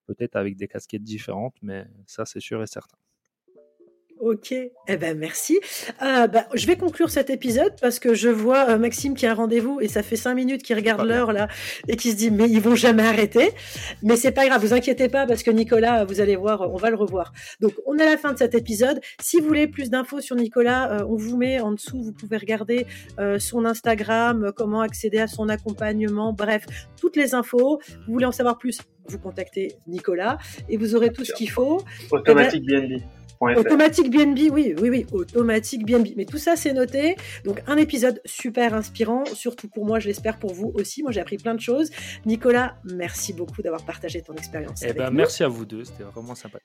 peut-être 0.07 0.35
avec 0.35 0.55
des 0.57 0.67
casquettes 0.67 1.03
différentes, 1.03 1.55
mais 1.61 1.85
ça, 2.07 2.25
c'est 2.25 2.39
sûr 2.41 2.61
et 2.63 2.67
certain. 2.67 2.97
Ok, 4.21 4.51
eh 4.51 4.97
ben 4.97 5.17
merci. 5.17 5.59
Euh, 6.03 6.27
bah, 6.27 6.45
je 6.53 6.67
vais 6.67 6.75
conclure 6.75 7.09
cet 7.09 7.31
épisode 7.31 7.73
parce 7.81 7.97
que 7.97 8.13
je 8.13 8.29
vois 8.29 8.69
euh, 8.69 8.77
Maxime 8.77 9.15
qui 9.15 9.25
a 9.25 9.31
un 9.31 9.33
rendez-vous 9.33 9.81
et 9.81 9.87
ça 9.87 10.03
fait 10.03 10.15
cinq 10.15 10.35
minutes 10.35 10.61
qu'il 10.61 10.75
regarde 10.75 11.07
l'heure 11.07 11.33
là 11.33 11.47
et 11.87 11.95
qui 11.95 12.11
se 12.11 12.17
dit 12.17 12.29
mais 12.29 12.47
ils 12.47 12.61
vont 12.61 12.75
jamais 12.75 13.01
arrêter. 13.01 13.49
Mais 14.03 14.15
c'est 14.17 14.31
pas 14.31 14.45
grave, 14.45 14.61
vous 14.61 14.75
inquiétez 14.75 15.09
pas 15.09 15.25
parce 15.25 15.41
que 15.41 15.49
Nicolas, 15.49 16.05
vous 16.05 16.21
allez 16.21 16.35
voir, 16.35 16.71
on 16.71 16.77
va 16.77 16.91
le 16.91 16.97
revoir. 16.97 17.33
Donc 17.61 17.73
on 17.87 17.97
est 17.97 18.03
à 18.03 18.11
la 18.11 18.17
fin 18.17 18.31
de 18.31 18.37
cet 18.37 18.53
épisode. 18.53 19.01
Si 19.19 19.39
vous 19.39 19.47
voulez 19.47 19.67
plus 19.67 19.89
d'infos 19.89 20.21
sur 20.21 20.35
Nicolas, 20.35 20.99
euh, 20.99 21.05
on 21.09 21.15
vous 21.15 21.35
met 21.35 21.59
en 21.59 21.71
dessous, 21.71 22.03
vous 22.03 22.13
pouvez 22.13 22.37
regarder 22.37 22.85
son 23.39 23.65
Instagram, 23.65 24.51
comment 24.55 24.81
accéder 24.81 25.17
à 25.17 25.27
son 25.27 25.49
accompagnement, 25.49 26.31
bref, 26.31 26.65
toutes 26.99 27.15
les 27.15 27.33
infos. 27.33 27.79
Vous 28.05 28.13
voulez 28.13 28.25
en 28.25 28.31
savoir 28.31 28.59
plus, 28.59 28.81
vous 29.07 29.17
contactez 29.17 29.77
Nicolas 29.87 30.37
et 30.69 30.77
vous 30.77 30.95
aurez 30.95 31.11
tout 31.11 31.25
ce 31.25 31.33
qu'il 31.33 31.49
faut. 31.49 31.81
Automatique 32.11 32.67
BNB. 32.67 33.01
Automatique 33.41 34.11
BNB, 34.11 34.51
oui, 34.51 34.75
oui, 34.79 34.89
oui, 34.89 35.05
automatique 35.11 35.85
BNB. 35.85 36.09
Mais 36.15 36.25
tout 36.25 36.37
ça, 36.37 36.55
c'est 36.55 36.73
noté. 36.73 37.15
Donc, 37.43 37.61
un 37.67 37.77
épisode 37.77 38.21
super 38.25 38.73
inspirant, 38.73 39.25
surtout 39.25 39.67
pour 39.67 39.85
moi, 39.85 39.99
je 39.99 40.07
l'espère 40.07 40.37
pour 40.37 40.53
vous 40.53 40.71
aussi. 40.75 41.01
Moi, 41.01 41.11
j'ai 41.11 41.21
appris 41.21 41.37
plein 41.37 41.55
de 41.55 41.61
choses. 41.61 41.89
Nicolas, 42.25 42.75
merci 42.83 43.33
beaucoup 43.33 43.61
d'avoir 43.61 43.83
partagé 43.83 44.21
ton 44.21 44.35
expérience. 44.35 44.83
Eh 44.83 44.93
ben, 44.93 45.09
merci 45.11 45.43
à 45.43 45.47
vous 45.47 45.65
deux, 45.65 45.83
c'était 45.83 46.03
vraiment 46.03 46.35
sympa. 46.35 46.59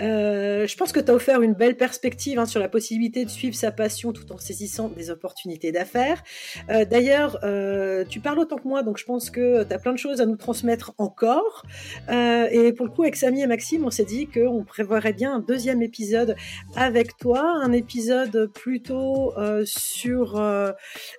Euh, 0.00 0.66
je 0.66 0.76
pense 0.76 0.92
que 0.92 1.00
tu 1.00 1.10
as 1.10 1.14
offert 1.14 1.42
une 1.42 1.54
belle 1.54 1.76
perspective 1.76 2.38
hein, 2.38 2.46
sur 2.46 2.60
la 2.60 2.68
possibilité 2.68 3.24
de 3.24 3.30
suivre 3.30 3.54
sa 3.54 3.72
passion 3.72 4.12
tout 4.12 4.30
en 4.32 4.38
saisissant 4.38 4.88
des 4.88 5.10
opportunités 5.10 5.72
d'affaires. 5.72 6.22
Euh, 6.70 6.84
d'ailleurs, 6.84 7.38
euh, 7.42 8.04
tu 8.08 8.20
parles 8.20 8.38
autant 8.38 8.56
que 8.56 8.68
moi, 8.68 8.82
donc 8.82 8.98
je 8.98 9.04
pense 9.04 9.30
que 9.30 9.64
tu 9.64 9.74
as 9.74 9.78
plein 9.78 9.92
de 9.92 9.98
choses 9.98 10.20
à 10.20 10.26
nous 10.26 10.36
transmettre 10.36 10.92
encore. 10.98 11.64
et 12.08 12.72
pour 12.72 12.86
le 12.86 12.92
coup, 12.92 13.02
avec 13.02 13.16
Samy 13.16 13.42
et 13.42 13.46
Maxime, 13.46 13.84
on 13.84 13.90
s'est 13.90 14.04
dit 14.04 14.28
qu'on 14.28 14.64
prévoirait 14.64 15.12
bien 15.12 15.34
un 15.34 15.40
deuxième 15.40 15.82
épisode 15.82 16.36
avec 16.76 17.16
toi, 17.16 17.40
un 17.40 17.72
épisode 17.72 18.50
plutôt 18.54 19.34
sur 19.64 20.40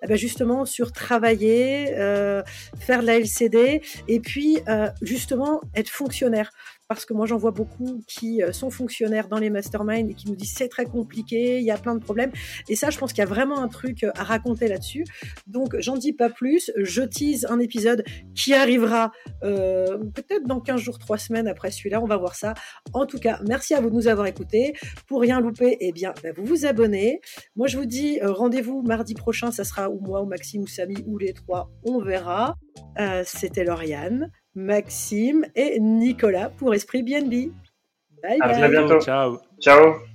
eh 0.04 0.08
ben 0.08 0.18
justement 0.18 0.66
sur 0.66 0.92
travailler, 0.92 1.88
faire 2.80 3.02
de 3.02 3.06
la 3.06 3.18
LCD 3.18 3.82
et 4.08 4.20
puis 4.20 4.60
justement 5.02 5.62
être 5.76 5.90
fonctionnaire 5.90 6.52
parce 6.90 7.06
que 7.06 7.14
moi 7.14 7.28
j'en 7.28 7.38
vois 7.38 7.52
beaucoup 7.52 8.02
qui 8.08 8.42
euh, 8.42 8.52
sont 8.52 8.72
fonctionnaires 8.72 9.28
dans 9.28 9.38
les 9.38 9.52
masterminds 9.52 10.10
et 10.10 10.16
qui 10.16 10.28
nous 10.28 10.36
disent 10.36 10.54
c'est 10.58 10.68
très 10.68 10.86
compliqué, 10.86 11.60
il 11.60 11.64
y 11.64 11.72
a 11.72 11.78
plein 11.78 11.94
de 11.94 12.04
problèmes. 12.04 12.32
Et 12.68 12.76
ça, 12.76 12.90
je 12.90 12.98
pense 12.98 13.14
qu'il 13.14 13.20
y 13.20 13.28
a 13.28 13.30
vraiment 13.30 13.60
un 13.60 13.68
truc 13.68 14.04
euh, 14.04 14.12
à 14.16 14.24
raconter 14.24 14.68
là-dessus. 14.68 15.06
Donc 15.46 15.76
j'en 15.80 15.96
dis 15.96 16.14
pas 16.14 16.30
plus, 16.30 16.72
je 16.76 17.04
tease 17.04 17.46
un 17.48 17.60
épisode 17.60 18.04
qui 18.34 18.56
arrivera 18.56 19.12
euh, 19.44 20.00
peut-être 20.16 20.48
dans 20.48 20.60
15 20.60 20.82
jours, 20.82 20.98
3 20.98 21.20
semaines 21.20 21.48
après 21.48 21.70
celui-là, 21.70 22.02
on 22.02 22.08
va 22.08 22.18
voir 22.18 22.34
ça. 22.34 22.56
En 22.94 23.06
tout 23.06 23.20
cas, 23.20 23.40
merci 23.48 23.76
à 23.76 23.82
vous 23.82 23.92
de 23.92 23.96
nous 23.96 24.08
avoir 24.08 24.26
écoutés. 24.26 24.74
Pour 25.08 25.22
rien 25.22 25.40
louper, 25.40 25.78
eh 25.80 25.92
bien, 25.92 26.16
bah, 26.24 26.30
vous 26.36 26.44
vous 26.44 26.66
abonnez. 26.66 27.22
Moi 27.56 27.68
je 27.68 27.78
vous 27.78 27.86
dis 27.86 28.20
rendez-vous 28.24 28.82
mardi 28.82 29.14
prochain, 29.14 29.52
ça 29.52 29.64
sera 29.64 29.92
ou 29.92 30.00
moi 30.00 30.24
ou 30.24 30.26
Maxime 30.26 30.64
ou 30.64 30.68
Samy 30.68 31.04
ou 31.06 31.20
les 31.20 31.34
trois, 31.34 31.70
on 31.84 32.00
verra. 32.00 32.56
C'était 33.26 33.64
Lauriane. 33.64 34.32
Maxime 34.60 35.46
et 35.56 35.80
Nicolas 35.80 36.50
pour 36.50 36.74
Esprit 36.74 37.04
BNB. 37.04 37.52
Bye 38.22 38.40
bye. 38.40 38.64
À 38.64 38.68
bientôt. 38.68 39.00
Ciao. 39.00 39.40
Ciao. 39.60 40.09